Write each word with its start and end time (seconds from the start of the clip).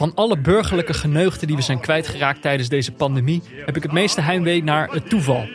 Van 0.00 0.14
alle 0.14 0.38
burgerlijke 0.38 0.94
geneugten 0.94 1.46
die 1.46 1.56
we 1.56 1.62
zijn 1.62 1.80
kwijtgeraakt 1.80 2.42
tijdens 2.42 2.68
deze 2.68 2.92
pandemie, 2.92 3.42
heb 3.66 3.76
ik 3.76 3.82
het 3.82 3.92
meeste 3.92 4.20
heimwee 4.20 4.62
naar 4.62 4.90
het 4.90 5.08
toeval. 5.08 5.48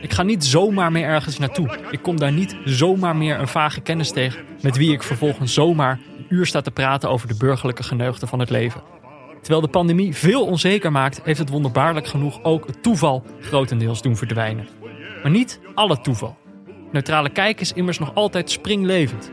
Ik 0.00 0.12
ga 0.12 0.22
niet 0.22 0.44
zomaar 0.44 0.92
meer 0.92 1.04
ergens 1.04 1.38
naartoe. 1.38 1.78
Ik 1.90 2.02
kom 2.02 2.18
daar 2.18 2.32
niet 2.32 2.56
zomaar 2.64 3.16
meer 3.16 3.40
een 3.40 3.48
vage 3.48 3.80
kennis 3.80 4.10
tegen 4.10 4.44
met 4.62 4.76
wie 4.76 4.92
ik 4.92 5.02
vervolgens 5.02 5.54
zomaar 5.54 6.00
een 6.18 6.26
uur 6.28 6.46
sta 6.46 6.60
te 6.60 6.70
praten 6.70 7.10
over 7.10 7.28
de 7.28 7.36
burgerlijke 7.36 7.82
geneugten 7.82 8.28
van 8.28 8.38
het 8.38 8.50
leven. 8.50 8.82
Terwijl 9.40 9.60
de 9.60 9.68
pandemie 9.68 10.14
veel 10.14 10.46
onzeker 10.46 10.92
maakt, 10.92 11.20
heeft 11.24 11.38
het 11.38 11.50
wonderbaarlijk 11.50 12.06
genoeg 12.06 12.42
ook 12.42 12.66
het 12.66 12.82
toeval 12.82 13.24
grotendeels 13.40 14.02
doen 14.02 14.16
verdwijnen. 14.16 14.68
Maar 15.22 15.30
niet 15.30 15.60
alle 15.74 16.00
toeval. 16.00 16.36
Neutrale 16.92 17.30
kijk 17.30 17.60
is 17.60 17.72
immers 17.72 17.98
nog 17.98 18.14
altijd 18.14 18.50
springlevend. 18.50 19.30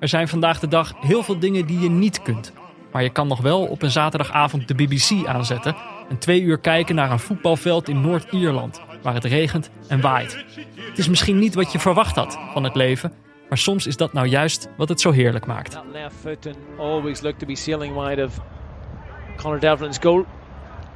Er 0.00 0.08
zijn 0.08 0.28
vandaag 0.28 0.58
de 0.58 0.68
dag 0.68 0.92
heel 1.00 1.22
veel 1.22 1.38
dingen 1.38 1.66
die 1.66 1.80
je 1.80 1.90
niet 1.90 2.22
kunt. 2.22 2.52
Maar 2.92 3.02
je 3.02 3.10
kan 3.10 3.28
nog 3.28 3.40
wel 3.40 3.66
op 3.66 3.82
een 3.82 3.90
zaterdagavond 3.90 4.68
de 4.68 4.74
BBC 4.74 5.26
aanzetten 5.26 5.76
en 6.08 6.18
twee 6.18 6.42
uur 6.42 6.58
kijken 6.58 6.94
naar 6.94 7.10
een 7.10 7.18
voetbalveld 7.18 7.88
in 7.88 8.00
Noord-Ierland, 8.00 8.80
waar 9.02 9.14
het 9.14 9.24
regent 9.24 9.70
en 9.88 10.00
waait. 10.00 10.44
Het 10.76 10.98
is 10.98 11.08
misschien 11.08 11.38
niet 11.38 11.54
wat 11.54 11.72
je 11.72 11.78
verwacht 11.78 12.16
had 12.16 12.38
van 12.52 12.64
het 12.64 12.74
leven, 12.74 13.12
maar 13.48 13.58
soms 13.58 13.86
is 13.86 13.96
dat 13.96 14.12
nou 14.12 14.26
juist 14.26 14.68
wat 14.76 14.88
het 14.88 15.00
zo 15.00 15.10
heerlijk 15.10 15.46
maakt. 15.46 15.70
That 15.70 15.84
left 15.92 16.14
foot 16.20 16.46
and 16.46 16.56
always 16.78 17.20
looked 17.20 17.38
to 17.38 17.46
be 17.46 17.56
sailing 17.56 17.94
wide 17.94 18.24
of 18.24 18.40
Connor 19.36 19.60
Devlin's 19.60 19.98
goal. 20.00 20.24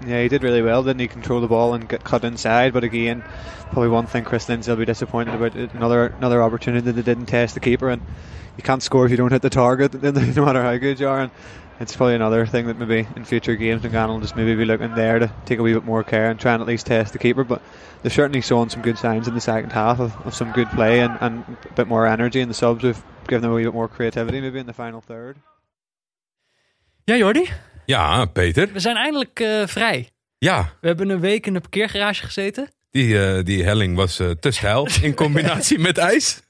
Yeah, 0.06 0.20
he 0.20 0.28
did 0.28 0.42
really 0.42 0.62
well, 0.62 0.82
didn't 0.82 1.00
he? 1.00 1.06
Control 1.06 1.40
the 1.40 1.46
ball 1.46 1.72
and 1.72 1.88
get 1.88 2.02
cut 2.02 2.24
inside. 2.24 2.72
But 2.72 2.82
again, 2.82 3.22
probably 3.70 3.88
one 3.88 4.06
thing 4.06 4.24
Chris 4.24 4.48
Lindsay 4.48 4.70
will 4.70 4.78
be 4.78 4.84
disappointed 4.84 5.34
about 5.34 5.56
it, 5.56 5.72
another 5.72 6.14
another 6.18 6.42
opportunity 6.42 6.84
that 6.84 6.92
they 6.92 7.02
didn't 7.02 7.26
test 7.26 7.54
the 7.54 7.60
keeper, 7.60 7.88
and 7.88 8.02
you 8.56 8.62
can't 8.62 8.82
score 8.82 9.04
if 9.04 9.10
you 9.10 9.16
don't 9.16 9.32
hit 9.32 9.42
the 9.42 9.50
target, 9.50 10.02
no 10.36 10.44
matter 10.44 10.62
how 10.62 10.76
good 10.76 11.00
you 11.00 11.08
are. 11.08 11.20
And 11.20 11.30
it's 11.80 11.96
probably 11.96 12.14
another 12.14 12.46
thing 12.46 12.66
that 12.66 12.78
maybe 12.78 13.06
in 13.16 13.24
future 13.24 13.56
games 13.56 13.82
McGann 13.82 14.08
will 14.08 14.20
just 14.20 14.36
maybe 14.36 14.54
be 14.54 14.64
looking 14.64 14.94
there 14.94 15.18
to 15.18 15.28
take 15.44 15.58
a 15.58 15.62
wee 15.62 15.72
bit 15.74 15.84
more 15.84 16.04
care 16.04 16.30
and 16.30 16.38
try 16.40 16.52
and 16.52 16.60
at 16.62 16.68
least 16.68 16.86
test 16.86 17.12
the 17.12 17.18
keeper. 17.18 17.44
But 17.44 17.60
they've 18.02 18.12
certainly 18.12 18.40
shown 18.42 18.70
some 18.70 18.82
good 18.82 18.98
signs 18.98 19.26
in 19.28 19.34
the 19.34 19.40
second 19.40 19.72
half 19.72 19.98
of, 20.00 20.12
of 20.24 20.34
some 20.34 20.52
good 20.52 20.68
play 20.70 21.00
and, 21.02 21.16
and 21.20 21.44
a 21.70 21.72
bit 21.74 21.86
more 21.86 22.06
energy. 22.06 22.40
And 22.40 22.50
the 22.50 22.54
subs 22.56 22.82
have 22.82 23.02
given 23.26 23.42
them 23.42 23.50
a 23.50 23.54
wee 23.54 23.64
bit 23.64 23.72
more 23.74 23.88
creativity 23.88 24.40
maybe 24.40 24.58
in 24.58 24.66
the 24.66 24.72
final 24.74 25.00
third. 25.06 25.36
Ja, 27.04 27.16
Jordi, 27.16 27.48
Ja, 27.86 28.24
Peter. 28.24 28.72
we 28.72 28.80
zijn 28.80 28.96
eindelijk 28.96 29.40
eh, 29.40 29.66
vrij. 29.66 30.08
Ja, 30.38 30.70
We 30.80 30.86
hebben 30.86 31.08
een 31.08 31.20
week 31.20 31.46
in 31.46 31.52
de 31.52 31.60
parkeergarage 31.60 32.24
gezeten. 32.24 32.68
die, 32.90 33.24
eh, 33.26 33.44
die 33.44 33.64
helling 33.64 33.96
was 33.96 34.18
eh, 34.18 34.30
te 34.30 34.50
stijl 34.50 34.88
in 35.02 35.14
combinatie 35.14 35.78
met 35.78 35.98
ijs. 35.98 36.42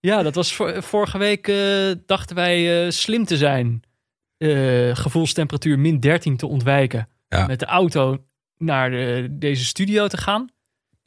Ja, 0.00 0.22
dat 0.22 0.34
was 0.34 0.54
vor- 0.54 0.82
vorige 0.82 1.18
week 1.18 1.48
eh, 1.48 1.90
dachten 2.06 2.36
wij 2.36 2.84
eh, 2.84 2.90
slim 2.90 3.24
te 3.24 3.36
zijn. 3.36 3.82
Eh, 4.42 4.96
gevoelstemperatuur 4.96 5.78
min 5.78 6.00
13 6.00 6.36
te 6.36 6.46
ontwijken. 6.46 7.08
Ja. 7.28 7.46
Met 7.46 7.58
de 7.58 7.66
auto 7.66 8.24
naar 8.58 8.90
de- 8.90 9.26
deze 9.30 9.64
studio 9.64 10.06
te 10.06 10.16
gaan. 10.16 10.48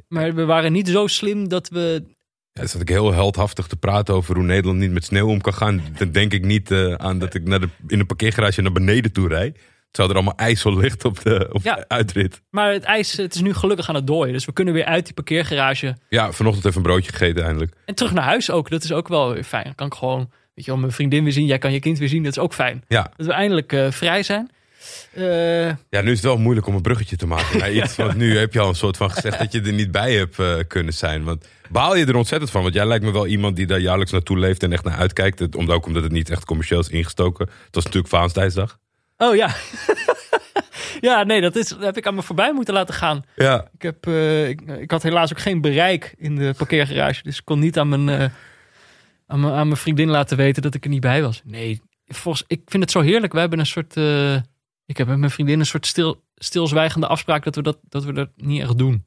Maar 0.08 0.33
we 0.36 0.45
waren 0.45 0.72
niet 0.72 0.88
zo 0.88 1.08
slim 1.08 1.47
dat 1.50 1.69
we. 1.69 2.03
Ja, 2.52 2.66
zat 2.66 2.81
ik 2.81 2.89
heel 2.89 3.14
heldhaftig 3.14 3.67
te 3.67 3.75
praten 3.75 4.14
over 4.14 4.36
hoe 4.36 4.44
Nederland 4.44 4.80
niet 4.80 4.92
met 4.92 5.03
sneeuw 5.05 5.27
om 5.27 5.42
kan 5.42 5.53
gaan. 5.53 5.81
Dan 5.97 6.11
denk 6.11 6.33
ik 6.33 6.45
niet 6.45 6.72
eh, 6.72 6.94
aan 6.94 7.19
dat 7.19 7.33
ik 7.33 7.47
naar 7.47 7.59
de, 7.59 7.67
in 7.88 7.97
de 7.97 8.05
parkeergarage 8.05 8.61
naar 8.61 8.72
beneden 8.72 9.11
toe 9.11 9.27
rijd. 9.27 9.59
Terwijl 9.92 10.16
er 10.16 10.22
allemaal 10.23 10.47
ijsel 10.47 10.77
ligt 10.77 11.05
op 11.05 11.22
de, 11.22 11.49
op 11.52 11.64
Ja. 11.64 11.75
de 11.75 11.88
uitrit. 11.88 12.42
Maar 12.49 12.72
het 12.72 12.83
ijs, 12.83 13.17
het 13.17 13.36
is 13.36 13.42
nu 13.42 13.53
gelukkig 13.53 13.89
aan 13.89 13.95
het 13.95 14.08
dooien. 14.08 14.33
Dus 14.33 14.45
we 14.45 14.53
kunnen 14.53 14.73
weer 14.73 14.86
uit 14.86 15.05
die 15.05 15.14
parkeergarage. 15.14 15.95
Ja, 16.09 16.31
vanochtend 16.31 16.66
even 16.66 16.77
een 16.77 16.83
broodje 16.83 17.11
gegeten 17.11 17.44
eindelijk. 17.44 17.73
En 17.86 17.95
terug 17.95 18.14
naar 18.14 18.23
huis 18.23 18.52
ook. 18.52 18.70
Dat 18.70 18.83
is 18.83 18.92
ook 18.92 19.08
wel 19.08 19.33
weer 19.33 19.44
fijn. 19.44 19.64
Dan 19.64 19.75
kan 19.75 19.88
ik 19.88 19.94
gewoon, 19.94 20.31
weet 20.56 20.66
je 20.66 20.71
wel, 20.71 20.80
mijn 20.80 20.92
vriendin 20.92 21.23
weer 21.23 21.33
zien. 21.33 21.45
Jij 21.45 21.58
kan 21.58 21.71
je 21.71 21.80
kind 21.80 21.98
weer 21.98 22.10
zien. 22.10 22.23
Dat 22.23 22.38
is 22.38 22.43
ook 22.43 22.54
fijn. 22.54 22.83
Ja. 22.88 23.11
Dat 23.16 23.26
we 23.26 23.33
eindelijk 23.33 23.73
eh, 23.73 23.92
vrij 23.92 24.23
zijn. 24.23 24.49
Eh, 25.14 25.67
ja, 25.67 26.02
nu 26.02 26.11
is 26.11 26.17
het 26.17 26.21
wel 26.21 26.38
moeilijk 26.38 26.67
om 26.67 26.76
een 26.76 26.82
bruggetje 26.82 27.16
te 27.16 27.27
maken 27.27 27.60
naar 27.60 27.71
iets. 27.83 27.95
Want 27.95 28.16
nu 28.16 28.38
heb 28.38 28.54
je 28.54 28.60
al 28.60 28.70
een 28.70 28.76
soort 28.76 28.98
van 28.98 29.11
gezegd 29.11 29.39
dat 29.39 29.52
je 29.52 29.61
er 29.61 29.73
niet 29.73 29.92
bij 29.92 30.14
hebt 30.14 30.39
eh, 30.39 30.55
kunnen 30.67 30.94
zijn. 30.94 31.23
Want 31.23 31.48
baal 31.70 31.95
je 31.95 32.05
er 32.05 32.15
ontzettend 32.15 32.52
van? 32.52 32.61
Want 32.61 32.73
jij 32.73 32.86
lijkt 32.86 33.04
me 33.04 33.11
wel 33.11 33.27
iemand 33.27 33.55
die 33.55 33.65
daar 33.65 33.80
jaarlijks 33.80 34.11
naartoe 34.11 34.39
leeft 34.39 34.64
en 34.64 34.73
echt 34.73 34.83
naar 34.83 34.98
uitkijkt. 34.98 35.39
Het, 35.39 35.55
omdat, 35.55 35.76
ook 35.76 35.86
omdat 35.86 36.04
het 36.04 36.11
niet 36.11 36.30
echt 36.30 36.45
commercieel 36.45 36.80
is 36.80 36.89
ingestoken. 36.89 37.45
Het 37.45 37.76
was 37.76 37.83
natuurlijk 37.83 38.14
Valentijnsdag. 38.14 38.80
oh 39.17 39.36
ja. 39.36 39.55
ja, 41.10 41.23
nee, 41.23 41.42
dat, 41.42 41.55
is, 41.55 41.67
dat 41.67 41.82
heb 41.82 41.98
ik 41.98 42.08
aan 42.08 42.15
me 42.15 42.21
voorbij 42.21 42.54
moeten 42.54 42.73
laten 42.73 42.94
gaan. 42.94 43.26
Ja. 43.36 43.67
Ik, 43.77 43.82
heb, 43.82 44.08
ik, 44.48 44.61
ik 44.61 44.92
had 44.92 45.04
helaas 45.04 45.32
ook 45.32 45.39
geen 45.39 45.61
bereik 45.61 46.14
in 46.17 46.36
de 46.36 46.54
parkeergarage. 46.58 47.23
Dus 47.23 47.38
ik 47.38 47.45
kon 47.45 47.60
niet 47.60 47.77
aan 47.77 47.89
mijn, 47.89 48.32
aan 49.27 49.39
mijn, 49.39 49.53
aan 49.53 49.67
mijn 49.67 49.80
vriendin 49.80 50.09
laten 50.09 50.37
weten 50.37 50.61
dat 50.61 50.73
ik 50.75 50.83
er 50.83 50.89
niet 50.89 51.02
bij 51.02 51.21
was. 51.21 51.41
Nee, 51.45 51.81
volgens, 52.05 52.43
ik 52.47 52.61
vind 52.65 52.83
het 52.83 52.91
zo 52.91 53.02
heerlijk. 53.02 53.33
We 53.33 53.39
hebben 53.39 53.59
een 53.59 53.65
soort. 53.65 53.97
eh, 53.97 54.36
ik 54.86 54.97
heb 54.97 55.08
met 55.08 55.17
mijn 55.17 55.31
vriendin 55.31 55.59
een 55.59 55.65
soort 55.65 55.86
stil, 55.86 56.23
stilzwijgende 56.36 57.08
afspraak 57.08 57.43
dat 57.43 57.55
we 57.55 57.61
dat, 57.61 57.80
dat 57.89 58.03
we 58.03 58.14
dat 58.14 58.30
niet 58.35 58.61
echt 58.61 58.77
doen. 58.77 59.05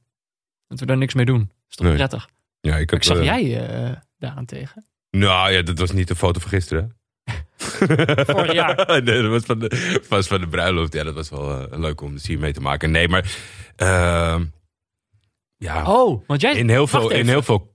Dat 0.68 0.80
we 0.80 0.86
daar 0.86 0.96
niks 0.96 1.14
mee 1.14 1.24
doen. 1.24 1.38
Dat 1.38 1.56
is 1.68 1.76
toch 1.76 1.86
Nee. 1.86 1.96
prettig. 1.96 2.28
ja 2.60 2.76
ik, 2.76 2.90
heb, 2.90 2.98
Ik 2.98 3.04
zag 3.04 3.22
jij 3.22 3.66
eh 3.68 3.92
daarentegen. 4.18 4.86
Nou 5.10 5.52
ja, 5.52 5.62
dat 5.62 5.78
was 5.78 5.92
niet 5.92 6.08
de 6.08 6.16
foto 6.16 6.40
van 6.40 6.48
gisteren. 6.50 6.96
Vorig 8.26 8.52
jaar. 8.52 8.76
nee, 9.04 9.22
dat 9.22 9.30
was 9.30 9.44
van, 9.44 9.58
de, 9.58 10.02
was 10.08 10.26
van 10.26 10.40
de 10.40 10.48
bruiloft. 10.48 10.92
Ja, 10.92 11.04
dat 11.04 11.14
was 11.14 11.28
wel 11.28 11.68
eh, 11.70 11.78
leuk 11.78 12.00
om 12.00 12.16
hier 12.22 12.38
mee 12.38 12.52
te 12.52 12.60
maken. 12.60 12.90
Nee, 12.90 13.08
maar... 13.08 13.36
ehm, 13.76 14.44
ja, 15.56 15.84
Oh, 15.92 16.22
want 16.26 16.40
jij. 16.40 16.56
in 16.56 16.68
heel 16.68 16.86
veel, 16.86 17.10
in 17.10 17.26
heel 17.28 17.42
veel 17.42 17.74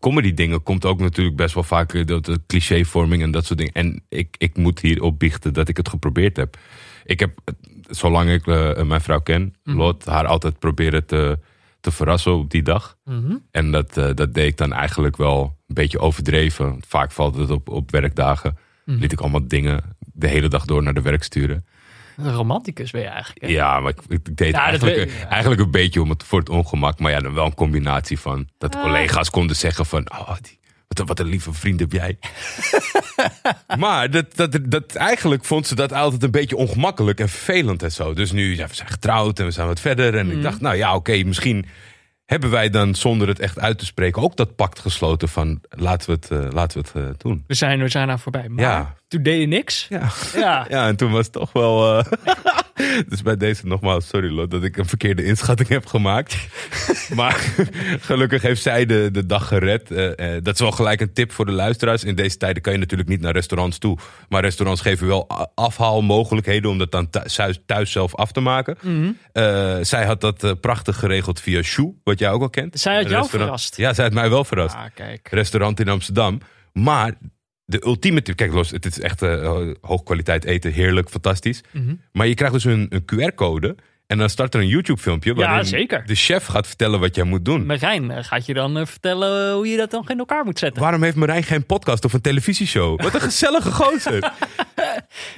comedy 0.00 0.34
dingen 0.34 0.62
komt 0.62 0.84
ook 0.84 1.00
natuurlijk 1.00 1.36
best 1.36 1.54
wel 1.54 1.62
vaak 1.62 1.94
eh, 1.94 2.06
dat 2.06 2.24
de 2.24 2.40
clichévorming 2.46 3.22
en 3.22 3.30
dat 3.30 3.44
soort 3.46 3.58
dingen. 3.58 3.74
En 3.74 4.02
ik, 4.08 4.34
ik 4.38 4.56
moet 4.56 4.80
hier 4.80 5.02
opbiechten 5.02 5.52
dat 5.52 5.68
ik 5.68 5.76
het 5.76 5.88
geprobeerd 5.88 6.36
heb. 6.36 6.56
Ik 7.04 7.20
heb, 7.20 7.38
eh, 7.44 7.54
zolang 7.88 8.30
ik 8.30 8.46
eh, 8.46 8.82
mijn 8.82 9.00
vrouw 9.00 9.20
ken, 9.20 9.54
Mhm. 9.64 9.76
Lot, 9.76 10.04
haar 10.04 10.26
altijd 10.26 10.58
proberen 10.58 11.06
te, 11.06 11.38
te 11.80 11.90
verrassen 11.90 12.34
op 12.34 12.50
die 12.50 12.62
dag. 12.62 12.96
Mhm. 13.04 13.36
En 13.50 13.70
dat, 13.70 13.96
eh, 13.96 14.14
dat 14.14 14.34
deed 14.34 14.46
ik 14.46 14.56
dan 14.56 14.72
eigenlijk 14.72 15.16
wel 15.16 15.56
een 15.66 15.74
beetje 15.74 15.98
overdreven. 15.98 16.80
Vaak 16.86 17.12
valt 17.12 17.36
het 17.36 17.50
op, 17.50 17.68
op 17.68 17.90
werkdagen. 17.90 18.58
Mhm. 18.84 18.98
Liet 18.98 19.12
ik 19.12 19.20
allemaal 19.20 19.48
dingen 19.48 19.96
de 19.98 20.28
hele 20.28 20.48
dag 20.48 20.64
door 20.64 20.82
naar 20.82 20.94
de 20.94 21.02
werk 21.02 21.22
sturen. 21.22 21.66
Een 22.18 22.32
romanticus 22.32 22.90
ben 22.90 23.00
je 23.00 23.06
eigenlijk. 23.06 23.40
hè? 23.44 23.48
Ja, 23.50 23.80
maar 23.80 23.90
ik, 23.92 24.00
ik 24.08 24.36
deed 24.36 24.52
Ja, 24.52 24.52
dat 24.52 24.60
eigenlijk, 24.62 24.96
weet 24.96 25.08
ik, 25.08 25.20
ja. 25.20 25.28
eigenlijk 25.28 25.60
een 25.60 25.70
beetje 25.70 26.02
om 26.02 26.08
het, 26.10 26.22
voor 26.24 26.38
het 26.38 26.48
ongemak. 26.48 26.98
Maar 26.98 27.10
ja, 27.12 27.20
dan 27.20 27.34
wel 27.34 27.44
een 27.46 27.54
combinatie 27.54 28.18
van 28.18 28.48
dat 28.58 28.74
Ah. 28.76 28.82
collega's 28.82 29.30
konden 29.30 29.56
zeggen 29.56 29.86
van... 29.86 30.10
Oh, 30.12 30.34
die, 30.42 30.58
wat, 30.88 30.98
een- 30.98 31.06
wat 31.06 31.18
een 31.18 31.26
lieve 31.26 31.52
vriend 31.52 31.80
heb 31.80 31.92
jij. 31.92 32.18
maar 33.78 34.10
dat, 34.10 34.36
dat, 34.36 34.58
dat, 34.64 34.94
eigenlijk 34.94 35.44
vond 35.44 35.66
ze 35.66 35.74
dat 35.74 35.92
altijd 35.92 36.22
een 36.22 36.30
beetje 36.30 36.56
ongemakkelijk 36.56 37.20
en 37.20 37.28
vervelend 37.28 37.82
en 37.82 37.92
zo. 37.92 38.14
Dus 38.14 38.32
nu, 38.32 38.56
ja, 38.56 38.66
we 38.66 38.74
zijn 38.74 38.88
getrouwd 38.88 39.38
en 39.38 39.44
we 39.44 39.50
zijn 39.50 39.66
wat 39.66 39.80
verder. 39.80 40.16
En 40.16 40.26
Mhm. 40.26 40.36
ik 40.36 40.42
dacht, 40.42 40.60
nou 40.60 40.76
ja, 40.76 40.94
oké, 40.94 41.22
misschien 41.24 41.66
hebben 42.24 42.50
wij 42.50 42.70
dan 42.70 42.94
zonder 42.94 43.28
het 43.28 43.38
echt 43.38 43.58
uit 43.58 43.78
te 43.78 43.84
spreken... 43.84 44.22
ook 44.22 44.36
dat 44.36 44.56
pact 44.56 44.78
gesloten 44.78 45.28
van 45.28 45.60
laten 45.70 46.06
we 46.10 46.12
het, 46.20 46.30
eh, 46.46 46.52
laten 46.52 46.82
we 46.82 46.88
het 47.00 47.08
eh, 47.08 47.14
doen. 47.18 47.44
We 47.46 47.54
zijn, 47.54 47.78
we 47.82 47.88
zijn 47.88 48.06
daar 48.06 48.18
voorbij. 48.18 48.48
Maar 48.48 48.64
Ja. 48.64 48.94
Toen 49.08 49.22
deed 49.22 49.40
je 49.40 49.46
niks. 49.46 49.86
Ja. 49.88 50.08
Ja. 50.34 50.66
Ja, 50.68 50.86
en 50.86 50.96
toen 50.96 51.10
was 51.10 51.24
het 51.24 51.32
toch 51.32 51.52
wel. 51.52 51.98
eh, 51.98 52.04
dus 53.08 53.22
bij 53.22 53.36
deze 53.36 53.66
nogmaals, 53.66 54.08
sorry 54.08 54.30
Lot, 54.30 54.50
dat 54.50 54.64
ik 54.64 54.76
een 54.76 54.86
verkeerde 54.86 55.24
inschatting 55.24 55.68
heb 55.68 55.86
gemaakt. 55.86 56.36
maar 57.14 57.32
gelukkig 58.00 58.42
heeft 58.42 58.62
zij 58.62 58.86
de, 58.86 59.08
de 59.12 59.26
dag 59.26 59.48
gered. 59.48 59.90
Eh, 59.90 60.36
eh, 60.36 60.42
dat 60.44 60.54
is 60.54 60.60
wel 60.60 60.70
gelijk 60.70 61.00
een 61.00 61.12
tip 61.12 61.32
voor 61.32 61.46
de 61.46 61.52
luisteraars. 61.52 62.04
In 62.04 62.14
deze 62.14 62.36
tijden 62.36 62.62
kan 62.62 62.72
je 62.72 62.78
natuurlijk 62.78 63.08
niet 63.08 63.20
naar 63.20 63.32
restaurants 63.32 63.78
toe. 63.78 63.98
Maar 64.28 64.42
restaurants 64.42 64.80
geven 64.82 65.06
wel 65.06 65.28
afhaalmogelijkheden 65.54 66.70
om 66.70 66.78
dat 66.78 66.92
dan 66.92 67.10
thuis, 67.10 67.60
thuis 67.66 67.92
zelf 67.92 68.14
af 68.14 68.32
te 68.32 68.40
maken. 68.40 68.76
Mhm. 68.82 69.12
Zij 69.84 70.04
had 70.06 70.20
dat 70.20 70.60
prachtig 70.60 70.98
geregeld 70.98 71.40
via 71.40 71.62
Shoe, 71.62 71.94
wat 72.04 72.18
jij 72.18 72.30
ook 72.30 72.42
al 72.42 72.50
kent. 72.50 72.80
Zij 72.80 72.96
had 72.96 73.08
jou 73.08 73.28
verrast. 73.28 73.76
Ja, 73.76 73.94
zij 73.94 74.04
had 74.04 74.12
mij 74.14 74.30
wel 74.30 74.44
verrast 74.44 74.74
Ah, 74.74 74.84
kijk. 74.94 75.28
restaurant 75.30 75.80
in 75.80 75.88
Amsterdam. 75.88 76.40
Maar 76.72 77.12
de 77.70 77.84
ultieme 77.86 78.22
tip, 78.22 78.36
kijk 78.36 78.52
los, 78.52 78.70
het 78.70 78.86
is 78.86 79.00
echt 79.00 79.22
eh 79.22 79.70
hoogkwaliteit 79.80 80.44
eten, 80.44 80.72
heerlijk, 80.72 81.08
fantastisch. 81.10 81.60
Mhm. 81.72 81.94
Maar 82.12 82.26
je 82.26 82.34
krijgt 82.34 82.54
dus 82.54 82.64
een, 82.64 82.86
een 82.88 83.04
QR-code 83.04 83.76
en 84.06 84.18
dan 84.18 84.28
start 84.30 84.54
er 84.54 84.60
een 84.60 84.68
YouTube-filmpje 84.68 85.34
Ja, 85.34 85.36
waarin 85.36 85.64
zeker. 85.66 86.06
de 86.06 86.14
chef 86.14 86.46
gaat 86.46 86.66
vertellen 86.66 87.00
wat 87.00 87.14
jij 87.14 87.24
moet 87.24 87.44
doen. 87.44 87.66
Marijn 87.66 88.10
eh, 88.10 88.24
gaat 88.24 88.46
je 88.46 88.54
dan 88.54 88.78
eh, 88.78 88.86
vertellen 88.86 89.54
hoe 89.54 89.68
je 89.68 89.76
dat 89.76 89.90
dan 89.90 90.04
in 90.08 90.18
elkaar 90.18 90.44
moet 90.44 90.58
zetten. 90.58 90.82
Waarom 90.82 91.02
heeft 91.02 91.16
Marijn 91.16 91.42
geen 91.42 91.66
podcast 91.66 92.04
of 92.04 92.12
een 92.12 92.20
televisieshow? 92.20 93.02
Wat 93.02 93.14
een 93.14 93.20
gezellige 93.20 93.72
gozer. 93.72 94.22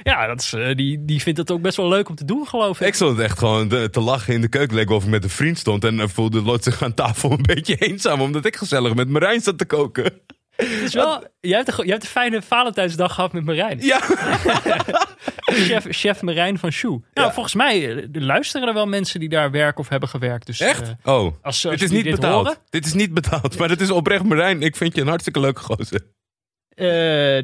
Ja, 0.03 0.27
dat 0.27 0.39
is, 0.41 0.75
die, 0.75 1.05
die 1.05 1.21
vindt 1.21 1.39
het 1.39 1.51
ook 1.51 1.61
best 1.61 1.77
wel 1.77 1.87
leuk 1.87 2.09
om 2.09 2.15
te 2.15 2.25
doen, 2.25 2.47
geloof 2.47 2.81
ik. 2.81 2.87
Ik 2.87 2.93
stond 2.93 3.19
echt 3.19 3.39
gewoon 3.39 3.67
te, 3.67 3.89
te 3.91 3.99
lachen 3.99 4.33
in 4.33 4.41
de 4.41 4.47
keuken. 4.47 4.75
Leek 4.75 4.87
wel 4.87 4.97
of 4.97 5.03
ik 5.03 5.09
met 5.09 5.23
een 5.23 5.29
vriend 5.29 5.57
stond. 5.57 5.83
En 5.83 6.09
voelde 6.09 6.41
Lot 6.41 6.63
zich 6.63 6.83
aan 6.83 6.93
tafel 6.93 7.31
een 7.31 7.41
beetje 7.41 7.75
eenzaam. 7.75 8.21
Omdat 8.21 8.45
ik 8.45 8.55
gezellig 8.55 8.95
met 8.95 9.09
Marijn 9.09 9.41
zat 9.41 9.57
te 9.57 9.65
koken. 9.65 10.21
Het 10.63 10.81
is 10.81 10.93
wel, 10.93 11.23
jij, 11.39 11.57
hebt 11.57 11.67
een, 11.77 11.83
jij 11.85 11.91
hebt 11.91 12.03
een 12.03 12.09
fijne 12.09 12.41
Valentijnsdag 12.41 13.13
gehad 13.13 13.33
met 13.33 13.45
Marijn. 13.45 13.79
Ja. 13.81 13.99
Chef, 15.45 15.85
chef 15.89 16.21
Marijn 16.21 16.57
van 16.59 16.71
Shoe. 16.71 17.01
Nou, 17.13 17.27
Ja. 17.27 17.33
volgens 17.33 17.55
mij 17.55 17.95
eh, 17.95 18.07
luisteren 18.11 18.67
er 18.67 18.73
wel 18.73 18.85
mensen 18.87 19.19
die 19.19 19.29
daar 19.29 19.51
werken 19.51 19.79
of 19.79 19.89
hebben 19.89 20.09
gewerkt. 20.09 20.45
Dus, 20.45 20.59
Echt? 20.59 20.81
eh, 20.81 21.13
Oh, 21.15 21.23
als, 21.23 21.33
als 21.41 21.63
dit 21.63 21.81
is 21.81 21.89
niet 21.89 22.03
dit 22.03 22.15
betaald. 22.15 22.45
horen- 22.47 22.59
Dit 22.69 22.85
is 22.85 22.93
niet 22.93 23.13
betaald. 23.13 23.57
Maar 23.57 23.69
het 23.69 23.81
is 23.81 23.91
oprecht 23.91 24.23
Marijn. 24.23 24.61
Ik 24.61 24.75
vind 24.75 24.95
je 24.95 25.01
een 25.01 25.07
hartstikke 25.07 25.39
leuke 25.39 25.61
gozer. 25.61 26.01
Eh, 26.69 26.87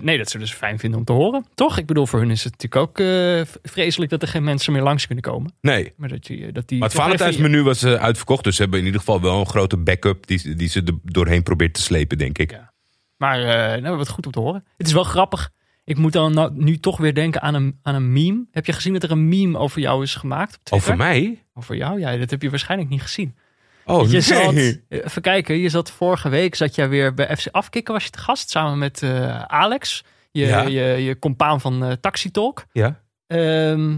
nee, 0.01 0.17
dat 0.17 0.29
zullen 0.29 0.47
ze 0.47 0.55
fijn 0.55 0.79
vinden 0.79 0.99
om 0.99 1.05
te 1.05 1.11
horen. 1.11 1.45
Toch? 1.55 1.77
Ik 1.77 1.85
bedoel, 1.85 2.05
voor 2.05 2.19
hun 2.19 2.31
is 2.31 2.43
het 2.43 2.51
natuurlijk 2.61 2.81
ook 2.89 2.99
eh, 2.99 3.41
vreselijk 3.71 4.11
dat 4.11 4.21
er 4.21 4.27
geen 4.27 4.43
mensen 4.43 4.73
meer 4.73 4.81
langs 4.81 5.05
kunnen 5.05 5.23
komen. 5.23 5.53
Nee. 5.61 5.93
Maar 5.97 6.09
dat, 6.09 6.27
je, 6.27 6.51
dat 6.51 6.67
die 6.67 6.79
Maar 6.79 6.87
het 6.89 6.97
Valentijnsmenu 6.97 7.63
was 7.63 7.85
uitverkocht. 7.85 8.43
Dus 8.43 8.55
ze 8.55 8.61
hebben 8.61 8.79
in 8.79 8.85
ieder 8.85 8.99
geval 8.99 9.21
wel 9.21 9.39
een 9.39 9.45
grote 9.47 9.77
backup 9.77 10.27
die, 10.27 10.55
die 10.55 10.67
ze 10.69 10.81
er 10.85 10.93
doorheen 11.03 11.43
probeert 11.43 11.73
te 11.73 11.81
slepen, 11.81 12.17
denk 12.17 12.37
ik. 12.37 12.51
Ja. 12.51 12.73
Maar 13.17 13.41
eh 13.75 13.81
nou, 13.81 13.97
wat 13.97 14.09
goed 14.09 14.25
om 14.25 14.31
te 14.31 14.39
horen. 14.39 14.65
Het 14.77 14.87
is 14.87 14.93
wel 14.93 15.03
grappig. 15.03 15.49
Ik 15.83 15.97
moet 15.97 16.13
dan 16.13 16.33
nou, 16.33 16.51
nu 16.53 16.77
toch 16.77 16.97
weer 16.97 17.13
denken 17.13 17.41
aan 17.41 17.53
een, 17.53 17.79
aan 17.81 17.95
een 17.95 18.11
meme. 18.13 18.45
Heb 18.51 18.65
je 18.65 18.73
gezien 18.73 18.93
dat 18.93 19.03
er 19.03 19.11
een 19.11 19.27
meme 19.29 19.57
over 19.57 19.81
jou 19.81 20.03
is 20.03 20.15
gemaakt 20.15 20.59
op? 20.63 20.73
Over 20.73 20.97
mij? 20.97 21.43
Over 21.53 21.75
jou? 21.75 21.99
Ja, 21.99 22.17
dat 22.17 22.29
heb 22.29 22.41
je 22.41 22.49
waarschijnlijk 22.49 22.89
niet 22.89 23.01
gezien. 23.01 23.35
Oh, 23.85 24.05
je 24.05 24.11
nee. 24.11 24.21
zat, 24.21 24.53
even 25.03 25.21
kijken, 25.21 25.57
je 25.57 25.69
zat 25.69 25.91
vorige 25.91 26.29
week 26.29 26.55
zat 26.55 26.75
jij 26.75 26.89
weer 26.89 27.13
bij 27.13 27.37
FC 27.37 27.47
Afkikken, 27.51 27.93
was 27.93 28.03
je 28.03 28.09
te 28.09 28.19
gast, 28.19 28.49
samen 28.49 28.77
met 28.77 29.03
eh, 29.03 29.41
Alex, 29.41 30.03
je, 30.31 30.45
Ja. 30.45 30.61
je, 30.61 30.81
je 30.81 31.19
compaan 31.19 31.61
van 31.61 31.83
eh 31.85 31.91
Taxi 31.91 32.31
Talk. 32.31 32.65
Ja? 32.71 33.01
Ehm, 33.27 33.97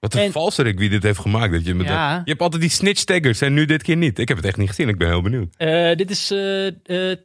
Wat 0.00 0.14
een 0.14 0.20
En- 0.20 0.32
valserik 0.32 0.78
wie 0.78 0.88
dit 0.88 1.02
heeft 1.02 1.18
gemaakt. 1.18 1.52
Dat 1.52 1.64
je, 1.64 1.74
met 1.74 1.86
Ja. 1.86 2.14
de- 2.14 2.20
je 2.24 2.30
hebt 2.30 2.40
altijd 2.42 2.62
die 2.62 2.70
snitch 2.70 3.04
taggers 3.04 3.40
en 3.40 3.54
nu 3.54 3.64
dit 3.64 3.82
keer 3.82 3.96
niet. 3.96 4.18
Ik 4.18 4.28
heb 4.28 4.36
het 4.36 4.46
echt 4.46 4.56
niet 4.56 4.68
gezien. 4.68 4.88
Ik 4.88 4.98
ben 4.98 5.08
heel 5.08 5.22
benieuwd. 5.22 5.54
eh, 5.56 5.96
dit, 5.96 6.10
is, 6.10 6.30
eh, 6.30 6.66
eh, 6.66 7.18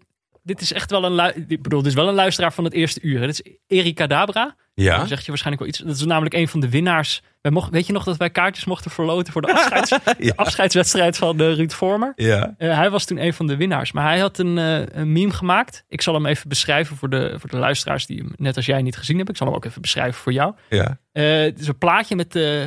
dit 0.43 0.61
is 0.61 0.73
echt 0.73 0.91
wel 0.91 1.03
een, 1.03 1.15
lu- 1.15 1.45
ik 1.47 1.61
bedoel, 1.61 1.79
dit 1.81 1.87
is 1.89 1.95
wel 1.97 2.07
een 2.07 2.13
luisteraar 2.13 2.53
van 2.53 2.63
het 2.63 2.73
eerste 2.73 2.99
uur. 3.01 3.19
hè. 3.19 3.25
Dit 3.27 3.41
is 3.45 3.53
Erika 3.67 4.07
Dabra. 4.07 4.55
Ja? 4.73 4.97
Dan 4.97 5.07
zeg 5.07 5.19
je 5.21 5.27
waarschijnlijk 5.27 5.63
wel 5.65 5.71
iets. 5.73 5.79
Dat 5.87 5.95
is 5.95 6.05
namelijk 6.05 6.35
een 6.35 6.47
van 6.47 6.59
de 6.59 6.69
winnaars. 6.69 7.21
Wij 7.41 7.51
mochten, 7.51 7.73
weet 7.73 7.87
je 7.87 7.93
nog 7.93 8.03
dat 8.03 8.17
wij 8.17 8.29
kaartjes 8.29 8.65
mochten 8.65 8.91
verloten 8.91 9.33
voor 9.33 9.41
de 9.41 9.53
afscheids, 9.53 9.95
Ja. 10.19 10.33
afscheidswedstrijd 10.35 11.17
van 11.17 11.37
de 11.37 11.53
Ruud 11.53 11.71
Vormer? 11.71 12.13
Ja. 12.15 12.53
Eh, 12.57 12.75
hij 12.77 12.89
was 12.89 13.05
toen 13.05 13.17
een 13.17 13.33
van 13.33 13.47
de 13.47 13.55
winnaars. 13.57 13.91
Maar 13.91 14.03
hij 14.07 14.19
had 14.19 14.37
een, 14.37 14.57
eh, 14.57 14.81
een 14.99 15.11
meme 15.11 15.31
gemaakt. 15.33 15.83
Ik 15.87 16.01
zal 16.01 16.13
hem 16.13 16.25
even 16.25 16.49
beschrijven 16.49 16.95
voor 16.97 17.09
de, 17.09 17.35
voor 17.39 17.49
de 17.49 17.57
luisteraars 17.57 18.05
die 18.05 18.17
hem 18.17 18.31
net 18.35 18.55
als 18.55 18.65
jij 18.65 18.81
niet 18.81 18.97
gezien 18.97 19.15
hebben. 19.15 19.33
Ik 19.33 19.39
zal 19.39 19.47
hem 19.47 19.55
ook 19.55 19.65
even 19.65 19.81
beschrijven 19.81 20.21
voor 20.21 20.33
jou. 20.33 20.53
Ja. 20.69 20.97
Eh, 21.11 21.23
het 21.41 21.59
is 21.59 21.67
een 21.67 21.77
plaatje 21.77 22.15
met, 22.15 22.35
eh, 22.35 22.63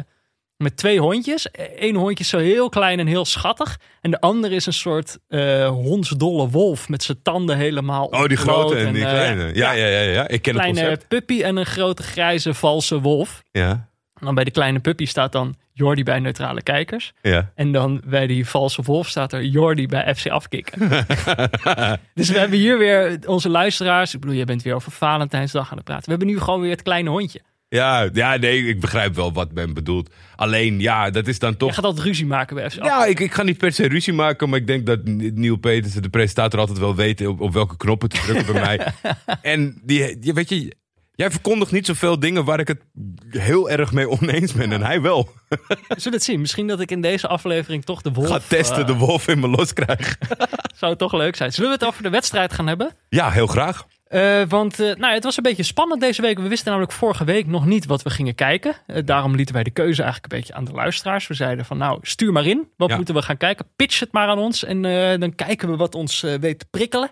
met 0.56 0.76
twee 0.76 1.00
hondjes. 1.00 1.48
Eén 1.76 1.94
hondje 1.94 2.24
is 2.24 2.30
zo 2.30 2.38
heel 2.38 2.68
klein 2.68 2.98
en 2.98 3.06
heel 3.06 3.24
schattig. 3.24 3.78
En 4.00 4.10
de 4.10 4.20
andere 4.20 4.54
is 4.54 4.66
een 4.66 4.72
soort 4.72 5.18
eh 5.28 5.68
hondsdolle 5.68 6.48
wolf 6.48 6.88
met 6.88 7.02
zijn 7.02 7.22
tanden 7.22 7.56
helemaal 7.56 8.06
Oh, 8.06 8.26
die 8.26 8.36
grote 8.36 8.76
en 8.76 8.92
die 8.92 9.04
eh, 9.04 9.10
kleine. 9.10 9.54
Ja, 9.54 9.72
ja, 9.72 9.86
ja, 9.86 10.00
ja. 10.00 10.28
Ik 10.28 10.42
ken 10.42 10.54
het 10.54 10.62
kleine 10.62 10.80
concept. 10.80 11.08
puppy 11.08 11.42
en 11.42 11.56
een 11.56 11.66
grote 11.66 12.02
grijze 12.02 12.54
valse 12.54 13.00
wolf. 13.00 13.42
Ja. 13.50 13.92
En 14.14 14.26
dan 14.26 14.34
bij 14.34 14.44
de 14.44 14.50
kleine 14.50 14.80
puppy 14.80 15.06
staat 15.06 15.32
dan 15.32 15.54
Jordi 15.72 16.02
bij 16.02 16.18
neutrale 16.18 16.62
kijkers. 16.62 17.12
Ja. 17.22 17.52
En 17.54 17.72
dan 17.72 18.02
bij 18.06 18.26
die 18.26 18.48
valse 18.48 18.82
wolf 18.82 19.08
staat 19.08 19.32
er 19.32 19.42
Jordi 19.42 19.86
bij 19.86 20.14
FC 20.14 20.28
Afkikken. 20.28 20.78
dus 22.14 22.30
we 22.30 22.38
hebben 22.38 22.58
hier 22.58 22.78
weer 22.78 23.18
onze 23.26 23.48
luisteraars. 23.48 24.14
Ik 24.14 24.20
bedoel, 24.20 24.36
jij 24.36 24.44
bent 24.44 24.62
weer 24.62 24.74
over 24.74 24.92
Valentijnsdag 24.92 25.70
aan 25.70 25.76
het 25.76 25.84
praten. 25.84 26.04
We 26.04 26.10
hebben 26.10 26.28
nu 26.28 26.38
gewoon 26.40 26.60
weer 26.60 26.70
het 26.70 26.82
kleine 26.82 27.10
hondje. 27.10 27.40
Ja, 27.74 28.08
ja, 28.12 28.36
nee, 28.36 28.66
ik 28.66 28.80
begrijp 28.80 29.14
wel 29.14 29.32
wat 29.32 29.52
men 29.52 29.74
bedoelt. 29.74 30.10
Alleen, 30.36 30.80
ja, 30.80 31.10
dat 31.10 31.26
is 31.26 31.38
dan 31.38 31.50
Je 31.50 31.56
toch... 31.56 31.74
gaat 31.74 31.84
altijd 31.84 32.06
ruzie 32.06 32.26
maken 32.26 32.56
bij 32.56 32.70
FC. 32.70 32.84
Ja, 32.84 33.04
ik, 33.04 33.20
ik 33.20 33.34
ga 33.34 33.42
niet 33.42 33.58
per 33.58 33.72
se 33.72 33.88
ruzie 33.88 34.12
maken, 34.12 34.48
maar 34.48 34.58
ik 34.58 34.66
denk 34.66 34.86
dat 34.86 35.00
Neil 35.04 35.56
Petersen, 35.56 36.02
de 36.02 36.08
presentator, 36.08 36.60
altijd 36.60 36.78
wel 36.78 36.94
weet 36.94 37.26
op, 37.26 37.40
op 37.40 37.52
welke 37.52 37.76
knoppen 37.76 38.08
te 38.08 38.20
drukken 38.20 38.52
bij 38.52 38.62
mij. 38.62 38.92
En 39.54 39.80
die, 39.82 40.18
die, 40.18 40.32
weet 40.32 40.48
je, 40.48 40.76
jij 41.14 41.30
verkondigt 41.30 41.72
niet 41.72 41.86
zoveel 41.86 42.18
dingen 42.18 42.44
waar 42.44 42.60
ik 42.60 42.68
het 42.68 42.80
heel 43.28 43.70
erg 43.70 43.92
mee 43.92 44.08
oneens 44.08 44.52
ben. 44.52 44.72
En 44.72 44.82
hij 44.82 45.00
wel. 45.00 45.32
We 45.48 45.76
zullen 45.96 46.18
het 46.18 46.24
zien. 46.24 46.40
Misschien 46.40 46.66
dat 46.66 46.80
ik 46.80 46.90
in 46.90 47.00
deze 47.00 47.28
aflevering 47.28 47.84
toch 47.84 48.02
de 48.02 48.12
wolf... 48.12 48.28
Ga 48.28 48.40
testen, 48.48 48.80
eh, 48.80 48.86
de 48.86 48.94
wolf 48.94 49.28
in 49.28 49.40
me 49.40 49.48
los 49.48 49.72
krijgen. 49.72 50.16
zou 50.80 50.96
toch 50.96 51.12
leuk 51.12 51.36
zijn. 51.36 51.52
Zullen 51.52 51.70
we 51.70 51.76
het 51.76 51.86
over 51.86 52.02
de 52.02 52.10
wedstrijd 52.10 52.52
gaan 52.52 52.66
hebben? 52.66 52.96
Ja, 53.08 53.30
heel 53.30 53.46
graag. 53.46 53.86
Eh, 54.14 54.42
want 54.48 54.80
eh, 54.80 54.94
nou, 54.94 55.14
het 55.14 55.24
was 55.24 55.36
een 55.36 55.42
beetje 55.42 55.62
spannend 55.62 56.00
deze 56.00 56.22
week. 56.22 56.38
We 56.38 56.48
wisten 56.48 56.68
namelijk 56.68 56.92
vorige 56.92 57.24
week 57.24 57.46
nog 57.46 57.66
niet 57.66 57.86
wat 57.86 58.02
we 58.02 58.10
gingen 58.10 58.34
kijken. 58.34 58.74
Eh, 58.86 59.02
daarom 59.04 59.34
lieten 59.34 59.54
wij 59.54 59.64
de 59.64 59.70
keuze 59.70 60.02
eigenlijk 60.02 60.32
een 60.32 60.38
beetje 60.38 60.54
aan 60.54 60.64
de 60.64 60.72
luisteraars. 60.72 61.26
We 61.26 61.34
zeiden 61.34 61.64
van 61.64 61.78
nou, 61.78 61.98
stuur 62.02 62.32
maar 62.32 62.46
in. 62.46 62.68
Wat 62.76 62.88
Ja. 62.88 62.96
moeten 62.96 63.14
we 63.14 63.22
gaan 63.22 63.36
kijken? 63.36 63.66
Pitch 63.76 64.00
het 64.00 64.12
maar 64.12 64.28
aan 64.28 64.38
ons. 64.38 64.64
En 64.64 64.82
dan 65.20 65.34
kijken 65.34 65.70
we 65.70 65.76
wat 65.76 65.94
ons 65.94 66.20
weet 66.20 66.58
te 66.58 66.66
prikkelen. 66.70 67.10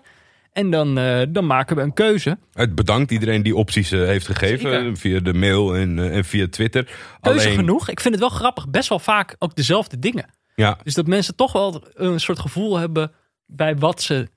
En 0.51 0.69
dan, 0.69 0.95
dan 1.31 1.45
maken 1.45 1.75
we 1.75 1.81
een 1.81 1.93
keuze. 1.93 2.37
Het 2.53 2.75
bedankt 2.75 3.11
iedereen 3.11 3.43
die 3.43 3.55
opties 3.55 3.89
heeft 3.89 4.25
gegeven. 4.25 4.71
Zeker. 4.71 4.97
Via 4.97 5.19
de 5.19 5.33
mail 5.33 5.75
en, 5.75 6.11
en 6.11 6.25
via 6.25 6.47
Twitter. 6.49 6.83
Keuze 7.21 7.39
Alleen, 7.45 7.57
genoeg. 7.57 7.89
Ik 7.89 7.99
vind 7.99 8.13
het 8.13 8.23
wel 8.23 8.33
grappig. 8.33 8.69
Best 8.69 8.89
wel 8.89 8.99
vaak 8.99 9.35
ook 9.39 9.55
dezelfde 9.55 9.99
dingen. 9.99 10.29
Ja, 10.55 10.77
Dus 10.83 10.93
dat 10.93 11.07
mensen 11.07 11.35
toch 11.35 11.51
wel 11.51 11.83
een 11.93 12.19
soort 12.19 12.39
gevoel 12.39 12.77
hebben 12.77 13.11
bij 13.45 13.75
wat 13.75 14.01
ze 14.01 14.27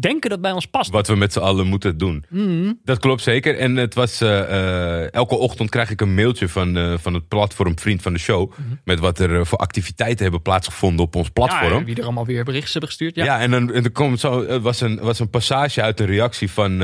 denken 0.00 0.30
dat 0.30 0.40
bij 0.40 0.52
ons 0.52 0.66
past. 0.66 0.90
wat 0.90 1.06
we 1.06 1.16
met 1.16 1.32
z'n 1.32 1.38
allen 1.38 1.66
moeten 1.66 1.98
doen. 1.98 2.24
Mhm. 2.28 2.72
Dat 2.84 2.98
klopt 2.98 3.22
zeker. 3.22 3.58
En 3.58 3.76
het 3.76 3.94
was 3.94 4.20
eh, 4.20 4.40
eh, 4.40 5.12
elke 5.12 5.36
ochtend 5.36 5.70
krijg 5.70 5.90
ik 5.90 6.00
een 6.00 6.14
mailtje 6.14 6.48
van, 6.48 6.76
eh, 6.76 6.94
van 6.98 7.14
het 7.14 7.28
platform 7.28 7.78
Vriend 7.78 8.02
van 8.02 8.12
de 8.12 8.18
Show. 8.18 8.52
Met 8.84 8.98
wat 8.98 9.18
er 9.18 9.46
voor 9.46 9.58
activiteiten 9.58 10.22
hebben 10.22 10.42
plaatsgevonden 10.42 11.04
op 11.04 11.14
ons 11.14 11.28
platform. 11.28 11.68
Mhm. 11.68 11.78
Ja, 11.78 11.84
wie 11.84 11.96
er 11.96 12.02
allemaal 12.02 12.26
weer 12.26 12.44
berichten 12.44 12.70
hebben 12.70 12.88
gestuurd. 12.88 13.14
Ja. 13.14 13.24
Ja, 13.24 13.40
en 13.40 13.50
dan 13.50 13.72
en 13.72 13.84
er 13.84 13.90
komt 13.90 14.20
zo, 14.20 14.46
het 14.46 14.62
was 14.62 14.80
een, 14.80 14.98
was 15.00 15.18
een 15.18 15.30
passage 15.30 15.82
uit 15.82 16.00
een 16.00 16.06
reactie 16.06 16.50
van 16.50 16.76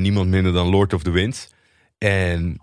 niemand 0.00 0.28
minder 0.28 0.52
dan 0.52 0.68
Lord 0.68 0.92
of 0.92 1.02
the 1.02 1.10
Winds. 1.10 1.48
En 1.98 2.60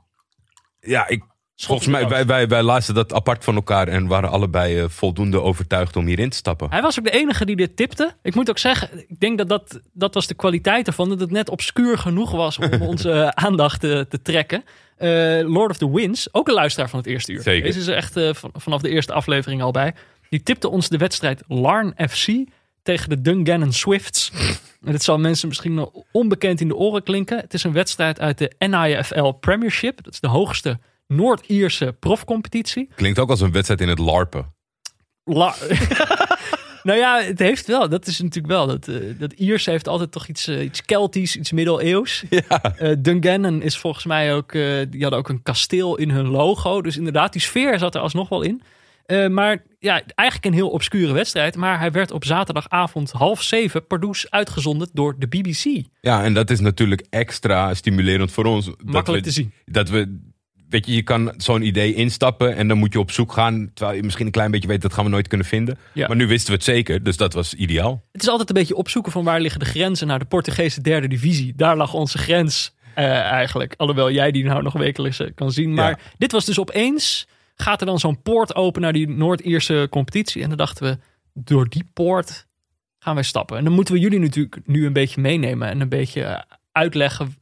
ja, 0.80 1.08
ik, 1.08 1.24
volgens 1.66 1.88
mij, 1.88 2.08
wij, 2.08 2.26
wij, 2.26 2.48
wij 2.48 2.64
lazen 2.64 2.94
dat 2.94 3.14
apart 3.14 3.44
van 3.44 3.56
elkaar 3.56 3.88
en 3.88 4.08
waren 4.08 4.30
allebei 4.30 4.80
eh, 4.80 4.86
voldoende 4.90 5.42
overtuigd 5.42 5.96
om 5.96 6.06
hierin 6.06 6.30
te 6.30 6.38
stappen. 6.38 6.70
Hij 6.70 6.82
was 6.82 7.00
ook 7.00 7.06
de 7.06 7.12
enige 7.12 7.46
die 7.46 7.56
dit 7.56 7.76
tipte. 7.76 8.16
Ik 8.22 8.36
moet 8.36 8.50
ook 8.50 8.58
zeggen, 8.58 8.90
ik 9.08 9.20
denk 9.20 9.38
dat 9.38 9.50
dat, 9.50 9.80
dat 9.94 10.14
was 10.14 10.28
de 10.28 10.34
kwaliteit 10.34 10.88
ervan. 10.88 11.10
Dat 11.10 11.20
het 11.20 11.32
net 11.32 11.50
obscuur 11.50 11.98
genoeg 11.98 12.32
was 12.32 12.58
om 12.58 12.82
onze 12.92 13.12
eh, 13.12 13.28
aandacht 13.28 13.80
te, 13.80 14.06
te 14.10 14.22
trekken. 14.22 14.64
Eh, 14.98 15.10
Lord 15.44 15.70
of 15.72 15.78
the 15.78 15.92
Winds, 15.92 16.34
ook 16.34 16.48
een 16.48 16.54
luisteraar 16.54 16.90
van 16.90 17.00
het 17.00 17.08
eerste 17.08 17.32
uur. 17.32 17.42
Zeker. 17.42 17.64
Deze 17.64 17.80
is 17.80 17.88
er 17.88 17.96
echt 17.96 18.18
eh, 18.18 18.34
van- 18.34 18.52
vanaf 18.54 18.82
de 18.82 18.90
eerste 18.90 19.14
aflevering 19.14 19.62
al 19.62 19.72
bij. 19.72 19.94
Die 20.30 20.44
tipte 20.44 20.70
ons 20.70 20.90
de 20.90 20.98
wedstrijd 20.98 21.44
Larn 21.48 21.94
FC 22.10 22.28
tegen 22.84 23.10
de 23.10 23.22
Dungannon 23.22 23.72
Swifts. 23.74 24.32
En 24.86 24.92
dit 24.92 25.04
zal 25.04 25.18
mensen 25.20 25.48
misschien 25.48 25.74
nog 25.74 25.90
onbekend 26.12 26.62
in 26.62 26.68
de 26.68 26.76
oren 26.76 27.04
klinken. 27.04 27.38
Het 27.38 27.54
is 27.54 27.64
een 27.64 27.74
wedstrijd 27.74 28.20
uit 28.20 28.38
de 28.38 28.52
NIFL 28.60 29.30
Premiership. 29.32 30.04
Dat 30.04 30.14
is 30.14 30.20
de 30.20 30.28
hoogste 30.28 30.80
Noord-Ierse 31.08 31.96
profcompetitie. 32.00 32.90
Klinkt 32.96 33.20
ook 33.20 33.30
als 33.30 33.42
een 33.42 33.52
wedstrijd 33.52 33.82
in 33.82 33.88
het 33.88 34.00
LARPen. 34.00 34.56
La- 35.24 35.56
nou 36.84 36.98
ja, 37.00 37.22
het 37.22 37.40
heeft 37.40 37.68
wel. 37.68 37.90
Dat 37.90 38.08
is 38.08 38.20
natuurlijk 38.20 38.54
wel. 38.54 38.68
Dat, 38.68 38.88
eh, 38.88 38.96
dat 39.20 39.34
Ierse 39.34 39.70
heeft 39.70 39.88
altijd 39.88 40.12
toch 40.12 40.28
iets, 40.28 40.48
eh, 40.48 40.64
iets 40.64 40.86
Keltisch, 40.86 41.36
iets 41.36 41.52
middeleeuws. 41.52 42.24
Ja. 42.30 42.62
Eh, 42.62 42.96
Dungannon 43.00 43.62
is 43.62 43.78
volgens 43.78 44.06
mij 44.06 44.34
ook... 44.34 44.52
die 44.52 45.02
hadden 45.02 45.20
ook 45.20 45.30
een 45.30 45.44
kasteel 45.44 45.98
in 45.98 46.10
hun 46.10 46.28
logo. 46.28 46.82
Dus 46.82 46.98
inderdaad, 46.98 47.32
die 47.32 47.42
sfeer 47.42 47.80
zat 47.80 47.96
er 47.96 48.02
alsnog 48.02 48.30
wel 48.30 48.42
in. 48.42 48.62
Maar 49.30 49.64
ja, 49.80 50.02
eigenlijk 50.16 50.46
een 50.46 50.54
heel 50.54 50.70
obscure 50.70 51.14
wedstrijd. 51.14 51.56
Maar 51.56 51.80
hij 51.80 51.92
werd 51.92 52.12
op 52.12 52.26
zaterdagavond 52.26 53.12
half 53.12 53.42
zeven 53.44 53.88
Pardoes 53.88 54.32
uitgezonden 54.32 54.90
door 54.94 55.16
de 55.20 55.28
BBC. 55.28 55.84
ja, 56.02 56.24
en 56.24 56.34
dat 56.34 56.50
is 56.50 56.60
natuurlijk 56.60 57.06
extra 57.10 57.74
stimulerend 57.74 58.32
voor 58.32 58.46
ons. 58.46 58.66
dat 58.66 58.76
Makkelijk 58.84 59.24
we, 59.24 59.30
te 59.30 59.36
zien. 59.36 59.54
Dat 59.66 59.90
we, 59.90 60.20
weet 60.70 60.86
je, 60.86 60.94
je 60.96 61.02
kan 61.02 61.34
zo'n 61.38 61.62
idee 61.62 61.94
instappen 61.94 62.56
en 62.56 62.68
dan 62.68 62.78
moet 62.78 62.94
je 62.94 63.00
op 63.00 63.12
zoek 63.12 63.32
gaan. 63.32 63.72
Terwijl 63.74 63.98
je 63.98 64.04
misschien 64.04 64.26
een 64.26 64.32
klein 64.32 64.52
beetje 64.52 64.68
weet 64.68 64.82
dat 64.82 64.94
gaan 64.94 65.04
we 65.04 65.10
nooit 65.10 65.28
kunnen 65.28 65.48
vinden. 65.48 65.78
Ja. 65.94 66.08
Maar 66.08 66.16
nu 66.16 66.28
wisten 66.28 66.48
we 66.50 66.54
het 66.56 66.64
zeker, 66.64 67.04
dus 67.04 67.18
dat 67.18 67.34
was 67.34 67.54
ideaal. 67.54 68.04
Het 68.12 68.22
is 68.22 68.28
altijd 68.30 68.50
een 68.50 68.56
beetje 68.56 68.76
opzoeken 68.76 69.12
van 69.12 69.24
waar 69.24 69.40
liggen 69.40 69.60
de 69.60 69.66
grenzen 69.66 70.08
naar 70.08 70.20
de 70.20 70.26
Portugese 70.26 70.82
derde 70.82 71.08
divisie. 71.08 71.54
Daar 71.56 71.78
lag 71.78 71.94
onze 71.94 72.18
grens 72.18 72.76
eh, 72.96 73.06
eigenlijk. 73.20 73.74
Alhoewel 73.78 74.12
jij 74.12 74.32
die 74.32 74.44
nou 74.44 74.62
nog 74.64 74.74
wekelijks 74.74 75.20
eh, 75.20 75.28
kan 75.36 75.52
zien. 75.52 75.74
Maar 75.74 75.90
Ja. 75.90 75.98
dit 76.18 76.32
was 76.32 76.46
dus 76.46 76.60
opeens, 76.60 77.28
gaat 77.56 77.80
er 77.80 77.86
dan 77.88 78.00
zo'n 78.00 78.22
poort 78.22 78.56
open 78.56 78.82
naar 78.82 78.94
die 78.94 79.10
Noord-Ierse 79.10 79.88
competitie. 79.90 80.42
En 80.42 80.48
dan 80.50 80.58
dachten 80.58 80.84
we, 80.92 80.98
door 81.34 81.70
die 81.70 81.84
poort 81.94 82.46
gaan 83.00 83.16
wij 83.16 83.24
stappen. 83.24 83.58
En 83.58 83.64
dan 83.64 83.74
moeten 83.74 83.94
we 83.94 84.00
jullie 84.00 84.20
natuurlijk 84.20 84.58
nu 84.66 84.86
een 84.86 84.94
beetje 84.94 85.22
meenemen 85.22 85.68
en 85.68 85.82
een 85.82 85.90
beetje 85.90 86.24
eh, 86.24 86.42
uitleggen 86.72 87.36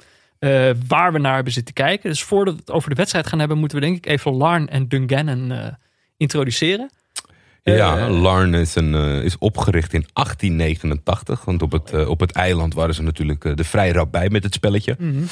eh, 0.45 0.69
waar 0.87 1.13
we 1.13 1.19
naar 1.19 1.35
hebben 1.35 1.53
zitten 1.53 1.73
kijken. 1.73 2.09
Dus 2.09 2.23
voordat 2.23 2.53
we 2.53 2.59
het 2.59 2.71
over 2.71 2.89
de 2.89 2.95
wedstrijd 2.95 3.27
gaan 3.27 3.39
hebben, 3.39 3.57
moeten 3.57 3.79
we 3.79 3.85
denk 3.85 3.97
ik 3.97 4.05
even 4.05 4.33
Larn 4.33 4.69
en 4.69 4.87
Dungannon 4.87 5.51
eh, 5.51 5.67
introduceren. 6.17 6.89
Ja, 7.63 7.97
Eh, 7.97 8.21
Larne 8.21 8.59
is, 8.59 8.75
een, 8.75 8.93
is 9.23 9.37
opgericht 9.37 9.93
in 9.93 10.05
1889. 10.13 11.45
Want 11.45 11.61
op 11.61 11.71
het, 11.71 12.07
op 12.07 12.19
het 12.19 12.31
eiland 12.31 12.73
waren 12.73 12.95
ze 12.95 13.01
natuurlijk 13.01 13.57
de 13.57 13.63
vrij 13.63 13.91
rap 13.91 14.11
bij 14.11 14.29
met 14.29 14.43
het 14.43 14.53
spelletje. 14.53 14.95
Mhm. 14.99 15.23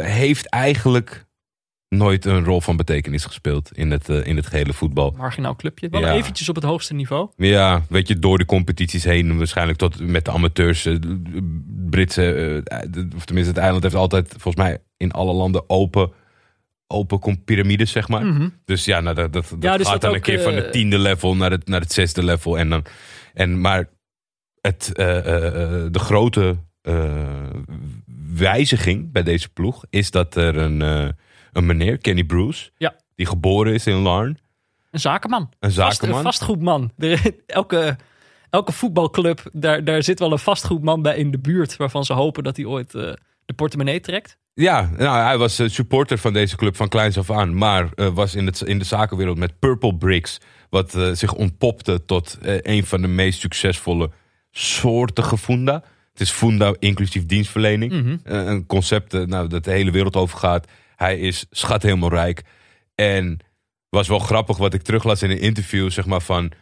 Heeft 0.00 0.48
eigenlijk 0.48 1.26
nooit 1.92 2.24
een 2.24 2.44
rol 2.44 2.60
van 2.60 2.76
betekenis 2.76 3.24
gespeeld 3.24 3.70
in 3.72 3.90
het, 3.90 4.08
eh, 4.08 4.26
in 4.26 4.36
het 4.36 4.46
gehele 4.46 4.72
voetbal. 4.72 5.14
Marginaal 5.16 5.56
clubje. 5.56 5.88
Wel 5.88 6.00
Ja. 6.00 6.12
eventjes 6.12 6.48
op 6.48 6.54
het 6.54 6.64
hoogste 6.64 6.94
niveau. 6.94 7.30
Ja, 7.36 7.82
weet 7.88 8.08
je, 8.08 8.18
door 8.18 8.38
de 8.38 8.44
competities 8.44 9.04
heen, 9.04 9.38
waarschijnlijk 9.38 9.78
tot 9.78 10.00
met 10.06 10.24
de 10.24 10.30
amateurs. 10.30 10.84
eh, 10.86 10.96
Britse, 11.90 12.32
eh, 12.64 12.80
of 13.16 13.24
tenminste, 13.24 13.52
het 13.52 13.62
eiland 13.62 13.82
heeft 13.82 13.94
altijd 13.94 14.28
volgens 14.28 14.56
mij 14.64 14.78
in 14.96 15.10
alle 15.12 15.32
landen 15.32 15.70
open, 15.70 16.10
open 16.86 17.44
piramides, 17.44 17.90
zeg 17.90 18.08
maar. 18.08 18.24
Mhm. 18.24 18.48
Dus 18.64 18.84
ja, 18.84 19.00
nou, 19.00 19.14
dat, 19.14 19.32
dat, 19.32 19.48
dat 19.50 19.62
Ja, 19.62 19.76
dus 19.76 19.84
gaat 19.86 19.92
dat 19.92 20.00
dan 20.00 20.10
ook, 20.10 20.16
een 20.16 20.22
keer 20.22 20.40
van 20.40 20.54
het 20.54 20.72
tiende 20.72 20.98
level 20.98 21.36
naar 21.36 21.50
het, 21.50 21.68
naar 21.68 21.80
het 21.80 21.92
zesde 21.92 22.24
level. 22.24 22.58
En 22.58 22.68
dan, 22.68 22.84
en, 23.34 23.60
maar 23.60 23.88
het, 24.60 24.90
de 24.94 25.98
grote 25.98 26.56
wijziging 28.34 29.12
bij 29.12 29.22
deze 29.22 29.48
ploeg 29.48 29.84
is 29.90 30.10
dat 30.10 30.36
er 30.36 30.56
een, 30.56 31.14
een 31.52 31.66
meneer, 31.66 31.98
Kenny 31.98 32.24
Bruce, 32.24 32.70
Ja. 32.76 32.94
die 33.16 33.26
geboren 33.26 33.74
is 33.74 33.86
in 33.86 33.94
Larn, 33.96 34.38
Een 34.90 35.00
zakenman. 35.00 35.40
een 35.60 35.72
Vast, 35.72 35.74
zakenman. 35.96 36.16
een 36.18 36.24
vastgoedman. 36.24 36.90
Er- 36.98 37.30
elke, 37.46 37.96
elke 38.50 38.72
voetbalclub, 38.72 39.42
daar, 39.52 39.84
daar 39.84 40.02
zit 40.02 40.18
wel 40.18 40.32
een 40.32 40.38
vastgoedman 40.38 41.02
bij 41.02 41.16
in 41.16 41.30
de 41.30 41.38
buurt. 41.38 41.76
Waarvan 41.76 42.04
ze 42.04 42.12
hopen 42.12 42.44
dat 42.44 42.56
hij 42.56 42.64
ooit 42.66 42.94
eh, 42.94 43.12
de 43.44 43.52
portemonnee 43.54 44.00
trekt. 44.00 44.36
Ja, 44.54 44.90
nou, 44.98 45.18
hij 45.24 45.38
was 45.38 45.58
eh, 45.58 45.68
supporter 45.68 46.18
van 46.18 46.32
deze 46.32 46.56
club 46.56 46.76
van 46.76 46.88
kleins 46.88 47.18
af 47.18 47.30
aan. 47.30 47.54
Maar 47.56 47.88
eh, 47.94 48.08
was 48.08 48.34
in, 48.34 48.46
het, 48.46 48.60
in 48.60 48.78
de 48.78 48.84
zakenwereld 48.84 49.38
met 49.38 49.58
Purple 49.58 49.96
Bricks. 49.96 50.38
Wat 50.70 50.90
zich 51.12 51.34
ontpopte 51.34 52.04
tot 52.04 52.38
een 52.42 52.84
van 52.86 53.00
de 53.02 53.08
meest 53.08 53.40
succesvolle 53.40 54.10
soorten 54.50 55.38
funda. 55.38 55.82
Het 56.12 56.20
is 56.20 56.30
funda 56.30 56.74
inclusief 56.78 57.26
dienstverlening. 57.26 57.92
Mhm. 57.92 58.16
Een 58.24 58.66
concept 58.66 59.12
nou, 59.26 59.48
dat 59.48 59.64
de 59.64 59.70
hele 59.70 59.90
wereld 59.90 60.16
over 60.16 60.38
gaat. 60.38 60.66
Hij 61.02 61.18
is 61.18 61.46
schat 61.50 61.82
helemaal 61.82 62.10
rijk. 62.10 62.42
En 62.94 63.38
was 63.88 64.08
wel 64.08 64.18
grappig 64.18 64.56
wat 64.56 64.74
ik 64.74 64.82
teruglas 64.82 65.22
in 65.22 65.30
een 65.30 65.40
interview. 65.40 65.90
Zeg 65.90 66.06
maar 66.06 66.20
van, 66.20 66.52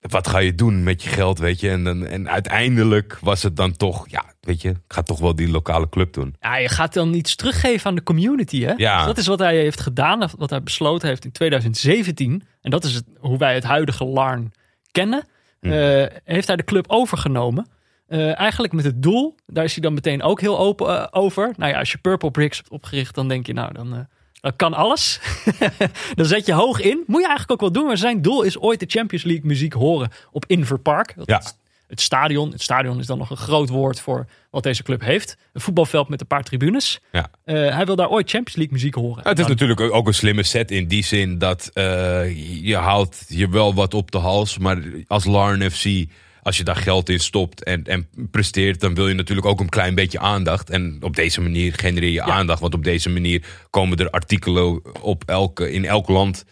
wat 0.00 0.28
ga 0.28 0.38
je 0.38 0.54
doen 0.54 0.82
met 0.82 1.02
je 1.02 1.08
geld, 1.08 1.38
weet 1.38 1.60
je? 1.60 1.70
En, 1.70 1.84
dan, 1.84 2.06
en 2.06 2.28
uiteindelijk 2.28 3.18
was 3.20 3.42
het 3.42 3.56
dan 3.56 3.76
toch, 3.76 4.08
ja, 4.08 4.24
weet 4.40 4.62
je, 4.62 4.68
ik 4.68 4.76
ga 4.88 5.02
toch 5.02 5.18
wel 5.18 5.34
die 5.34 5.48
lokale 5.48 5.88
club 5.88 6.12
doen. 6.12 6.34
Ja, 6.40 6.56
je 6.56 6.68
gaat 6.68 6.92
dan 6.92 7.14
iets 7.14 7.36
teruggeven 7.36 7.86
aan 7.86 7.94
de 7.94 8.02
community, 8.02 8.62
hè? 8.62 8.72
Ja. 8.76 8.96
Dus 8.96 9.06
dat 9.06 9.18
is 9.18 9.26
wat 9.26 9.38
hij 9.38 9.56
heeft 9.56 9.80
gedaan, 9.80 10.30
wat 10.36 10.50
hij 10.50 10.62
besloten 10.62 11.08
heeft 11.08 11.24
in 11.24 11.32
2017. 11.32 12.42
En 12.60 12.70
dat 12.70 12.84
is 12.84 12.94
het, 12.94 13.04
hoe 13.18 13.38
wij 13.38 13.54
het 13.54 13.64
huidige 13.64 14.04
Larn 14.04 14.52
kennen. 14.90 15.26
Hm. 15.60 15.72
Eh, 15.72 16.06
heeft 16.24 16.46
hij 16.46 16.56
de 16.56 16.64
club 16.64 16.84
overgenomen. 16.88 17.66
Eh, 18.08 18.38
eigenlijk 18.38 18.72
met 18.72 18.84
het 18.84 19.02
doel, 19.02 19.34
daar 19.46 19.64
is 19.64 19.72
hij 19.72 19.82
dan 19.82 19.94
meteen 19.94 20.22
ook 20.22 20.40
heel 20.40 20.58
open 20.58 20.88
eh, 20.88 21.06
over. 21.10 21.52
Nou 21.56 21.72
ja, 21.72 21.78
als 21.78 21.92
je 21.92 21.98
Purple 21.98 22.30
Bricks 22.30 22.56
hebt 22.56 22.70
opgericht, 22.70 23.14
dan 23.14 23.28
denk 23.28 23.46
je, 23.46 23.52
nou, 23.52 23.72
dan, 23.72 23.94
eh, 23.94 24.00
dan 24.40 24.56
kan 24.56 24.74
alles. 24.74 25.20
dan 26.14 26.26
zet 26.26 26.46
je 26.46 26.52
hoog 26.52 26.80
in. 26.80 27.02
Moet 27.06 27.20
je 27.20 27.26
eigenlijk 27.28 27.50
ook 27.52 27.60
wel 27.60 27.72
doen. 27.72 27.86
Maar 27.86 27.96
zijn 27.96 28.22
doel 28.22 28.42
is 28.42 28.58
ooit 28.58 28.80
de 28.80 28.86
Champions 28.88 29.24
League 29.24 29.46
muziek 29.46 29.72
horen 29.72 30.10
op 30.32 30.44
Inver 30.46 30.78
Park. 30.78 31.12
Dat 31.16 31.26
Ja. 31.26 31.42
het 31.86 32.00
stadion. 32.00 32.50
Het 32.52 32.62
stadion 32.62 32.98
is 32.98 33.06
dan 33.06 33.18
nog 33.18 33.30
een 33.30 33.36
groot 33.36 33.68
woord 33.68 34.00
voor 34.00 34.26
wat 34.50 34.62
deze 34.62 34.82
club 34.82 35.00
heeft. 35.00 35.36
Een 35.52 35.60
voetbalveld 35.60 36.08
met 36.08 36.20
een 36.20 36.26
paar 36.26 36.44
tribunes. 36.44 37.00
Ja. 37.12 37.30
Hij 37.44 37.86
wil 37.86 37.96
daar 37.96 38.08
ooit 38.10 38.30
Champions 38.30 38.56
League 38.56 38.74
muziek 38.74 38.94
horen. 38.94 39.20
Ja, 39.24 39.28
het 39.30 39.38
is 39.38 39.46
Dan- 39.46 39.52
natuurlijk 39.52 39.80
ook 39.80 40.06
een 40.06 40.14
slimme 40.14 40.42
set 40.42 40.70
in 40.70 40.86
die 40.86 41.04
zin 41.04 41.38
dat 41.38 41.70
je 42.62 42.76
haalt 42.76 43.24
je 43.28 43.48
wel 43.48 43.74
wat 43.74 43.94
op 43.94 44.10
de 44.10 44.18
hals. 44.18 44.58
Maar 44.58 44.78
als 45.06 45.24
Larn 45.24 45.70
FC, 45.70 45.84
als 46.48 46.56
je 46.56 46.64
daar 46.64 46.76
geld 46.76 47.08
in 47.08 47.20
stopt 47.20 47.62
en, 47.64 47.84
en 47.84 48.08
presteert, 48.30 48.80
dan 48.80 48.94
wil 48.94 49.08
je 49.08 49.14
natuurlijk 49.14 49.46
ook 49.46 49.60
een 49.60 49.68
klein 49.68 49.94
beetje 49.94 50.18
aandacht. 50.18 50.70
En 50.70 50.98
op 51.00 51.16
deze 51.16 51.40
manier 51.40 51.72
genereer 51.76 52.10
je 52.10 52.22
aandacht. 52.22 52.60
Want 52.60 52.74
op 52.74 52.84
deze 52.84 53.10
manier 53.10 53.44
komen 53.70 53.98
er 53.98 54.10
artikelen 54.10 54.82
op 55.02 55.22
elke, 55.26 55.72
in 55.72 55.84
elk 55.84 56.08
land. 56.08 56.44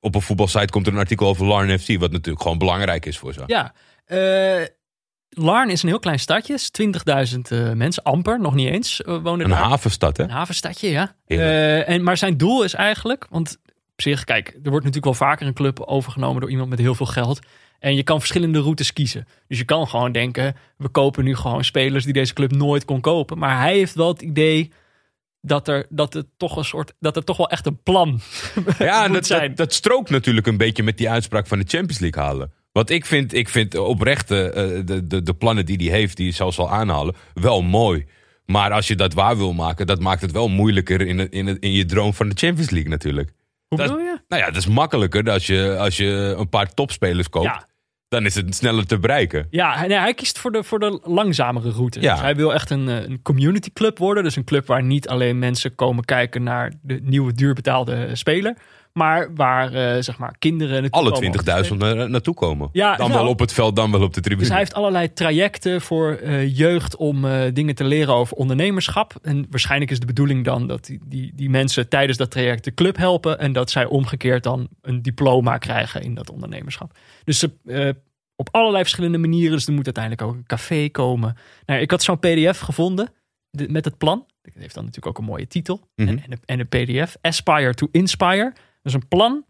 Op 0.00 0.14
een 0.14 0.22
voetbalsite 0.22 0.72
komt 0.72 0.86
er 0.86 0.92
een 0.92 0.98
artikel 0.98 1.26
over 1.26 1.46
Larn 1.46 1.78
FC, 1.78 1.98
wat 1.98 2.12
natuurlijk 2.12 2.42
gewoon 2.42 2.58
belangrijk 2.58 3.06
is 3.06 3.18
voor 3.18 3.32
ze. 3.32 3.42
Ja. 3.46 3.74
eh 4.04 4.66
Larn 5.34 5.70
is 5.70 5.82
een 5.82 5.88
heel 5.88 5.98
klein 5.98 6.18
stadje. 6.18 6.54
is 6.54 6.70
20.000 7.34 7.38
eh, 7.48 7.72
mensen, 7.72 8.02
amper, 8.02 8.40
nog 8.40 8.54
niet 8.54 8.68
eens, 8.68 9.02
eh, 9.02 9.22
wonen 9.22 9.44
Een 9.44 9.50
daar. 9.50 9.62
havenstad, 9.62 10.16
hè? 10.16 10.22
Een 10.22 10.30
havenstadje, 10.30 10.90
ja. 10.90 11.14
En, 11.86 12.02
maar 12.02 12.16
zijn 12.16 12.36
doel 12.36 12.64
is 12.64 12.74
eigenlijk, 12.74 13.26
want 13.30 13.58
op 13.92 14.00
zich, 14.00 14.24
kijk, 14.24 14.48
er 14.48 14.70
wordt 14.70 14.84
natuurlijk 14.86 15.04
wel 15.04 15.28
vaker 15.28 15.46
een 15.46 15.54
club 15.54 15.80
overgenomen 15.80 16.40
door 16.40 16.50
iemand 16.50 16.68
met 16.68 16.78
heel 16.78 16.94
veel 16.94 17.06
geld. 17.06 17.40
En 17.82 17.94
je 17.94 18.02
kan 18.02 18.18
verschillende 18.18 18.58
routes 18.60 18.92
kiezen. 18.92 19.26
Dus 19.48 19.58
je 19.58 19.64
kan 19.64 19.88
gewoon 19.88 20.12
denken, 20.12 20.56
we 20.76 20.88
kopen 20.88 21.24
nu 21.24 21.36
gewoon 21.36 21.64
spelers 21.64 22.04
die 22.04 22.12
deze 22.12 22.32
club 22.32 22.52
nooit 22.52 22.84
kon 22.84 23.00
kopen. 23.00 23.38
Maar 23.38 23.58
hij 23.60 23.76
heeft 23.76 23.94
wel 23.94 24.08
het 24.08 24.22
idee 24.22 24.72
dat 25.40 25.68
er, 25.68 25.86
dat 25.88 26.12
het 26.14 26.26
toch 26.36 26.56
een 26.56 26.64
soort, 26.64 26.92
dat 27.00 27.16
er 27.16 27.24
toch 27.24 27.36
wel 27.36 27.50
echt 27.50 27.66
een 27.66 27.82
plan 27.82 28.20
Ja, 28.78 29.04
moet 29.06 29.14
dat, 29.14 29.26
zijn. 29.26 29.48
dat, 29.48 29.56
dat 29.56 29.72
strookt 29.72 30.10
natuurlijk 30.10 30.46
een 30.46 30.56
beetje 30.56 30.82
met 30.82 30.98
die 30.98 31.10
uitspraak 31.10 31.46
van 31.46 31.58
de 31.58 31.64
Champions 31.68 31.98
League 31.98 32.22
halen. 32.22 32.52
Want 32.72 32.90
ik 32.90 33.06
vind, 33.06 33.34
ik 33.34 33.48
vind 33.48 33.74
oprecht 33.76 34.30
eh, 34.30 34.38
de, 34.84 35.06
de, 35.06 35.22
de 35.22 35.34
plannen 35.34 35.66
die 35.66 35.76
hij 35.76 35.98
heeft, 35.98 36.16
die 36.16 36.26
hij 36.26 36.34
zelfs 36.34 36.56
zal 36.56 36.70
aanhalen, 36.70 37.14
wel 37.34 37.62
mooi. 37.62 38.06
Maar 38.46 38.72
als 38.72 38.86
je 38.88 38.96
dat 38.96 39.14
waar 39.14 39.36
wil 39.36 39.52
maken, 39.52 39.86
dat 39.86 40.00
maakt 40.00 40.20
het 40.22 40.32
wel 40.32 40.48
moeilijker 40.48 41.00
in, 41.00 41.30
in, 41.30 41.58
in 41.60 41.72
je 41.72 41.84
droom 41.84 42.14
van 42.14 42.28
de 42.28 42.34
Champions 42.38 42.70
League 42.70 42.90
natuurlijk. 42.90 43.32
Hoe 43.68 43.78
Dat- 43.78 43.86
bedoel 43.86 44.02
je? 44.04 44.18
Nou 44.28 44.42
ja, 44.42 44.48
dat 44.48 44.56
is 44.56 44.66
makkelijker 44.66 45.30
als 45.30 45.46
je, 45.46 45.76
als 45.78 45.96
je 45.96 46.34
een 46.38 46.48
paar 46.48 46.74
topspelers 46.74 47.28
koopt. 47.28 47.46
Ja. 47.46 47.70
Dan 48.12 48.24
is 48.24 48.34
het 48.34 48.54
sneller 48.54 48.86
te 48.86 48.98
bereiken. 48.98 49.46
Ja, 49.50 49.74
hij, 49.74 49.88
nee, 49.88 49.98
hij 49.98 50.14
kiest 50.14 50.38
voor 50.38 50.52
de, 50.52 50.62
voor 50.62 50.78
de 50.78 51.00
langzamere 51.04 51.70
route. 51.70 52.00
Ja. 52.00 52.12
Dus 52.12 52.22
hij 52.22 52.36
wil 52.36 52.54
echt 52.54 52.70
een, 52.70 52.88
eh, 52.88 53.02
een 53.02 53.22
community 53.22 53.72
club 53.72 53.98
worden. 53.98 54.22
Dus 54.22 54.36
een 54.36 54.44
club 54.44 54.66
waar 54.66 54.82
niet 54.82 55.08
alleen 55.08 55.38
mensen 55.38 55.74
komen 55.74 56.04
kijken 56.04 56.42
naar 56.42 56.72
de 56.82 57.00
nieuwe 57.02 57.32
duurbetaalde 57.32 58.08
speler. 58.12 58.56
Maar 58.92 59.34
waar 59.34 59.72
eh, 59.72 60.02
zeg 60.02 60.18
maar 60.18 60.34
kinderen... 60.38 60.90
Alle 60.90 61.10
komen 61.12 61.26
om 61.26 61.32
te 61.36 61.52
20.000 61.58 61.64
spelen. 61.66 61.96
na- 61.96 62.06
naartoe 62.06 62.34
komen. 62.34 62.68
Ja, 62.72 62.96
dan 62.96 63.08
nou, 63.10 63.20
wel 63.22 63.30
op 63.30 63.38
het 63.38 63.52
veld, 63.52 63.76
dan 63.76 63.90
wel 63.90 64.02
op 64.02 64.14
de 64.14 64.20
tribune. 64.20 64.40
Dus 64.40 64.48
hij 64.50 64.58
heeft 64.58 64.74
allerlei 64.74 65.12
trajecten 65.12 65.80
voor 65.80 66.12
eh, 66.12 66.56
jeugd 66.56 66.96
om 66.96 67.24
eh, 67.24 67.40
dingen 67.52 67.74
te 67.74 67.84
leren 67.84 68.14
over 68.14 68.36
ondernemerschap. 68.36 69.14
En 69.22 69.46
waarschijnlijk 69.50 69.90
is 69.90 70.00
de 70.00 70.06
bedoeling 70.06 70.44
dan 70.44 70.66
dat 70.66 70.84
die, 70.84 71.00
die, 71.04 71.32
die 71.34 71.50
mensen 71.50 71.88
tijdens 71.88 72.18
dat 72.18 72.30
traject 72.30 72.64
de 72.64 72.74
club 72.74 72.96
helpen. 72.96 73.38
En 73.38 73.52
dat 73.52 73.70
zij 73.70 73.84
omgekeerd 73.84 74.42
dan 74.42 74.68
een 74.80 75.02
diploma 75.02 75.58
krijgen 75.58 76.02
in 76.02 76.14
dat 76.14 76.30
ondernemerschap. 76.30 76.98
Dus 77.24 77.38
ze, 77.38 77.50
op 78.36 78.48
allerlei 78.50 78.82
verschillende 78.82 79.18
manieren. 79.18 79.52
Dus 79.52 79.66
er 79.66 79.72
moet 79.72 79.84
uiteindelijk 79.84 80.22
ook 80.24 80.34
een 80.34 80.46
café 80.46 80.88
komen. 80.88 81.36
Nou, 81.66 81.80
ik 81.80 81.90
had 81.90 82.02
zo'n 82.02 82.18
pdf 82.18 82.58
gevonden 82.58 83.08
de- 83.50 83.68
met 83.68 83.84
het 83.84 83.98
plan. 83.98 84.24
Dat 84.42 84.54
heeft 84.58 84.74
dan 84.74 84.84
natuurlijk 84.84 85.16
ook 85.16 85.18
een 85.24 85.30
mooie 85.30 85.46
titel. 85.46 85.80
Mhm. 85.96 86.08
en, 86.08 86.22
en, 86.24 86.32
een, 86.32 86.40
en 86.44 86.60
een 86.60 86.68
pdf. 86.68 87.16
Aspire 87.20 87.74
to 87.74 87.88
Inspire. 87.90 88.52
Dus 88.82 88.94
een 88.94 89.08
plan 89.08 89.44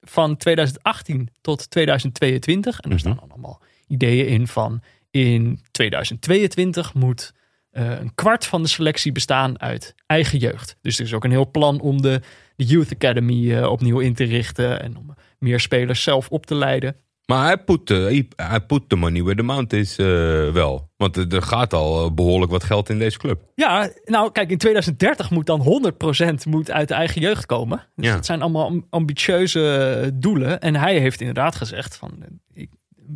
van 0.00 0.36
2018 0.36 1.28
tot 1.40 1.70
2022. 1.70 2.80
En 2.80 2.90
er 2.90 2.98
staan 2.98 3.16
dan 3.16 3.30
allemaal 3.30 3.62
ideeën 3.86 4.26
in 4.26 4.46
van 4.46 4.82
in 5.10 5.60
2022 5.70 6.94
moet 6.94 7.32
eh, 7.70 7.90
een 7.90 8.14
kwart 8.14 8.46
van 8.46 8.62
de 8.62 8.68
selectie 8.68 9.12
bestaan 9.12 9.60
uit 9.60 9.94
eigen 10.06 10.38
jeugd. 10.38 10.76
Dus 10.80 10.98
er 10.98 11.04
is 11.04 11.14
ook 11.14 11.24
een 11.24 11.30
heel 11.30 11.50
plan 11.50 11.80
om 11.80 12.02
de, 12.02 12.20
de 12.56 12.64
Youth 12.64 12.92
Academy 12.92 13.54
eh, 13.54 13.70
opnieuw 13.70 13.98
in 13.98 14.14
te 14.14 14.24
richten 14.24 14.82
en 14.82 14.96
om 14.96 15.14
meer 15.38 15.60
spelers 15.60 16.02
zelf 16.02 16.28
op 16.28 16.46
te 16.46 16.54
leiden. 16.54 16.96
Maar 17.30 17.44
hij 17.46 17.58
put, 17.58 17.90
eh, 17.90 17.96
hij, 18.02 18.28
hij 18.36 18.60
put 18.60 18.88
the 18.88 18.96
money 18.96 19.22
where 19.22 19.36
the 19.36 19.42
mouth 19.42 19.72
is 19.72 19.98
eh, 19.98 20.06
wel. 20.52 20.90
Want 20.96 21.32
er 21.32 21.42
gaat 21.42 21.72
al 21.72 22.04
eh, 22.04 22.10
behoorlijk 22.12 22.50
wat 22.52 22.64
geld 22.64 22.88
in 22.88 22.98
deze 22.98 23.18
club. 23.18 23.42
Ja, 23.54 23.90
nou 24.04 24.32
kijk, 24.32 24.50
in 24.50 24.58
2030 24.58 25.30
moet 25.30 25.46
dan 25.46 25.60
100% 25.60 26.34
moet 26.48 26.70
uit 26.70 26.88
de 26.88 26.94
eigen 26.94 27.20
jeugd 27.20 27.46
komen. 27.46 27.86
Dus 27.96 28.06
Ja. 28.06 28.14
dat 28.14 28.26
zijn 28.26 28.42
allemaal 28.42 28.66
am- 28.66 28.86
ambitieuze 28.90 30.10
doelen. 30.14 30.60
En 30.60 30.76
hij 30.76 30.98
heeft 30.98 31.20
inderdaad 31.20 31.54
gezegd 31.56 31.96
van, 31.96 32.12
ik, 32.52 32.70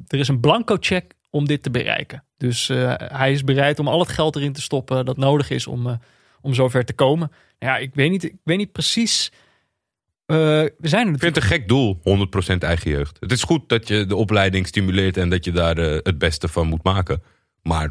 er 0.06 0.18
is 0.18 0.28
een 0.28 0.40
blanco 0.40 0.76
check 0.80 1.14
om 1.30 1.46
dit 1.46 1.62
te 1.62 1.70
bereiken. 1.70 2.24
Dus 2.36 2.68
hij 2.96 3.32
is 3.32 3.44
bereid 3.44 3.78
om 3.78 3.88
al 3.88 4.00
het 4.00 4.08
geld 4.08 4.36
erin 4.36 4.52
te 4.52 4.62
stoppen 4.62 5.04
dat 5.04 5.16
nodig 5.16 5.50
is 5.50 5.66
om, 5.66 5.86
eh, 5.86 5.94
om 6.40 6.54
zover 6.54 6.84
te 6.84 6.92
komen. 6.92 7.30
Ja, 7.58 7.76
ik 7.76 7.94
weet 7.94 8.10
niet, 8.10 8.24
ik 8.24 8.34
weet 8.44 8.58
niet 8.58 8.72
precies. 8.72 9.32
Eh, 10.26 10.36
we 10.36 10.88
zijn 10.88 11.14
Ik 11.14 11.20
vind 11.20 11.34
het 11.34 11.44
een 11.44 11.50
gek 11.50 11.68
doel, 11.68 12.00
100% 12.02 12.56
eigen 12.58 12.90
jeugd. 12.90 13.16
Het 13.20 13.32
is 13.32 13.42
goed 13.42 13.68
dat 13.68 13.88
je 13.88 14.06
de 14.06 14.16
opleiding 14.16 14.66
stimuleert 14.66 15.16
en 15.16 15.28
dat 15.28 15.44
je 15.44 15.52
daar 15.52 15.78
eh, 15.78 15.98
het 16.02 16.18
beste 16.18 16.48
van 16.48 16.66
moet 16.66 16.84
maken. 16.84 17.22
Maar 17.62 17.90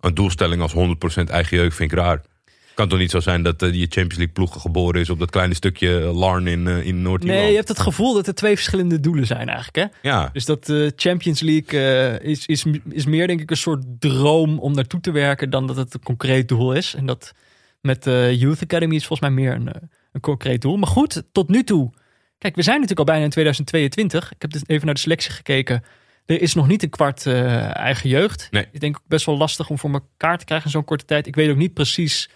een 0.00 0.14
doelstelling 0.14 0.62
als 0.62 0.74
100% 0.74 1.30
eigen 1.30 1.56
jeugd 1.56 1.76
vind 1.76 1.92
ik 1.92 1.98
raar. 1.98 2.22
Het 2.70 2.78
kan 2.78 2.88
toch 2.88 2.98
niet 2.98 3.10
zo 3.10 3.20
zijn 3.20 3.42
dat 3.42 3.62
eh, 3.62 3.72
die 3.72 3.80
Champions 3.80 4.16
League 4.16 4.34
ploeg 4.34 4.62
geboren 4.62 5.00
is 5.00 5.10
op 5.10 5.18
dat 5.18 5.30
kleine 5.30 5.54
stukje 5.54 5.90
Larn 5.90 6.46
in, 6.46 6.66
eh, 6.66 6.86
in 6.86 7.02
Noord-Ierland? 7.02 7.42
Nee, 7.42 7.50
je 7.50 7.56
hebt 7.56 7.68
het 7.68 7.80
gevoel 7.80 8.14
dat 8.14 8.26
er 8.26 8.34
twee 8.34 8.54
verschillende 8.54 9.00
doelen 9.00 9.26
zijn 9.26 9.48
eigenlijk. 9.48 9.76
Hè? 9.76 10.08
Ja, 10.08 10.30
Dus 10.32 10.44
dat 10.44 10.64
de 10.64 10.92
Champions 10.96 11.40
League 11.40 11.80
eh, 11.80 12.30
is, 12.30 12.46
is, 12.46 12.64
is 12.88 13.06
meer 13.06 13.26
denk 13.26 13.40
ik 13.40 13.50
een 13.50 13.56
soort 13.56 13.84
droom 13.98 14.58
om 14.58 14.74
naartoe 14.74 15.00
te 15.00 15.10
werken 15.10 15.50
dan 15.50 15.66
dat 15.66 15.76
het 15.76 15.94
een 15.94 16.02
concreet 16.02 16.48
doel 16.48 16.72
is. 16.72 16.94
En 16.94 17.06
dat 17.06 17.32
met 17.80 18.02
de 18.02 18.34
Youth 18.38 18.62
Academy 18.62 18.94
is 18.94 19.06
volgens 19.06 19.28
mij 19.28 19.42
meer 19.44 19.54
een, 19.54 19.72
eh, 19.72 19.82
een 20.12 20.20
concreet 20.20 20.62
doel. 20.62 20.76
Maar 20.76 20.88
goed, 20.88 21.22
tot 21.32 21.48
nu 21.48 21.64
toe. 21.64 21.90
Kijk, 22.38 22.54
we 22.56 22.62
zijn 22.62 22.74
natuurlijk 22.80 22.98
al 23.08 23.14
bijna 23.14 23.24
in 23.24 23.30
2022. 23.30 24.32
Ik 24.32 24.42
heb 24.42 24.50
dus 24.50 24.62
even 24.66 24.84
naar 24.86 24.94
de 24.94 25.00
selectie 25.00 25.30
gekeken. 25.32 25.82
Er 26.26 26.42
is 26.42 26.54
nog 26.54 26.66
niet 26.68 26.82
een 26.82 26.90
kwart 26.90 27.26
eh, 27.26 27.76
eigen 27.76 28.08
jeugd. 28.08 28.48
Nee. 28.50 28.66
Ik 28.72 28.80
denk 28.80 29.00
best 29.06 29.26
wel 29.26 29.36
lastig 29.36 29.70
om 29.70 29.78
voor 29.78 29.90
elkaar 29.92 30.38
te 30.38 30.44
krijgen 30.44 30.66
in 30.66 30.72
zo'n 30.72 30.84
korte 30.84 31.04
tijd. 31.04 31.26
Ik 31.26 31.34
weet 31.34 31.50
ook 31.50 31.56
niet 31.56 31.74
precies. 31.74 32.28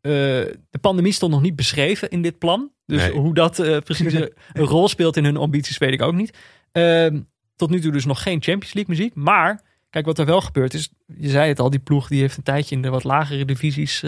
eh, 0.00 0.10
de 0.70 0.78
pandemie 0.80 1.12
stond 1.12 1.32
nog 1.32 1.42
niet 1.42 1.56
beschreven 1.56 2.10
in 2.10 2.22
dit 2.22 2.38
plan. 2.38 2.70
Dus 2.86 3.00
Nee. 3.02 3.12
hoe 3.12 3.34
dat 3.34 3.58
eh, 3.58 3.78
precies 3.78 4.14
een 4.52 4.64
rol 4.64 4.88
speelt 4.88 5.16
in 5.16 5.24
hun 5.24 5.36
ambities, 5.36 5.78
weet 5.78 5.92
ik 5.92 6.02
ook 6.02 6.14
niet. 6.14 6.38
Ehm, 6.72 7.20
tot 7.56 7.70
nu 7.70 7.80
toe 7.80 7.92
dus 7.92 8.04
nog 8.04 8.22
geen 8.22 8.42
Champions 8.42 8.74
League 8.74 8.94
muziek. 8.96 9.14
Maar 9.14 9.60
kijk, 9.90 10.06
wat 10.06 10.18
er 10.18 10.26
wel 10.26 10.40
gebeurd 10.40 10.74
is. 10.74 10.88
Je 11.18 11.28
zei 11.28 11.48
het 11.48 11.60
al, 11.60 11.70
die 11.70 11.80
ploeg 11.80 12.08
die 12.08 12.20
heeft 12.20 12.36
een 12.36 12.42
tijdje 12.42 12.74
in 12.74 12.82
de 12.82 12.88
wat 12.88 13.04
lagere 13.04 13.44
divisies 13.44 14.02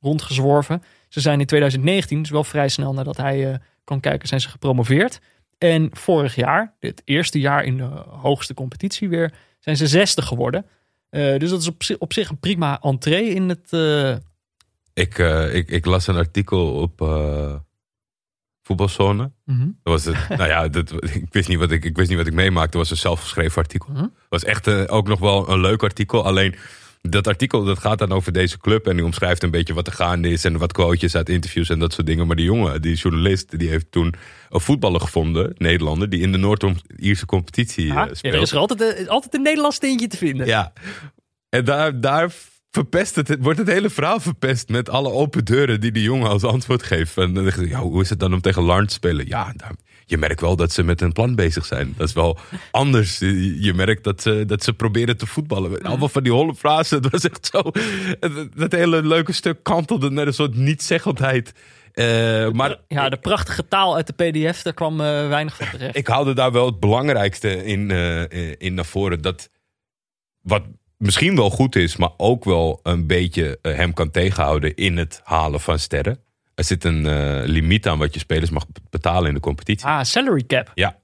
rondgezworven. 0.00 0.82
Ze 1.08 1.20
zijn 1.20 1.40
in 1.40 1.46
2019, 1.46 2.22
dus 2.22 2.30
wel 2.30 2.44
vrij 2.44 2.68
snel 2.68 2.92
nadat 2.92 3.16
hij 3.16 3.52
eh 3.52 3.58
kan 3.84 4.00
kijken, 4.00 4.28
zijn 4.28 4.40
ze 4.40 4.48
gepromoveerd. 4.48 5.20
En 5.58 5.88
vorig 5.92 6.34
jaar, 6.34 6.74
het 6.80 7.02
eerste 7.04 7.40
jaar 7.40 7.64
in 7.64 7.76
de 7.76 7.84
hoogste 8.08 8.54
competitie 8.54 9.08
weer, 9.08 9.32
zijn 9.60 9.76
ze 9.76 9.86
zesde 9.86 10.22
geworden. 10.22 10.66
Eh, 11.10 11.38
dus 11.38 11.50
dat 11.50 11.60
is 11.60 11.68
op, 11.68 11.82
zi- 11.82 11.96
op 11.98 12.12
zich 12.12 12.28
een 12.28 12.38
prima 12.38 12.80
entree 12.80 13.28
in 13.28 13.48
het... 13.48 13.72
eh, 13.72 14.14
Ik, 14.94 15.18
ik, 15.52 15.68
ik 15.70 15.84
las 15.86 16.06
een 16.06 16.16
artikel 16.16 16.74
op 16.74 17.00
voetbalzone. 18.62 19.32
mhm. 19.44 19.66
Dat 19.82 19.92
was 19.92 20.04
het, 20.04 20.28
nou 20.28 20.48
ja, 20.48 20.68
dat, 20.68 20.92
ik, 21.14 21.26
wist 21.30 21.48
niet 21.48 21.58
wat 21.58 21.70
ik, 21.70 21.84
ik 21.84 21.96
wist 21.96 22.08
niet 22.08 22.18
wat 22.18 22.26
ik 22.26 22.32
meemaakte. 22.32 22.78
Het 22.78 22.88
was 22.88 22.90
een 22.90 22.96
zelfgeschreven 22.96 23.62
artikel. 23.62 23.92
Mhm. 23.92 24.06
Was 24.28 24.44
echt 24.44 24.88
ook 24.88 25.08
nog 25.08 25.18
wel 25.20 25.50
een 25.50 25.60
leuk 25.60 25.82
artikel. 25.82 26.24
Alleen 26.24 26.54
dat 27.00 27.26
artikel 27.26 27.64
dat 27.64 27.78
gaat 27.78 27.98
dan 27.98 28.12
over 28.12 28.32
deze 28.32 28.58
club. 28.58 28.86
En 28.86 28.96
die 28.96 29.04
omschrijft 29.04 29.42
een 29.42 29.50
beetje 29.50 29.74
wat 29.74 29.86
er 29.86 29.92
gaande 29.92 30.28
is. 30.30 30.44
En 30.44 30.58
wat 30.58 30.72
quotejes 30.72 31.14
uit 31.14 31.28
interviews 31.28 31.68
en 31.68 31.78
dat 31.78 31.92
soort 31.92 32.06
dingen. 32.06 32.26
Maar 32.26 32.36
die 32.36 32.44
jongen, 32.44 32.82
die 32.82 32.94
journalist, 32.96 33.58
die 33.58 33.68
heeft 33.68 33.86
toen 33.90 34.14
een 34.48 34.60
voetballer 34.60 35.00
gevonden, 35.00 35.54
Nederlander. 35.56 36.08
Die 36.10 36.20
in 36.20 36.32
de 36.32 36.38
Noord-Ierse 36.38 37.26
competitie 37.26 37.90
eh, 37.90 37.96
Ah, 37.96 38.08
ja, 38.08 38.14
speelt. 38.14 38.34
er 38.34 38.40
is 38.40 38.50
er 38.52 38.58
altijd, 38.58 38.98
een- 38.98 39.08
altijd 39.08 39.34
een 39.34 39.42
Nederlands 39.42 39.78
tintje 39.78 40.06
te 40.06 40.16
vinden. 40.16 40.46
Ja. 40.46 40.72
En 41.48 41.64
daar, 41.64 42.00
daar 42.00 42.30
verpest 42.70 43.14
het, 43.16 43.36
wordt 43.40 43.58
het 43.58 43.68
hele 43.68 43.90
verhaal 43.90 44.20
verpest 44.20 44.68
met 44.68 44.88
alle 44.88 45.10
open 45.12 45.44
deuren 45.44 45.80
die 45.80 45.92
die 45.92 46.02
jongen 46.02 46.28
als 46.28 46.44
antwoord 46.44 46.82
geeft. 46.82 47.16
En 47.16 47.34
dan 47.34 47.44
je, 47.44 47.68
ja, 47.68 47.80
hoe 47.80 48.02
is 48.02 48.10
het 48.10 48.20
dan 48.20 48.32
om 48.34 48.40
tegen 48.40 48.62
Larn 48.62 48.86
te 48.86 48.94
spelen? 48.94 49.26
Ja, 49.26 49.52
daar- 49.56 49.74
je 50.10 50.18
merkt 50.18 50.40
wel 50.40 50.56
dat 50.56 50.72
ze 50.72 50.82
met 50.82 51.00
een 51.00 51.12
plan 51.12 51.34
bezig 51.34 51.66
zijn. 51.66 51.94
Dat 51.96 52.08
is 52.08 52.14
wel 52.14 52.38
anders. 52.70 53.18
Je 53.18 53.72
merkt 53.74 54.04
dat 54.04 54.22
ze, 54.22 54.44
dat 54.46 54.62
ze 54.62 54.72
proberen 54.72 55.16
te 55.16 55.26
voetballen. 55.26 55.82
Allemaal 55.82 56.08
van 56.08 56.22
die 56.22 56.32
holle 56.32 56.54
frasen. 56.54 57.02
Het 57.02 57.10
was 57.10 57.24
echt 57.24 57.48
zo. 57.52 57.62
Dat, 58.20 58.48
dat 58.54 58.72
hele 58.72 59.02
leuke 59.02 59.32
stuk 59.32 59.62
kantelde 59.62 60.10
naar 60.10 60.26
een 60.26 60.34
soort 60.34 60.54
niet-zeggendheid. 60.54 61.52
Eh, 61.92 62.50
maar 62.50 62.76
Ja, 62.88 63.08
de 63.08 63.16
prachtige 63.16 63.68
taal 63.68 63.96
uit 63.96 64.06
de 64.06 64.12
pdf, 64.12 64.62
daar 64.62 64.72
kwam 64.72 65.00
eh, 65.00 65.28
weinig 65.28 65.56
van 65.56 65.66
terecht. 65.70 65.96
ik 65.96 66.06
haalde 66.06 66.34
daar 66.34 66.52
wel 66.52 66.66
het 66.66 66.80
belangrijkste 66.80 67.64
in, 67.64 67.90
eh, 67.90 68.52
in 68.58 68.74
naar 68.74 68.84
voren. 68.84 69.22
Dat 69.22 69.50
wat 70.42 70.62
misschien 70.96 71.36
wel 71.36 71.50
goed 71.50 71.76
is, 71.76 71.96
maar 71.96 72.10
ook 72.16 72.44
wel 72.44 72.80
een 72.82 73.06
beetje 73.06 73.58
hem 73.62 73.92
kan 73.92 74.10
tegenhouden 74.10 74.74
in 74.74 74.96
het 74.96 75.20
halen 75.24 75.60
van 75.60 75.78
sterren. 75.78 76.20
Er 76.58 76.64
zit 76.64 76.84
een 76.84 77.06
eh, 77.06 77.42
limiet 77.44 77.86
aan 77.86 77.98
wat 77.98 78.14
je 78.14 78.20
spelers 78.20 78.50
mag 78.50 78.66
betalen 78.90 79.28
in 79.28 79.34
de 79.34 79.40
competitie. 79.40 79.86
Ah, 79.86 80.02
salary 80.02 80.42
cap. 80.46 80.72
Ja. 80.74 80.98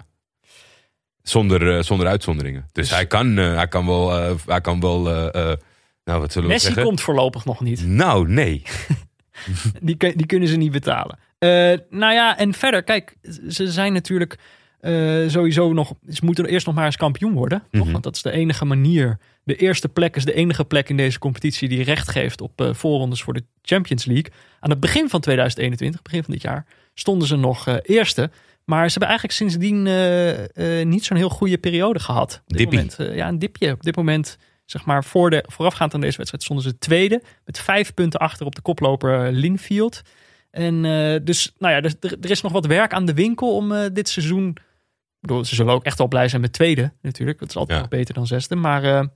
Zonder, 1.22 1.76
eh, 1.76 1.82
zonder 1.82 2.06
uitzonderingen. 2.06 2.68
Dus, 2.72 2.90
hij, 2.90 3.06
kan, 3.06 3.38
eh, 3.38 3.54
hij 3.54 3.68
kan 3.68 3.86
wel. 3.86 4.10
hij 4.46 4.60
kan 4.60 4.80
wel 4.80 5.02
nou, 5.02 6.20
wat 6.20 6.32
zullen 6.32 6.48
we 6.48 6.54
Messi 6.54 6.66
zeggen? 6.66 6.82
komt 6.84 7.00
voorlopig 7.00 7.44
nog 7.44 7.60
niet. 7.60 7.86
Nou, 8.02 8.28
nee. 8.28 8.62
Die, 9.80 9.96
die 9.96 10.26
kunnen 10.26 10.48
ze 10.48 10.56
niet 10.56 10.72
betalen. 10.72 11.18
Nou 11.90 12.12
ja, 12.12 12.38
en 12.38 12.54
verder, 12.54 12.82
kijk, 12.82 13.16
ze 13.48 13.70
zijn 13.72 13.92
natuurlijk 13.92 14.38
sowieso 15.26 15.72
nog. 15.72 15.92
Ze 16.08 16.24
moeten 16.24 16.46
eerst 16.46 16.66
nog 16.66 16.74
maar 16.74 16.84
eens 16.84 16.96
kampioen 16.96 17.32
worden. 17.32 17.62
toch? 17.70 17.82
Mhm. 17.82 17.92
Want 17.92 18.04
dat 18.04 18.16
is 18.16 18.22
de 18.22 18.30
enige 18.30 18.64
manier. 18.64 19.18
De 19.44 19.56
eerste 19.56 19.88
plek 19.88 20.16
is 20.16 20.24
de 20.24 20.32
enige 20.34 20.64
plek 20.64 20.88
in 20.88 20.96
deze 20.96 21.18
competitie 21.18 21.68
die 21.68 21.82
recht 21.82 22.08
geeft 22.10 22.40
op 22.40 22.60
eh, 22.60 22.74
voorrondes 22.74 23.22
voor 23.22 23.34
de 23.34 23.44
Champions 23.62 24.04
League. 24.04 24.32
Aan 24.60 24.70
het 24.70 24.80
begin 24.80 25.08
van 25.08 25.20
2021, 25.20 26.02
begin 26.02 26.22
van 26.24 26.32
dit 26.32 26.42
jaar, 26.42 26.66
stonden 26.94 27.28
ze 27.28 27.36
nog 27.36 27.66
eh, 27.66 27.76
eerste. 27.82 28.30
Maar 28.64 28.90
ze 28.90 28.98
hebben 28.98 29.08
eigenlijk 29.08 29.38
sindsdien 29.38 29.86
eh, 29.86 30.84
niet 30.86 31.04
zo'n 31.04 31.16
heel 31.16 31.28
goede 31.28 31.58
periode 31.58 31.98
gehad. 31.98 32.42
Op 32.46 32.56
dit 32.56 32.66
moment, 32.70 32.96
ja, 32.98 33.28
een 33.28 33.38
dipje. 33.38 33.72
Op 33.72 33.82
dit 33.82 33.96
moment, 33.96 34.38
zeg 34.64 34.84
maar, 34.84 35.04
voor 35.04 35.30
de, 35.30 35.44
voorafgaand 35.46 35.94
aan 35.94 36.00
deze 36.00 36.16
wedstrijd 36.16 36.44
stonden 36.44 36.64
ze 36.64 36.78
tweede. 36.78 37.22
Met 37.44 37.58
vijf 37.58 37.94
punten 37.94 38.20
achter 38.20 38.46
op 38.46 38.54
de 38.54 38.60
koploper 38.62 39.32
Linfield. 39.32 40.02
En 40.50 40.82
dus, 41.24 41.54
nou 41.58 41.74
ja, 41.74 41.82
er, 41.82 41.94
er- 42.20 42.30
is 42.30 42.40
nog 42.40 42.52
wat 42.52 42.66
werk 42.66 42.92
aan 42.92 43.04
de 43.04 43.14
winkel 43.14 43.56
om 43.56 43.72
dit 43.92 44.08
seizoen. 44.08 44.48
Ik 44.48 45.20
bedoel, 45.20 45.44
ze 45.44 45.54
zullen 45.54 45.72
ook 45.74 45.84
echt 45.84 45.98
wel 45.98 46.08
blij 46.08 46.28
zijn 46.28 46.40
met 46.40 46.52
tweede, 46.52 46.92
natuurlijk. 47.02 47.38
Dat 47.38 47.48
is 47.48 47.56
altijd 47.56 47.76
Ja. 47.76 47.82
nog 47.84 47.92
beter 47.92 48.14
dan 48.14 48.26
zesde. 48.26 48.54
Maar 48.56 49.08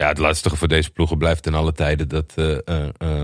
Ja, 0.00 0.08
het 0.08 0.18
lastige 0.18 0.56
voor 0.56 0.68
deze 0.68 0.90
ploegen 0.90 1.18
blijft 1.18 1.46
in 1.46 1.54
alle 1.54 1.72
tijden 1.72 2.08
dat 2.08 2.32
eh, 2.36 2.58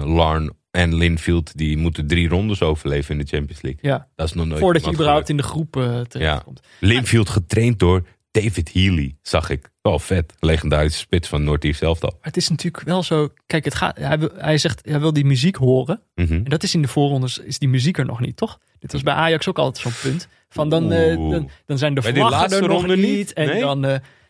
Larn 0.05 0.53
en 0.71 0.95
Linfield 0.95 1.57
die 1.57 1.77
moeten 1.77 2.07
drie 2.07 2.29
rondes 2.29 2.63
overleven 2.63 3.19
in 3.19 3.25
de 3.25 3.37
Champions 3.37 3.63
League. 3.63 3.81
ja, 3.91 4.09
Dat 4.15 4.27
is 4.27 4.33
nog 4.33 4.47
nooit 4.47 4.61
voordat 4.61 4.85
je 4.85 4.93
überhaupt 4.93 5.29
in 5.29 5.37
de 5.37 5.43
groep 5.43 5.77
eh 5.77 6.01
terechtkomt. 6.01 6.61
Linfield 6.81 7.29
getraind 7.29 7.79
door 7.79 8.07
David 8.31 8.73
Healy, 8.73 9.17
zag 9.23 9.51
ik. 9.51 9.71
Wel 9.83 9.99
vet. 9.99 10.33
Legendarische 10.41 10.99
spits 10.99 11.29
van 11.29 11.45
Noord-Ier 11.45 11.75
zelf 11.75 12.03
al. 12.03 12.11
Maar 12.11 12.19
het 12.21 12.37
is 12.37 12.49
natuurlijk 12.49 12.85
wel 12.85 13.03
zo. 13.03 13.29
Kijk, 13.47 13.65
het 13.65 13.75
gaat, 13.75 13.99
hij, 13.99 14.19
hij 14.37 14.59
zegt 14.59 14.81
hij 14.89 15.01
wil 15.01 15.13
die 15.13 15.25
muziek 15.25 15.57
horen. 15.57 16.03
Mhm. 16.15 16.33
En 16.33 16.45
dat 16.45 16.63
is 16.63 16.75
in 16.75 16.83
de 16.83 16.89
voorrondes, 16.89 17.39
is 17.39 17.59
die 17.59 17.69
muziek 17.69 17.99
er 17.99 18.05
nog 18.07 18.21
niet, 18.21 18.37
toch? 18.37 18.59
Dit 18.79 18.93
was 18.93 19.03
bij 19.03 19.15
Ajax 19.15 19.49
ook 19.49 19.59
altijd 19.59 19.83
zo'n 19.95 20.11
punt. 20.11 20.29
Van 20.49 20.69
dan, 20.69 20.83
Oeh. 20.93 21.31
dan, 21.31 21.51
dan 21.67 21.79
zijn 21.79 21.95
de 21.95 22.03
vlaggen 22.03 22.51
er 22.51 22.69
nog 22.69 22.81
ronde 22.81 22.97
niet. 22.97 23.33
En 23.33 23.47
Nee? 23.47 23.61
dan, 23.61 23.81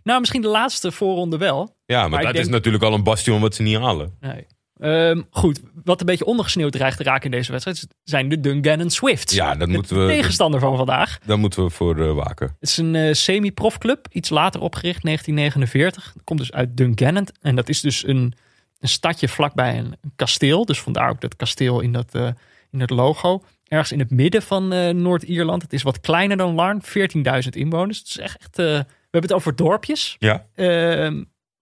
nou, 0.03 0.21
misschien 0.21 0.43
de 0.43 0.49
laatste 0.49 0.93
voorronde 0.93 1.37
wel. 1.37 1.76
Ja, 1.87 2.09
maar, 2.09 2.23
dat 2.23 2.33
denk- 2.33 2.45
is 2.45 2.51
natuurlijk 2.51 2.85
al 2.85 2.95
een 2.95 3.03
bastion 3.03 3.41
wat 3.41 3.55
ze 3.55 3.63
niet 3.63 3.77
halen. 3.77 4.15
Nee. 4.21 4.47
Ehm, 4.79 5.23
goed, 5.31 5.61
wat 5.85 6.01
een 6.01 6.07
beetje 6.07 6.25
ondergesneeuwd 6.25 6.73
dreigt 6.73 6.97
te 6.97 7.03
raken 7.03 7.25
in 7.25 7.31
deze 7.31 7.51
wedstrijd 7.51 7.87
zijn 8.05 8.29
de 8.29 8.41
Dungannon 8.41 8.91
Swifts. 8.91 9.35
Ja, 9.35 9.55
dat 9.55 9.69
de 9.69 9.75
moeten 9.75 10.07
we, 10.07 10.13
tegenstander 10.13 10.61
van 10.61 10.77
vandaag. 10.77 11.19
daar 11.25 11.39
moeten 11.39 11.65
we 11.65 11.71
voor 11.71 12.01
eh, 12.01 12.15
waken. 12.15 12.57
Het 12.61 12.69
is 12.69 12.77
een 12.77 12.95
eh, 12.95 13.13
semi-profclub, 13.13 14.07
iets 14.11 14.29
later 14.29 14.61
opgericht, 14.61 15.03
1949. 15.03 16.13
Dat 16.15 16.25
komt 16.25 16.39
dus 16.39 16.53
uit 16.53 16.77
Dungannon. 16.77 17.29
En 17.41 17.57
dat 17.57 17.69
is 17.69 17.81
dus 17.81 18.07
een, 18.07 18.35
een 18.81 18.89
stadje 18.89 19.29
vlakbij 19.29 19.79
een, 19.79 19.95
een 20.01 20.13
kasteel. 20.17 20.65
Dus 20.65 20.81
vandaar 20.81 21.11
ook 21.11 21.21
dat 21.21 21.37
kasteel 21.37 21.81
in 21.81 21.93
dat, 21.93 22.15
eh, 22.15 22.29
in 22.71 22.79
dat 22.79 22.91
logo. 22.91 23.43
Ergens 23.65 23.93
in 23.93 23.99
het 23.99 24.11
midden 24.11 24.43
van 24.43 24.69
Noord-Ierland. 25.03 25.63
Het 25.63 25.73
is 25.73 25.83
wat 25.83 26.01
kleiner 26.01 26.37
dan 26.37 26.55
Larn, 26.55 26.83
14.000 26.83 27.57
inwoners. 27.57 27.99
Het 27.99 28.09
is 28.09 28.19
echt, 28.19 28.57
we 28.57 28.63
hebben 28.63 28.87
het 29.11 29.33
over 29.33 29.57
dorpjes. 29.57 30.17
Ja. 30.19 30.47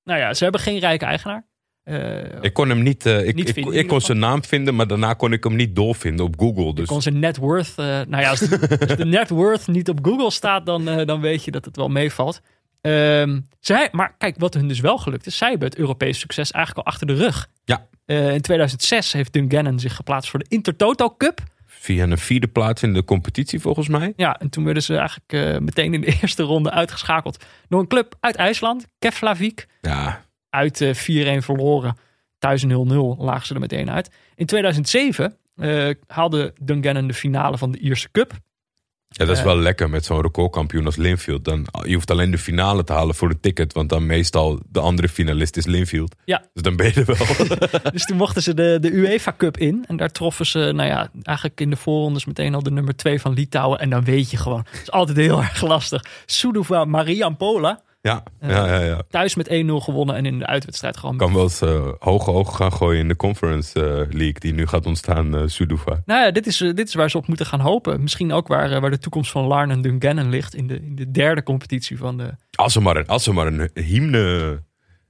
Nou 0.05 0.19
ja, 0.21 0.35
ze 0.35 0.43
hebben 0.43 0.61
geen 0.61 0.79
rijke 0.79 1.05
eigenaar. 1.05 1.47
Eh, 1.85 2.43
Ik 2.43 2.53
kon 2.53 2.69
hem 2.69 2.83
niet, 2.83 3.07
eh, 3.07 3.27
ik, 3.27 3.35
Niet 3.35 3.49
ik, 3.49 3.55
vinden, 3.55 3.73
ik, 3.75 3.81
in 3.81 3.87
kon 3.87 4.01
zijn 4.01 4.19
naam 4.19 4.45
vinden, 4.45 4.75
maar 4.75 4.87
daarna 4.87 5.13
kon 5.15 5.33
ik 5.33 5.45
hem 5.45 5.55
niet 5.57 5.77
doorvinden 5.77 6.25
op 6.27 6.35
Google. 6.39 6.75
Dus 6.75 6.87
kon 6.89 7.03
zijn 7.03 7.19
net 7.19 7.37
worth. 7.37 7.73
eh, 7.77 7.85
nou 7.85 8.23
ja, 8.23 8.31
als 8.31 8.41
de, 8.41 8.79
als 8.89 8.97
de 8.97 9.05
net 9.05 9.29
worth 9.29 9.67
niet 9.67 9.89
op 9.89 9.99
Google 10.03 10.31
staat, 10.31 10.67
dan, 10.67 10.85
dan 11.07 11.21
weet 11.21 11.45
je 11.45 11.51
dat 11.51 11.65
het 11.65 11.77
wel 11.77 11.89
meevalt. 11.89 12.41
Ehm, 12.81 13.41
zij, 13.61 13.89
maar 13.93 14.15
kijk, 14.19 14.35
wat 14.39 14.55
hun 14.55 14.69
dus 14.69 14.81
wel 14.81 14.99
gelukt 14.99 15.27
is, 15.27 15.37
zij 15.37 15.51
hebben 15.51 15.69
het 15.69 15.79
Europees 15.79 16.19
succes 16.19 16.51
eigenlijk 16.51 16.87
al 16.87 16.93
achter 16.93 17.07
de 17.07 17.15
rug. 17.15 17.49
Ja. 17.65 17.87
In 18.07 18.41
2006 18.41 19.13
heeft 19.13 19.33
Dungannon 19.33 19.79
zich 19.79 19.97
geplaatst 19.97 20.31
voor 20.31 20.39
de 20.39 20.47
Intertoto 20.49 21.15
Cup. 21.17 21.41
Via 21.85 22.05
een 22.05 22.19
vierde 22.19 22.47
plaats 22.47 22.83
in 22.83 22.93
de 22.95 23.05
competitie 23.05 23.61
volgens 23.61 23.89
mij. 23.89 24.13
Ja, 24.17 24.39
en 24.41 24.49
toen 24.49 24.65
werden 24.65 24.83
ze 24.83 24.97
eigenlijk 24.97 25.33
eh, 25.33 25.59
meteen 25.59 25.95
in 25.95 26.01
de 26.01 26.17
eerste 26.21 26.43
ronde 26.43 26.71
uitgeschakeld 26.71 27.45
door 27.69 27.81
een 27.81 27.87
club 27.87 28.17
uit 28.21 28.37
IJsland, 28.37 28.87
Keflavik. 28.99 29.67
Ja, 29.81 30.25
Uit 30.51 30.81
eh 30.81 31.39
4-1 31.41 31.45
verloren, 31.45 31.97
thuis 32.39 32.65
0-0 32.65 32.69
lagen 33.19 33.47
ze 33.47 33.55
er 33.55 33.61
meteen 33.61 33.91
uit. 33.91 34.11
In 34.35 34.47
2007 34.47 35.37
eh, 35.57 35.91
haalde 36.07 36.53
Dungannon 36.61 37.07
de 37.07 37.15
finale 37.15 37.59
van 37.59 37.71
de 37.71 37.79
Ierse 37.79 38.11
Cup. 38.11 38.33
Ja, 39.17 39.25
dat 39.25 39.35
is 39.35 39.39
Eh. 39.41 39.45
wel 39.45 39.59
lekker 39.59 39.91
met 39.91 40.05
zo'n 40.05 40.21
recordkampioen 40.21 40.87
als 40.87 40.97
Linfield. 40.97 41.45
Dan, 41.45 41.67
je 41.83 41.95
hoeft 41.95 42.11
alleen 42.11 42.31
de 42.31 42.39
finale 42.39 42.85
te 42.85 42.93
halen 42.93 43.15
voor 43.15 43.31
een 43.31 43.41
ticket. 43.41 43.73
Want 43.73 43.89
dan 43.89 44.07
meestal 44.07 44.61
de 44.69 44.81
andere 44.81 45.09
finalist 45.09 45.57
is 45.57 45.67
Linfield. 45.67 46.15
Ja. 46.25 46.43
Dus 46.53 46.63
dan 46.63 46.77
ben 46.77 46.87
je 46.87 47.05
er 47.05 47.05
wel. 47.07 47.59
Dus 47.93 48.05
toen 48.05 48.17
mochten 48.17 48.43
ze 48.43 48.55
de, 48.55 48.79
de 48.81 48.91
UEFA 48.93 49.35
Cup 49.37 49.57
in. 49.59 49.85
En 49.89 49.97
daar 49.97 50.11
troffen 50.11 50.47
ze, 50.47 50.59
nou 50.59 50.89
ja, 50.89 51.11
eigenlijk 51.23 51.61
in 51.61 51.71
de 51.71 51.77
voorrondes 51.77 52.25
meteen 52.25 52.55
al 52.55 52.63
de 52.63 52.71
nummer 52.71 52.97
2 52.97 53.21
van 53.21 53.33
Litouwen. 53.33 53.79
En 53.81 53.91
dan 53.91 54.05
weet 54.05 54.31
je 54.31 54.37
gewoon, 54.37 54.65
het 54.71 54.81
is 54.83 54.91
altijd 54.91 55.17
heel 55.17 55.41
erg 55.43 55.63
lastig. 55.63 56.05
Suduva 56.27 56.85
Mariampola, 56.85 57.81
ja, 58.09 58.23
ja, 58.41 58.67
ja, 58.67 58.81
ja. 58.81 59.03
thuis 59.09 59.35
met 59.35 59.49
1-0 59.49 59.51
gewonnen. 59.67 60.15
En 60.17 60.27
in 60.27 60.39
de 60.39 60.47
uitwedstrijd 60.47 60.97
gewoon... 60.97 61.17
Kan 61.17 61.33
wel 61.35 61.43
eens 61.43 61.61
eh, 61.61 61.89
hoge 61.99 62.31
ogen 62.31 62.55
gaan 62.55 62.73
gooien 62.73 63.01
in 63.01 63.09
de 63.09 63.17
Conference 63.17 63.81
eh, 63.85 63.87
League 64.11 64.39
die 64.39 64.53
nu 64.55 64.67
gaat 64.67 64.87
ontstaan, 64.87 65.37
eh 65.37 65.43
Suduva. 65.47 66.03
Nou 66.07 66.25
ja, 66.25 66.31
dit 66.31 66.47
is, 66.47 66.61
eh, 66.61 66.75
dit 66.75 66.89
is 66.89 66.95
waar 66.95 67.11
ze 67.11 67.17
op 67.17 67.27
moeten 67.27 67.47
gaan 67.47 67.61
hopen. 67.61 68.03
Misschien 68.03 68.33
ook 68.33 68.49
waar, 68.49 68.73
eh, 68.73 68.81
waar 68.81 68.91
de 68.91 68.99
toekomst 68.99 69.31
van 69.31 69.45
Larn 69.47 69.71
en 69.71 69.83
Dungannon 69.83 70.29
ligt. 70.29 70.55
In 70.55 70.67
de, 70.67 70.75
in 70.81 70.95
de 70.95 71.11
derde 71.11 71.43
competitie 71.43 71.99
van 71.99 72.17
de... 72.17 72.31
Als 72.55 72.73
ze 72.73 72.81
maar 72.81 72.97
een, 72.97 73.07
als 73.07 73.25
ze 73.25 73.33
maar 73.33 73.47
een 73.47 73.71
hymne 73.75 74.63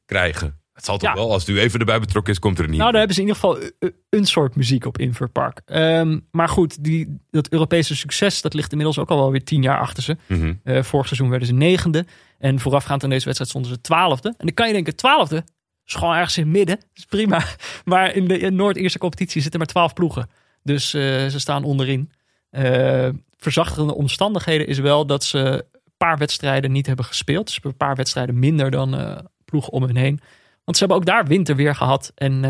krijgen. 0.07 0.59
Het 0.75 0.85
zal 0.85 0.99
toch 0.99 1.09
Ja. 1.09 1.15
wel, 1.15 1.33
als 1.33 1.49
u 1.49 1.59
even 1.61 1.79
erbij 1.79 2.01
betrokken 2.01 2.33
is, 2.33 2.39
komt 2.39 2.59
er 2.59 2.69
niet. 2.69 2.79
Nou, 2.79 2.91
daar 2.91 2.99
hebben 2.99 3.17
ze 3.17 3.23
in 3.23 3.27
ieder 3.27 3.41
geval 3.43 3.59
eh, 3.79 3.89
een 4.11 4.25
soort 4.25 4.57
muziek 4.57 4.85
op 4.87 4.99
Inver 4.99 5.29
Park. 5.29 5.61
Ehm, 5.65 6.19
maar 6.31 6.49
goed, 6.49 6.85
die, 6.85 7.19
dat 7.31 7.49
Europese 7.49 7.97
succes, 7.97 8.43
dat 8.43 8.55
ligt 8.55 8.71
inmiddels 8.71 8.99
ook 8.99 9.11
al 9.11 9.17
wel 9.17 9.31
weer 9.31 9.45
tien 9.45 9.63
jaar 9.63 9.79
achter 9.79 10.03
ze. 10.03 10.17
Mhm. 10.27 10.53
Eh, 10.65 10.83
vorig 10.83 11.07
seizoen 11.07 11.29
werden 11.31 11.49
ze 11.49 11.55
negende. 11.55 12.07
En 12.45 12.61
voorafgaand 12.61 13.03
aan 13.03 13.11
deze 13.11 13.25
wedstrijd 13.25 13.51
stonden 13.51 13.73
ze 13.73 13.81
twaalfde. 13.81 14.29
En 14.29 14.47
dan 14.47 14.55
kan 14.55 14.67
je 14.67 14.73
denken, 14.73 14.97
twaalfde 14.97 15.45
is 15.85 15.95
gewoon 15.95 16.15
ergens 16.15 16.37
in 16.37 16.43
het 16.43 16.53
midden. 16.53 16.77
Dat 16.77 16.89
is 16.95 17.05
prima. 17.05 17.45
Maar 17.85 18.15
in 18.15 18.29
de 18.29 18.51
Noord-Eerste 18.51 18.99
competitie 18.99 19.41
zitten 19.41 19.61
maar 19.61 19.69
twaalf 19.69 19.93
ploegen. 19.93 20.31
Dus 20.63 20.95
eh, 20.95 21.27
ze 21.27 21.39
staan 21.39 21.65
onderin. 21.65 22.11
Eh 22.51 23.09
verzachterende 23.37 23.95
omstandigheden 23.95 24.67
is 24.67 24.79
wel 24.79 25.07
dat 25.07 25.25
ze 25.25 25.39
een 25.39 25.93
paar 25.97 26.19
wedstrijden 26.19 26.73
niet 26.73 26.87
hebben 26.87 27.05
gespeeld. 27.05 27.47
Dus 27.47 27.59
een 27.63 27.77
paar 27.77 27.97
wedstrijden 27.97 28.39
minder 28.39 28.71
dan 28.71 28.97
eh 28.97 29.19
ploegen 29.45 29.73
om 29.73 29.83
hen 29.83 29.97
heen. 29.97 30.21
Want 30.65 30.77
ze 30.77 30.85
hebben 30.85 30.97
ook 30.97 31.07
daar 31.07 31.27
winterweer 31.27 31.75
gehad. 31.75 32.13
En 32.15 32.45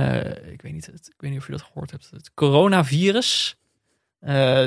ik, 0.53 0.63
weet 0.63 0.73
niet, 0.73 0.89
ik 0.89 1.15
weet 1.21 1.31
niet 1.31 1.41
of 1.41 1.47
je 1.47 1.53
dat 1.53 1.63
gehoord 1.63 1.91
hebt. 1.91 2.11
Het 2.11 2.31
coronavirus. 2.35 3.57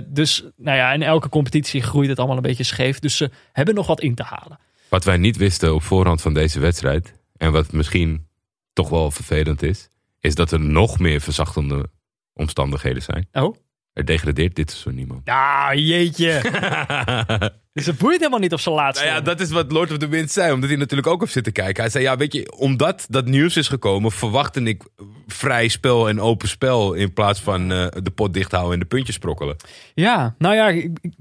Dus 0.05 0.43
nou 0.55 0.77
ja, 0.77 0.93
in 0.93 1.03
elke 1.03 1.29
competitie 1.29 1.81
groeit 1.81 2.09
het 2.09 2.17
allemaal 2.17 2.35
een 2.37 2.41
beetje 2.41 2.63
scheef. 2.63 2.99
Dus 2.99 3.17
ze 3.17 3.31
hebben 3.51 3.75
nog 3.75 3.87
wat 3.87 4.01
in 4.01 4.15
te 4.15 4.23
halen. 4.23 4.59
Wat 4.89 5.03
wij 5.03 5.17
niet 5.17 5.37
wisten 5.37 5.73
op 5.73 5.83
voorhand 5.83 6.21
van 6.21 6.33
deze 6.33 6.59
wedstrijd. 6.59 7.13
En 7.37 7.51
wat 7.51 7.71
misschien 7.71 8.27
toch 8.73 8.89
wel 8.89 9.11
vervelend 9.11 9.63
is, 9.63 9.89
is 10.19 10.35
dat 10.35 10.51
er 10.51 10.59
nog 10.59 10.99
meer 10.99 11.21
verzachtende 11.21 11.89
omstandigheden 12.33 13.01
zijn. 13.01 13.27
Oh? 13.31 13.55
Er 13.93 14.05
degradeert 14.05 14.55
dit 14.55 14.69
seizoen 14.71 14.95
niemand. 14.95 15.21
Ja, 15.25 15.73
jeetje. 15.75 16.41
dus 17.73 17.85
het 17.85 17.97
boeit 17.97 18.17
helemaal 18.17 18.39
niet 18.39 18.53
of 18.53 18.61
ze 18.61 18.69
laatste 18.69 19.05
Nou 19.05 19.15
ja, 19.17 19.21
dat 19.23 19.39
is 19.39 19.49
wat 19.51 19.71
Lord 19.71 19.91
of 19.91 19.97
the 19.97 20.07
Wind 20.07 20.31
zei, 20.31 20.51
omdat 20.53 20.69
hij 20.69 20.77
natuurlijk 20.77 21.07
ook 21.07 21.19
heeft 21.19 21.31
zitten 21.31 21.53
kijken. 21.53 21.81
Hij 21.81 21.91
zei, 21.91 22.03
ja, 22.03 22.17
weet 22.17 22.33
je, 22.33 22.51
omdat 22.57 23.05
dat 23.09 23.25
nieuws 23.25 23.57
is 23.57 23.67
gekomen, 23.67 24.11
verwachtte 24.11 24.61
ik 24.63 24.83
vrij 25.27 25.67
spel 25.67 26.09
en 26.09 26.19
open 26.21 26.47
spel 26.47 26.93
in 26.93 27.13
plaats 27.13 27.39
van 27.41 27.71
eh, 27.71 27.87
de 28.03 28.11
pot 28.11 28.33
dicht 28.33 28.51
houden 28.51 28.73
en 28.73 28.79
de 28.79 28.85
puntjes 28.85 29.15
sprokkelen. 29.15 29.55
Ja, 29.93 30.35
nou 30.37 30.55
ja, 30.55 30.67
ik- 30.67 30.97
ik- 31.01 31.13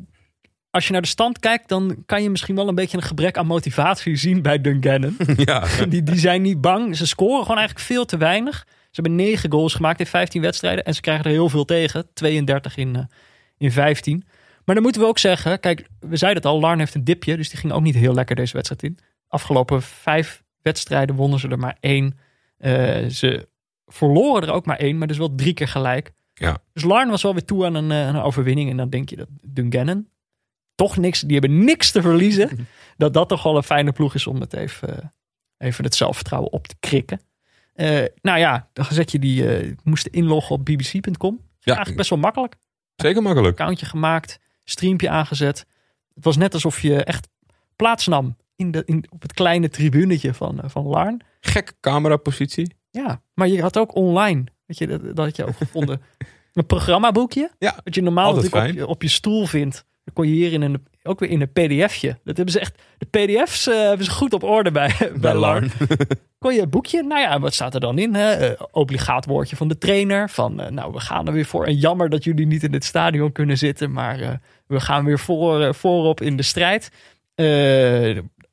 als 0.77 0.87
je 0.87 0.93
naar 0.93 1.03
de 1.03 1.09
stand 1.09 1.39
kijkt, 1.39 1.69
dan 1.69 2.03
kan 2.07 2.23
je 2.23 2.31
misschien 2.31 2.55
wel 2.55 2.69
een 2.69 2.75
beetje 2.75 2.97
een 2.97 3.03
gebrek 3.03 3.37
aan 3.37 3.47
motivatie 3.47 4.17
zien 4.27 4.43
bij 4.43 4.61
Dungannon. 4.61 5.17
ja, 5.37 5.65
die, 5.89 6.03
die 6.03 6.19
zijn 6.19 6.43
niet 6.43 6.61
bang. 6.61 6.97
Ze 6.97 7.07
scoren 7.07 7.43
gewoon 7.43 7.57
eigenlijk 7.59 7.87
veel 7.87 8.05
te 8.05 8.17
weinig. 8.17 8.67
Ze 8.67 9.03
hebben 9.03 9.15
9 9.15 9.53
goals 9.53 9.75
gemaakt 9.75 10.01
in 10.01 10.07
15 10.07 10.43
wedstrijden. 10.43 10.85
En 10.85 10.95
ze 10.95 11.01
krijgen 11.01 11.25
er 11.25 11.31
heel 11.31 11.49
veel 11.49 11.65
tegen. 11.65 12.07
32 12.15 12.77
in, 12.77 12.97
eh, 12.97 13.03
in 13.59 13.73
15. 13.73 14.25
Maar 14.65 14.75
dan 14.75 14.85
moeten 14.85 15.01
we 15.01 15.09
ook 15.09 15.19
zeggen. 15.19 15.61
Kijk, 15.61 15.89
we 16.01 16.17
zeiden 16.17 16.43
het 16.43 16.53
al. 16.53 16.61
Larn 16.61 16.79
heeft 16.79 16.95
een 16.95 17.05
dipje. 17.05 17.37
Dus 17.37 17.49
die 17.49 17.59
ging 17.59 17.73
ook 17.73 17.83
niet 17.83 17.95
heel 17.95 18.15
lekker 18.15 18.37
deze 18.37 18.53
wedstrijd 18.53 18.83
in. 18.83 18.99
Afgelopen 19.29 19.83
vijf 19.83 20.43
wedstrijden 20.63 21.17
wonnen 21.17 21.39
ze 21.39 21.49
er 21.49 21.59
maar 21.59 21.77
één. 21.81 22.19
Eh, 22.59 23.07
ze 23.07 23.49
verloren 23.87 24.49
er 24.49 24.55
ook 24.55 24.67
maar 24.67 24.79
één. 24.79 24.99
Maar 24.99 25.09
dus 25.09 25.19
wel 25.19 25.35
drie 25.35 25.55
keer 25.55 25.69
gelijk. 25.69 26.13
Ja. 26.35 26.59
Dus 26.73 26.83
Larn 26.83 27.11
was 27.11 27.23
wel 27.23 27.33
weer 27.33 27.45
toe 27.45 27.65
aan 27.65 27.75
een, 27.75 27.91
eh, 27.91 28.07
een 28.07 28.21
overwinning. 28.21 28.71
En 28.71 28.77
dan 28.77 28.91
denk 28.91 29.09
je 29.09 29.17
dat 29.17 29.29
Dungannon 29.43 30.09
toch 30.77 30.97
niks. 30.97 31.21
Die 31.21 31.39
hebben 31.39 31.65
niks 31.65 31.91
te 31.91 32.03
verliezen. 32.03 32.69
dat 32.97 33.15
dat 33.15 33.29
toch 33.29 33.43
wel 33.43 33.57
een 33.57 33.63
fijne 33.63 33.93
ploeg 33.93 34.15
is 34.15 34.27
om 34.27 34.41
het 34.41 34.53
even, 34.53 34.99
eh, 34.99 35.09
even 35.59 35.85
het 35.85 35.95
zelfvertrouwen 35.95 36.53
op 36.53 36.67
te 36.67 36.77
krikken. 36.81 37.21
Eh, 37.73 38.05
nou 38.23 38.39
ja, 38.39 38.69
dan 38.73 38.85
zet 38.85 39.11
je 39.13 39.19
die, 39.19 39.57
eh 39.57 39.73
moest 39.85 40.07
inloggen 40.07 40.55
op 40.55 40.65
bbc.com. 40.65 41.41
Ja. 41.59 41.73
Eigenlijk 41.73 41.97
best 41.97 42.11
wel 42.11 42.19
makkelijk. 42.19 42.57
zeker 42.97 43.23
makkelijk. 43.23 43.61
Accountje 43.61 43.87
gemaakt, 43.87 44.39
streampje 44.65 45.09
aangezet. 45.09 45.67
Het 46.15 46.25
was 46.25 46.37
net 46.37 46.55
alsof 46.55 46.81
je 46.81 47.05
echt 47.05 47.29
plaatsnam 47.77 48.37
in 48.57 48.71
de, 48.71 48.83
in, 48.85 49.05
op 49.09 49.23
het 49.23 49.33
kleine 49.33 49.69
tribunetje 49.69 50.35
van, 50.35 50.63
eh, 50.63 50.69
van 50.69 50.87
Larn. 50.87 51.21
Gekke 51.41 51.73
camerapositie. 51.81 52.75
Ja, 52.91 53.23
maar 53.35 53.49
je 53.49 53.61
had 53.61 53.79
ook 53.79 53.95
online, 53.95 54.45
weet 54.67 54.79
je, 54.79 54.87
dat, 54.87 55.05
dat 55.05 55.17
had 55.17 55.37
je 55.37 55.47
ook 55.47 55.57
gevonden. 55.57 56.01
Een 56.53 56.67
programmaboekje, 56.67 57.51
Ja, 57.59 57.81
wat 57.85 57.95
je 57.95 58.03
normaal 58.03 58.35
natuurlijk 58.35 58.69
op 58.69 58.75
je, 58.75 58.87
op 58.87 59.03
je 59.03 59.09
stoel 59.09 59.47
vindt. 59.47 59.85
Dan 60.07 60.15
kon 60.15 60.29
je 60.29 60.35
hier 60.35 60.53
in 60.53 60.63
een, 60.63 60.87
ook 61.03 61.21
weer 61.21 61.31
in 61.31 61.41
een 61.41 61.53
pdfje. 61.53 62.19
Dat 62.25 62.37
hebben 62.37 62.55
ze 62.55 62.61
echt, 62.61 62.83
de 62.99 63.07
pdf's 63.07 63.67
eh, 63.67 63.75
hebben 63.75 64.05
ze 64.05 64.11
goed 64.11 64.33
op 64.33 64.43
orde 64.43 64.71
bij, 64.71 64.95
bij, 65.21 65.35
Larn. 65.35 65.71
Kon 66.39 66.55
je 66.55 66.61
het 66.61 66.71
boekje? 66.71 67.03
Nou 67.03 67.21
ja, 67.21 67.41
wat 67.41 67.55
staat 67.55 67.75
er 67.75 67.81
dan 67.81 67.99
in? 67.99 68.15
Hè? 68.15 68.33
Eh, 68.33 68.61
obligaat 68.71 69.27
woordje 69.27 69.57
van 69.57 69.69
de 69.69 69.79
trainer. 69.79 70.31
Van, 70.31 70.61
eh, 70.61 70.71
nou, 70.71 70.93
we 70.93 71.01
gaan 71.01 71.27
er 71.27 71.33
weer 71.33 71.45
voor. 71.45 71.67
En 71.67 71.75
jammer 71.75 72.09
dat 72.09 72.25
jullie 72.25 72.47
niet 72.47 72.63
in 72.63 72.73
het 72.73 72.85
stadion 72.85 73.33
kunnen 73.33 73.59
zitten. 73.59 73.93
Maar 73.93 74.41
we 74.67 74.81
gaan 74.81 75.05
weer 75.05 75.19
voor, 75.19 75.75
voorop 75.75 76.21
in 76.21 76.37
de 76.37 76.43
strijd. 76.43 76.91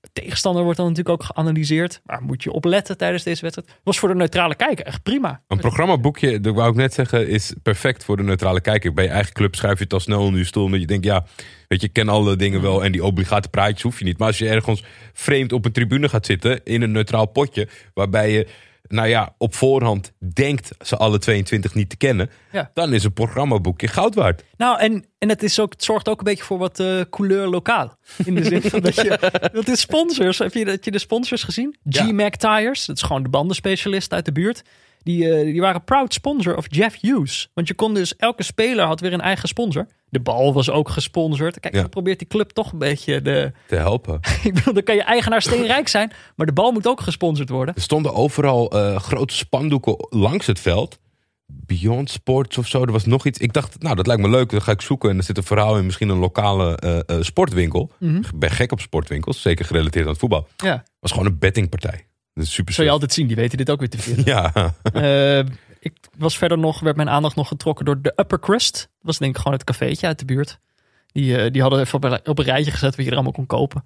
De 0.04 0.10
tegenstander 0.14 0.64
wordt 0.64 0.78
dan 0.78 0.88
natuurlijk 0.88 1.22
ook 1.22 1.28
geanalyseerd. 1.28 2.02
Waar 2.06 2.22
moet 2.22 2.44
je 2.44 2.52
op 2.52 2.66
letten 2.66 2.98
tijdens 2.98 3.24
deze 3.24 3.42
wedstrijd? 3.42 3.80
Was 3.84 4.00
voor 4.00 4.10
de 4.10 4.16
neutrale 4.16 4.56
kijker 4.56 4.86
echt 4.86 5.04
prima. 5.04 5.42
Een 5.48 5.58
programmaboekje, 5.58 6.40
dat 6.40 6.56
wou 6.56 6.70
ik 6.70 6.76
net 6.76 6.94
zeggen, 6.94 7.28
is 7.28 7.54
perfect 7.64 8.04
voor 8.04 8.18
de 8.18 8.24
neutrale 8.24 8.62
kijker. 8.62 8.94
Bij 8.94 9.04
je 9.04 9.10
eigen 9.10 9.34
club 9.34 9.56
schrijf 9.56 9.78
je 9.78 9.84
het 9.84 9.94
al 9.94 10.00
snel 10.00 10.22
onder 10.22 10.40
je 10.40 10.46
stoel. 10.46 10.64
Omdat 10.64 10.80
je 10.80 10.88
denkt, 10.88 11.06
ja, 11.06 11.26
weet 11.68 11.82
je, 11.82 11.88
ken 11.88 12.10
alle 12.10 12.36
dingen 12.36 12.62
wel. 12.62 12.84
En 12.84 12.92
die 12.92 13.04
obligate 13.04 13.50
praatjes 13.50 13.82
hoef 13.82 14.00
je 14.00 14.06
niet. 14.06 14.18
Maar 14.18 14.28
als 14.28 14.38
je 14.38 14.50
ergens 14.50 14.84
vreemd 15.14 15.54
op 15.54 15.66
een 15.66 15.72
tribune 15.72 16.10
gaat 16.10 16.26
zitten, 16.26 16.64
in 16.64 16.82
een 16.82 16.92
neutraal 16.92 17.26
potje. 17.26 17.68
Waarbij 17.94 18.32
je, 18.32 18.48
nou 18.94 19.08
ja, 19.08 19.36
op 19.38 19.56
voorhand 19.56 20.12
denkt 20.34 20.72
ze 20.82 20.98
alle 20.98 21.18
22 21.18 21.74
niet 21.74 21.90
te 21.90 21.98
kennen. 21.98 22.30
Ja. 22.52 22.72
Dan 22.74 22.94
is 22.94 23.04
een 23.04 23.14
programmaboekje 23.14 23.88
goud 23.88 24.16
waard. 24.16 24.44
Nou, 24.58 24.80
en, 24.80 25.06
en 25.18 25.30
het, 25.30 25.44
is 25.44 25.60
ook, 25.60 25.72
het 25.72 25.84
zorgt 25.84 26.10
ook 26.10 26.18
een 26.18 26.24
beetje 26.24 26.44
voor 26.44 26.58
wat 26.58 26.80
eh, 26.80 27.02
couleur 27.10 27.48
lokaal. 27.48 27.98
In 28.26 28.36
de 28.36 28.44
zin 28.44 28.62
van 28.62 28.82
dat 28.82 28.96
je... 28.96 29.32
Dat 29.54 29.68
is 29.68 29.80
sponsors. 29.80 30.38
Heb 30.38 30.54
je, 30.54 30.66
heb 30.66 30.84
je 30.84 30.92
de 30.92 31.00
sponsors 31.00 31.44
gezien? 31.44 31.76
Ja. 31.84 32.06
G-Mac 32.06 32.36
Tires. 32.36 32.86
Dat 32.86 32.96
is 32.96 33.02
gewoon 33.02 33.24
de 33.24 33.30
bandenspecialist 33.30 34.14
uit 34.14 34.26
de 34.26 34.32
buurt. 34.32 34.64
Die, 35.04 35.30
eh, 35.34 35.44
die 35.46 35.62
waren 35.62 35.84
proud 35.84 36.14
sponsor 36.14 36.56
of 36.58 36.66
Jeff 36.70 37.02
Hughes. 37.02 37.50
Want 37.54 37.68
je 37.68 37.74
kon 37.74 37.94
dus... 37.94 38.16
Elke 38.16 38.44
speler 38.44 38.86
had 38.86 39.00
weer 39.00 39.14
een 39.14 39.22
eigen 39.22 39.48
sponsor. 39.48 39.88
De 40.10 40.20
bal 40.20 40.54
was 40.54 40.70
ook 40.70 40.90
gesponsord. 40.90 41.60
Kijk, 41.60 41.74
Ja. 41.74 41.82
dan 41.82 41.90
probeert 41.90 42.20
die 42.20 42.28
club 42.28 42.50
toch 42.50 42.72
een 42.72 42.78
beetje 42.78 43.22
de... 43.22 43.52
Te 43.68 43.76
helpen. 43.76 44.20
Ik 44.44 44.54
bedoel, 44.54 44.74
dan 44.74 44.84
kan 44.84 44.96
je 44.96 45.04
eigenaar 45.04 45.42
steenrijk 45.42 45.88
zijn. 45.88 46.12
Maar 46.36 46.46
de 46.46 46.54
bal 46.54 46.72
moet 46.72 46.88
ook 46.88 47.02
gesponsord 47.02 47.50
worden. 47.50 47.76
Er 47.76 47.82
stonden 47.82 48.14
overal 48.14 48.72
eh, 48.72 48.96
grote 49.00 49.36
spandoeken 49.36 50.08
langs 50.10 50.48
het 50.48 50.60
veld. 50.60 51.00
Beyond 51.46 52.10
Sports 52.10 52.58
of 52.58 52.68
zo. 52.68 52.82
Er 52.82 52.92
was 52.92 53.06
nog 53.06 53.26
iets. 53.26 53.40
Ik 53.40 53.54
dacht, 53.54 53.82
nou, 53.82 53.96
dat 53.96 54.08
lijkt 54.08 54.22
me 54.22 54.30
leuk. 54.30 54.50
Dan 54.50 54.62
ga 54.62 54.72
ik 54.72 54.82
zoeken. 54.82 55.10
En 55.10 55.18
er 55.18 55.24
zit 55.24 55.38
een 55.38 55.44
verhaal 55.44 55.78
in 55.78 55.86
misschien 55.86 56.10
een 56.10 56.18
lokale 56.18 56.76
eh, 56.76 57.18
sportwinkel. 57.22 57.92
Ik 58.00 58.32
ben 58.36 58.52
gek 58.52 58.72
op 58.72 58.80
sportwinkels. 58.80 59.42
Zeker 59.42 59.66
gerelateerd 59.66 60.06
aan 60.06 60.12
het 60.12 60.20
voetbal. 60.20 60.48
Ja, 60.58 60.84
was 61.00 61.12
gewoon 61.12 61.26
een 61.28 61.38
bettingpartij. 61.40 62.06
Dat 62.34 62.44
is 62.44 62.54
super 62.54 62.74
zul 62.74 62.86
je 62.86 62.90
altijd 62.92 63.14
zien. 63.14 63.28
Die 63.28 63.36
weten 63.36 63.58
dit 63.58 63.70
ook 63.70 63.80
weer 63.80 63.90
te 63.90 63.98
vinden. 63.98 64.26
Ja, 64.34 64.74
Eh, 64.94 65.40
ik 65.80 65.94
was 66.18 66.38
verder 66.38 66.58
nog, 66.58 66.80
werd 66.80 66.96
mijn 66.96 67.10
aandacht 67.10 67.36
nog 67.36 67.48
getrokken 67.48 67.86
door 67.86 68.02
de 68.02 68.14
Upper 68.16 68.40
Crust. 68.40 68.74
Dat 68.74 68.88
was 69.02 69.18
denk 69.18 69.32
ik 69.32 69.38
gewoon 69.38 69.54
het 69.54 69.64
cafeetje 69.64 70.08
uit 70.08 70.20
de 70.20 70.26
buurt. 70.26 70.60
Die, 71.08 71.38
eh, 71.38 71.52
die 71.52 71.62
hadden 71.62 71.80
even 71.80 71.94
op 71.96 72.04
een, 72.04 72.28
op 72.28 72.40
een 72.40 72.46
rijtje 72.46 72.72
gezet 72.72 72.96
wat 72.96 73.00
je 73.06 73.12
er 73.12 73.18
allemaal 73.18 73.34
kon 73.34 73.46
kopen. 73.46 73.84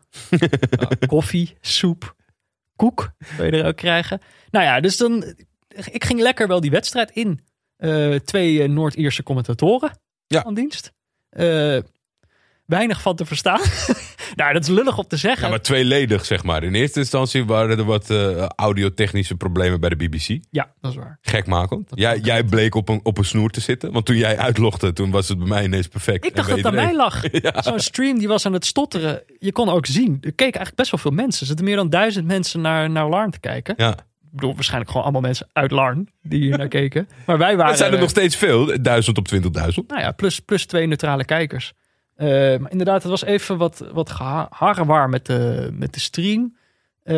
Koffie, 1.07 1.57
soep, 1.61 2.15
koek 2.75 3.11
kun 3.37 3.45
je 3.45 3.51
er 3.51 3.65
ook 3.67 3.75
krijgen. 3.75 4.21
Nou 4.51 4.65
ja, 4.65 4.79
dus 4.79 4.97
dan, 4.97 5.23
ik 5.91 6.03
ging 6.03 6.19
lekker 6.19 6.47
wel 6.47 6.61
die 6.61 6.71
wedstrijd 6.71 7.11
in. 7.11 7.41
Eh, 7.77 8.15
twee 8.15 8.67
Noord-Ierse 8.67 9.23
commentatoren 9.23 9.91
Ja. 10.27 10.41
van 10.41 10.53
dienst. 10.53 10.91
Weinig 12.65 13.01
van 13.01 13.15
te 13.15 13.25
verstaan. 13.25 13.59
nou, 14.35 14.53
dat 14.53 14.61
is 14.61 14.69
lullig 14.69 14.97
om 14.97 15.07
te 15.07 15.17
zeggen. 15.17 15.43
ja, 15.43 15.49
maar 15.49 15.61
tweeledig 15.61 16.25
zeg 16.25 16.43
maar. 16.43 16.63
In 16.63 16.73
eerste 16.73 16.99
instantie 16.99 17.45
waren 17.45 17.77
er 17.77 17.83
wat 17.83 18.09
eh, 18.09 18.45
audiotechnische 18.45 19.35
problemen 19.35 19.79
bij 19.79 19.89
de 19.89 19.95
BBC. 19.95 20.37
Ja, 20.51 20.71
dat 20.81 20.91
is 20.91 20.97
waar. 20.97 21.17
Gekmakend. 21.21 21.89
Jij, 21.93 22.19
jij 22.19 22.43
bleek 22.43 22.75
op 22.75 22.89
een, 22.89 22.99
op 23.03 23.17
een 23.17 23.25
snoer 23.25 23.49
te 23.49 23.61
zitten. 23.61 23.91
Want 23.91 24.05
toen 24.05 24.15
jij 24.15 24.37
uitlogde, 24.37 24.93
toen 24.93 25.11
was 25.11 25.27
het 25.27 25.37
bij 25.37 25.47
mij 25.47 25.63
ineens 25.63 25.87
perfect. 25.87 26.25
Ik 26.25 26.35
dacht 26.35 26.47
dat 26.49 26.57
het 26.57 26.67
aan 26.67 26.75
mij 26.75 26.95
lag. 26.95 27.23
Zo'n 27.65 27.79
stream 27.79 28.17
die 28.17 28.27
was 28.27 28.45
aan 28.45 28.53
het 28.53 28.65
stotteren. 28.65 29.23
Je 29.39 29.51
kon 29.51 29.69
ook 29.69 29.85
zien. 29.85 30.11
Er 30.11 30.19
keken 30.19 30.43
eigenlijk 30.43 30.75
best 30.75 30.91
wel 30.91 30.99
veel 30.99 31.11
mensen. 31.11 31.41
Er 31.41 31.47
zitten 31.47 31.65
meer 31.65 31.75
dan 31.75 31.89
duizend 31.89 32.25
mensen 32.25 32.61
naar, 32.61 32.89
naar 32.89 33.09
Larn 33.09 33.31
te 33.31 33.39
kijken. 33.39 33.73
Ja. 33.77 33.91
Ik 33.91 34.33
bedoel, 34.33 34.53
waarschijnlijk 34.55 34.89
gewoon 34.89 35.03
allemaal 35.03 35.21
mensen 35.21 35.47
uit 35.53 35.71
Larn 35.71 36.09
die 36.21 36.41
hier 36.41 36.57
naar 36.57 36.67
keken. 36.79 37.09
Maar 37.25 37.37
wij 37.37 37.55
waren... 37.55 37.65
Maar 37.65 37.77
zijn 37.77 37.89
er 37.89 37.95
eh, 37.95 38.01
nog 38.01 38.09
steeds 38.09 38.35
veel? 38.35 38.81
Duizend 38.81 39.17
op 39.17 39.27
20.000. 39.33 39.39
Nou 39.87 40.01
ja, 40.01 40.11
plus, 40.11 40.39
plus 40.39 40.65
twee 40.65 40.87
neutrale 40.87 41.25
kijkers. 41.25 41.73
Eh, 42.17 42.27
maar 42.59 42.71
inderdaad, 42.71 43.01
het 43.01 43.11
was 43.11 43.23
even 43.23 43.57
wat, 43.57 43.83
wat 43.93 44.09
met 45.09 45.25
de, 45.25 45.69
met 45.73 45.93
de 45.93 45.99
stream. 45.99 46.55
Eh, 47.03 47.15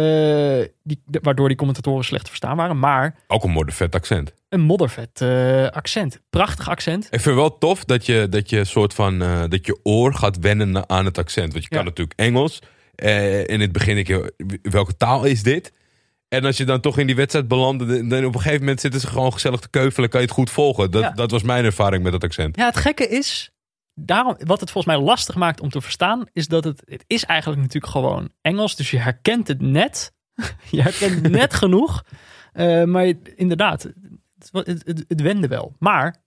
die, 0.84 1.02
de- 1.06 1.20
waardoor 1.22 1.48
die 1.48 1.58
commentatoren 1.58 2.04
slecht 2.06 2.24
te 2.24 2.30
verstaan 2.30 2.58
waren. 2.58 2.80
Maar 2.80 3.16
Ook 3.28 3.44
een 3.44 3.52
moddervet 3.52 3.96
accent. 3.96 4.34
een 4.50 4.62
moddervet 4.62 5.22
eh, 5.22 5.68
accent. 5.68 6.20
Prachtig 6.30 6.70
accent. 6.70 7.08
Ik 7.12 7.20
vind 7.20 7.36
wel 7.36 7.58
tof 7.58 7.86
dat 7.86 8.06
je, 8.06 8.28
dat 8.30 8.50
je 8.50 8.64
soort 8.66 8.94
van 8.94 9.20
dat 9.50 9.66
je 9.66 9.80
oor 9.84 10.14
gaat 10.14 10.38
wennen 10.40 10.90
aan 10.90 11.06
het 11.06 11.18
accent. 11.18 11.52
Want 11.52 11.64
je 11.64 11.70
kan 11.70 11.86
natuurlijk 11.86 12.20
Engels. 12.20 12.60
Eh, 12.96 13.48
in 13.48 13.62
het 13.62 13.72
begin 13.72 13.96
denk 13.96 14.08
je, 14.08 14.34
welke 14.62 14.98
taal 14.98 15.24
is 15.26 15.44
dit? 15.44 15.74
En 16.28 16.46
als 16.46 16.58
je 16.58 16.66
dan 16.66 16.80
toch 16.80 16.98
in 16.98 17.08
die 17.08 17.16
wedstrijd 17.16 17.48
belandt, 17.48 17.88
dan 18.10 18.26
op 18.26 18.34
een 18.36 18.42
gegeven 18.42 18.60
moment 18.60 18.82
zitten 18.82 19.00
ze 19.00 19.08
gewoon 19.08 19.34
gezellig 19.34 19.60
te 19.60 19.70
keuvelen, 19.70 20.10
kan 20.10 20.20
je 20.20 20.26
het 20.26 20.36
goed 20.36 20.50
volgen. 20.50 20.92
Dat, 20.92 21.02
Ja. 21.02 21.10
dat 21.12 21.32
was 21.32 21.44
mijn 21.44 21.66
ervaring 21.66 22.04
met 22.04 22.12
dat 22.12 22.24
accent. 22.24 22.56
Ja, 22.56 22.66
het 22.66 22.78
gekke 22.78 23.08
is, 23.08 23.52
daarom, 24.06 24.36
wat 24.46 24.60
het 24.60 24.72
volgens 24.72 24.96
mij 24.96 25.06
lastig 25.06 25.36
maakt 25.36 25.62
om 25.62 25.70
te 25.70 25.82
verstaan, 25.82 26.24
is 26.34 26.48
dat 26.48 26.64
het, 26.64 26.82
het 26.86 27.04
is 27.08 27.24
eigenlijk 27.26 27.62
natuurlijk 27.62 27.92
gewoon 27.92 28.30
Engels. 28.42 28.76
Dus 28.76 28.92
je 28.92 28.98
herkent 29.00 29.48
het 29.48 29.62
net. 29.62 30.14
je 30.72 30.82
herkent 30.82 31.14
het 31.22 31.32
net 31.32 31.54
genoeg. 31.64 32.04
Eh, 32.54 32.84
maar 32.84 33.06
je- 33.06 33.34
inderdaad, 33.36 33.84
het, 33.84 33.96
het, 34.52 34.82
het, 34.86 35.06
het 35.08 35.22
wende 35.22 35.48
wel. 35.48 35.76
Maar 35.80 36.24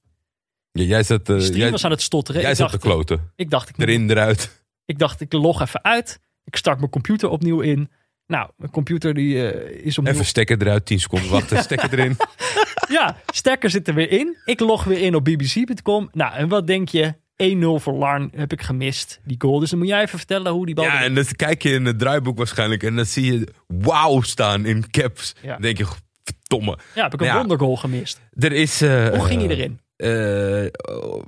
Ja, 0.72 0.82
jij 0.82 1.02
zat, 1.02 1.20
eh, 1.20 1.26
de 1.36 1.40
stream 1.40 1.58
jij, 1.60 1.70
was 1.70 1.84
aan 1.84 1.90
het 1.90 2.02
stotteren. 2.02 2.40
jij 2.40 2.50
ik, 2.50 2.56
zat 2.56 2.70
te 2.70 2.76
dacht, 2.78 2.88
kloten. 2.88 3.32
ik 3.36 3.50
dacht, 3.50 3.68
ik, 3.68 3.78
Erin, 3.78 4.10
eruit. 4.10 4.64
ik 4.84 4.98
dacht, 4.98 5.20
ik 5.20 5.32
log 5.32 5.60
even 5.60 5.84
uit. 5.84 6.20
Ik 6.44 6.56
start 6.56 6.78
mijn 6.78 6.90
computer 6.90 7.28
opnieuw 7.28 7.60
in. 7.60 7.90
Nou, 8.26 8.50
mijn 8.56 8.70
computer 8.70 9.14
die 9.14 9.50
eh, 9.50 9.84
is 9.86 9.98
opnieuw... 9.98 10.12
Even 10.14 10.26
stekker 10.26 10.62
eruit, 10.62 10.86
10 10.86 11.00
seconden 11.00 11.30
wachten, 11.38 11.58
stekker 11.62 11.92
erin. 11.98 12.16
Ja, 12.88 13.16
stekker 13.32 13.70
zit 13.70 13.88
er 13.88 13.94
weer 13.94 14.10
in. 14.10 14.36
Ik 14.44 14.60
log 14.60 14.84
weer 14.84 15.00
in 15.00 15.14
op 15.14 15.24
bbc.com. 15.24 16.08
Nou, 16.12 16.34
en 16.34 16.48
wat 16.48 16.66
denk 16.66 16.88
je? 16.88 17.14
1-0 17.42 17.82
voor 17.82 17.92
Larn 17.94 18.30
heb 18.36 18.52
ik 18.52 18.62
gemist, 18.62 19.20
die 19.24 19.36
goal. 19.38 19.58
Dus 19.58 19.70
dan 19.70 19.78
moet 19.78 19.88
jij 19.88 20.02
even 20.02 20.18
vertellen 20.18 20.52
hoe 20.52 20.66
die 20.66 20.74
bal... 20.74 20.84
Ja, 20.84 21.02
en 21.02 21.14
dan 21.14 21.24
kijk 21.36 21.62
je 21.62 21.70
in 21.72 21.84
het 21.84 21.98
draaiboek 21.98 22.38
waarschijnlijk 22.38 22.82
en 22.82 22.96
dan 22.96 23.06
zie 23.06 23.32
je 23.32 23.48
wauw 23.66 24.20
staan 24.20 24.64
in 24.66 24.90
caps. 24.90 25.34
Ja. 25.42 25.52
Dan 25.52 25.62
denk 25.62 25.78
je, 25.78 25.86
verdomme. 26.24 26.78
Ja, 26.94 27.02
heb 27.02 27.14
ik 27.14 27.20
een 27.20 27.26
Ja. 27.26 27.36
wondergoal 27.36 27.76
gemist. 27.76 28.20
Er 28.38 28.52
is... 28.52 28.80
eh, 28.82 29.08
Hoe 29.08 29.24
ging 29.24 29.40
hij 29.46 29.50
eh, 29.50 29.58
erin? 29.58 29.80
eh, 29.96 30.94
oh, 30.94 31.22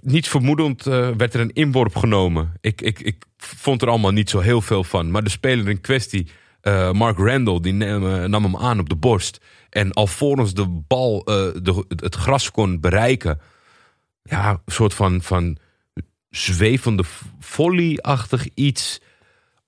niets 0.00 0.28
vermoedend 0.28 0.86
eh, 0.86 1.08
werd 1.16 1.34
er 1.34 1.40
een 1.40 1.52
inworp 1.52 1.96
genomen. 1.96 2.52
Ik, 2.60 2.80
ik, 2.80 3.00
ik 3.00 3.24
vond 3.36 3.82
er 3.82 3.88
allemaal 3.88 4.10
niet 4.10 4.30
zo 4.30 4.40
heel 4.40 4.60
veel 4.60 4.84
van. 4.84 5.10
Maar 5.10 5.22
de 5.24 5.30
speler 5.30 5.68
in 5.68 5.80
kwestie 5.80 6.26
Eh, 6.60 6.92
Mark 6.92 7.18
Randall 7.18 7.60
die 7.60 7.72
nam, 7.72 8.06
eh, 8.14 8.24
nam 8.24 8.42
hem 8.44 8.56
aan 8.56 8.78
op 8.80 8.88
de 8.88 8.96
borst. 8.96 9.40
En 9.70 9.92
alvorens 9.92 10.54
de 10.54 10.66
bal 10.86 11.24
eh, 11.24 11.34
de, 11.62 11.84
het 11.88 12.14
gras 12.14 12.50
kon 12.50 12.80
bereiken. 12.80 13.40
Ja, 14.28 14.50
een 14.50 14.72
soort 14.72 14.94
van, 14.94 15.22
van 15.22 15.56
zwevende 16.30 17.02
volley-achtig 17.38 18.46
iets 18.54 19.00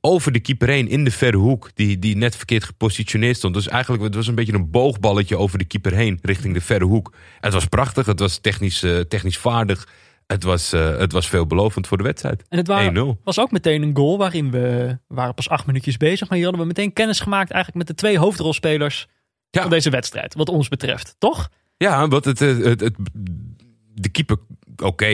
over 0.01 0.33
de 0.33 0.41
keeper 0.41 0.69
heen 0.69 0.89
in 0.89 1.05
de 1.05 1.11
verre 1.11 1.37
hoek. 1.37 1.71
Die, 1.75 1.99
die 1.99 2.17
net 2.17 2.37
verkeerd 2.37 2.65
gepositioneerd 2.65 3.37
stond. 3.37 3.55
Dus 3.55 3.69
eigenlijk 3.69 4.03
het 4.03 4.15
was 4.15 4.27
een 4.27 4.35
beetje 4.35 4.53
een 4.53 4.71
boogballetje 4.71 5.37
over 5.39 5.59
de 5.59 5.65
keeper 5.65 5.93
heen 5.95 6.19
richting 6.23 6.55
de 6.55 6.61
verre 6.61 6.85
hoek. 6.85 7.13
Het 7.41 7.53
was 7.53 7.67
prachtig, 7.67 8.07
het 8.07 8.21
was 8.21 8.39
technisch, 8.39 8.83
eh, 8.83 8.99
technisch 9.01 9.39
vaardig. 9.39 9.89
Het 10.27 10.43
was, 10.43 10.73
eh, 10.73 10.97
het 10.99 11.13
was 11.13 11.29
veelbelovend 11.29 11.87
voor 11.87 11.97
de 11.97 12.03
wedstrijd. 12.03 12.45
En 12.49 12.59
het 12.59 12.67
wa- 12.67 12.83
1-0. 12.87 13.21
was 13.25 13.39
ook 13.41 13.51
meteen 13.51 13.83
een 13.83 13.97
goal 13.97 14.19
waarin 14.19 14.51
we, 14.51 14.99
we 15.09 15.15
waren 15.15 15.35
pas 15.35 15.49
acht 15.49 15.67
minuutjes 15.67 15.97
bezig. 15.97 16.29
Maar 16.29 16.37
hier 16.39 16.47
hadden 16.47 16.63
we 16.67 16.73
meteen 16.75 16.93
kennis 16.93 17.21
gemaakt 17.21 17.51
eigenlijk 17.51 17.87
met 17.87 17.97
de 17.97 18.03
twee 18.03 18.19
hoofdrolspelers 18.19 19.07
Ja. 19.51 19.61
van 19.61 19.71
deze 19.71 19.91
wedstrijd. 19.91 20.35
Wat 20.35 20.49
ons 20.49 20.69
betreft, 20.69 21.15
toch? 21.19 21.49
Ja, 21.77 22.09
wat 22.09 22.25
het, 22.25 22.39
het, 22.39 22.65
het, 22.65 22.81
het- 22.81 22.97
de 24.01 24.09
keeper, 24.09 24.37
oké. 24.77 25.07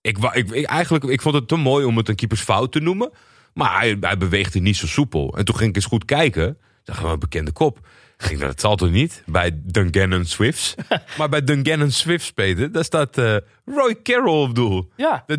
Ik, 0.00 0.18
ik, 0.32 0.64
eigenlijk, 0.64 1.04
ik 1.04 1.20
vond 1.20 1.34
het 1.34 1.48
te 1.48 1.56
mooi 1.56 1.84
om 1.84 1.96
het 1.96 2.08
een 2.08 2.14
keepersfout 2.14 2.72
te 2.72 2.80
noemen. 2.80 3.10
Maar 3.54 3.78
hij, 3.78 3.96
hij 4.00 4.16
beweegde 4.16 4.58
niet 4.58 4.76
zo 4.76 4.86
soepel. 4.86 5.36
En 5.36 5.44
toen 5.44 5.56
ging 5.56 5.68
ik 5.68 5.76
eens 5.76 5.84
goed 5.84 6.04
kijken. 6.04 6.58
Zag 6.82 7.00
wel 7.00 7.12
een 7.12 7.18
bekende 7.18 7.52
kop. 7.52 7.88
Ik 8.22 8.28
denk, 8.28 8.40
dat 8.40 8.60
zal 8.60 8.76
toch 8.76 8.90
niet? 8.90 9.22
Bij 9.26 9.50
Dungannon 9.54 10.24
Swifts. 10.24 10.74
maar 11.18 11.28
bij 11.28 11.44
Dungannon 11.44 11.90
Swifts, 11.90 12.30
Peter, 12.32 12.72
daar 12.72 12.84
staat 12.84 13.18
eh, 13.18 13.36
Roy 13.64 13.96
Carroll 14.02 14.42
op 14.42 14.54
doel. 14.54 14.90
Ja. 14.96 15.24
De 15.26 15.38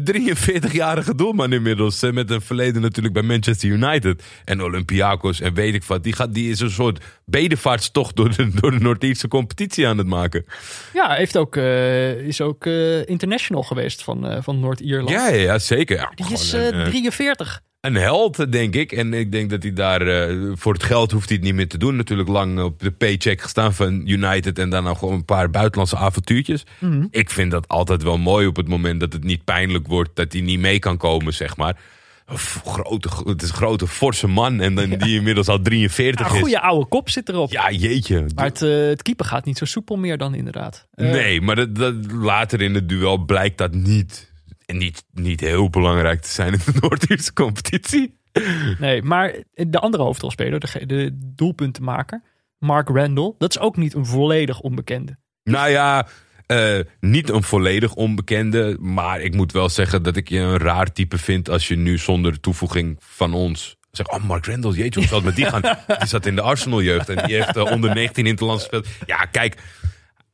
43-jarige 0.69 1.15
doelman 1.15 1.54
inmiddels. 1.54 2.02
eh, 2.04 2.12
Met 2.12 2.30
een 2.32 2.41
verleden 2.41 2.82
natuurlijk 2.82 3.13
bij 3.13 3.24
Manchester 3.24 3.69
United. 3.69 4.24
En 4.46 4.63
Olympiakos 4.63 5.41
en 5.41 5.54
weet 5.54 5.74
ik 5.74 5.84
wat. 5.84 6.04
Die, 6.04 6.13
gaat, 6.13 6.34
die 6.34 6.50
is 6.52 6.60
een 6.60 6.69
soort 6.72 7.04
bedevaartstocht 7.26 8.15
door 8.15 8.36
de, 8.36 8.50
door 8.54 8.72
de 8.72 8.80
Noord-Ierse 8.80 9.28
competitie 9.28 9.88
aan 9.88 9.98
het 9.98 10.08
maken. 10.08 10.46
Ja, 10.93 11.13
heeft 11.13 11.38
ook, 11.38 11.56
eh, 11.56 12.12
is 12.12 12.41
ook 12.41 12.65
international 13.06 13.63
geweest 13.63 14.04
van, 14.04 14.43
van 14.43 14.60
Noord-Ierland. 14.60 15.10
Ja, 15.10 15.28
ja, 15.30 15.60
zeker. 15.60 15.98
Ja, 15.98 16.12
Die 16.15 16.32
is 16.34 16.52
een, 16.52 16.60
eh, 16.74 16.82
eh, 16.82 16.88
43. 16.88 17.62
Een 17.84 17.96
held, 17.96 18.52
denk 18.52 18.76
ik. 18.76 18.91
En 18.91 19.13
ik 19.13 19.32
denk 19.32 19.50
dat 19.50 19.63
hij 19.63 19.74
daar 19.74 20.02
eh, 20.02 20.36
voor 20.54 20.74
het 20.74 20.84
geld 20.84 21.12
hoeft 21.12 21.28
hij 21.28 21.38
het 21.38 21.46
niet 21.46 21.56
meer 21.56 21.67
te 21.67 21.78
doen. 21.78 21.96
Natuurlijk 21.96 22.30
lang 22.30 22.62
op 22.62 22.80
de 22.80 22.91
paycheck 22.91 23.41
gestaan 23.41 23.74
van 23.74 24.08
United 24.08 24.60
en 24.60 24.69
daarna 24.69 24.93
gewoon 24.93 25.13
een 25.13 25.26
paar 25.26 25.50
buitenlandse 25.50 25.98
avontuurtjes. 25.98 26.65
Mhm. 26.80 27.06
Ik 27.10 27.30
vind 27.30 27.52
dat 27.52 27.67
altijd 27.67 28.04
wel 28.04 28.17
mooi 28.17 28.48
op 28.48 28.56
het 28.56 28.67
moment 28.67 29.00
dat 29.00 29.13
het 29.13 29.24
niet 29.24 29.43
pijnlijk 29.43 29.88
wordt 29.88 30.10
dat 30.13 30.34
hij 30.34 30.41
niet 30.41 30.60
mee 30.60 30.80
kan 30.80 30.98
komen, 30.98 31.34
zeg 31.34 31.58
maar. 31.58 31.78
Een 32.26 32.38
grote, 32.38 33.10
het 33.26 33.41
is 33.41 33.50
een 33.50 33.56
grote, 33.56 33.88
forse 33.88 34.28
man 34.28 34.62
en 34.62 34.76
dan, 34.76 34.89
die 34.89 35.15
inmiddels 35.15 35.48
al 35.48 35.62
43 35.62 36.26
een 36.30 36.34
is. 36.36 36.41
goede 36.41 36.62
oude 36.62 36.86
kop 36.86 37.10
zit 37.10 37.30
erop. 37.30 37.52
Ja, 37.52 37.72
jeetje. 37.72 38.26
Maar 38.36 38.46
het, 38.46 38.62
eh, 38.62 38.69
het 38.88 39.02
keeper 39.02 39.26
gaat 39.26 39.46
niet 39.46 39.58
zo 39.58 39.65
soepel 39.65 39.96
meer 39.96 40.17
dan 40.17 40.36
inderdaad. 40.36 40.88
Eh, 40.96 41.12
Nee, 41.12 41.41
maar 41.41 41.56
dat, 41.56 41.76
dat, 41.76 41.96
later 42.12 42.62
in 42.62 42.74
het 42.76 42.89
duel 42.89 43.17
blijkt 43.17 43.58
dat 43.58 43.74
niet, 43.74 44.32
niet, 44.73 45.05
niet 45.12 45.39
heel 45.39 45.69
belangrijk 45.69 46.21
te 46.21 46.29
zijn 46.29 46.53
in 46.53 46.59
de 46.65 46.71
Noord-Ierse 46.81 47.33
competitie. 47.33 48.21
Nee, 48.79 49.01
maar 49.01 49.36
de 49.53 49.79
andere 49.79 50.03
hoofdrolspeler, 50.03 50.59
de, 50.59 50.86
de 50.86 51.09
doelpuntenmaker, 51.36 52.21
Mark 52.57 52.89
Randall, 52.89 53.33
dat 53.38 53.49
is 53.49 53.59
ook 53.59 53.77
niet 53.77 53.93
een 53.93 54.05
volledig 54.05 54.59
onbekende. 54.59 55.17
Nou 55.43 55.69
ja, 55.69 56.07
eh, 56.47 56.79
niet 56.99 57.29
een 57.29 57.43
volledig 57.43 57.93
onbekende. 57.93 58.77
Maar 58.79 59.21
ik 59.21 59.33
moet 59.33 59.51
wel 59.51 59.69
zeggen 59.69 60.03
dat 60.03 60.15
ik 60.15 60.29
je 60.29 60.39
een 60.39 60.57
raar 60.57 60.91
type 60.91 61.17
vind 61.17 61.49
als 61.49 61.67
je 61.67 61.75
nu 61.75 61.97
zonder 61.97 62.39
toevoeging 62.39 62.97
van 62.99 63.33
ons. 63.33 63.77
Zeg, 63.91 64.07
oh, 64.07 64.23
Mark 64.23 64.45
Randall, 64.45 64.71
jeetje, 64.71 64.99
hoe 64.99 65.09
zal 65.09 65.17
het 65.17 65.25
met 65.25 65.36
die 65.36 65.45
gaan? 65.55 65.62
Die 65.88 66.07
zat 66.07 66.25
in 66.25 66.36
de 66.36 66.41
Arsenal-jeugd 66.41 67.09
en 67.09 67.27
die 67.27 67.36
heeft 67.36 67.57
eh, 67.57 67.71
onder 67.71 67.93
19 67.93 68.25
in 68.25 68.31
het 68.31 68.39
land 68.39 68.59
gespeeld. 68.59 68.88
Ja, 69.05 69.25
kijk, 69.25 69.55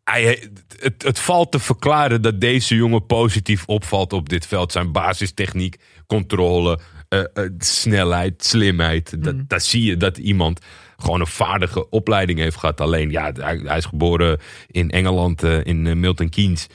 hij, 0.10 0.50
het, 0.80 1.04
het 1.04 1.20
valt 1.20 1.52
te 1.52 1.60
verklaren 1.60 2.22
dat 2.22 2.42
deze 2.42 2.76
jongen 2.76 3.06
positief 3.06 3.66
opvalt 3.66 4.14
op 4.14 4.30
dit 4.30 4.46
veld. 4.48 4.72
Zijn 4.72 4.92
basistechniek, 4.92 5.78
controle, 6.08 6.80
eh, 7.10 7.20
eh, 7.20 7.50
snelheid, 7.58 8.44
slimheid. 8.46 9.24
Dat, 9.24 9.36
dat 9.50 9.64
zie 9.64 9.84
je 9.84 9.98
dat 9.98 10.18
iemand 10.18 10.60
gewoon 10.98 11.20
een 11.20 11.28
vaardige 11.28 11.90
opleiding 11.90 12.40
heeft 12.40 12.58
gehad. 12.58 12.82
Alleen, 12.82 13.10
ja, 13.10 13.32
hij, 13.34 13.62
hij 13.64 13.78
is 13.78 13.86
geboren 13.86 14.40
in 14.68 14.90
Engeland, 14.90 15.44
eh, 15.44 15.66
in 15.66 16.00
Milton 16.00 16.30
Keynes. 16.30 16.68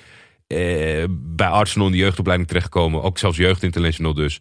Bij 1.11 1.49
Arsenal 1.49 1.87
in 1.87 1.92
de 1.92 1.99
jeugdopleiding 1.99 2.49
terechtgekomen. 2.49 3.03
Ook 3.03 3.18
zelfs 3.18 3.37
jeugdinternational 3.37 4.14
dus. 4.14 4.40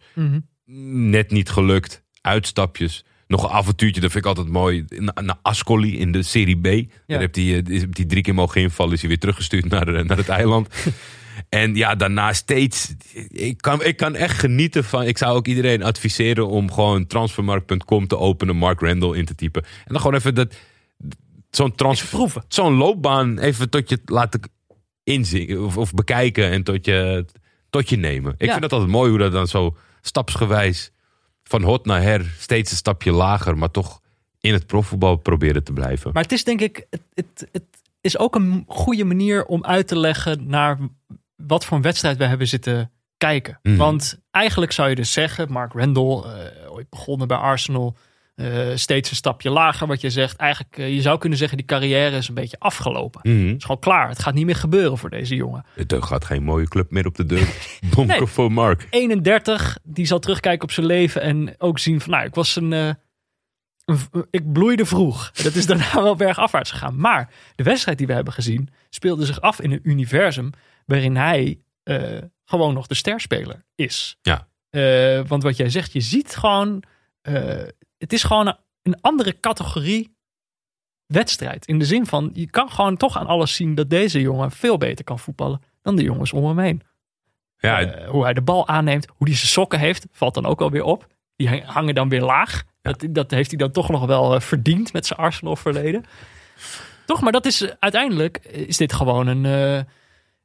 Net 0.66 1.30
niet 1.30 1.50
gelukt. 1.50 2.02
Uitstapjes. 2.20 3.04
Nog 3.34 3.44
een 3.44 3.50
avontuurtje, 3.56 4.00
dat 4.00 4.10
vind 4.12 4.24
ik 4.24 4.30
altijd 4.30 4.48
mooi. 4.48 4.84
Na- 4.88 5.20
Naar 5.22 5.38
Ascoli 5.42 5.98
in 5.98 6.12
de 6.12 6.22
Serie 6.22 6.56
B. 6.60 6.88
Daar 7.06 7.18
heeft 7.18 7.36
hij, 7.36 7.62
eh, 7.64 7.80
hij 7.90 8.04
drie 8.04 8.22
keer 8.22 8.34
mogen 8.34 8.60
invallen. 8.60 8.92
Is 8.92 9.00
hij 9.00 9.08
weer 9.08 9.18
teruggestuurd 9.18 9.64
naar, 9.68 9.88
eh, 9.94 10.04
naar 10.04 10.16
het 10.16 10.28
eiland. 10.28 10.68
En 11.48 11.74
ja, 11.74 11.94
daarna 11.94 12.32
steeds. 12.32 12.94
Ik 13.28 13.60
kan, 13.60 13.84
ik 13.84 13.96
kan 13.96 14.14
echt 14.14 14.38
genieten 14.38 14.84
van. 14.84 15.02
Ik 15.02 15.18
zou 15.18 15.36
ook 15.36 15.46
iedereen 15.46 15.82
adviseren 15.82 16.48
om 16.48 16.72
gewoon 16.72 17.06
transfermarkt.com 17.06 18.06
te 18.06 18.18
openen, 18.18 18.56
Mark 18.56 18.80
Randall 18.80 19.16
in 19.18 19.24
te 19.24 19.34
typen. 19.34 19.62
En 19.64 19.70
dan 19.86 20.00
gewoon 20.00 20.16
even 20.16 20.34
dat. 20.34 20.54
Zo'n 21.50 21.74
transfer. 21.74 22.32
Zo'n 22.48 22.74
loopbaan 22.74 23.38
even 23.38 23.70
tot 23.70 23.88
je 23.88 23.98
laten 24.04 24.40
inzien 25.04 25.60
of, 25.60 25.76
of 25.76 25.92
bekijken 25.94 26.50
en 26.50 26.62
tot 26.62 26.84
je, 26.84 27.24
tot 27.70 27.88
je 27.88 27.96
nemen. 27.96 28.34
Ik 28.36 28.46
Ja. 28.46 28.50
vind 28.50 28.62
dat 28.62 28.72
altijd 28.72 28.90
mooi 28.90 29.10
hoe 29.10 29.18
dat 29.18 29.32
dan 29.32 29.46
zo 29.46 29.76
stapsgewijs 30.00 30.90
van 31.44 31.62
hot 31.62 31.86
naar 31.86 32.02
her 32.02 32.34
steeds 32.38 32.70
een 32.70 32.76
stapje 32.76 33.12
lager, 33.12 33.58
maar 33.58 33.70
toch 33.70 34.00
in 34.40 34.52
het 34.52 34.66
profvoetbal 34.66 35.16
proberen 35.16 35.64
te 35.64 35.72
blijven. 35.72 36.10
Maar 36.12 36.22
het 36.22 36.32
is 36.32 36.44
denk 36.44 36.60
ik, 36.60 36.86
het, 36.90 37.02
het, 37.14 37.48
het 37.52 37.64
is 38.00 38.18
ook 38.18 38.34
een 38.34 38.64
goede 38.66 39.04
manier 39.04 39.44
om 39.44 39.64
uit 39.64 39.88
te 39.88 39.98
leggen 39.98 40.46
naar 40.46 40.78
wat 41.36 41.64
voor 41.64 41.76
een 41.76 41.82
wedstrijd 41.82 42.16
we 42.16 42.24
hebben 42.24 42.48
zitten 42.48 42.90
kijken. 43.16 43.58
Mhm. 43.62 43.76
Want 43.76 44.18
eigenlijk 44.30 44.72
zou 44.72 44.88
je 44.88 44.94
dus 44.94 45.12
zeggen, 45.12 45.52
Mark 45.52 45.72
Randall, 45.72 46.22
eh, 46.22 46.72
ooit 46.72 46.90
begonnen 46.90 47.28
bij 47.28 47.36
Arsenal, 47.36 47.96
eh, 48.34 48.70
steeds 48.74 49.10
een 49.10 49.16
stapje 49.16 49.50
lager. 49.50 49.86
Wat 49.86 50.00
je 50.00 50.10
zegt, 50.10 50.36
eigenlijk, 50.36 50.78
eh, 50.78 50.94
je 50.94 51.00
zou 51.00 51.18
kunnen 51.18 51.38
zeggen, 51.38 51.56
die 51.56 51.66
carrière 51.66 52.16
is 52.16 52.28
een 52.28 52.34
beetje 52.34 52.58
afgelopen. 52.58 53.20
Mhm. 53.22 53.46
Het 53.46 53.56
is 53.56 53.62
gewoon 53.64 53.80
klaar. 53.80 54.08
Het 54.08 54.18
gaat 54.18 54.34
niet 54.34 54.44
meer 54.46 54.56
gebeuren 54.56 54.98
voor 54.98 55.10
deze 55.10 55.34
jongen. 55.34 55.64
Er 55.86 56.02
gaat 56.02 56.24
geen 56.24 56.42
mooie 56.42 56.68
club 56.68 56.90
meer 56.90 57.06
op 57.06 57.14
de 57.14 57.26
deur. 57.26 57.48
Bonken 57.94 58.18
Nee. 58.18 58.26
voor 58.26 58.52
Mark. 58.52 58.86
31, 58.90 59.78
die 59.82 60.06
zal 60.06 60.18
terugkijken 60.18 60.62
op 60.62 60.70
zijn 60.70 60.86
leven 60.86 61.20
en 61.20 61.54
ook 61.58 61.78
zien 61.78 62.00
van, 62.00 62.10
nou, 62.10 62.24
ik 62.24 62.34
was 62.34 62.56
een, 62.56 62.72
eh, 62.72 62.88
een- 63.84 64.26
ik 64.30 64.52
bloeide 64.52 64.84
vroeg. 64.86 65.30
Dat 65.30 65.54
is 65.54 65.66
daarna 65.66 66.02
wel 66.02 66.16
bergafwaarts 66.16 66.70
gegaan. 66.70 66.96
Maar 67.00 67.30
de 67.54 67.62
wedstrijd 67.62 67.98
die 67.98 68.06
we 68.06 68.12
hebben 68.12 68.32
gezien 68.32 68.68
speelde 68.90 69.24
zich 69.26 69.40
af 69.40 69.60
in 69.60 69.72
een 69.72 69.80
universum 69.82 70.50
waarin 70.86 71.16
hij 71.16 71.58
gewoon 72.44 72.74
nog 72.74 72.86
de 72.86 72.94
sterspeler 72.94 73.64
is. 73.74 74.18
Ja. 74.22 74.46
Want 75.26 75.42
wat 75.42 75.56
jij 75.56 75.70
zegt, 75.70 75.92
je 75.92 76.00
ziet 76.00 76.36
gewoon, 76.36 76.82
het 77.98 78.12
is 78.12 78.22
gewoon 78.22 78.56
een, 78.82 79.00
andere 79.00 79.40
categorie 79.40 80.16
wedstrijd. 81.06 81.66
In 81.66 81.78
de 81.78 81.84
zin 81.84 82.06
van, 82.06 82.30
je 82.32 82.50
kan 82.50 82.70
gewoon 82.70 82.96
toch 82.96 83.16
aan 83.18 83.26
alles 83.26 83.54
zien 83.54 83.74
dat 83.74 83.90
deze 83.90 84.20
jongen 84.20 84.50
veel 84.50 84.78
beter 84.78 85.04
kan 85.04 85.18
voetballen 85.18 85.62
dan 85.82 85.96
de 85.96 86.02
jongens 86.02 86.32
om 86.32 86.44
hem 86.44 86.58
heen. 86.58 86.82
Ja, 87.58 87.80
Eh, 87.80 88.08
hoe 88.08 88.22
hij 88.24 88.34
de 88.34 88.42
bal 88.42 88.68
aanneemt, 88.68 89.06
hoe 89.16 89.26
hij 89.28 89.36
zijn 89.36 89.48
sokken 89.48 89.78
heeft, 89.78 90.06
valt 90.10 90.34
dan 90.34 90.46
ook 90.46 90.60
alweer 90.60 90.84
op. 90.84 91.06
Die 91.36 91.48
hang- 91.48 91.64
hangen 91.64 91.94
dan 91.94 92.08
weer 92.08 92.22
laag. 92.22 92.62
Dat, 92.82 93.04
dat 93.10 93.30
heeft 93.30 93.50
hij 93.50 93.58
dan 93.58 93.70
toch 93.70 93.88
nog 93.88 94.06
wel 94.06 94.34
eh, 94.34 94.40
verdiend 94.40 94.92
met 94.92 95.06
zijn 95.06 95.18
Arsenal 95.18 95.56
verleden. 95.56 96.04
Toch, 97.06 97.20
maar 97.20 97.32
dat 97.32 97.46
is 97.46 97.60
eh, 97.62 97.70
uiteindelijk 97.78 98.36
is 98.44 98.76
dit 98.76 98.92
gewoon 98.92 99.26
een, 99.26 99.86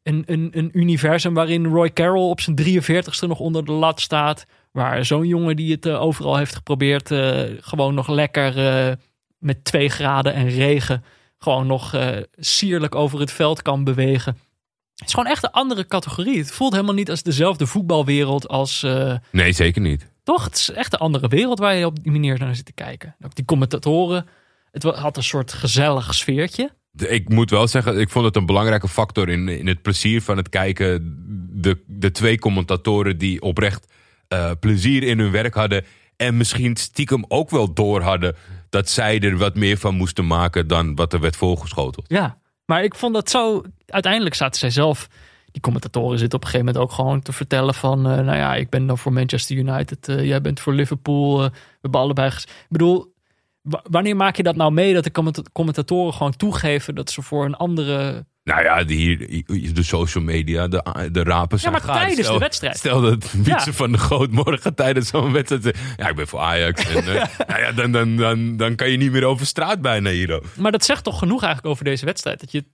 een, 0.04 0.24
een, 0.26 0.50
een 0.52 0.70
universum 0.74 1.34
waarin 1.34 1.66
Roy 1.66 1.94
Carroll 1.94 2.30
op 2.30 2.42
zijn 2.42 2.60
43ste 2.60 3.28
nog 3.28 3.40
onder 3.40 3.66
de 3.66 3.72
lat 3.72 4.02
staat. 4.02 4.46
Waar 4.72 5.06
zo'n 5.06 5.28
jongen 5.28 5.56
die 5.56 5.72
het 5.72 5.86
eh, 5.86 6.02
overal 6.02 6.38
heeft 6.38 6.56
geprobeerd, 6.56 7.12
eh, 7.12 7.42
gewoon 7.60 7.94
nog 7.94 8.08
lekker 8.08 8.68
eh, 8.68 8.96
met 9.38 9.64
twee 9.64 9.90
graden 9.90 10.34
en 10.34 10.50
regen, 10.50 11.04
gewoon 11.38 11.68
nog 11.68 11.96
sierlijk 12.38 12.96
over 12.96 13.20
het 13.20 13.32
veld 13.32 13.62
kan 13.62 13.84
bewegen. 13.84 14.38
Het 14.96 15.08
is 15.08 15.14
gewoon 15.14 15.32
echt 15.32 15.44
een 15.44 15.52
andere 15.52 15.86
categorie. 15.86 16.38
Het 16.38 16.52
voelt 16.52 16.74
helemaal 16.74 16.94
niet 16.94 17.10
als 17.10 17.24
dezelfde 17.24 17.68
voetbalwereld 17.68 18.48
als. 18.48 18.86
nee, 19.32 19.52
zeker 19.52 19.82
niet. 19.82 20.12
toch, 20.24 20.44
het 20.44 20.56
is 20.56 20.72
echt 20.72 20.94
een 20.94 21.00
andere 21.00 21.28
wereld 21.28 21.60
waar 21.60 21.76
je 21.76 21.86
op 21.86 22.04
die 22.04 22.12
manier 22.12 22.40
naar 22.40 22.56
zit 22.56 22.66
te 22.66 22.74
kijken. 22.74 23.16
Ook 23.26 23.36
die 23.36 23.46
commentatoren. 23.46 24.28
Het 24.72 24.84
had 24.84 25.18
een 25.18 25.24
soort 25.24 25.54
gezellig 25.54 26.14
sfeertje. 26.14 26.70
Ik 26.98 27.30
moet 27.30 27.50
wel 27.50 27.68
zeggen, 27.68 28.00
ik 28.00 28.10
vond 28.10 28.26
het 28.26 28.36
een 28.36 28.46
belangrijke 28.46 28.88
factor 28.88 29.30
in, 29.30 29.48
in 29.50 29.68
het 29.68 29.82
plezier 29.82 30.22
van 30.22 30.38
het 30.38 30.50
kijken. 30.50 31.16
De, 31.52 31.84
de 31.88 32.12
twee 32.12 32.40
commentatoren 32.40 33.18
die 33.18 33.42
oprecht 33.42 33.94
eh, 34.28 34.52
plezier 34.60 35.04
in 35.04 35.20
hun 35.20 35.32
werk 35.32 35.54
hadden. 35.54 35.86
En 36.16 36.38
misschien 36.38 36.76
stiekem 36.76 37.26
ook 37.28 37.50
wel 37.50 37.74
door 37.74 38.02
hadden 38.02 38.36
dat 38.70 38.90
zij 38.90 39.20
er 39.20 39.38
wat 39.38 39.56
meer 39.56 39.78
van 39.78 39.96
moesten 39.96 40.28
maken 40.28 40.68
dan 40.68 40.96
wat 40.96 41.14
er 41.14 41.20
werd 41.20 41.36
voorgeschoteld. 41.36 42.06
Ja, 42.08 42.38
maar 42.66 42.84
ik 42.84 42.96
vond 42.96 43.14
dat 43.14 43.30
zo. 43.30 43.62
Uiteindelijk 43.86 44.36
zaten 44.36 44.60
zij 44.60 44.70
zelf. 44.70 45.08
Die 45.52 45.62
commentatoren 45.62 46.20
zitten 46.20 46.38
op 46.40 46.44
een 46.46 46.50
gegeven 46.52 46.74
moment 46.74 46.92
ook 46.92 46.96
gewoon 46.96 47.22
te 47.22 47.32
vertellen 47.34 47.74
van. 47.74 47.98
eh, 48.10 48.16
nou 48.20 48.38
ja, 48.38 48.56
ik 48.56 48.70
ben 48.70 48.88
dan 48.88 48.98
voor 48.98 49.14
Manchester 49.14 49.56
United. 49.56 50.08
eh, 50.08 50.26
jij 50.26 50.42
bent 50.42 50.60
voor 50.60 50.74
Liverpool. 50.74 51.38
we 51.40 51.52
hebben 51.82 52.00
allebei. 52.02 52.28
Ik 52.30 52.46
bedoel, 52.70 53.14
wanneer 53.62 54.16
maak 54.16 54.36
je 54.36 54.44
dat 54.44 54.56
nou 54.56 54.72
mee 54.72 54.94
dat 54.94 55.04
de 55.04 55.12
commenta- 55.12 55.42
commentatoren 55.52 56.14
gewoon 56.14 56.36
toegeven 56.36 56.96
dat 56.96 57.12
ze 57.12 57.22
voor 57.22 57.46
een 57.46 57.56
andere. 57.56 58.26
Nou 58.44 58.64
ja, 58.64 58.84
de, 58.84 58.94
hier, 58.94 59.18
de 59.74 59.84
social 59.84 60.24
media, 60.24 60.68
de, 60.68 61.10
de 61.12 61.24
rapen 61.24 61.60
zijn 61.60 61.72
maar 61.72 61.82
gaar. 61.82 61.96
tijdens 61.96 62.20
Stel- 62.20 62.34
de 62.34 62.40
wedstrijd. 62.40 62.78
Stel 62.78 63.02
dat 63.02 63.32
Wietse 63.32 63.70
Ja. 63.70 63.76
van 63.76 63.92
de 63.92 63.98
Groot 63.98 64.32
morgen 64.32 64.76
tijdens 64.76 65.08
zo'n 65.08 65.32
wedstrijd. 65.32 65.78
Ja, 65.98 66.10
ik 66.10 66.16
ben 66.16 66.28
voor 66.28 66.40
Ajax. 66.40 66.90
En, 66.96 67.04
nou 67.48 67.60
ja, 67.62 67.72
dan, 67.72 67.92
dan, 67.92 68.16
dan, 68.18 68.58
dan 68.58 68.76
kan 68.76 68.90
je 68.90 68.98
niet 68.98 69.12
meer 69.12 69.24
over 69.26 69.46
straat 69.46 69.82
bijna 69.82 70.10
hier. 70.10 70.42
Maar 70.58 70.72
dat 70.72 70.86
zegt 70.86 71.04
toch 71.04 71.20
genoeg 71.20 71.44
eigenlijk 71.44 71.74
over 71.74 71.84
deze 71.86 72.06
wedstrijd. 72.06 72.40
Dat 72.40 72.52
je 72.52 72.66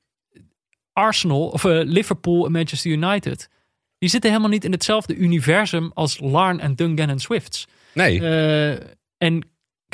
Arsenal 0.94 1.48
of 1.48 1.66
eh, 1.66 1.80
Liverpool 1.84 2.46
en 2.46 2.52
Manchester 2.52 2.92
United. 2.92 3.50
Die 3.98 4.10
zitten 4.10 4.30
helemaal 4.30 4.52
niet 4.52 4.64
in 4.66 4.72
hetzelfde 4.72 5.16
universum 5.16 5.92
als 5.94 6.20
Larn 6.20 6.60
en 6.60 6.76
Dungan 6.76 7.10
en 7.10 7.20
Swifts. 7.20 7.68
Nee, 7.94 8.22
Eh, 8.22 8.72
en 9.18 9.50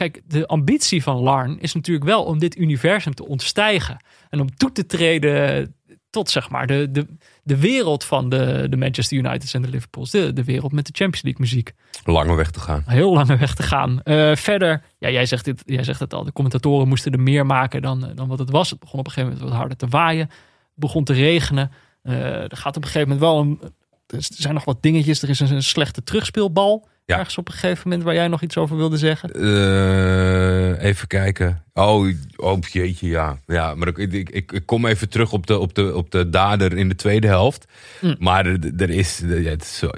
kijk, 0.09 0.21
de 0.27 0.47
ambitie 0.47 1.03
van 1.03 1.15
Larn 1.15 1.59
is 1.59 1.73
natuurlijk 1.73 2.05
wel 2.05 2.23
om 2.23 2.39
dit 2.39 2.57
universum 2.57 3.13
te 3.13 3.27
ontstijgen. 3.27 4.03
En 4.29 4.39
om 4.39 4.55
toe 4.55 4.71
te 4.71 4.85
treden 4.85 5.75
tot 6.09 6.29
zeg 6.29 6.49
maar 6.49 6.67
de, 6.67 6.91
de, 6.91 7.07
de 7.43 7.57
wereld 7.57 8.03
van 8.03 8.29
de, 8.29 8.67
de 8.69 8.77
Manchester 8.77 9.17
Uniteds 9.17 9.53
en 9.53 9.61
de 9.61 9.67
Liverpools. 9.67 10.09
De, 10.09 10.33
de 10.33 10.43
wereld 10.43 10.71
met 10.71 10.85
de 10.85 10.91
Champions 10.93 11.21
League 11.21 11.41
muziek. 11.41 11.73
lange 12.03 12.35
weg 12.35 12.51
te 12.51 12.59
gaan. 12.59 12.83
Heel 12.85 13.13
lange 13.13 13.37
weg 13.37 13.55
te 13.55 13.63
gaan. 13.63 14.01
Eh, 14.01 14.35
verder, 14.35 14.83
ja, 14.97 15.09
jij, 15.09 15.25
zegt 15.25 15.45
dit, 15.45 15.63
jij 15.65 15.83
zegt 15.83 15.99
het 15.99 16.13
al, 16.13 16.23
de 16.23 16.33
commentatoren 16.33 16.87
moesten 16.87 17.11
er 17.11 17.19
meer 17.19 17.45
maken 17.45 17.81
dan, 17.81 18.11
dan 18.15 18.27
wat 18.27 18.39
het 18.39 18.49
was. 18.49 18.69
Het 18.69 18.79
begon 18.79 18.99
op 18.99 19.05
een 19.05 19.11
gegeven 19.11 19.33
moment 19.33 19.49
wat 19.49 19.59
harder 19.59 19.77
te 19.77 19.87
waaien. 19.87 20.25
Het 20.27 20.31
begon 20.75 21.03
te 21.03 21.13
regenen. 21.13 21.71
Eh, 22.01 22.51
er 22.51 22.57
gaat 22.57 22.77
op 22.77 22.83
een 22.83 22.89
gegeven 22.89 23.09
moment 23.09 23.19
wel 23.19 23.39
een, 23.39 23.59
er 24.07 24.27
zijn 24.29 24.53
nog 24.53 24.65
wat 24.65 24.81
dingetjes. 24.81 25.21
Er 25.21 25.29
is 25.29 25.39
een, 25.39 25.51
een 25.51 25.63
slechte 25.63 26.03
terugspeelbal. 26.03 26.87
Ja. 27.11 27.17
Ergens 27.17 27.37
op 27.37 27.47
een 27.47 27.53
gegeven 27.53 27.81
moment 27.83 28.03
waar 28.03 28.13
jij 28.13 28.27
nog 28.27 28.41
iets 28.41 28.57
over 28.57 28.77
wilde 28.77 28.97
zeggen. 28.97 29.29
Eh, 29.29 30.83
even 30.83 31.07
kijken. 31.07 31.63
Oh, 31.73 32.07
oh 32.35 32.59
jeetje, 32.61 33.07
ja. 33.07 33.39
ja 33.47 33.75
maar 33.75 33.87
ik, 33.87 33.97
ik, 33.97 34.29
ik, 34.29 34.61
kom 34.65 34.85
even 34.85 35.09
terug 35.09 35.31
op 35.33 35.47
de, 35.47 35.59
op, 35.59 35.75
de, 35.75 35.95
op 35.95 36.11
de 36.11 36.29
dader 36.29 36.77
in 36.77 36.89
de 36.89 36.95
tweede 36.95 37.27
helft. 37.27 37.65
Mm. 38.01 38.15
Maar 38.19 38.45
er, 38.45 38.71
er 38.77 38.89
is... 38.89 39.21
Ja, 39.27 39.49
het 39.49 39.61
is 39.61 39.77
zo, 39.77 39.89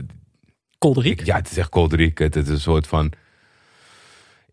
Kolderiek. 0.78 1.26
ja, 1.26 1.36
het 1.36 1.52
is 1.52 1.58
echt 1.58 1.69
kolderiek. 1.69 2.17
Het 2.17 2.36
is 2.36 2.47
een 2.47 2.60
soort 2.60 2.88
van... 2.88 3.12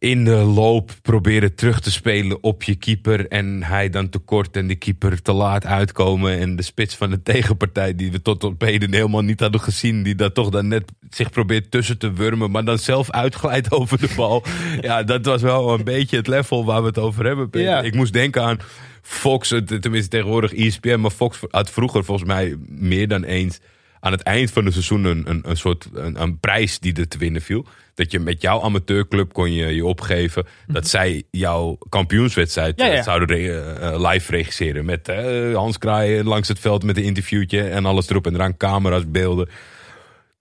In 0.00 0.24
de 0.24 0.34
loop 0.34 0.92
proberen 1.02 1.54
terug 1.54 1.80
te 1.80 1.90
spelen 1.90 2.42
op 2.42 2.62
je 2.62 2.74
keeper. 2.74 3.28
En 3.28 3.62
hij 3.62 3.90
dan 3.90 4.08
tekort 4.08 4.56
en 4.56 4.66
de 4.66 4.74
keeper 4.74 5.22
te 5.22 5.32
laat 5.32 5.66
uitkomen. 5.66 6.38
En 6.38 6.56
de 6.56 6.62
spits 6.62 6.96
van 6.96 7.10
de 7.10 7.22
tegenpartij, 7.32 7.94
die 7.94 8.12
we 8.12 8.22
tot 8.22 8.44
op 8.44 8.60
heden 8.60 8.94
helemaal 8.94 9.22
niet 9.22 9.40
hadden 9.40 9.60
gezien. 9.60 10.02
Die 10.02 10.14
daar 10.14 10.32
toch 10.32 10.50
dan 10.50 10.68
net 10.68 10.92
zich 11.10 11.30
probeert 11.30 11.70
tussen 11.70 11.98
te 11.98 12.12
wurmen. 12.12 12.50
Maar 12.50 12.64
dan 12.64 12.78
zelf 12.78 13.10
uitglijdt 13.10 13.72
over 13.78 13.98
de 13.98 14.12
bal. 14.16 14.44
ja, 14.80 15.02
dat 15.02 15.24
was 15.24 15.42
wel 15.42 15.72
een 15.74 15.84
beetje 15.84 16.16
het 16.16 16.26
level 16.26 16.64
waar 16.64 16.80
we 16.80 16.86
het 16.86 16.98
over 16.98 17.24
hebben. 17.24 17.48
Ja. 17.52 17.82
Ik 17.82 17.94
moest 17.94 18.12
denken 18.12 18.42
aan 18.42 18.58
Fox, 19.02 19.48
tenminste 19.48 20.08
tegenwoordig 20.08 20.54
ESPN. 20.54 21.00
Maar 21.00 21.10
Fox 21.10 21.38
had 21.50 21.70
vroeger 21.70 22.04
volgens 22.04 22.28
mij 22.28 22.56
meer 22.68 23.08
dan 23.08 23.24
eens 23.24 23.60
aan 24.00 24.12
het 24.12 24.22
eind 24.22 24.50
van 24.50 24.64
het 24.64 24.72
seizoen 24.72 25.04
een, 25.04 25.30
een, 25.30 25.40
een 25.48 25.56
soort 25.56 25.86
een, 25.92 26.20
een 26.22 26.38
prijs 26.38 26.78
die 26.78 26.94
er 26.94 27.08
te 27.08 27.18
winnen 27.18 27.42
viel. 27.42 27.66
Dat 27.94 28.10
je 28.10 28.18
met 28.18 28.42
jouw 28.42 28.62
amateurclub 28.62 29.32
kon 29.32 29.52
je 29.52 29.66
je 29.74 29.86
opgeven 29.86 30.46
dat 30.66 30.88
zij 30.88 31.22
jouw 31.30 31.78
kampioenswedstrijd 31.88 32.76
Mhm. 32.76 32.86
Ja, 32.86 32.92
ja. 32.92 32.98
eh, 32.98 33.04
zouden 33.04 33.28
re- 33.36 33.60
eh, 33.72 34.10
live 34.10 34.30
regisseren. 34.32 34.84
Met 34.84 35.08
eh, 35.08 35.54
Hans 35.54 35.78
Kraaien 35.78 36.24
langs 36.24 36.48
het 36.48 36.58
veld 36.58 36.82
met 36.82 36.96
een 36.96 37.04
interviewtje 37.04 37.62
en 37.62 37.84
alles 37.86 38.08
erop 38.10 38.26
en 38.26 38.34
eraan, 38.34 38.56
camera's, 38.56 39.10
beelden. 39.10 39.48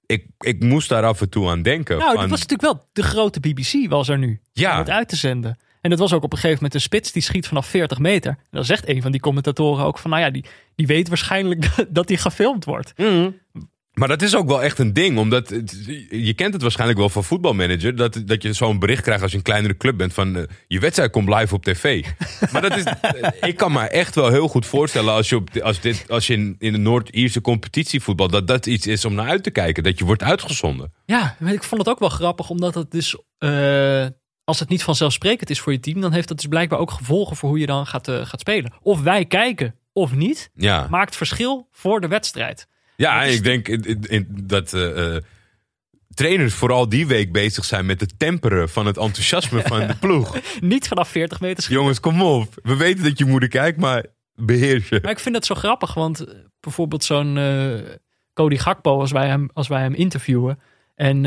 Ik, 0.06 0.26
ik 0.40 0.64
moest 0.64 0.90
daar 0.90 1.04
af 1.04 1.22
en 1.22 1.30
toe 1.30 1.50
aan 1.50 1.62
denken. 1.62 1.98
Nou, 1.98 2.12
van- 2.12 2.22
dat 2.22 2.30
was 2.30 2.40
natuurlijk 2.40 2.74
wel 2.74 2.88
de 2.94 3.04
grote 3.04 3.40
BBC 3.40 3.90
was 3.90 4.08
er 4.10 4.18
nu. 4.18 4.40
Ja. 4.54 4.72
Om 4.74 4.78
het 4.80 4.90
uit 4.90 5.10
te 5.10 5.16
zenden. 5.16 5.58
En 5.82 5.90
dat 5.90 6.00
was 6.00 6.14
ook 6.14 6.24
op 6.24 6.32
een 6.32 6.38
gegeven 6.38 6.56
moment 6.56 6.74
een 6.74 6.82
spits 6.82 7.12
die 7.12 7.22
schiet 7.22 7.48
vanaf 7.48 7.66
40 7.68 8.00
meter. 8.00 8.30
En 8.32 8.38
dan 8.52 8.66
zegt 8.66 8.88
een 8.90 9.02
van 9.02 9.12
die 9.12 9.20
commentatoren 9.22 9.86
ook 9.86 9.98
van, 9.98 10.10
nou 10.12 10.24
ja, 10.24 10.30
die, 10.30 10.46
die 10.76 10.88
weet 10.88 11.08
waarschijnlijk 11.08 11.66
dat 11.90 12.08
die 12.08 12.18
gefilmd 12.18 12.66
wordt. 12.66 12.94
Maar 14.00 14.08
dat 14.08 14.22
is 14.22 14.36
ook 14.36 14.48
wel 14.48 14.64
echt 14.64 14.80
een 14.80 14.94
ding. 14.94 15.18
Omdat 15.18 15.50
het- 15.50 15.86
je 16.10 16.34
kent 16.34 16.54
het 16.54 16.62
waarschijnlijk 16.62 17.00
wel 17.00 17.10
van 17.10 17.24
voetbalmanager. 17.24 17.96
Dat, 17.96 18.22
dat 18.26 18.44
je 18.44 18.54
zo'n 18.54 18.80
bericht 18.80 19.02
krijgt 19.04 19.22
als 19.22 19.32
je 19.32 19.38
een 19.38 19.44
kleinere 19.44 19.78
club 19.78 19.98
bent. 19.98 20.14
Van 20.14 20.36
eh, 20.36 20.44
je 20.68 20.80
wedstrijd 20.80 21.12
komt 21.12 21.30
live 21.30 21.54
op 21.54 21.64
tv. 21.64 22.06
maar 22.52 22.62
dat 22.62 22.76
is, 22.78 22.84
eh, 22.84 23.50
ik 23.50 23.58
kan 23.58 23.72
me 23.72 23.80
echt 23.80 24.16
wel 24.16 24.30
heel 24.30 24.48
goed 24.48 24.66
voorstellen. 24.66 25.14
Als 25.14 25.30
je, 25.30 25.36
op, 25.36 25.58
als 25.58 25.82
dit, 25.82 26.06
als 26.10 26.28
je 26.28 26.34
in, 26.34 26.56
in 26.60 26.72
de 26.72 26.78
Noord-Ierse 26.80 27.42
competitie 27.42 28.02
voetbal. 28.02 28.28
Dat 28.28 28.48
dat 28.48 28.66
iets 28.66 28.88
is 28.88 29.06
om 29.06 29.14
naar 29.14 29.28
uit 29.30 29.44
te 29.44 29.52
kijken. 29.52 29.84
Dat 29.84 30.00
je 30.00 30.06
wordt 30.06 30.24
uitgezonden. 30.24 30.94
Ja, 31.06 31.36
maar 31.40 31.54
ik 31.54 31.64
vond 31.64 31.82
het 31.82 31.90
ook 31.90 32.00
wel 32.00 32.10
grappig, 32.10 32.50
omdat 32.50 32.76
het 32.76 32.92
dus, 32.92 33.16
eh, 33.38 34.06
als 34.44 34.60
het 34.60 34.70
niet 34.70 34.84
vanzelfsprekend 34.84 35.50
is 35.50 35.60
voor 35.60 35.72
je 35.72 35.80
team, 35.80 36.02
dan 36.02 36.12
heeft 36.14 36.28
dat 36.28 36.38
dus 36.38 36.48
blijkbaar 36.50 36.80
ook 36.80 36.92
gevolgen 36.92 37.36
voor 37.36 37.50
hoe 37.50 37.60
je 37.60 37.66
dan 37.66 37.88
gaat, 37.88 38.08
gaat 38.10 38.40
spelen. 38.40 38.74
Of 38.82 39.02
wij 39.02 39.26
kijken 39.26 39.76
of 39.94 40.16
niet, 40.16 40.50
Ja, 40.56 40.88
maakt 40.90 41.16
verschil 41.16 41.68
voor 41.72 42.02
de 42.02 42.08
wedstrijd. 42.08 42.68
Ja 43.00 43.24
dat 43.24 43.34
ik 43.34 43.44
denk 43.44 43.68
in- 43.68 43.84
in- 43.84 44.04
in- 44.08 44.28
dat 44.44 44.74
eh, 44.74 45.16
eh, 45.16 45.22
trainers 46.14 46.54
vooral 46.54 46.90
die 46.90 47.08
week 47.08 47.32
bezig 47.32 47.66
zijn 47.66 47.86
met 47.86 48.00
het 48.02 48.20
temperen 48.20 48.70
van 48.70 48.86
het 48.86 48.98
enthousiasme 48.98 49.62
van 49.62 49.88
de 49.88 49.96
ploeg. 49.96 50.38
Niet 50.62 50.88
vanaf 50.88 51.10
40 51.10 51.40
meter 51.40 51.64
schieten. 51.64 51.82
Jongens, 51.82 52.00
kom 52.00 52.22
op. 52.22 52.54
We 52.64 52.76
weten 52.76 53.04
dat 53.04 53.18
je 53.18 53.26
moeder 53.26 53.50
kijkt, 53.50 53.80
maar 53.80 54.06
beheers 54.36 54.90
je. 54.90 55.00
Maar 55.02 55.12
ik 55.12 55.20
vind 55.20 55.36
het 55.36 55.46
zo 55.46 55.56
grappig, 55.56 55.94
want 55.94 56.20
eh, 56.20 56.34
bijvoorbeeld 56.60 57.04
zo'n 57.04 57.38
eh, 57.38 57.74
Cody 58.34 58.58
Gakpo, 58.58 59.00
als 59.00 59.12
wij 59.12 59.28
hem, 59.28 59.50
als 59.54 59.68
wij 59.68 59.82
hem 59.82 59.94
interviewen 59.94 60.60
en, 60.96 61.26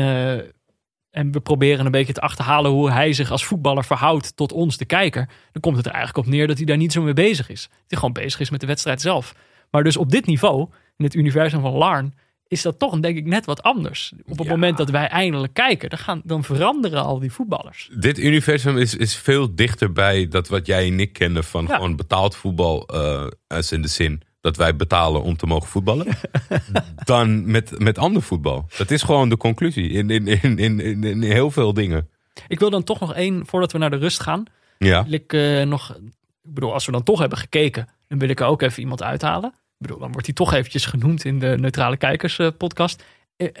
en 1.09 1.31
we 1.31 1.39
proberen 1.41 1.85
een 1.85 1.91
beetje 1.91 2.13
te 2.13 2.21
achterhalen 2.21 2.71
hoe 2.71 2.91
hij 2.91 3.13
zich 3.13 3.31
als 3.31 3.45
voetballer 3.45 3.85
verhoudt 3.85 4.35
tot 4.35 4.51
ons, 4.51 4.77
de 4.77 4.85
kijker, 4.85 5.29
dan 5.51 5.61
komt 5.61 5.77
het 5.77 5.85
er 5.85 5.91
eigenlijk 5.91 6.27
op 6.27 6.33
neer 6.33 6.47
dat 6.47 6.57
hij 6.57 6.65
daar 6.65 6.77
niet 6.77 6.91
zo 6.91 7.01
mee 7.01 7.13
bezig 7.13 7.49
is. 7.49 7.61
Dat 7.61 7.79
hij 7.87 7.97
gewoon 7.97 8.13
bezig 8.13 8.39
is 8.39 8.49
met 8.49 8.59
de 8.59 8.67
wedstrijd 8.67 9.01
zelf. 9.01 9.35
Maar 9.71 9.83
dus 9.83 9.97
op 9.97 10.11
dit 10.11 10.25
niveau, 10.25 10.69
in 10.97 11.05
het 11.05 11.13
universum 11.13 11.61
van 11.61 11.73
Larn, 11.73 12.13
is 12.47 12.61
dat 12.61 12.79
toch 12.79 12.99
denk 12.99 13.17
ik 13.17 13.25
net 13.25 13.45
wat 13.45 13.63
anders. 13.63 14.13
Op 14.27 14.37
het 14.37 14.47
Ja. 14.47 14.51
moment 14.53 14.77
dat 14.77 14.89
wij 14.89 15.07
eindelijk 15.07 15.53
kijken, 15.53 15.89
dan, 15.89 15.99
gaan, 15.99 16.21
dan 16.25 16.43
veranderen 16.43 17.03
al 17.03 17.19
die 17.19 17.31
voetballers. 17.31 17.89
Dit 17.99 18.17
universum 18.19 18.77
is, 18.77 18.95
is 18.95 19.15
veel 19.15 19.55
dichter 19.55 19.91
bij 19.91 20.27
dat 20.27 20.47
wat 20.47 20.65
jij 20.65 20.87
en 20.87 20.99
ik 20.99 21.13
kennen 21.13 21.43
van 21.43 21.65
Ja. 21.67 21.75
gewoon 21.75 21.95
betaald 21.95 22.35
voetbal. 22.35 22.85
eh, 22.87 23.27
als 23.47 23.71
in 23.71 23.81
de 23.81 23.87
zin 23.87 24.21
dat 24.41 24.57
wij 24.57 24.75
betalen 24.75 25.21
om 25.23 25.37
te 25.37 25.45
mogen 25.45 25.69
voetballen. 25.69 26.07
dan 27.05 27.51
met, 27.51 27.79
met 27.79 27.97
ander 27.97 28.21
voetbal. 28.21 28.65
Dat 28.77 28.91
is 28.91 29.03
gewoon 29.03 29.29
de 29.29 29.37
conclusie 29.37 29.89
in, 29.89 30.09
in, 30.09 30.27
in, 30.27 30.57
in, 30.57 30.79
in, 30.79 31.03
in 31.03 31.21
heel 31.21 31.51
veel 31.51 31.73
dingen. 31.73 32.09
Ik 32.47 32.59
wil 32.59 32.69
dan 32.69 32.83
toch 32.83 32.99
nog 32.99 33.13
één, 33.13 33.45
voordat 33.45 33.71
we 33.71 33.77
naar 33.77 33.89
de 33.89 33.97
rust 33.97 34.19
gaan, 34.19 34.43
Ja, 34.77 35.03
wil 35.03 35.13
ik 35.13 35.33
eh, 35.33 35.61
nog, 35.63 35.95
ik 36.43 36.53
bedoel, 36.53 36.73
als 36.73 36.85
we 36.85 36.91
dan 36.91 37.03
toch 37.03 37.19
hebben 37.19 37.37
gekeken, 37.37 37.87
dan 38.07 38.19
wil 38.19 38.29
ik 38.29 38.39
er 38.39 38.45
ook 38.45 38.61
even 38.61 38.79
iemand 38.81 39.03
uithalen. 39.03 39.53
Bedoel, 39.83 39.99
dan 39.99 40.11
wordt 40.11 40.25
hij 40.25 40.35
toch 40.35 40.53
eventjes 40.53 40.85
genoemd 40.85 41.25
in 41.25 41.39
de 41.39 41.55
Neutrale 41.59 41.97
Kijkers 41.97 42.39
eh, 42.39 42.47
podcast. 42.57 43.03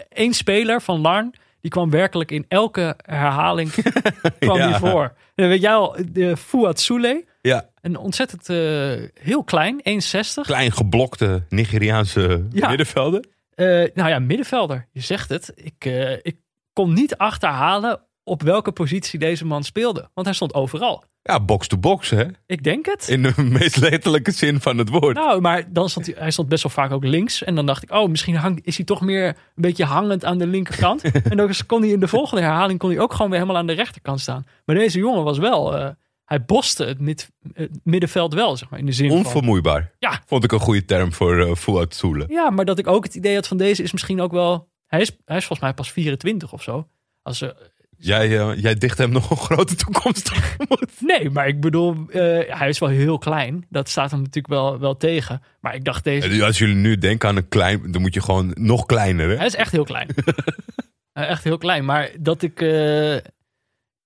Eén 0.09 0.33
speler 0.33 0.81
van 0.81 0.99
Larn, 1.01 1.33
die 1.61 1.71
kwam 1.71 1.89
werkelijk 1.89 2.31
in 2.31 2.45
elke 2.47 2.97
herhaling 3.05 3.71
kwam 4.39 4.57
Ja. 4.57 4.67
die 4.67 4.75
voor. 4.75 5.13
En 5.35 5.47
weet 5.47 5.61
jij 5.61 5.73
al, 5.73 5.95
de 6.11 6.37
Fouad 6.37 6.79
Soule, 6.79 7.25
ja. 7.41 7.69
een 7.81 7.97
ontzettend 7.97 8.49
eh, 8.49 9.09
heel 9.23 9.43
klein, 9.43 9.79
1,60. 9.79 10.41
klein 10.41 10.71
geblokte 10.71 11.43
Nigeriaanse 11.49 12.47
Ja. 12.51 12.77
Eh, 13.55 13.65
nou 13.93 14.09
ja, 14.09 14.19
middenvelder, 14.19 14.87
je 14.91 15.01
zegt 15.01 15.29
het. 15.29 15.51
Ik, 15.55 15.85
eh, 15.85 16.11
ik 16.11 16.35
kon 16.73 16.93
niet 16.93 17.17
achterhalen 17.17 18.01
op 18.23 18.41
welke 18.41 18.71
positie 18.71 19.19
deze 19.19 19.45
man 19.45 19.63
speelde, 19.63 20.09
want 20.13 20.27
hij 20.27 20.35
stond 20.35 20.53
overal. 20.53 21.03
Ja, 21.25 21.39
box-to-box 21.39 22.09
hè. 22.09 22.25
Ik 22.45 22.63
denk 22.63 22.85
het. 22.85 23.07
In 23.07 23.23
de 23.23 23.33
meest 23.59 23.77
letterlijke 23.77 24.31
zin 24.31 24.61
van 24.61 24.77
het 24.77 24.89
woord. 24.89 25.15
Nou, 25.15 25.41
maar 25.41 25.73
dan 25.73 25.89
stond 25.89 26.05
hij, 26.05 26.15
hij 26.17 26.31
stond 26.31 26.49
best 26.49 26.63
wel 26.63 26.71
vaak 26.71 26.91
ook 26.91 27.03
links. 27.03 27.43
En 27.43 27.55
dan 27.55 27.65
dacht 27.65 27.83
ik, 27.83 27.91
oh, 27.91 28.09
misschien 28.09 28.35
hangt, 28.35 28.65
is 28.65 28.75
hij 28.77 28.85
toch 28.85 29.01
meer 29.01 29.27
een 29.27 29.35
beetje 29.55 29.85
hangend 29.85 30.25
aan 30.25 30.37
de 30.37 30.47
linkerkant. 30.47 31.01
en 31.29 31.37
dan 31.37 31.51
kon 31.67 31.81
hij 31.81 31.89
in 31.89 31.99
de 31.99 32.07
volgende 32.07 32.43
herhaling 32.43 32.79
kon 32.79 32.89
hij 32.89 32.99
ook 32.99 33.11
gewoon 33.11 33.29
weer 33.29 33.39
helemaal 33.39 33.61
aan 33.61 33.67
de 33.67 33.73
rechterkant 33.73 34.19
staan. 34.19 34.45
Maar 34.65 34.75
deze 34.75 34.99
jongen 34.99 35.23
was 35.23 35.37
wel, 35.37 35.77
eh, 35.77 35.89
hij 36.25 36.45
boste 36.45 36.85
het, 36.85 36.99
mid, 36.99 37.31
het 37.53 37.79
middenveld 37.83 38.33
wel, 38.33 38.57
zeg 38.57 38.69
maar. 38.69 38.79
In 38.79 38.85
de 38.85 38.91
zin 38.91 39.07
van, 39.09 39.17
Onvermoeibaar. 39.17 39.91
Ja. 39.99 40.21
Vond 40.25 40.43
ik 40.43 40.51
een 40.51 40.59
goede 40.59 40.85
term 40.85 41.13
voor 41.13 41.37
uh, 41.37 41.55
Fouad 41.55 41.95
Soele. 41.95 42.25
ja, 42.27 42.49
maar 42.49 42.65
dat 42.65 42.79
ik 42.79 42.87
ook 42.87 43.03
het 43.03 43.15
idee 43.15 43.35
had 43.35 43.47
van 43.47 43.57
deze 43.57 43.83
is 43.83 43.91
misschien 43.91 44.21
ook 44.21 44.31
wel, 44.31 44.69
hij 44.87 45.01
is, 45.01 45.11
hij 45.25 45.37
is 45.37 45.45
volgens 45.45 45.59
mij 45.59 45.73
pas 45.73 45.91
24 45.91 46.53
of 46.53 46.63
zo. 46.63 46.87
Als, 47.21 47.41
eh, 47.41 47.49
Jij, 48.03 48.39
eh, 48.39 48.61
jij 48.61 48.75
dicht 48.75 48.97
hem 48.97 49.11
nog 49.11 49.29
een 49.29 49.37
grote 49.37 49.75
toekomst 49.75 50.25
tegemoet. 50.25 50.91
nee, 50.99 51.29
maar 51.29 51.47
ik 51.47 51.61
bedoel, 51.61 51.95
eh, 52.09 52.57
hij 52.57 52.69
is 52.69 52.79
wel 52.79 52.89
heel 52.89 53.17
klein. 53.17 53.65
Dat 53.69 53.89
staat 53.89 54.11
hem 54.11 54.19
natuurlijk 54.19 54.53
wel, 54.53 54.79
wel 54.79 54.97
tegen. 54.97 55.41
Maar 55.59 55.75
ik 55.75 55.83
dacht 55.83 56.03
deze, 56.03 56.45
Als 56.45 56.57
jullie 56.57 56.75
nu 56.75 56.97
denken 56.97 57.29
aan 57.29 57.35
een 57.35 57.47
klein, 57.47 57.91
dan 57.91 58.01
moet 58.01 58.13
je 58.13 58.21
gewoon 58.21 58.51
nog 58.53 58.85
kleiner. 58.85 59.29
Hè? 59.29 59.35
Hij 59.35 59.45
is 59.45 59.55
echt 59.55 59.71
heel 59.71 59.83
klein. 59.83 60.07
Eh, 61.13 61.29
echt 61.29 61.43
heel 61.43 61.57
klein. 61.57 61.85
Maar 61.85 62.09
dat 62.19 62.41
ik. 62.41 62.61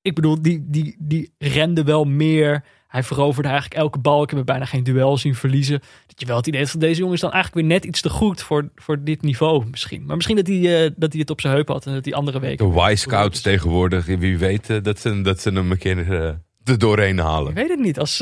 ik 0.01 0.15
bedoel, 0.15 0.41
die, 0.41 0.65
die, 0.67 0.95
die 0.99 1.33
rende 1.37 1.83
wel 1.83 2.03
meer. 2.05 2.63
Hij 2.87 3.03
veroverde 3.03 3.49
eigenlijk 3.49 3.79
elke 3.81 3.99
bal. 3.99 4.23
Ik 4.23 4.29
heb 4.29 4.45
bijna 4.45 4.65
geen 4.65 4.83
duel 4.83 5.17
zien 5.17 5.35
verliezen. 5.35 5.79
Dat 6.07 6.19
je 6.19 6.25
wel 6.25 6.37
het 6.37 6.47
idee 6.47 6.59
hebt 6.59 6.71
van 6.71 6.79
deze 6.79 6.99
jongen 6.99 7.13
is 7.13 7.19
dan 7.19 7.31
eigenlijk 7.31 7.67
weer 7.67 7.77
net 7.77 7.85
iets 7.85 8.01
te 8.01 8.09
goed 8.09 8.41
voor, 8.41 8.69
voor 8.75 9.03
dit 9.03 9.21
niveau 9.21 9.65
misschien. 9.71 10.05
Maar 10.05 10.15
misschien 10.15 10.35
dat 10.35 10.47
hij, 10.47 10.85
eh, 10.85 10.91
dat 10.95 11.11
hij 11.11 11.21
het 11.21 11.29
op 11.29 11.41
zijn 11.41 11.53
heup 11.53 11.67
had 11.67 11.85
en 11.85 11.93
dat 11.93 12.03
die 12.03 12.15
andere 12.15 12.39
weken. 12.39 12.71
De 12.71 12.91
Y-scouts 12.91 13.41
tegenwoordig, 13.41 14.05
wie 14.05 14.37
weet 14.37 14.69
eh, 14.69 14.77
dat 14.81 14.99
ze, 14.99 15.21
dat 15.21 15.41
ze 15.41 15.49
hem 15.49 15.71
een 15.71 15.77
keer 15.77 16.13
eh, 16.13 16.27
er 16.63 16.77
doorheen 16.77 17.17
Ik 17.17 17.23
halen. 17.23 17.53
weet 17.53 17.69
het 17.69 17.79
niet. 17.79 17.99
Als, 17.99 18.21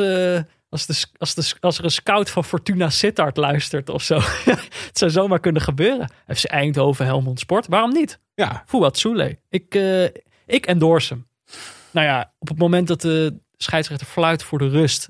als, 0.70 0.86
de, 0.86 1.06
als, 1.18 1.34
de, 1.36 1.54
als 1.60 1.78
er 1.78 1.84
een 1.84 1.92
scout 1.92 2.30
van 2.30 2.44
Fortuna 2.44 2.90
Sittard 2.90 3.38
luistert 3.38 3.90
of 3.90 4.02
zo. 4.04 4.20
het 4.88 4.90
zou 4.98 5.12
zomaar 5.12 5.40
kunnen 5.40 5.62
gebeuren. 5.62 6.10
FC 6.28 6.46
Eindhoven, 6.46 7.06
Helmond 7.06 7.40
Sport. 7.40 7.68
Waarom 7.68 7.94
niet? 7.94 8.20
Ja, 8.36 8.64
Fouad 8.66 8.98
Soule. 8.98 9.40
Ik, 9.50 9.80
ik 10.46 10.66
endorse 10.66 11.14
hem. 11.14 11.28
Nou 11.92 12.08
ja, 12.08 12.34
op 12.40 12.48
het 12.48 12.58
moment 12.58 12.88
dat 12.88 13.02
de 13.02 13.40
scheidsrechter 13.58 14.08
fluit 14.08 14.44
voor 14.44 14.60
de 14.60 14.68
rust. 14.70 15.10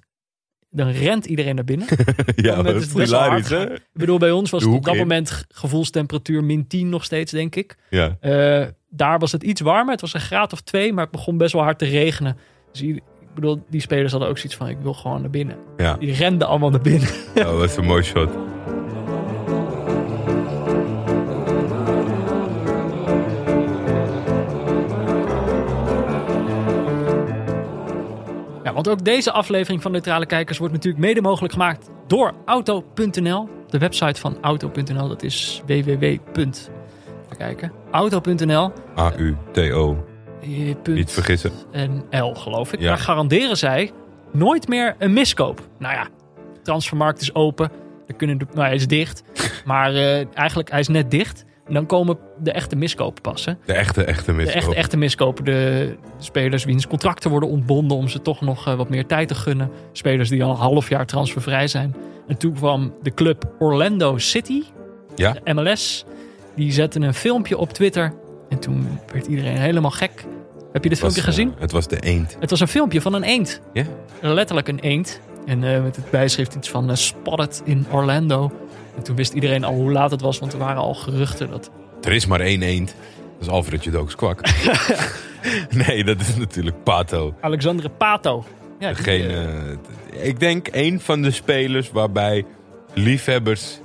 Dan 0.70 0.90
rent 0.90 1.26
iedereen 1.26 1.56
naar 1.56 1.64
binnen. 1.64 1.88
ja 2.36 2.62
dat 2.64 2.76
is 2.76 2.86
is 2.88 2.94
hilarisch, 2.94 3.50
hè? 3.50 3.74
Ik 3.74 3.82
bedoel, 3.94 4.18
bij 4.18 4.32
ons 4.32 4.50
was 4.50 4.64
het 4.64 4.74
op 4.74 4.84
dat 4.86 4.94
in. 4.94 5.00
moment 5.00 5.32
ge- 5.32 5.46
gevoelstemperatuur 5.48 6.44
min 6.44 6.68
10 6.68 6.90
nog 6.90 7.04
steeds, 7.04 7.32
denk 7.32 7.56
ik. 7.56 7.76
Ja. 7.90 8.18
Eh, 8.20 8.68
daar 8.90 9.20
was 9.20 9.32
het 9.32 9.44
iets 9.44 9.62
warmer. 9.62 9.92
Het 9.92 10.02
was 10.02 10.14
een 10.14 10.20
graad 10.20 10.54
of 10.54 10.62
twee, 10.62 10.94
maar 10.94 11.04
het 11.04 11.12
begon 11.12 11.38
best 11.38 11.54
wel 11.54 11.62
hard 11.64 11.80
te 11.80 11.86
regenen. 11.86 12.38
Dus 12.72 12.82
ik 12.82 13.02
bedoel, 13.36 13.66
die 13.70 13.82
spelers 13.82 14.12
hadden 14.12 14.30
ook 14.30 14.38
zoiets 14.38 14.56
van: 14.58 14.68
ik 14.70 14.78
wil 14.82 14.94
gewoon 14.94 15.22
naar 15.22 15.30
binnen. 15.30 15.58
Ja, 15.78 15.94
Die 15.98 16.14
renden 16.14 16.48
allemaal 16.48 16.70
naar 16.70 16.82
binnen. 16.82 17.10
dat 17.34 17.58
was 17.58 17.78
een 17.78 17.86
mooi 17.86 18.04
shot. 18.04 18.30
Want 28.76 28.90
ook 28.90 29.04
deze 29.04 29.32
aflevering 29.32 29.82
van 29.82 29.92
Neutrale 29.92 30.26
Kijkers 30.26 30.58
wordt 30.58 30.74
natuurlijk 30.74 31.04
mede 31.04 31.22
mogelijk 31.22 31.54
gemaakt 31.54 31.90
door 32.08 32.34
Auto.nl. 32.46 33.50
De 33.68 33.78
website 33.78 34.20
van 34.22 34.38
Auto.nl, 34.42 35.08
dat 35.08 35.24
is 35.24 35.62
www. 35.66 36.16
Kijken. 37.38 37.72
Auto.nl. 37.92 38.72
A-U-T-O. 38.98 40.06
eh, 40.42 40.76
Niet 40.94 41.12
vergissen. 41.12 41.52
NL, 41.72 42.34
geloof 42.34 42.74
ik. 42.74 42.80
Ja. 42.80 42.88
Daar 42.88 42.98
garanderen 42.98 43.58
zij 43.58 43.92
nooit 44.32 44.68
meer 44.68 44.96
een 45.00 45.14
miskoop. 45.14 45.62
Nou 45.80 45.94
ja, 45.94 46.04
de 46.54 46.62
transfermarkt 46.62 47.22
is 47.22 47.36
open. 47.36 47.72
Er 48.08 48.16
kunnen 48.16 48.38
de, 48.38 48.46
nou, 48.54 48.66
hij 48.66 48.76
is 48.76 48.88
dicht. 48.88 49.24
maar 49.66 49.94
eh, 49.94 50.36
eigenlijk, 50.38 50.72
hij 50.72 50.80
is 50.80 50.88
net 50.88 51.12
dicht. 51.12 51.46
En 51.68 51.74
dan 51.74 51.86
komen 51.86 52.18
de 52.40 52.52
echte 52.52 52.76
miskopen 52.76 53.22
passen. 53.22 53.58
De 53.66 53.74
echte, 53.74 54.04
echte 54.04 54.32
De 54.32 54.38
mis. 54.38 54.50
echte, 54.50 54.76
echte 54.76 54.98
miskopen. 54.98 55.46
De 55.46 55.96
spelers 56.20 56.64
wiens 56.64 56.88
contracten 56.88 57.30
worden 57.30 57.50
ontbonden 57.50 57.98
om 57.98 58.08
ze 58.08 58.22
toch 58.22 58.42
nog 58.42 58.68
eh, 58.68 58.76
wat 58.76 58.90
meer 58.90 59.06
tijd 59.06 59.28
te 59.28 59.36
gunnen. 59.36 59.70
Spelers 59.92 60.30
die 60.30 60.44
al 60.44 60.50
een 60.50 60.56
half 60.58 60.90
jaar 60.90 61.06
transfervrij 61.06 61.68
zijn. 61.68 61.96
En 62.28 62.38
toen 62.38 62.54
kwam 62.54 62.94
de 63.02 63.14
club 63.14 63.54
Orlando 63.60 64.18
City, 64.18 64.64
Ja, 65.16 65.36
de 65.44 65.54
MLS. 65.54 66.06
Die 66.56 66.72
zetten 66.72 67.02
een 67.02 67.14
filmpje 67.14 67.58
op 67.58 67.74
Twitter. 67.74 68.14
En 68.50 68.60
toen 68.60 69.00
werd 69.12 69.26
iedereen 69.28 69.58
helemaal 69.58 69.92
gek. 69.92 70.26
Heb 70.72 70.84
je 70.84 70.90
dit 70.90 71.00
filmpje 71.00 71.20
eh, 71.22 71.28
gezien? 71.28 71.54
het 71.58 71.72
was 71.72 71.88
de 71.88 72.00
eend. 72.00 72.38
Het 72.40 72.50
was 72.50 72.60
een 72.60 72.68
filmpje 72.68 73.02
van 73.02 73.14
een 73.14 73.24
eend. 73.24 73.62
Ja? 73.74 73.84
Letterlijk 74.22 74.68
een 74.68 74.80
eend. 74.80 75.20
En 75.46 75.64
eh, 75.64 75.84
met 75.84 75.96
het 75.96 76.10
bijschrift 76.10 76.56
iets 76.56 76.70
van 76.70 76.98
spotted 76.98 77.62
in 77.66 77.86
Orlando. 77.92 78.52
En 78.98 79.04
toen 79.04 79.16
wist 79.16 79.34
iedereen 79.34 79.64
al 79.64 79.74
hoe 79.74 79.92
laat 79.92 80.12
het 80.12 80.22
was, 80.22 80.40
want 80.40 80.54
er 80.54 80.60
waren 80.60 80.82
al 80.82 80.94
geruchten 80.94 81.50
dat... 81.50 81.72
Er 82.02 82.12
is 82.12 82.26
maar 82.26 82.40
één 82.40 82.62
eend. 82.62 82.96
Dat 83.34 83.48
is 83.48 83.48
Alfredje 83.48 83.92
Dooks 83.92 84.16
kwak. 84.16 84.42
nee, 85.88 86.04
dat 86.04 86.20
is 86.22 86.36
natuurlijk 86.36 86.84
Pato. 86.84 87.34
Alexandre 87.42 87.90
Pato. 87.90 88.46
Ja, 88.80 88.92
eh, 88.92 89.44
eh, 89.72 89.78
ik 90.12 90.40
denk 90.40 90.68
een 90.72 91.00
van 91.00 91.22
de 91.22 91.32
spelers 91.32 91.92
waarbij 91.92 92.46
liefhebbers 92.94 93.80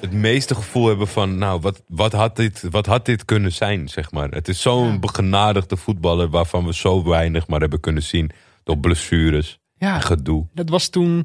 het 0.00 0.12
meeste 0.12 0.54
gevoel 0.54 0.86
hebben 0.88 1.08
van, 1.08 1.38
nou, 1.38 1.60
wat, 1.60 1.82
wat, 1.88 2.12
had, 2.12 2.36
dit, 2.36 2.64
wat 2.70 2.86
had 2.86 3.04
dit 3.04 3.24
kunnen 3.24 3.52
zijn, 3.52 3.88
zeg 3.88 4.10
maar. 4.12 4.28
Het 4.30 4.48
is 4.48 4.60
zo'n 4.62 4.86
Ja. 4.92 4.98
begenadigde 4.98 5.76
voetballer 5.76 6.28
waarvan 6.28 6.64
we 6.66 6.74
zo 6.74 7.04
weinig 7.04 7.46
maar 7.46 7.60
hebben 7.60 7.80
kunnen 7.80 8.02
zien. 8.02 8.30
Door 8.64 8.78
blessures, 8.78 9.58
ja, 9.78 10.00
gedoe. 10.00 10.46
dat 10.54 10.68
was 10.68 10.88
toen... 10.88 11.18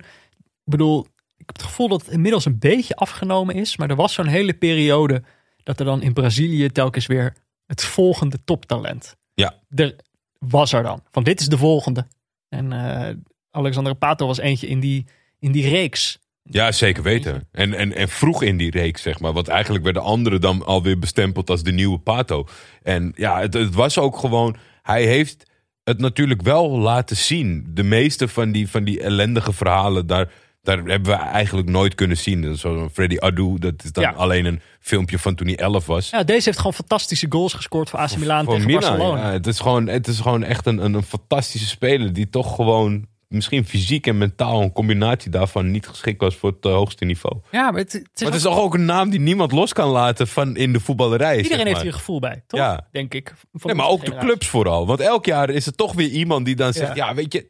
Ik 0.65 0.77
bedoel, 0.77 1.07
ik 1.41 1.47
heb 1.47 1.55
het 1.55 1.65
gevoel 1.65 1.87
dat 1.87 2.01
het 2.01 2.13
inmiddels 2.13 2.45
een 2.45 2.59
beetje 2.59 2.95
afgenomen 2.95 3.55
is. 3.55 3.77
Maar 3.77 3.89
er 3.89 3.95
was 3.95 4.13
zo'n 4.13 4.27
hele 4.27 4.53
periode 4.53 5.23
dat 5.63 5.79
er 5.79 5.85
dan 5.85 6.01
in 6.01 6.13
Brazilië 6.13 6.69
telkens 6.69 7.05
weer 7.05 7.35
het 7.65 7.83
volgende 7.83 8.43
toptalent. 8.43 9.17
Ja. 9.33 9.55
Er 9.75 9.95
was 10.39 10.73
er 10.73 10.83
dan. 10.83 11.03
Van 11.11 11.23
dit 11.23 11.39
is 11.39 11.47
de 11.47 11.57
volgende. 11.57 12.07
En 12.49 12.71
eh 12.71 13.15
Alexandre 13.51 13.93
Pato 13.93 14.27
was 14.27 14.37
eentje 14.37 14.67
in 14.67 14.79
die, 14.79 15.05
in 15.39 15.51
die 15.51 15.69
reeks. 15.69 16.19
Ja, 16.43 16.71
zeker 16.71 17.03
weten. 17.03 17.47
En, 17.51 17.73
en, 17.73 17.93
en 17.93 18.09
vroeg 18.09 18.43
in 18.43 18.57
die 18.57 18.71
reeks, 18.71 19.01
zeg 19.01 19.19
maar. 19.19 19.33
Want 19.33 19.47
eigenlijk 19.47 19.83
werden 19.83 20.01
anderen 20.01 20.41
dan 20.41 20.65
alweer 20.65 20.99
bestempeld 20.99 21.49
als 21.49 21.63
de 21.63 21.71
nieuwe 21.71 21.99
Pato. 21.99 22.47
En 22.83 23.13
ja, 23.15 23.39
het, 23.39 23.53
het 23.53 23.75
was 23.75 23.97
ook 23.97 24.17
gewoon... 24.17 24.55
Hij 24.81 25.05
heeft 25.05 25.51
het 25.83 25.99
natuurlijk 25.99 26.41
wel 26.41 26.69
laten 26.69 27.15
zien. 27.15 27.65
De 27.69 27.83
meeste 27.83 28.27
van 28.27 28.51
die, 28.51 28.69
van 28.69 28.83
die 28.83 29.01
ellendige 29.01 29.53
verhalen, 29.53 30.07
daar, 30.07 30.31
daar 30.61 30.77
hebben 30.77 31.11
we 31.11 31.17
eigenlijk 31.17 31.69
nooit 31.69 31.95
kunnen 31.95 32.17
zien. 32.17 32.57
Zo'n 32.57 32.89
Freddy 32.93 33.17
Adu, 33.19 33.55
dat 33.59 33.83
is 33.83 33.91
dan 33.91 34.03
Ja. 34.03 34.11
alleen 34.11 34.45
een 34.45 34.61
filmpje 34.79 35.19
van 35.19 35.35
toen 35.35 35.47
hij 35.47 35.55
11 35.57 35.85
was. 35.85 36.09
Ja, 36.09 36.23
deze 36.23 36.43
heeft 36.45 36.57
gewoon 36.57 36.73
fantastische 36.73 37.25
goals 37.29 37.53
gescoord 37.53 37.89
voor 37.89 37.99
AC 37.99 38.15
Milan 38.17 38.45
tegen 38.45 38.65
Milan, 38.65 38.81
Barcelona. 38.81 39.27
ja, 39.27 39.31
het, 39.31 39.47
is 39.47 39.59
gewoon, 39.59 39.87
het 39.87 40.07
is 40.07 40.19
gewoon 40.19 40.43
echt 40.43 40.65
een, 40.65 40.83
een, 40.85 40.93
een 40.93 41.03
fantastische 41.03 41.67
speler 41.67 42.13
die 42.13 42.29
toch 42.29 42.55
gewoon... 42.55 43.09
Misschien 43.27 43.65
fysiek 43.65 44.07
en 44.07 44.17
mentaal 44.17 44.61
een 44.61 44.71
combinatie 44.71 45.31
daarvan 45.31 45.71
niet 45.71 45.87
geschikt 45.87 46.21
was 46.21 46.35
voor 46.35 46.49
het 46.49 46.65
eh, 46.65 46.71
hoogste 46.71 47.05
niveau. 47.05 47.37
Ja, 47.51 47.71
maar 47.71 47.79
het, 47.81 47.91
het 47.93 48.01
is 48.13 48.21
Maar 48.21 48.31
het 48.31 48.39
is 48.41 48.45
ook- 48.47 48.53
toch 48.55 48.63
ook 48.63 48.73
een 48.73 48.85
naam 48.85 49.09
die 49.09 49.19
niemand 49.19 49.51
los 49.51 49.73
kan 49.73 49.89
laten 49.89 50.27
van 50.27 50.55
in 50.55 50.73
de 50.73 50.79
voetballerij. 50.79 51.33
zeg 51.33 51.43
iedereen 51.43 51.65
heeft 51.65 51.75
maar. 51.75 51.83
hier 51.85 51.91
een 51.93 51.99
gevoel 51.99 52.19
bij, 52.19 52.43
toch? 52.47 52.59
Ja. 52.59 52.87
Denk 52.91 53.13
ik. 53.13 53.33
Van 53.53 53.59
Nee, 53.63 53.75
maar 53.75 53.87
ook 53.87 54.05
de 54.05 54.17
clubs 54.17 54.47
vooral. 54.47 54.87
Want 54.87 54.99
elk 54.99 55.25
jaar 55.25 55.49
is 55.49 55.65
er 55.65 55.75
toch 55.75 55.93
weer 55.93 56.09
iemand 56.09 56.45
die 56.45 56.55
dan 56.55 56.73
zegt: 56.73 56.95
Ja. 56.95 57.07
ja, 57.07 57.13
weet 57.15 57.33
je, 57.33 57.47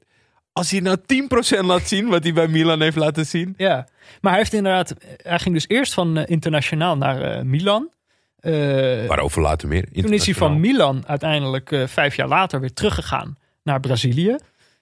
als 0.53 0.71
hij 0.71 0.79
nou 0.79 0.97
10% 0.97 1.65
laat 1.65 1.87
zien 1.87 2.07
wat 2.07 2.23
hij 2.23 2.33
bij 2.33 2.47
Milan 2.47 2.81
heeft 2.81 2.95
laten 2.97 3.25
zien. 3.25 3.53
Ja, 3.57 3.87
maar 4.21 4.31
hij 4.31 4.41
heeft 4.41 4.53
inderdaad... 4.53 4.93
Hij 5.17 5.39
ging 5.39 5.55
dus 5.55 5.67
eerst 5.67 5.93
van 5.93 6.17
eh, 6.17 6.23
internationaal 6.27 6.97
naar 6.97 7.21
eh, 7.21 7.41
Milan. 7.43 7.89
Eh, 8.39 8.51
Waarover 9.07 9.41
later 9.41 9.67
meer. 9.67 9.87
toen 9.91 10.13
is 10.13 10.25
hij 10.25 10.35
van. 10.35 10.59
Milan 10.59 11.03
uiteindelijk 11.07 11.71
eh, 11.71 11.87
vijf 11.87 12.15
jaar 12.15 12.27
later 12.27 12.59
weer 12.59 12.73
teruggegaan 12.73 13.37
naar 13.63 13.79
Brazilië. 13.79 14.35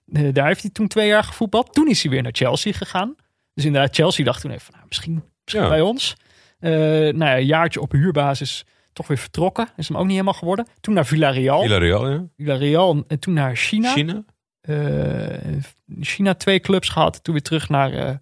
Daar 0.06 0.48
heeft 0.48 0.62
hij 0.62 0.72
toen 0.72 0.88
twee 0.88 1.08
jaar 1.08 1.24
gevoetbald. 1.24 1.74
Toen 1.74 1.88
is 1.88 2.02
hij 2.04 2.12
weer 2.12 2.22
naar 2.22 2.32
Chelsea 2.36 2.72
gegaan. 2.74 3.16
Dus 3.54 3.66
inderdaad, 3.66 3.96
Chelsea 3.96 4.26
dacht 4.26 4.42
toen 4.42 4.52
even, 4.52 4.74
nou, 4.74 4.86
misschien, 4.88 5.24
misschien 5.44 5.64
Ja. 5.64 5.70
bij 5.70 5.82
ons. 5.82 6.16
Eh 6.60 6.70
nou 6.72 7.18
ja, 7.18 7.38
een 7.38 7.46
jaartje 7.46 7.82
op 7.82 7.92
huurbasis 7.92 8.66
toch 8.94 9.08
weer 9.08 9.18
vertrokken. 9.18 9.68
Is 9.78 9.88
hem 9.88 9.98
ook 9.98 10.04
niet 10.04 10.12
helemaal 10.12 10.34
geworden. 10.34 10.68
Toen 10.82 10.94
naar 10.94 11.06
Villarreal. 11.06 11.62
Villarreal, 11.62 12.10
ja. 12.10 12.24
Villarreal 12.38 13.04
en 13.08 13.20
toen 13.20 13.34
naar 13.34 13.56
China. 13.56 13.92
China. 13.94 14.24
Eh, 14.70 15.62
China 16.00 16.34
twee 16.34 16.60
clubs 16.60 16.90
gehad. 16.90 17.24
Toen 17.24 17.34
weer 17.34 17.44
terug 17.44 17.70
naar, 17.70 17.94
eh, 17.94 18.16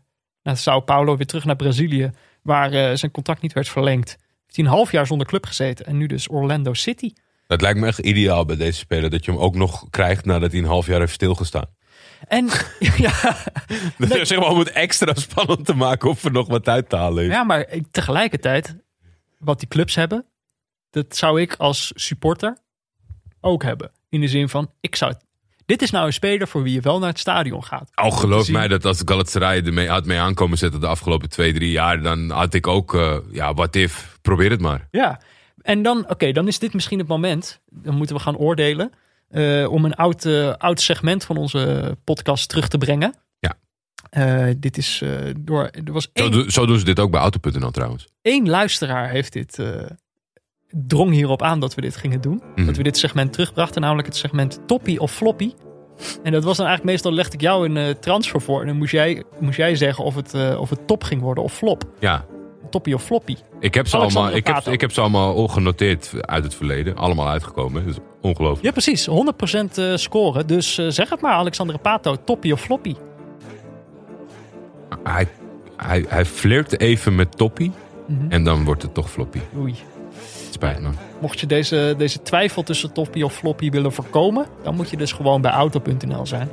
naar 0.43 0.58
Sao 0.58 0.80
Paulo. 0.80 1.18
Weer 1.18 1.26
terug 1.26 1.45
naar 1.45 1.56
Brazilië. 1.56 2.12
Waar 2.41 2.72
eh, 2.72 2.95
zijn 2.95 3.12
contract 3.12 3.41
niet 3.41 3.54
werd 3.54 3.70
verlengd. 3.70 4.10
Heeft 4.10 4.56
hij 4.56 4.66
een 4.66 4.72
half 4.72 4.91
jaar 4.91 5.08
zonder 5.08 5.28
club 5.28 5.45
gezeten. 5.45 5.86
En 5.86 5.98
nu 5.98 6.08
dus 6.08 6.30
Orlando 6.30 6.74
City. 6.74 7.14
Dat 7.48 7.62
lijkt 7.62 7.80
me 7.80 7.88
echt 7.88 8.00
ideaal 8.00 8.45
bij 8.45 8.56
deze 8.56 8.80
speler. 8.80 9.10
Dat 9.10 9.26
je 9.26 9.32
hem 9.32 9.39
ook 9.39 9.56
nog 9.56 9.89
krijgt 9.89 10.26
nadat 10.26 10.52
hij 10.52 10.60
een 10.60 10.68
half 10.68 10.88
jaar 10.88 11.00
heeft 11.00 11.14
stilgestaan. 11.14 11.76
En 12.28 12.45
ja, 12.98 13.14
Dat 13.98 14.16
is 14.16 14.28
zeg 14.28 14.39
maar 14.39 14.50
om 14.50 14.60
het 14.60 14.72
extra 14.72 15.14
spannend 15.14 15.66
te 15.66 15.76
maken 15.76 16.10
of 16.10 16.24
er 16.24 16.32
nog 16.32 16.48
wat 16.48 16.68
uit 16.68 16.89
te 16.89 16.95
halen 16.95 17.24
is. 17.24 17.32
ja, 17.32 17.43
maar 17.43 17.66
tegelijkertijd, 17.91 18.76
wat 19.39 19.60
die 19.60 19.68
clubs 19.68 19.95
hebben, 19.95 20.26
dat 20.89 21.16
zou 21.16 21.41
ik 21.41 21.56
als 21.56 21.91
supporter 21.95 22.58
ook 23.41 23.64
hebben. 23.64 23.91
In 24.10 24.22
de 24.22 24.28
zin 24.28 24.50
van, 24.50 24.72
ik 24.80 24.95
zou 24.95 25.12
het. 25.12 25.27
Dit 25.68 25.82
is 25.82 25.91
nou 25.91 26.05
een 26.05 26.13
speler 26.13 26.47
voor 26.47 26.63
wie 26.63 26.74
je 26.74 26.82
wel 26.82 26.99
naar 26.99 27.09
het 27.09 27.20
stadion 27.20 27.63
gaat. 27.63 27.91
Oh, 27.95 28.18
geloof 28.18 28.49
mij 28.49 28.68
dat 28.68 28.86
als 28.86 29.01
Galatasaray 29.05 29.61
er 29.65 29.74
mee, 29.74 29.89
had 29.89 30.05
mee 30.05 30.20
aankomen 30.20 30.57
zetten 30.57 30.80
de 30.80 30.88
afgelopen 30.88 31.30
twee, 31.30 31.53
drie 31.53 31.72
jaar, 31.72 32.01
dan 32.01 32.30
had 32.30 32.53
ik 32.53 32.68
ook, 32.68 32.93
eh, 32.95 33.18
ja, 33.32 33.53
wat 33.53 33.76
if, 33.76 34.18
probeer 34.22 34.49
het 34.49 34.61
maar. 34.61 34.88
Ja, 34.91 35.20
en 35.61 35.82
dan, 35.82 36.09
oké, 36.09 36.32
dan 36.32 36.47
is 36.47 36.59
dit 36.59 36.74
misschien 36.74 36.99
het 36.99 37.07
moment. 37.07 37.61
Dan 37.70 37.95
moeten 37.95 38.15
we 38.15 38.22
gaan 38.22 38.38
oordelen. 38.38 38.91
eh, 39.30 39.68
om 39.72 39.86
een 39.86 39.93
oud, 39.95 40.26
eh, 40.26 40.53
oud 40.57 40.82
segment 40.82 41.26
van 41.26 41.38
onze 41.38 41.97
podcast 42.03 42.49
terug 42.49 42.68
te 42.68 42.78
brengen. 42.78 43.15
Ja. 43.39 43.53
Eh, 44.09 44.53
dit 44.57 44.78
is 44.78 45.03
door. 45.39 45.63
Er 45.86 45.91
was 45.93 46.03
Zo, 46.13 46.24
één, 46.24 46.32
doen- 46.32 46.49
zo 46.51 46.65
doen 46.65 46.80
ze 46.80 46.86
dit 46.86 46.99
ook 46.99 47.11
bij 47.11 47.20
Auto.nl 47.22 47.72
trouwens. 47.72 48.07
één 48.22 48.49
luisteraar 48.49 49.09
heeft 49.09 49.34
dit. 49.34 49.59
Drong 50.72 51.11
hierop 51.11 51.41
aan 51.41 51.59
dat 51.59 51.76
we 51.76 51.82
dit 51.82 51.95
gingen 51.95 52.22
doen. 52.22 52.41
Mhm. 52.55 52.65
Dat 52.65 52.78
we 52.78 52.84
dit 52.84 52.97
segment 52.97 53.34
terugbrachten, 53.34 53.82
namelijk 53.82 54.07
het 54.07 54.18
segment 54.18 54.59
Toppie 54.65 54.99
of 54.99 55.11
Floppy. 55.11 55.53
En 56.24 56.32
dat 56.32 56.43
was 56.43 56.57
dan 56.57 56.65
eigenlijk 56.65 56.95
meestal 56.95 57.13
legde 57.13 57.34
ik 57.34 57.41
jou 57.41 57.70
een 57.70 57.78
eh, 57.78 57.89
transfer 57.89 58.41
voor. 58.41 58.61
En 58.61 58.68
dan 58.68 58.78
moest 58.78 58.91
jij, 58.91 59.24
moest 59.39 59.57
jij 59.57 59.76
zeggen 59.76 60.03
of 60.03 60.15
het, 60.15 60.34
eh, 60.34 60.59
of 60.59 60.70
het 60.70 60.88
top 60.88 61.03
ging 61.03 61.22
worden 61.22 61.43
of 61.43 61.53
flop. 61.53 61.84
Ja, 61.99 62.26
Toppie 62.70 62.93
of 62.93 63.03
Floppy. 63.03 63.36
ik 63.59 63.74
heb, 63.74 63.88
ze 63.88 63.97
Alexander 63.97 64.32
allemaal, 64.32 64.38
ik, 64.38 64.47
heb, 64.47 64.74
ik 64.74 64.82
heb 64.82 64.91
ze 64.91 65.01
allemaal 65.01 65.36
al 65.36 65.47
genoteerd 65.47 66.11
uit 66.22 66.43
het 66.43 66.55
verleden. 66.55 66.95
Allemaal 66.95 67.28
uitgekomen. 67.28 67.86
Dat 67.86 67.93
is 67.93 67.99
ongelooflijk. 68.22 68.65
Ja, 68.65 68.72
precies. 68.72 69.07
100% 69.09 69.78
eh, 69.78 69.95
scoren. 69.95 70.47
Dus 70.47 70.74
zeg 70.74 71.09
het 71.09 71.22
maar, 71.22 71.34
Alexander 71.34 71.80
Pato. 71.80 72.15
Toppie 72.24 72.53
of 72.53 72.61
floppy? 72.61 72.95
Hij, 75.03 75.28
hij, 75.78 76.05
hij 76.07 76.26
flirt 76.26 76.80
even 76.80 77.15
met 77.15 77.38
Toppie. 77.38 77.72
Mhm. 78.07 78.32
En 78.32 78.43
dan 78.43 78.63
wordt 78.63 78.82
het 78.82 78.93
toch 78.93 79.09
floppy. 79.09 79.39
Oei. 79.57 79.76
Spijt 80.58 80.80
me. 80.80 80.89
Mocht 81.22 81.39
je 81.39 81.45
deze, 81.45 81.95
deze 81.97 82.22
twijfel 82.22 82.64
tussen 82.64 82.93
toppie 82.93 83.26
of 83.26 83.34
floppy 83.34 83.70
willen 83.70 83.91
voorkomen, 83.93 84.45
dan 84.64 84.76
moet 84.76 84.89
je 84.89 84.97
dus 84.97 85.12
gewoon 85.12 85.41
bij 85.41 85.51
auto.nl 85.51 86.26
zijn. 86.26 86.49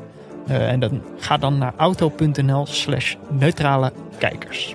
Eh, 0.46 0.68
en 0.68 0.80
dan 0.80 1.02
ga 1.18 1.36
dan 1.36 1.58
naar 1.58 1.74
auto.nl 1.76 2.66
slash 2.66 3.14
neutrale 3.30 3.92
kijkers. 4.18 4.74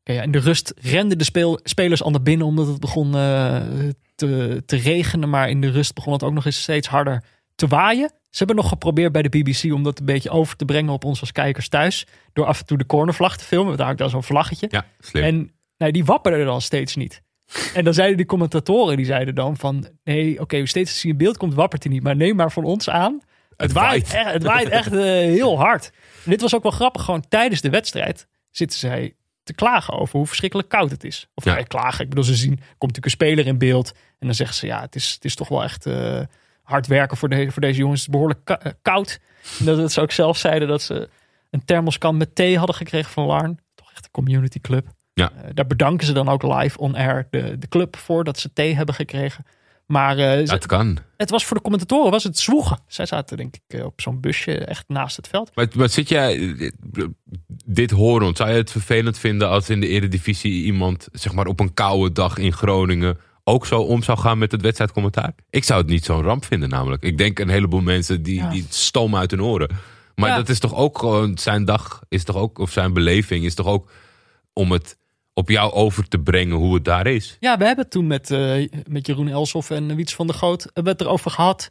Oké, 0.00 0.12
ja, 0.12 0.22
in 0.22 0.30
de 0.30 0.38
rust 0.38 0.74
renden 0.76 1.18
de 1.18 1.24
speel- 1.24 1.60
spelers 1.62 2.02
al 2.02 2.10
naar 2.10 2.22
binnen 2.22 2.46
omdat 2.46 2.66
het 2.66 2.80
begon 2.80 3.14
eh, 3.14 3.62
te, 4.14 4.62
te 4.66 4.76
regenen. 4.76 5.28
Maar 5.28 5.50
in 5.50 5.60
de 5.60 5.70
rust 5.70 5.94
begon 5.94 6.12
het 6.12 6.22
ook 6.22 6.32
nog 6.32 6.44
eens 6.44 6.62
steeds 6.62 6.88
harder 6.88 7.24
te 7.54 7.66
waaien. 7.66 8.10
Ze 8.30 8.38
hebben 8.38 8.56
nog 8.56 8.68
geprobeerd 8.68 9.12
bij 9.12 9.22
de 9.22 9.28
BBC 9.28 9.72
om 9.72 9.82
dat 9.82 9.98
een 9.98 10.04
beetje 10.04 10.30
over 10.30 10.56
te 10.56 10.64
brengen 10.64 10.92
op 10.92 11.04
ons 11.04 11.20
als 11.20 11.32
kijkers 11.32 11.68
thuis. 11.68 12.06
Door 12.32 12.46
af 12.46 12.60
en 12.60 12.66
toe 12.66 12.78
de 12.78 12.86
cornervlag 12.86 13.36
te 13.36 13.44
filmen. 13.44 13.76
Daar 13.76 13.84
had 13.84 13.94
ik 13.94 14.00
dan 14.00 14.10
zo'n 14.10 14.22
vlaggetje. 14.22 14.66
Ja, 14.70 14.84
slim. 15.00 15.24
En 15.24 15.52
nou, 15.78 15.92
die 15.92 16.04
wapperde 16.04 16.44
dan 16.44 16.60
steeds 16.60 16.96
niet. 16.96 17.22
En 17.74 17.84
dan 17.84 17.94
zeiden 17.94 18.16
die 18.16 18.26
commentatoren, 18.26 18.96
die 18.96 19.06
zeiden 19.06 19.34
dan 19.34 19.56
van... 19.56 19.88
Nee, 20.04 20.40
oké, 20.40 20.66
steeds 20.66 20.90
als 20.90 21.02
hij 21.02 21.10
in 21.10 21.16
beeld 21.16 21.36
komt, 21.36 21.54
wappert 21.54 21.82
hij 21.82 21.92
niet. 21.92 22.02
Maar 22.02 22.16
neem 22.16 22.36
maar 22.36 22.52
van 22.52 22.64
ons 22.64 22.90
aan. 22.90 23.12
Het, 23.12 23.22
Het 23.56 23.72
waait. 23.72 24.12
waait. 24.12 24.26
echt, 24.26 24.32
het 24.32 24.42
waait 24.42 24.68
echt 24.68 24.92
eh, 24.92 25.00
heel 25.02 25.58
hard. 25.58 25.90
En 26.24 26.30
dit 26.30 26.40
was 26.40 26.54
ook 26.54 26.62
wel 26.62 26.72
grappig. 26.72 27.02
Gewoon 27.02 27.24
tijdens 27.28 27.60
de 27.60 27.70
wedstrijd 27.70 28.26
zitten 28.50 28.78
zij 28.78 29.14
te 29.42 29.54
klagen 29.54 29.94
over 29.94 30.16
hoe 30.16 30.26
verschrikkelijk 30.26 30.68
koud 30.68 30.90
het 30.90 31.04
is. 31.04 31.28
Of 31.34 31.44
Ja. 31.44 31.56
ja. 31.56 31.62
klagen. 31.62 32.02
Ik 32.02 32.08
bedoel, 32.08 32.24
ze 32.24 32.34
zien, 32.34 32.54
komt 32.54 32.66
natuurlijk 32.78 33.04
een 33.04 33.10
speler 33.10 33.46
in 33.46 33.58
beeld. 33.58 33.92
En 34.18 34.26
dan 34.26 34.34
zeggen 34.34 34.56
ze, 34.56 34.66
ja, 34.66 34.80
het 34.80 34.94
is, 34.94 35.12
het 35.12 35.24
is 35.24 35.34
toch 35.34 35.48
wel 35.48 35.62
echt 35.62 35.86
eh, 35.86 36.20
hard 36.62 36.86
werken 36.86 37.16
voor, 37.16 37.28
de, 37.28 37.50
voor 37.50 37.62
deze 37.62 37.78
jongens. 37.78 38.00
Het 38.00 38.08
is 38.08 38.14
behoorlijk 38.14 38.50
eh, 38.50 38.72
koud. 38.82 39.20
En 39.58 39.64
dat, 39.64 39.76
dat 39.76 39.92
ze 39.92 40.00
ook 40.00 40.12
zelf 40.12 40.36
zeiden 40.36 40.68
dat 40.68 40.82
ze 40.82 41.08
een 41.50 41.64
thermoskan 41.64 42.16
met 42.16 42.34
thee 42.34 42.58
hadden 42.58 42.76
gekregen 42.76 43.10
van 43.10 43.24
Larn. 43.26 43.58
Toch 43.74 43.92
echt 43.92 44.04
een 44.04 44.10
community 44.10 44.60
club. 44.60 44.86
Ja. 45.18 45.32
Eh, 45.32 45.50
daar 45.54 45.66
bedanken 45.66 46.06
ze 46.06 46.12
dan 46.12 46.28
ook 46.28 46.42
live 46.42 46.78
on 46.78 46.94
air 46.94 47.26
de, 47.30 47.58
de 47.58 47.68
club 47.68 47.96
voor 47.96 48.24
dat 48.24 48.38
ze 48.38 48.52
thee 48.52 48.74
hebben 48.74 48.94
gekregen. 48.94 49.44
Maar 49.86 50.18
eh, 50.18 50.38
ze- 50.38 50.44
Dat 50.44 50.66
kan. 50.66 50.98
het 51.16 51.30
was 51.30 51.44
voor 51.44 51.56
de 51.56 51.62
commentatoren 51.62 52.10
was 52.10 52.24
het 52.24 52.38
zwoegen. 52.38 52.78
Zij 52.86 53.06
zaten 53.06 53.36
denk 53.36 53.54
ik 53.56 53.78
eh, 53.78 53.84
op 53.84 54.00
zo'n 54.00 54.20
busje 54.20 54.58
echt 54.58 54.84
naast 54.88 55.16
het 55.16 55.28
veld. 55.28 55.50
Maar, 55.54 55.66
maar 55.74 55.88
zit 55.88 56.08
jij 56.08 56.54
dit 57.66 57.90
horend? 57.90 58.36
Zou 58.36 58.50
je 58.50 58.56
het 58.56 58.70
vervelend 58.70 59.18
vinden 59.18 59.48
als 59.48 59.68
in 59.70 59.80
de 59.80 59.88
Eredivisie 59.88 60.64
iemand 60.64 61.08
zeg 61.12 61.32
maar 61.32 61.46
op 61.46 61.60
een 61.60 61.74
koude 61.74 62.12
dag 62.12 62.38
in 62.38 62.52
Groningen 62.52 63.18
ook 63.44 63.66
zo 63.66 63.80
om 63.80 64.02
zou 64.02 64.18
gaan 64.18 64.38
met 64.38 64.52
het 64.52 64.62
wedstrijdcommentaar? 64.62 65.34
Ik 65.50 65.64
zou 65.64 65.80
het 65.80 65.90
niet 65.90 66.04
zo'n 66.04 66.22
ramp 66.22 66.44
vinden 66.44 66.68
namelijk. 66.68 67.02
Ik 67.02 67.18
denk 67.18 67.38
een 67.38 67.48
heleboel 67.48 67.80
mensen 67.80 68.22
die, 68.22 68.34
Ja. 68.34 68.50
die 68.50 68.66
stomen 68.68 69.18
uit 69.20 69.30
hun 69.30 69.42
oren. 69.42 69.68
Maar 70.14 70.28
Ja. 70.30 70.36
dat 70.36 70.48
is 70.48 70.58
toch 70.58 70.74
ook 70.74 70.98
gewoon 70.98 71.38
zijn 71.38 71.64
dag 71.64 72.02
is 72.08 72.24
toch 72.24 72.36
ook 72.36 72.58
of 72.58 72.70
zijn 72.70 72.92
beleving 72.92 73.44
is 73.44 73.54
toch 73.54 73.66
ook 73.66 73.90
om 74.52 74.72
het 74.72 74.96
op 75.38 75.48
jou 75.48 75.72
over 75.72 76.08
te 76.08 76.18
brengen 76.18 76.56
hoe 76.56 76.74
het 76.74 76.84
daar 76.84 77.06
is. 77.06 77.36
Ja, 77.40 77.58
we 77.58 77.64
hebben 77.64 77.84
het 77.84 77.92
toen 77.92 78.06
met, 78.06 78.30
eh, 78.30 78.68
met 78.88 79.06
Jeroen 79.06 79.28
Elsof 79.28 79.70
en 79.70 79.96
Wiets 79.96 80.14
van 80.14 80.26
der 80.26 80.36
Goot 80.36 80.62
hebben 80.62 80.84
we 80.84 80.90
het 80.90 81.00
erover 81.00 81.30
gehad. 81.30 81.70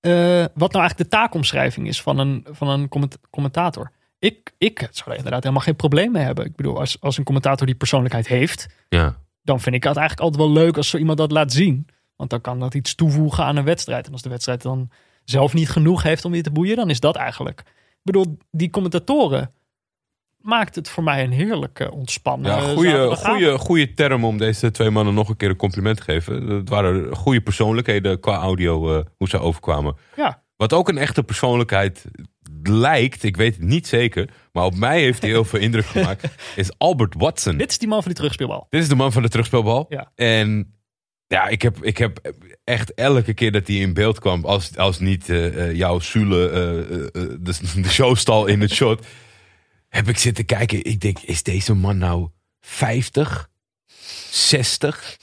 eh, 0.00 0.12
wat 0.54 0.72
nou 0.72 0.78
eigenlijk 0.84 0.96
de 0.98 1.08
taakomschrijving 1.16 1.86
is 1.88 2.02
van 2.02 2.18
een, 2.18 2.46
van 2.50 2.68
een 2.68 2.88
comment- 2.88 3.18
commentator. 3.30 3.90
Ik, 4.18 4.52
ik 4.58 4.78
zou 4.90 5.10
er 5.10 5.16
inderdaad 5.16 5.42
helemaal 5.42 5.64
geen 5.64 5.76
probleem 5.76 6.12
mee 6.12 6.22
hebben. 6.22 6.44
Ik 6.44 6.56
bedoel, 6.56 6.78
als, 6.78 7.00
als 7.00 7.18
een 7.18 7.24
commentator 7.24 7.66
die 7.66 7.74
persoonlijkheid 7.74 8.26
heeft, 8.28 8.66
Ja. 8.88 9.16
dan 9.42 9.60
vind 9.60 9.74
ik 9.74 9.82
het 9.84 9.96
eigenlijk 9.96 10.26
altijd 10.28 10.42
wel 10.52 10.62
leuk 10.64 10.76
als 10.76 10.88
zo 10.88 10.96
iemand 10.98 11.18
dat 11.18 11.30
laat 11.32 11.52
zien. 11.52 11.86
Want 12.16 12.30
dan 12.30 12.40
kan 12.40 12.60
dat 12.60 12.74
iets 12.74 12.94
toevoegen 12.94 13.44
aan 13.44 13.56
een 13.56 13.64
wedstrijd. 13.64 14.06
En 14.06 14.12
als 14.12 14.22
de 14.22 14.28
wedstrijd 14.28 14.62
dan 14.62 14.90
zelf 15.24 15.54
niet 15.54 15.68
genoeg 15.68 16.02
heeft 16.02 16.24
om 16.24 16.34
je 16.34 16.42
te 16.42 16.50
boeien, 16.50 16.76
dan 16.76 16.90
is 16.90 17.00
dat 17.00 17.16
eigenlijk. 17.16 17.60
Ik 17.90 18.02
bedoel, 18.02 18.38
die 18.50 18.70
commentatoren 18.70 19.50
maakt 20.46 20.74
het 20.74 20.88
voor 20.88 21.02
mij 21.02 21.24
een 21.24 21.32
heerlijk 21.32 21.88
ontspannen. 21.92 22.50
Ja, 22.50 22.58
eh, 22.58 22.64
goede, 22.64 23.16
goede, 23.16 23.58
goede 23.58 23.94
term 23.94 24.24
om 24.24 24.38
deze 24.38 24.70
twee 24.70 24.90
mannen 24.90 25.14
nog 25.14 25.28
een 25.28 25.36
keer 25.36 25.48
een 25.48 25.56
compliment 25.56 25.96
te 25.96 26.02
geven. 26.02 26.46
Het 26.48 26.68
waren 26.68 27.16
goede 27.16 27.40
persoonlijkheden 27.40 28.20
qua 28.20 28.36
audio, 28.36 28.98
eh, 28.98 29.04
hoe 29.16 29.28
ze 29.28 29.38
overkwamen. 29.38 29.96
Ja, 30.16 30.42
Wat 30.56 30.72
ook 30.72 30.88
een 30.88 30.98
echte 30.98 31.22
persoonlijkheid 31.22 32.04
lijkt, 32.62 33.22
ik 33.22 33.36
weet 33.36 33.54
het 33.54 33.64
niet 33.64 33.86
zeker, 33.86 34.28
maar 34.52 34.64
op 34.64 34.74
mij 34.74 35.00
heeft 35.00 35.22
hij 35.22 35.30
heel 35.30 35.44
veel 35.44 35.60
indruk 35.60 35.86
gemaakt, 35.86 36.28
is 36.56 36.78
Albert 36.78 37.14
Watson. 37.18 37.56
dit 37.56 37.70
is 37.70 37.78
die 37.78 37.88
man 37.88 37.98
van 37.98 38.08
die 38.08 38.16
terugspeelbal. 38.16 38.66
Dit 38.70 38.82
is 38.82 38.88
de 38.88 38.94
man 38.94 39.12
van 39.12 39.22
de 39.22 39.28
terugspeelbal. 39.28 39.86
Ja. 39.88 40.10
En 40.14 40.74
ja, 41.26 41.48
ik 41.48 41.62
heb, 41.62 41.84
ik 41.84 41.98
heb 41.98 42.32
echt 42.64 42.94
elke 42.94 43.34
keer 43.34 43.52
dat 43.52 43.66
hij 43.66 43.76
in 43.76 43.94
beeld 43.94 44.18
kwam, 44.18 44.44
als, 44.44 44.76
als 44.76 44.98
niet 44.98 45.28
eh, 45.28 45.74
jouw 45.74 45.98
Sule, 45.98 46.50
de, 47.40 47.54
de 47.74 47.88
showstal 47.88 48.46
in 48.46 48.60
het 48.60 48.72
shot, 48.72 49.06
heb 49.88 50.08
ik 50.08 50.18
zitten 50.18 50.44
kijken. 50.44 50.84
Ik 50.84 51.00
denk, 51.00 51.18
is 51.18 51.42
deze 51.42 51.74
man 51.74 51.98
nou 51.98 52.28
50? 52.60 53.48
60? 54.30 55.16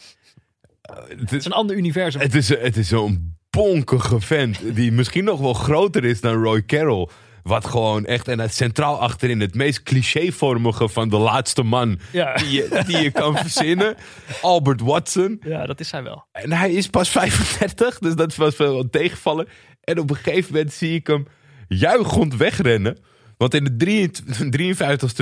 Eh, 0.82 0.96
het 1.20 1.32
is- 1.32 1.38
is 1.38 1.46
een 1.46 1.52
ander 1.52 1.76
universum. 1.76 2.22
het 2.22 2.36
is, 2.36 2.50
het 2.50 2.78
is 2.78 2.88
zo'n 2.88 3.38
bonkige 3.50 4.20
vent. 4.22 4.76
Die 4.76 4.92
misschien 4.92 5.24
nog 5.24 5.40
wel 5.40 5.54
groter 5.54 6.04
is 6.06 6.22
dan 6.22 6.44
Roy 6.44 6.66
Carroll. 6.66 7.08
Wat 7.44 7.66
gewoon 7.68 8.06
echt, 8.06 8.28
en 8.28 8.40
het 8.40 8.54
centraal 8.54 9.00
achterin, 9.00 9.40
het 9.40 9.56
meest 9.56 9.84
clichévormige 9.84 10.90
van 10.90 11.10
de 11.10 11.18
laatste 11.18 11.64
man 11.64 12.00
Ja. 12.12 12.34
die, 12.36 12.50
je, 12.52 12.84
die 12.88 12.98
je 12.98 13.12
kan 13.12 13.38
verzinnen. 13.38 13.96
Albert 14.42 14.82
Watson. 14.82 15.42
Ja, 15.46 15.66
dat 15.66 15.80
is 15.80 15.92
hij 15.92 16.04
wel. 16.04 16.26
En 16.32 16.52
hij 16.52 16.72
is 16.72 16.88
pas 16.88 17.10
35, 17.10 18.00
dus 18.00 18.16
dat 18.16 18.36
was 18.36 18.58
wel 18.58 18.80
een 18.80 18.90
tegenvallen. 18.90 19.48
En 19.82 20.00
op 20.00 20.10
een 20.10 20.16
gegeven 20.16 20.54
moment 20.54 20.74
zie 20.74 20.96
ik 20.96 21.08
hem 21.08 21.28
juichend 21.68 22.36
wegrennen. 22.36 22.98
Want 23.38 23.54
in 23.54 23.64
de 23.78 24.10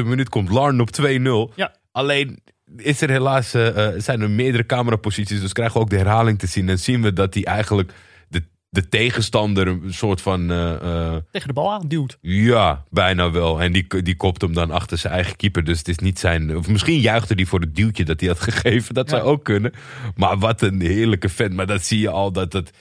53e 0.03 0.05
minuut 0.05 0.29
komt 0.29 0.49
Larn 0.49 0.81
op 0.81 0.89
2-0. 1.01 1.55
Ja. 1.55 1.75
Alleen 1.91 2.39
is 2.77 3.01
er 3.01 3.09
helaas, 3.09 3.53
eh, 3.53 3.87
eh, 3.87 4.01
zijn 4.01 4.21
er 4.21 4.29
meerdere 4.29 4.65
cameraposities, 4.65 5.39
dus 5.41 5.53
krijgen 5.53 5.75
we 5.75 5.81
ook 5.81 5.89
de 5.89 5.97
herhaling 5.97 6.39
te 6.39 6.47
zien. 6.47 6.69
En 6.69 6.79
zien 6.79 7.01
we 7.01 7.13
dat 7.13 7.33
hij 7.33 7.43
eigenlijk 7.43 7.93
de, 8.27 8.43
de 8.69 8.89
tegenstander 8.89 9.67
een 9.67 9.93
soort 9.93 10.21
van... 10.21 10.51
eh, 10.51 11.15
Tegen 11.31 11.47
de 11.47 11.53
bal 11.53 11.71
aan 11.73 11.87
duwt. 11.87 12.17
ja, 12.21 12.83
bijna 12.89 13.31
wel. 13.31 13.61
En 13.61 13.71
die, 13.71 14.01
die 14.03 14.15
kopt 14.15 14.41
hem 14.41 14.53
dan 14.53 14.71
achter 14.71 14.97
zijn 14.97 15.13
eigen 15.13 15.35
keeper. 15.35 15.63
Dus 15.63 15.77
het 15.77 15.87
is 15.87 15.97
niet 15.97 16.19
zijn. 16.19 16.57
Of 16.57 16.67
misschien 16.67 16.99
juichte 16.99 17.33
hij 17.33 17.45
voor 17.45 17.59
het 17.59 17.75
duwtje 17.75 18.05
dat 18.05 18.19
hij 18.19 18.29
had 18.29 18.39
gegeven. 18.49 18.93
Dat 18.93 19.09
zou 19.09 19.21
ook 19.21 19.43
kunnen. 19.43 19.71
Maar 20.15 20.37
wat 20.37 20.61
een 20.61 20.81
heerlijke 20.81 21.29
vent. 21.29 21.53
Maar 21.53 21.67
dat 21.67 21.83
zie 21.85 21.99
je 21.99 22.09
al 22.09 22.31
dat 22.31 22.53
het. 22.53 22.71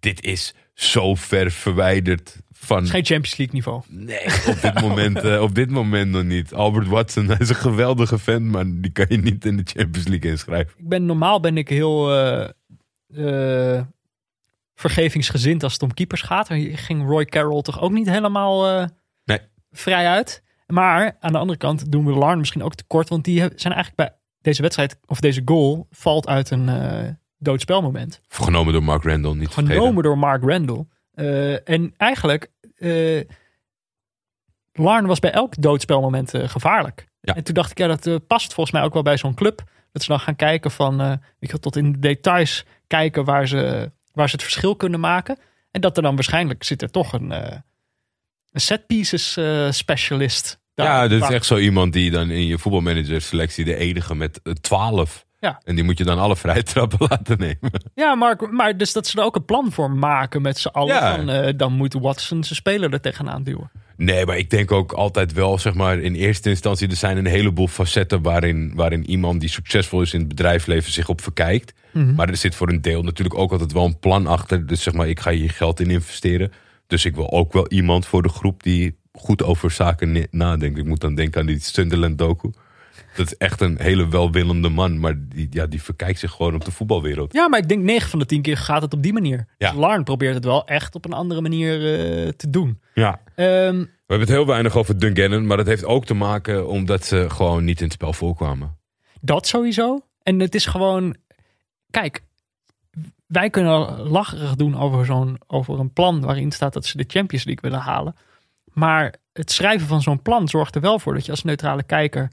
Dit 0.00 0.24
is 0.24 0.54
zo 0.74 1.14
ver 1.14 1.50
verwijderd 1.50 2.36
van. 2.66 2.76
Het 2.76 2.86
is 2.86 2.90
geen 2.92 3.04
Champions 3.04 3.36
League 3.36 3.54
niveau. 3.54 3.82
Nee, 3.88 4.24
op 4.54 4.60
dit, 4.62 4.80
moment, 4.80 5.18
eh, 5.18 5.42
op 5.42 5.54
dit 5.54 5.70
moment 5.70 6.10
nog 6.10 6.22
niet. 6.22 6.54
Albert 6.54 6.86
Watson, 6.88 7.26
hij 7.26 7.36
is 7.38 7.48
een 7.48 7.54
geweldige 7.54 8.18
vent. 8.18 8.44
Maar 8.46 8.64
die 8.66 8.90
kan 8.90 9.06
je 9.08 9.16
niet 9.16 9.44
in 9.44 9.56
de 9.56 9.62
Champions 9.64 10.08
League 10.08 10.30
inschrijven. 10.30 10.72
Ik 10.78 10.88
ben, 10.88 11.06
normaal 11.06 11.40
ben 11.40 11.56
ik 11.56 11.68
heel 11.68 12.12
eh, 12.14 12.48
eh, 13.76 13.82
vergevingsgezind 14.74 15.62
als 15.62 15.72
het 15.72 15.82
om 15.82 15.94
keepers 15.94 16.22
gaat. 16.22 16.48
Hier 16.48 16.78
ging 16.78 17.08
Roy 17.08 17.24
Carroll 17.24 17.62
toch 17.62 17.80
ook 17.80 17.92
niet 17.92 18.08
helemaal 18.10 18.88
Nee. 19.24 19.38
vrij 19.70 20.06
uit. 20.06 20.42
Maar 20.66 21.16
aan 21.20 21.32
de 21.32 21.38
andere 21.38 21.58
kant 21.58 21.92
doen 21.92 22.04
we 22.04 22.12
Larn 22.12 22.38
misschien 22.38 22.62
ook 22.62 22.74
tekort. 22.74 23.08
Want 23.08 23.24
die 23.24 23.38
zijn 23.38 23.74
eigenlijk 23.74 23.94
bij 23.96 24.12
deze 24.40 24.62
wedstrijd, 24.62 24.98
of 25.06 25.20
deze 25.20 25.42
goal, 25.44 25.86
valt 25.90 26.28
uit 26.28 26.50
een 26.50 26.68
eh 26.68 27.08
doodspelmoment. 27.38 28.20
Genomen 28.28 28.72
door 28.72 28.82
Mark 28.82 29.02
Randall, 29.02 29.34
niet 29.34 29.48
Genomen 29.48 29.76
vergeten. 29.76 30.02
door 30.02 30.18
Mark 30.18 30.42
Randall. 30.44 30.84
En 31.64 31.94
eigenlijk, 31.96 32.50
eh 32.78 33.24
Larn 34.78 35.06
was 35.06 35.18
bij 35.18 35.30
elk 35.32 35.62
doodspelmoment 35.62 36.34
eh, 36.34 36.48
gevaarlijk. 36.48 37.06
Ja. 37.20 37.34
En 37.34 37.44
toen 37.44 37.54
dacht 37.54 37.70
ik, 37.70 37.78
ja, 37.78 37.86
dat 37.86 38.06
eh, 38.06 38.14
past 38.26 38.54
volgens 38.54 38.76
mij 38.76 38.84
ook 38.84 38.92
wel 38.92 39.02
bij 39.02 39.16
zo'n 39.16 39.34
club. 39.34 39.62
Dat 39.92 40.02
ze 40.02 40.08
dan 40.08 40.20
gaan 40.20 40.36
kijken 40.36 40.70
van, 40.70 41.20
je, 41.38 41.46
wel, 41.48 41.60
tot 41.60 41.76
in 41.76 41.92
de 41.92 41.98
details 41.98 42.64
kijken 42.86 43.24
waar 43.24 43.48
ze, 43.48 43.90
waar 44.12 44.28
ze 44.28 44.34
het 44.34 44.44
verschil 44.44 44.76
kunnen 44.76 45.00
maken. 45.00 45.38
En 45.70 45.80
dat 45.80 45.96
er 45.96 46.02
dan 46.02 46.14
waarschijnlijk 46.14 46.64
zit 46.64 46.82
er 46.82 46.90
toch 46.90 47.12
een, 47.12 47.30
een 47.30 48.60
set 48.60 48.86
pieces 48.86 49.38
specialist. 49.70 50.60
daar. 50.74 50.86
Ja, 50.86 51.08
dit 51.08 51.22
is 51.22 51.28
echt 51.28 51.46
zo 51.46 51.56
iemand 51.56 51.92
die 51.92 52.10
dan 52.10 52.30
in 52.30 52.46
je 52.46 52.58
voetbalmanager 52.58 53.20
selectie 53.20 53.64
de 53.64 53.76
enige 53.76 54.14
met 54.14 54.40
12. 54.60 55.25
Ja. 55.46 55.60
En 55.64 55.74
die 55.74 55.84
moet 55.84 55.98
je 55.98 56.04
dan 56.04 56.18
alle 56.18 56.36
vrije 56.36 56.62
trappen 56.62 57.06
laten 57.10 57.38
nemen. 57.38 57.70
Ja, 57.94 58.14
maar, 58.14 58.36
maar 58.50 58.76
dus 58.76 58.92
dat 58.92 59.06
ze 59.06 59.18
er 59.18 59.24
ook 59.24 59.36
een 59.36 59.44
plan 59.44 59.72
voor 59.72 59.90
maken 59.90 60.42
met 60.42 60.58
z'n 60.58 60.68
allen. 60.68 60.94
Ja. 60.94 61.16
Van, 61.16 61.28
eh, 61.28 61.52
dan 61.56 61.72
moet 61.72 61.92
Watson 61.92 62.44
zijn 62.44 62.56
speler 62.56 62.92
er 62.92 63.00
tegenaan 63.00 63.42
duwen. 63.42 63.70
Nee, 63.96 64.26
maar 64.26 64.38
ik 64.38 64.50
denk 64.50 64.72
ook 64.72 64.92
altijd 64.92 65.32
wel, 65.32 65.58
zeg 65.58 65.74
maar, 65.74 65.98
in 65.98 66.14
eerste 66.14 66.48
instantie, 66.48 66.88
er 66.88 66.96
zijn 66.96 67.16
een 67.16 67.26
heleboel 67.26 67.68
facetten 67.68 68.22
waarin, 68.22 68.72
waarin 68.74 69.10
iemand 69.10 69.40
die 69.40 69.48
succesvol 69.48 70.02
is 70.02 70.12
in 70.12 70.18
het 70.18 70.28
bedrijfsleven 70.28 70.92
zich 70.92 71.08
op 71.08 71.20
verkijkt. 71.20 71.74
Maar 72.16 72.28
er 72.28 72.36
zit 72.36 72.54
voor 72.54 72.68
een 72.68 72.80
deel 72.80 73.02
natuurlijk 73.02 73.38
ook 73.38 73.52
altijd 73.52 73.72
wel 73.72 73.84
een 73.84 73.98
plan 73.98 74.26
achter. 74.26 74.66
Dus 74.66 74.82
zeg 74.82 74.94
maar, 74.94 75.08
ik 75.08 75.20
ga 75.20 75.30
hier 75.30 75.50
geld 75.50 75.80
in 75.80 75.90
investeren. 75.90 76.52
Dus 76.86 77.04
ik 77.04 77.14
wil 77.14 77.32
ook 77.32 77.52
wel 77.52 77.68
iemand 77.68 78.06
voor 78.06 78.22
de 78.22 78.28
groep 78.28 78.62
die 78.62 78.96
goed 79.12 79.42
over 79.42 79.70
zaken 79.70 80.26
nadenkt. 80.30 80.78
Ik 80.78 80.84
moet 80.84 81.00
dan 81.00 81.14
denken 81.14 81.40
aan 81.40 81.46
die 81.46 81.60
Sunderland 81.60 82.18
doku. 82.18 82.50
Dat 83.16 83.26
is 83.26 83.36
echt 83.36 83.60
een 83.60 83.80
hele 83.80 84.08
welwillende 84.08 84.68
man, 84.68 85.00
maar 85.00 85.14
die, 85.18 85.46
ja, 85.50 85.66
die 85.66 85.82
verkijkt 85.82 86.18
zich 86.18 86.32
gewoon 86.32 86.54
op 86.54 86.64
de 86.64 86.70
voetbalwereld. 86.70 87.32
Ja, 87.32 87.48
maar 87.48 87.58
ik 87.58 87.68
denk 87.68 87.82
9 87.82 88.10
van 88.10 88.18
de 88.18 88.26
10 88.26 88.42
keer 88.42 88.56
gaat 88.56 88.82
het 88.82 88.94
op 88.94 89.02
die 89.02 89.12
manier. 89.12 89.46
Ja. 89.58 89.70
Dus 89.70 89.78
Larn 89.78 90.04
probeert 90.04 90.34
het 90.34 90.44
wel 90.44 90.66
echt 90.66 90.94
op 90.94 91.04
een 91.04 91.12
andere 91.12 91.40
manier 91.40 91.74
eh, 91.74 92.28
te 92.28 92.50
doen. 92.50 92.80
Ja. 92.94 93.20
Ehm, 93.34 93.78
We 93.78 94.12
hebben 94.12 94.26
het 94.26 94.36
heel 94.36 94.46
weinig 94.46 94.76
over 94.76 94.98
Dungannon, 94.98 95.46
maar 95.46 95.56
dat 95.56 95.66
heeft 95.66 95.84
ook 95.84 96.04
te 96.04 96.14
maken 96.14 96.68
omdat 96.68 97.04
ze 97.04 97.26
gewoon 97.30 97.64
niet 97.64 97.78
in 97.78 97.84
het 97.84 97.94
spel 97.94 98.12
voorkwamen. 98.12 98.76
Dat 99.20 99.46
sowieso. 99.46 100.00
En 100.22 100.40
het 100.40 100.54
is 100.54 100.66
gewoon, 100.66 101.16
kijk, 101.90 102.22
wij 103.26 103.50
kunnen 103.50 104.00
lacherig 104.08 104.54
doen 104.54 104.78
over, 104.78 105.06
zo'n, 105.06 105.38
over 105.46 105.78
een 105.78 105.92
plan 105.92 106.20
waarin 106.20 106.52
staat 106.52 106.72
dat 106.72 106.86
ze 106.86 106.96
de 106.96 107.04
Champions 107.06 107.44
League 107.44 107.70
willen 107.70 107.84
halen. 107.84 108.14
Maar 108.72 109.14
het 109.32 109.50
schrijven 109.50 109.86
van 109.86 110.02
zo'n 110.02 110.22
plan 110.22 110.48
zorgt 110.48 110.74
er 110.74 110.80
wel 110.80 110.98
voor 110.98 111.14
dat 111.14 111.24
je 111.24 111.30
als 111.30 111.44
neutrale 111.44 111.82
kijker 111.82 112.30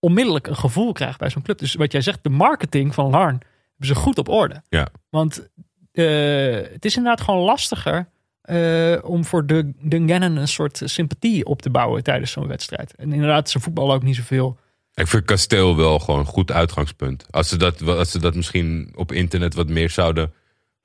onmiddellijk 0.00 0.46
een 0.46 0.56
gevoel 0.56 0.92
krijgt 0.92 1.18
bij 1.18 1.30
zo'n 1.30 1.42
club. 1.42 1.58
Dus 1.58 1.74
wat 1.74 1.92
jij 1.92 2.00
zegt, 2.00 2.22
de 2.22 2.28
marketing 2.28 2.94
van 2.94 3.10
Larn 3.10 3.40
hebben 3.68 3.86
ze 3.86 3.94
goed 3.94 4.18
op 4.18 4.28
orde. 4.28 4.62
Ja. 4.68 4.88
Want 5.10 5.48
eh, 5.92 6.04
het 6.72 6.84
is 6.84 6.96
inderdaad 6.96 7.24
gewoon 7.24 7.44
lastiger 7.44 8.08
eh, 8.40 8.96
om 9.02 9.24
voor 9.24 9.46
de 9.46 9.72
Dungannon 9.80 10.36
een 10.36 10.48
soort 10.48 10.82
sympathie 10.84 11.44
op 11.44 11.62
te 11.62 11.70
bouwen 11.70 12.02
tijdens 12.02 12.30
zo'n 12.30 12.46
wedstrijd. 12.46 12.94
En 12.94 13.12
inderdaad, 13.12 13.50
ze 13.50 13.60
voetballen 13.60 13.94
ook 13.94 14.02
niet 14.02 14.16
zoveel. 14.16 14.58
Ik 14.94 15.06
vind 15.06 15.24
kasteel 15.24 15.76
wel 15.76 15.98
gewoon 15.98 16.20
een 16.20 16.26
goed 16.26 16.52
uitgangspunt. 16.52 17.26
Als 17.30 17.48
ze 17.48 17.56
dat, 17.56 17.82
als 17.82 18.10
ze 18.10 18.18
dat 18.18 18.34
misschien 18.34 18.92
op 18.94 19.12
internet 19.12 19.54
wat 19.54 19.68
meer 19.68 19.90
zouden 19.90 20.32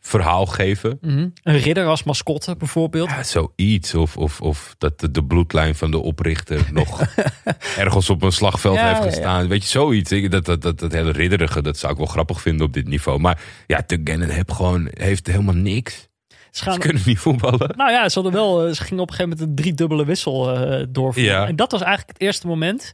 verhaal 0.02 0.46
geven. 0.46 0.98
Een 1.02 1.34
ridder 1.44 1.86
als 1.86 2.04
mascotte 2.04 2.56
bijvoorbeeld. 2.56 3.10
Ja, 3.10 3.24
zoiets. 3.24 3.94
Of, 3.96 4.18
of, 4.18 4.42
of 4.42 4.76
dat 4.78 5.00
de, 5.00 5.12
de 5.12 5.24
bloedlijn 5.24 5.76
van 5.76 5.92
de 5.92 5.98
oprichter 6.00 6.68
nog 6.72 7.02
ergens 7.78 8.10
op 8.10 8.22
een 8.22 8.32
slagveld 8.32 8.76
Ja, 8.76 8.88
heeft 8.88 8.98
ja. 9.04 9.06
gestaan. 9.10 9.48
Weet 9.48 9.64
je, 9.64 9.70
zoiets. 9.70 10.12
Ik- 10.12 10.32
Dat, 10.32 10.46
dat, 10.46 10.62
dat, 10.62 10.80
dat 10.80 10.92
hele 10.92 11.12
ridderige, 11.12 11.62
dat 11.62 11.78
zou 11.78 11.92
ik 11.92 11.98
wel 11.98 12.08
grappig 12.08 12.42
vinden 12.42 12.66
op 12.66 12.74
dit 12.74 12.88
niveau. 12.88 13.20
Maar 13.20 13.42
ja, 13.68 13.84
Gannon 14.04 14.30
heeft 14.30 14.52
gewoon 14.52 14.88
heeft 14.94 15.28
helemaal 15.28 15.56
niks. 15.56 16.10
Ze 16.52 16.64
gaan, 16.64 16.74
Ze 16.74 16.80
kunnen 16.80 17.02
niet 17.06 17.20
voetballen. 17.20 17.74
nou 17.78 17.92
ja, 17.92 18.10
ze, 18.10 18.14
hadden 18.22 18.40
wel, 18.42 18.66
eh, 18.68 18.74
ze 18.74 18.84
gingen 18.84 19.04
op 19.04 19.10
een 19.10 19.16
gegeven 19.16 19.38
moment 19.38 19.50
een 19.50 19.64
driedubbele 19.64 20.06
wissel 20.06 20.56
eh, 20.56 20.86
doorvoeren. 20.90 21.34
Ja. 21.34 21.48
En 21.48 21.56
dat 21.56 21.72
was 21.72 21.82
eigenlijk 21.82 22.12
het 22.18 22.22
eerste 22.28 22.48
moment. 22.48 22.94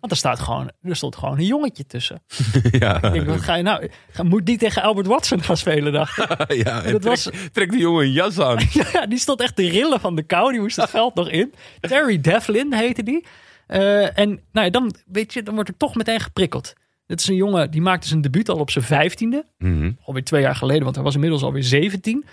Want 0.00 0.12
er, 0.12 0.16
staat 0.16 0.38
gewoon, 0.40 0.70
er 0.82 0.96
stond 0.96 1.16
gewoon 1.16 1.38
een 1.38 1.44
jongetje 1.46 1.86
tussen. 1.86 2.22
ja, 2.70 3.02
Ik 3.02 3.12
denk, 3.12 3.26
wat 3.26 3.40
ga 3.40 3.54
je 3.54 3.62
nou? 3.62 3.90
Moet 4.22 4.46
die 4.46 4.58
tegen 4.58 4.82
Albert 4.82 5.06
Watson 5.06 5.42
gaan 5.42 5.56
spelen, 5.56 5.92
dacht 5.92 6.18
ik. 6.50 6.52
ja 6.52 6.82
en 6.82 6.92
dat 6.92 7.02
trek, 7.02 7.14
was- 7.14 7.30
trek 7.52 7.70
die 7.70 7.80
jongen 7.80 8.04
een 8.04 8.12
jas 8.12 8.38
aan. 8.38 8.58
Ja, 8.92 9.06
die 9.06 9.18
stond 9.18 9.40
echt 9.40 9.56
te 9.56 9.68
rillen 9.68 10.00
van 10.00 10.14
de 10.16 10.22
kou. 10.22 10.52
Die 10.52 10.60
moest 10.60 10.76
het 10.76 10.90
veld 10.90 11.14
nog 11.14 11.28
in. 11.30 11.54
Terry 11.80 12.20
Devlin 12.20 12.72
heette 12.72 13.02
die. 13.02 13.26
Eh, 13.66 14.18
en 14.18 14.28
nou 14.52 14.66
ja, 14.66 14.70
dan, 14.70 14.94
weet 15.06 15.32
je, 15.32 15.42
dan 15.42 15.54
wordt 15.54 15.68
er 15.68 15.76
toch 15.76 15.94
meteen 15.94 16.20
geprikkeld. 16.20 16.72
Dit 17.06 17.20
is 17.20 17.28
een 17.28 17.34
jongen 17.34 17.70
die 17.70 17.80
maakte 17.82 18.08
zijn 18.08 18.20
debuut 18.20 18.48
al 18.48 18.56
op 18.58 18.70
zijn 18.70 18.84
vijftiende. 18.84 19.44
Mhm. 19.58 19.90
Alweer 20.04 20.24
twee 20.24 20.40
jaar 20.42 20.56
geleden, 20.56 20.82
want 20.82 20.94
hij 20.94 21.04
was 21.04 21.14
inmiddels 21.14 21.42
alweer 21.42 21.62
17. 21.64 22.24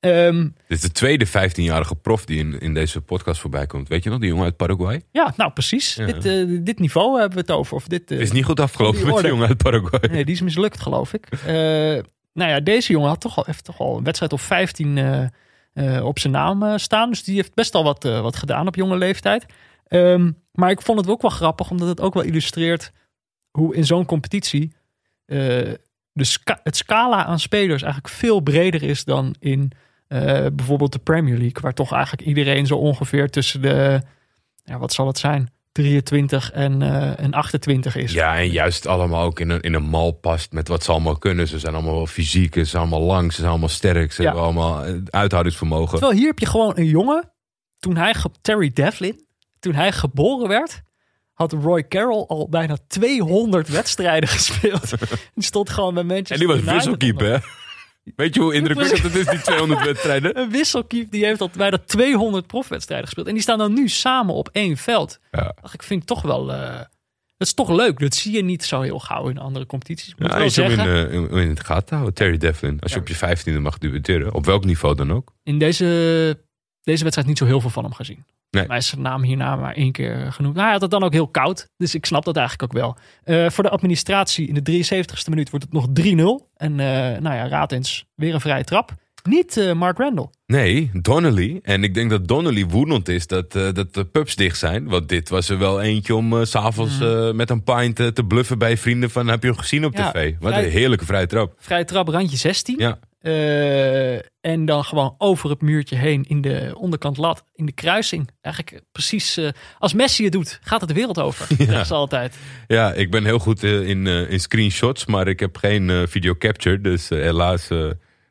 Ehm, 0.00 0.42
Dit 0.42 0.52
is 0.68 0.80
de 0.80 0.92
tweede 0.92 1.26
15-jarige 1.26 1.94
prof 1.94 2.24
die 2.24 2.38
in, 2.38 2.60
in 2.60 2.74
deze 2.74 3.00
podcast 3.00 3.40
voorbij 3.40 3.66
komt. 3.66 3.88
Weet 3.88 4.02
je 4.04 4.10
nog, 4.10 4.18
die 4.18 4.28
jongen 4.28 4.44
uit 4.44 4.56
Paraguay? 4.56 5.02
ja, 5.10 5.32
nou 5.36 5.52
precies. 5.52 5.94
Ja. 5.94 6.06
Dit, 6.06 6.24
eh, 6.24 6.58
dit 6.64 6.78
niveau 6.78 7.18
hebben 7.20 7.38
we 7.38 7.40
het 7.40 7.50
over. 7.58 7.74
Of 7.74 7.86
dit, 7.88 8.10
eh, 8.10 8.20
is 8.20 8.32
niet 8.32 8.44
goed 8.44 8.60
afgelopen 8.60 9.06
met 9.06 9.16
die 9.16 9.26
jongen 9.26 9.48
uit 9.48 9.56
Paraguay. 9.56 10.10
Nee, 10.10 10.24
die 10.24 10.34
is 10.34 10.40
mislukt, 10.40 10.80
geloof 10.80 11.12
ik. 11.12 11.26
Eh, 11.30 11.54
nou 12.32 12.50
ja, 12.50 12.60
deze 12.60 12.92
jongen 12.92 13.08
had 13.08 13.20
toch 13.20 13.36
al, 13.36 13.44
heeft 13.46 13.64
toch 13.64 13.78
al 13.78 13.96
een 13.96 14.04
wedstrijd 14.04 14.32
of 14.32 14.42
15 14.42 14.98
eh, 14.98 15.26
eh, 15.72 16.04
op 16.04 16.18
zijn 16.18 16.32
naam 16.32 16.78
staan. 16.78 17.08
Dus 17.10 17.24
die 17.24 17.34
heeft 17.34 17.54
best 17.54 17.74
al 17.74 17.84
wat, 17.84 18.02
wat 18.02 18.36
gedaan 18.36 18.66
op 18.66 18.74
jonge 18.74 18.96
leeftijd. 18.96 19.46
Ehm, 19.86 20.30
maar 20.52 20.70
ik 20.70 20.82
vond 20.82 20.98
het 21.00 21.08
ook 21.08 21.22
wel 21.22 21.30
grappig, 21.30 21.70
omdat 21.70 21.88
het 21.88 22.00
ook 22.00 22.14
wel 22.14 22.22
illustreert 22.22 22.92
hoe 23.50 23.74
in 23.74 23.84
zo'n 23.84 24.04
competitie 24.06 24.72
de 25.26 26.24
ska- 26.24 26.60
het 26.62 26.76
scala 26.76 27.24
aan 27.24 27.38
spelers 27.40 27.82
eigenlijk 27.82 28.14
veel 28.14 28.40
breder 28.40 28.82
is 28.82 29.04
dan 29.04 29.34
in 29.38 29.72
bijvoorbeeld 30.52 30.92
de 30.92 30.98
Premier 30.98 31.36
League. 31.38 31.62
Waar 31.62 31.74
toch 31.74 31.92
eigenlijk 31.92 32.28
iedereen 32.28 32.66
zo 32.66 32.76
ongeveer 32.76 33.30
tussen 33.30 33.62
de, 33.62 34.00
ja, 34.64 34.78
wat 34.78 34.92
zal 34.92 35.06
het 35.06 35.18
zijn, 35.18 35.52
23 35.72 36.52
en, 36.52 36.82
eh, 36.82 37.20
en 37.24 37.32
28 37.32 37.96
is. 37.96 38.12
Ja, 38.12 38.36
en 38.36 38.50
juist 38.50 38.86
allemaal 38.86 39.22
ook 39.24 39.40
in 39.40 39.50
een, 39.50 39.60
in 39.60 39.74
een 39.74 39.88
mal 39.88 40.10
past 40.10 40.52
met 40.52 40.68
wat 40.68 40.84
ze 40.84 40.90
allemaal 40.92 41.18
kunnen. 41.18 41.48
Ze 41.48 41.58
zijn 41.58 41.74
allemaal 41.74 41.94
wel 41.94 42.06
fysiek, 42.06 42.54
ze 42.54 42.64
zijn 42.64 42.82
allemaal 42.82 43.02
lang, 43.02 43.30
ze 43.32 43.36
zijn 43.38 43.50
allemaal 43.50 43.68
sterk. 43.68 44.12
Ze 44.12 44.22
Ja. 44.22 44.26
hebben 44.28 44.44
allemaal 44.46 44.84
eh, 44.84 44.94
uithoudingsvermogen. 45.10 45.98
Terwijl 45.98 46.18
hier 46.18 46.26
heb 46.28 46.38
je 46.38 46.46
gewoon 46.46 46.72
een 46.76 46.86
jongen. 46.86 47.32
Toen 47.78 47.96
hij, 47.96 48.14
Terry 48.40 48.70
Devlin, 48.74 49.26
toen 49.58 49.74
hij 49.74 49.92
geboren 49.92 50.48
werd, 50.48 50.82
had 51.32 51.52
Roy 51.52 51.88
Carroll 51.88 52.24
al 52.26 52.48
bijna 52.48 52.76
200 52.88 53.68
wedstrijden 53.68 54.28
gespeeld. 54.38 54.90
Die 55.34 55.44
stond 55.44 55.70
gewoon 55.70 55.94
bij 55.94 56.02
Manchester 56.02 56.34
En 56.40 56.46
die 56.56 56.64
was 56.64 56.74
wisselkeeper, 56.74 57.32
hè? 57.32 57.38
Weet 58.16 58.34
je 58.34 58.40
hoe 58.40 58.54
indrukwekkend 58.54 59.02
het 59.02 59.14
is, 59.14 59.26
die 59.26 59.40
200 59.40 59.84
wedstrijden? 59.92 60.38
Een 60.38 61.06
die 61.10 61.24
heeft 61.24 61.40
al 61.40 61.50
bijna 61.56 61.78
200 61.78 62.46
profwedstrijden 62.46 63.06
gespeeld. 63.06 63.26
En 63.26 63.32
die 63.34 63.42
staan 63.42 63.58
dan 63.58 63.72
nu 63.72 63.88
samen 63.88 64.34
op 64.34 64.48
één 64.52 64.76
veld. 64.76 65.18
Ja. 65.30 65.54
Ach, 65.60 65.74
ik 65.74 65.82
vind 65.82 65.98
het 66.00 66.08
toch 66.08 66.22
wel... 66.22 66.52
eh, 66.52 66.78
dat 67.36 67.46
is 67.46 67.54
toch 67.54 67.68
leuk. 67.70 67.98
Dat 67.98 68.14
zie 68.14 68.32
je 68.36 68.42
niet 68.44 68.64
zo 68.64 68.80
heel 68.80 68.98
gauw 68.98 69.28
in 69.28 69.38
andere 69.38 69.66
competities. 69.66 70.14
Moet 70.14 70.30
Ja, 70.32 70.38
wel 70.38 70.64
om 70.66 70.70
in, 70.72 70.78
eh, 70.78 71.12
in, 71.12 71.30
in 71.30 71.48
het 71.48 71.64
gaten 71.64 71.84
te 71.86 71.94
houden. 71.94 72.14
Terry 72.14 72.36
Devlin. 72.38 72.80
Als 72.80 72.90
je 72.92 72.96
Ja. 72.96 73.02
op 73.02 73.08
je 73.08 73.14
15e 73.58 73.60
mag 73.60 73.78
debuteren, 73.78 74.34
op 74.34 74.44
welk 74.44 74.64
niveau 74.64 74.94
dan 74.94 75.12
ook. 75.12 75.32
in 75.42 75.58
deze, 75.58 75.84
deze 76.82 77.02
wedstrijd 77.02 77.28
niet 77.28 77.38
zo 77.38 77.44
heel 77.44 77.60
veel 77.60 77.70
van 77.70 77.84
hem 77.84 77.92
gezien. 77.94 78.24
Nee. 78.50 78.66
Maar 78.66 78.76
is 78.76 78.86
zijn 78.86 79.00
naam 79.02 79.22
hierna 79.22 79.56
maar 79.56 79.74
één 79.74 79.92
keer 79.92 80.32
genoemd. 80.32 80.54
Nou, 80.54 80.64
hij 80.64 80.72
had 80.72 80.82
het 80.82 80.90
dan 80.90 81.02
ook 81.02 81.12
heel 81.12 81.28
koud. 81.28 81.68
Dus 81.76 81.94
ik 81.94 82.06
snap 82.06 82.24
dat 82.24 82.36
eigenlijk 82.36 82.72
ook 82.72 82.78
wel. 82.80 82.96
Eh, 83.24 83.50
voor 83.50 83.64
de 83.64 83.70
administratie 83.70 84.48
in 84.48 84.54
de 84.54 84.62
73ste 84.62 85.28
minuut 85.30 85.50
wordt 85.50 85.64
het 85.64 85.74
nog 85.74 85.86
3-0. 85.92 86.48
En 86.56 86.80
eh, 86.80 86.86
nou 87.20 87.34
ja, 87.36 87.48
raad 87.48 87.72
eens. 87.72 88.06
Weer 88.14 88.34
een 88.34 88.40
vrije 88.40 88.64
trap. 88.64 88.92
Niet 89.22 89.56
eh, 89.56 89.72
Mark 89.72 89.98
Randall. 89.98 90.28
Nee, 90.46 90.90
Donnelly. 90.92 91.58
En 91.62 91.82
ik 91.84 91.94
denk 91.94 92.10
dat 92.10 92.28
Donnelly 92.28 92.66
woedend 92.66 93.08
is 93.08 93.26
dat, 93.26 93.54
eh, 93.54 93.72
dat 93.72 93.94
de 93.94 94.04
pubs 94.04 94.36
dicht 94.36 94.58
zijn. 94.58 94.84
Want 94.88 95.08
dit 95.08 95.28
was 95.28 95.48
er 95.48 95.58
wel 95.58 95.80
eentje 95.80 96.14
om 96.14 96.38
eh, 96.38 96.44
s 96.44 96.50
s'avonds 96.50 97.00
eh, 97.00 97.32
met 97.32 97.50
een 97.50 97.62
pint 97.62 98.00
eh, 98.00 98.06
te 98.06 98.24
bluffen 98.24 98.58
bij 98.58 98.76
vrienden 98.76 99.10
van 99.10 99.28
heb 99.28 99.42
je 99.42 99.48
hem 99.48 99.58
gezien 99.58 99.84
op 99.84 99.96
Ja, 99.96 100.10
tv? 100.10 100.34
Wat 100.40 100.52
vrij- 100.52 100.64
een 100.64 100.70
heerlijke 100.70 101.04
vrije 101.04 101.26
trap. 101.26 101.52
Vrije 101.58 101.84
trap, 101.84 102.08
randje 102.08 102.36
16. 102.36 102.78
Ja. 102.78 102.98
Eh, 103.18 104.14
en 104.40 104.64
dan 104.64 104.84
gewoon 104.84 105.14
over 105.18 105.50
het 105.50 105.60
muurtje 105.60 105.96
heen 105.96 106.24
in 106.28 106.40
de 106.40 106.72
onderkant 106.76 107.16
lat. 107.16 107.44
In 107.54 107.66
de 107.66 107.72
kruising. 107.72 108.28
Eigenlijk 108.40 108.82
precies 108.92 109.36
eh, 109.36 109.48
als 109.78 109.92
Messi 109.92 110.24
het 110.24 110.32
doet, 110.32 110.58
gaat 110.62 110.80
het 110.80 110.88
de 110.88 110.94
wereld 110.94 111.18
over. 111.20 111.46
Ja. 111.70 111.84
ze 111.84 111.94
altijd. 111.94 112.36
Ja, 112.66 112.92
ik 112.92 113.10
ben 113.10 113.24
heel 113.24 113.38
goed 113.38 113.62
eh, 113.64 113.88
in, 113.88 114.06
in 114.06 114.40
screenshots, 114.40 115.06
maar 115.06 115.28
ik 115.28 115.40
heb 115.40 115.56
geen 115.56 116.08
video 116.08 116.34
capture. 116.38 116.80
Dus 116.80 117.08
helaas 117.08 117.68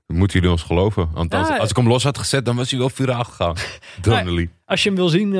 moeten 0.07 0.35
jullie 0.39 0.51
ons 0.51 0.63
geloven. 0.63 1.09
Want 1.13 1.33
als, 1.33 1.47
Ja. 1.47 1.57
als 1.57 1.69
ik 1.69 1.75
hem 1.75 1.87
los 1.87 2.03
had 2.03 2.17
gezet, 2.17 2.45
dan 2.45 2.55
was 2.55 2.69
hij 2.69 2.79
wel 2.79 2.89
viraal 2.89 3.23
gegaan. 3.23 3.55
Donnelly. 4.01 4.49
Als 4.65 4.83
je 4.83 4.89
hem 4.89 4.97
wil 4.97 5.09
zien, 5.09 5.33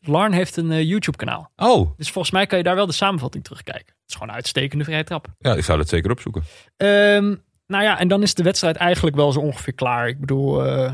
Larn 0.00 0.32
heeft 0.32 0.56
een 0.56 0.70
eh, 0.72 0.82
YouTube 0.88 1.16
kanaal. 1.16 1.50
Oh, 1.56 1.90
Dus 1.96 2.10
volgens 2.10 2.32
mij 2.34 2.46
kan 2.46 2.58
je 2.58 2.64
daar 2.64 2.74
wel 2.74 2.86
de 2.86 2.92
samenvatting 2.92 3.44
terugkijken. 3.44 3.86
Het 3.86 3.96
is 4.06 4.14
gewoon 4.14 4.28
een 4.28 4.34
uitstekende 4.34 4.84
vrije 4.84 5.04
trap. 5.04 5.26
ja, 5.38 5.54
ik 5.54 5.64
zou 5.64 5.78
dat 5.78 5.88
zeker 5.88 6.10
opzoeken. 6.10 6.42
Ehm, 6.76 7.34
nou 7.66 7.84
ja, 7.84 7.98
en 7.98 8.08
dan 8.08 8.22
is 8.22 8.34
de 8.34 8.42
wedstrijd 8.42 8.76
eigenlijk 8.76 9.16
wel 9.16 9.32
zo 9.32 9.40
ongeveer 9.40 9.74
klaar. 9.74 10.08
Ik 10.08 10.20
bedoel, 10.20 10.64
eh, 10.66 10.92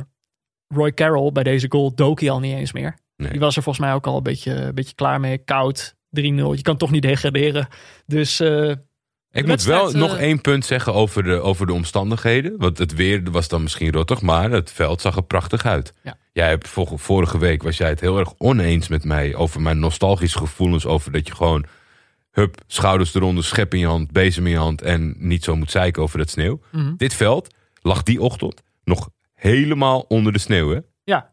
Roy 0.74 0.92
Carroll 0.94 1.32
bij 1.32 1.42
deze 1.42 1.66
goal 1.68 1.94
dook 1.94 2.20
hij 2.20 2.30
al 2.30 2.40
niet 2.40 2.54
eens 2.56 2.72
meer. 2.72 2.98
Nee. 3.16 3.30
Die 3.30 3.40
was 3.40 3.56
er 3.56 3.62
volgens 3.62 3.84
mij 3.86 3.94
ook 3.94 4.06
al 4.06 4.16
een 4.16 4.22
beetje, 4.22 4.52
een 4.54 4.74
beetje 4.74 4.94
klaar 4.94 5.20
mee. 5.20 5.38
Koud, 5.38 5.94
3-0. 6.10 6.52
Je 6.54 6.62
kan 6.62 6.76
toch 6.76 6.90
niet 6.90 7.02
degraderen. 7.02 7.68
Dus 8.06 8.40
eh, 8.40 8.70
Ik 9.30 9.46
moet 9.46 9.62
wel 9.62 9.90
nog 9.92 10.16
eh, 10.16 10.22
één 10.22 10.40
punt 10.40 10.64
zeggen 10.64 10.94
over 10.94 11.22
de, 11.22 11.40
over 11.40 11.66
de 11.66 11.72
omstandigheden. 11.72 12.54
Want 12.58 12.78
het 12.78 12.94
weer 12.94 13.30
was 13.30 13.48
dan 13.48 13.62
misschien 13.62 13.92
rottig, 13.92 14.20
maar 14.20 14.50
het 14.50 14.70
veld 14.72 15.00
zag 15.00 15.16
er 15.16 15.22
prachtig 15.22 15.66
uit. 15.66 15.92
Ja. 16.02 16.16
Jij 16.32 16.48
hebt 16.48 16.68
vor- 16.68 16.98
vorige 16.98 17.38
week 17.38 17.62
was 17.62 17.76
jij 17.76 17.88
het 17.88 18.00
heel 18.00 18.18
erg 18.18 18.32
oneens 18.38 18.88
met 18.88 19.04
mij 19.04 19.34
over 19.34 19.60
mijn 19.60 19.78
nostalgische 19.78 20.38
gevoelens 20.38 20.86
over 20.86 21.12
dat 21.12 21.26
je 21.26 21.34
gewoon 21.34 21.64
hup, 22.30 22.60
schouders 22.66 23.14
eronder, 23.14 23.44
schep 23.44 23.74
in 23.74 23.80
je 23.80 23.86
hand, 23.86 24.10
bezem 24.10 24.44
in 24.46 24.52
je 24.52 24.58
hand 24.58 24.82
en 24.82 25.14
niet 25.18 25.44
zo 25.44 25.56
moet 25.56 25.70
zeiken 25.70 26.02
over 26.02 26.18
dat 26.18 26.30
sneeuw. 26.30 26.60
Mhm. 26.72 26.94
Dit 26.96 27.14
veld 27.14 27.54
lag 27.82 28.02
die 28.02 28.20
ochtend 28.20 28.62
nog 28.84 29.08
helemaal 29.34 30.00
onder 30.08 30.32
de 30.32 30.38
sneeuw. 30.38 30.68
Hè? 30.68 30.74
Het 30.74 30.84
ja, 31.04 31.30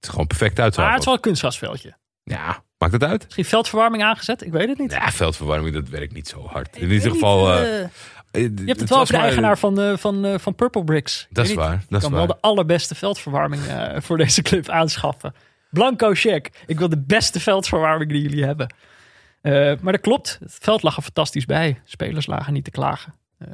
is 0.00 0.08
gewoon 0.08 0.26
perfect 0.26 0.60
uit. 0.60 0.76
maar 0.76 0.90
het 0.90 0.98
is 0.98 1.04
wel 1.04 1.14
een 1.14 1.20
kunstgrasveldje. 1.20 1.96
Ja, 2.22 2.62
maakt 2.78 2.92
het 2.92 3.04
uit? 3.04 3.22
Misschien 3.24 3.44
veldverwarming 3.44 4.02
aangezet? 4.02 4.42
Ik 4.42 4.52
weet 4.52 4.68
het 4.68 4.78
niet. 4.78 4.92
Ja, 4.92 5.10
veldverwarming, 5.10 5.74
dat 5.74 5.88
werkt 5.88 6.12
niet 6.12 6.28
zo 6.28 6.46
hard. 6.46 6.66
Ik 6.76 6.82
In 6.82 6.90
ieder 6.90 7.04
niet, 7.06 7.12
geval. 7.12 7.52
eh, 7.52 7.82
eh, 7.82 7.88
je 8.32 8.40
hebt 8.66 8.80
het 8.80 8.88
wel 8.88 9.00
over 9.00 9.14
de 9.14 9.20
eigenaar 9.20 9.58
van, 9.58 9.80
eh, 9.80 9.96
van, 9.96 10.24
eh, 10.24 10.38
van 10.38 10.54
Purple 10.54 10.84
Bricks. 10.84 11.26
Dat 11.30 11.46
is 11.48 11.54
waar, 11.54 11.72
Je 11.72 11.78
dat 11.88 12.02
is 12.02 12.08
kan 12.08 12.16
wel 12.16 12.26
de 12.26 12.36
allerbeste 12.40 12.94
veldverwarming 12.94 13.66
eh, 13.66 14.00
voor 14.00 14.16
deze 14.16 14.42
club 14.42 14.68
aanschaffen. 14.68 15.34
Blanco 15.70 16.10
check. 16.14 16.50
Ik 16.66 16.78
wil 16.78 16.88
de 16.88 16.98
beste 17.06 17.40
veldverwarming 17.40 18.10
die 18.10 18.22
jullie 18.22 18.44
hebben. 18.44 18.74
Eh, 19.46 19.80
maar 19.80 19.92
dat 19.92 20.00
klopt. 20.00 20.38
Het 20.40 20.58
veld 20.60 20.82
lag 20.82 20.96
er 20.96 21.02
fantastisch 21.02 21.44
bij. 21.44 21.80
Spelers 21.84 22.26
lagen 22.26 22.52
niet 22.52 22.64
te 22.64 22.70
klagen. 22.70 23.14
Eh, 23.38 23.48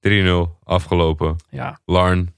3-0 0.00 0.58
afgelopen. 0.64 1.36
ja. 1.50 1.78
Larn 1.84 2.34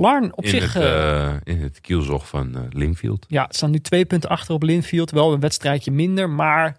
Larn 0.00 0.36
op 0.36 0.44
in, 0.44 0.50
zich... 0.50 0.72
het, 0.72 0.82
eh, 0.82 1.26
eh, 1.26 1.40
in 1.44 1.60
het 1.62 1.80
kielzog 1.80 2.28
van 2.28 2.56
eh 2.56 2.62
Lingfield. 2.70 3.26
ja, 3.28 3.46
ze 3.50 3.56
staan 3.56 3.70
nu 3.70 3.80
twee 3.80 4.04
punten 4.04 4.30
achter 4.30 4.54
op 4.54 4.62
Linfield. 4.62 5.10
Wel 5.10 5.32
een 5.32 5.40
wedstrijdje 5.40 5.90
minder. 5.90 6.30
Maar 6.30 6.76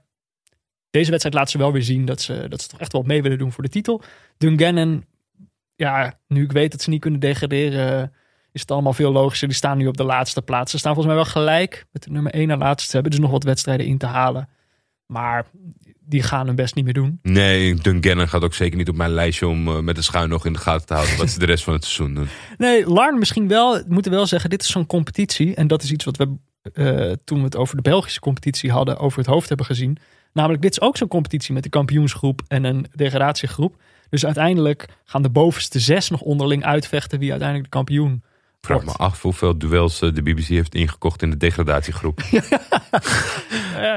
deze 0.89 1.09
wedstrijd 1.09 1.35
laat 1.35 1.49
ze 1.49 1.57
wel 1.57 1.71
weer 1.71 1.83
zien 1.83 2.05
dat 2.05 2.21
ze, 2.21 2.45
dat 2.49 2.61
ze 2.61 2.67
toch 2.67 2.79
echt 2.79 2.91
wel 2.91 3.01
mee 3.01 3.21
willen 3.21 3.37
doen 3.37 3.51
voor 3.51 3.63
de 3.63 3.69
titel. 3.69 4.01
Dungannon, 4.37 5.05
ja, 5.75 6.19
nu 6.27 6.43
ik 6.43 6.51
weet 6.51 6.71
dat 6.71 6.81
ze 6.81 6.89
niet 6.89 7.01
kunnen 7.01 7.19
degraderen, 7.19 8.13
is 8.51 8.61
het 8.61 8.71
allemaal 8.71 8.93
veel 8.93 9.11
logischer. 9.11 9.47
Die 9.47 9.57
staan 9.57 9.77
nu 9.77 9.87
op 9.87 9.97
de 9.97 10.03
laatste 10.03 10.41
plaats. 10.41 10.71
Ze 10.71 10.77
staan 10.77 10.93
volgens 10.93 11.15
mij 11.15 11.23
wel 11.23 11.33
gelijk 11.33 11.85
met 11.91 12.03
de 12.03 12.11
nummer 12.11 12.33
1 12.33 12.47
na 12.47 12.57
laatste. 12.57 12.89
Ze 12.89 12.93
hebben 12.93 13.11
dus 13.11 13.21
nog 13.21 13.31
wat 13.31 13.43
wedstrijden 13.43 13.85
in 13.85 13.97
te 13.97 14.05
halen. 14.05 14.49
Maar 15.11 15.45
die 15.99 16.23
gaan 16.23 16.45
hun 16.47 16.55
best 16.55 16.75
niet 16.75 16.83
meer 16.85 16.93
doen. 16.93 17.19
Nee, 17.21 17.75
Dungannon 17.75 18.27
gaat 18.27 18.43
ook 18.43 18.53
zeker 18.53 18.77
niet 18.77 18.89
op 18.89 18.95
mijn 18.95 19.11
lijstje 19.11 19.47
om 19.47 19.67
eh, 19.67 19.79
met 19.79 19.97
een 19.97 20.03
schuin 20.03 20.29
nog 20.29 20.45
in 20.45 20.53
de 20.53 20.59
gaten 20.59 20.87
te 20.87 20.93
houden 20.93 21.17
wat 21.17 21.29
ze 21.29 21.39
de 21.39 21.45
rest 21.45 21.63
van 21.63 21.73
het 21.73 21.85
seizoen 21.85 22.15
doen. 22.15 22.27
Nee, 22.57 22.87
Larn 22.87 23.19
misschien 23.19 23.47
wel. 23.47 23.73
We 23.73 23.85
moeten 23.87 24.11
wel 24.11 24.27
zeggen, 24.27 24.49
dit 24.49 24.61
is 24.61 24.71
zo'n 24.71 24.85
competitie. 24.85 25.55
En 25.55 25.67
dat 25.67 25.83
is 25.83 25.91
iets 25.91 26.05
wat 26.05 26.17
we 26.17 26.35
eh, 26.73 27.11
toen 27.23 27.37
we 27.37 27.43
het 27.43 27.55
over 27.55 27.75
de 27.75 27.81
Belgische 27.81 28.19
competitie 28.19 28.71
hadden, 28.71 28.97
over 28.97 29.17
het 29.17 29.27
hoofd 29.27 29.47
hebben 29.47 29.65
gezien. 29.65 29.97
Namelijk, 30.33 30.61
dit 30.61 30.71
is 30.71 30.81
ook 30.81 30.97
zo'n 30.97 31.07
competitie 31.07 31.53
met 31.53 31.63
de 31.63 31.69
kampioensgroep 31.69 32.41
en 32.47 32.63
een 32.63 32.85
degradatiegroep. 32.95 33.75
Dus 34.09 34.25
uiteindelijk 34.25 34.87
gaan 35.05 35.21
de 35.21 35.29
bovenste 35.29 35.79
zes 35.79 36.09
nog 36.09 36.21
onderling 36.21 36.63
uitvechten 36.65 37.19
wie 37.19 37.29
uiteindelijk 37.31 37.71
de 37.71 37.77
kampioen 37.77 38.23
Vraag 38.61 38.79
me 38.79 38.85
wordt. 38.85 38.99
af 38.99 39.21
hoeveel 39.21 39.57
duels 39.57 40.01
eh, 40.01 40.13
de 40.13 40.21
BBC 40.21 40.45
heeft 40.47 40.75
ingekocht 40.75 41.21
in 41.21 41.29
de 41.29 41.37
degradatiegroep. 41.37 42.21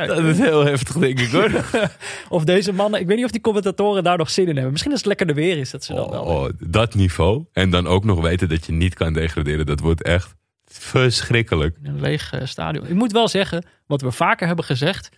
Dat 0.07 0.25
is 0.25 0.39
heel 0.39 0.65
heftig, 0.65 0.97
denk 0.97 1.21
ik 1.21 1.31
hoor. 1.31 1.65
Of 2.29 2.45
deze 2.45 2.73
mannen, 2.73 3.01
ik 3.01 3.07
weet 3.07 3.17
niet 3.17 3.25
of 3.25 3.31
die 3.31 3.41
commentatoren 3.41 4.05
daar 4.05 4.19
nog 4.19 4.31
zin 4.31 4.47
in 4.49 4.55
hebben. 4.55 4.71
Misschien 4.71 4.93
als 4.93 5.01
het 5.01 5.09
lekkerder 5.09 5.37
weer 5.37 5.59
is, 5.59 5.71
dat 5.71 5.85
ze 5.85 5.95
dan 5.95 6.11
wel. 6.11 6.25
Oh, 6.25 6.49
dat 6.59 6.95
niveau. 6.95 7.45
En 7.53 7.71
dan 7.71 7.87
ook 7.87 8.05
nog 8.05 8.21
weten 8.21 8.49
dat 8.49 8.67
je 8.67 8.73
niet 8.73 8.95
kan 8.95 9.13
degraderen. 9.13 9.67
Dat 9.67 9.81
wordt 9.81 10.03
echt 10.03 10.35
verschrikkelijk. 10.65 11.77
een 11.83 12.01
leeg 12.01 12.33
eh, 12.33 12.47
stadion. 12.47 12.87
Ik 12.87 12.95
moet 12.95 13.13
wel 13.13 13.29
zeggen, 13.29 13.65
wat 13.87 14.01
we 14.01 14.13
vaker 14.13 14.47
hebben 14.47 14.65
gezegd. 14.65 15.09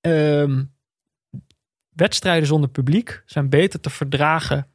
ehm, 0.00 0.62
wedstrijden 1.92 2.46
zonder 2.46 2.70
publiek 2.70 3.22
zijn 3.26 3.48
beter 3.48 3.80
te 3.80 3.90
verdragen 3.90 4.66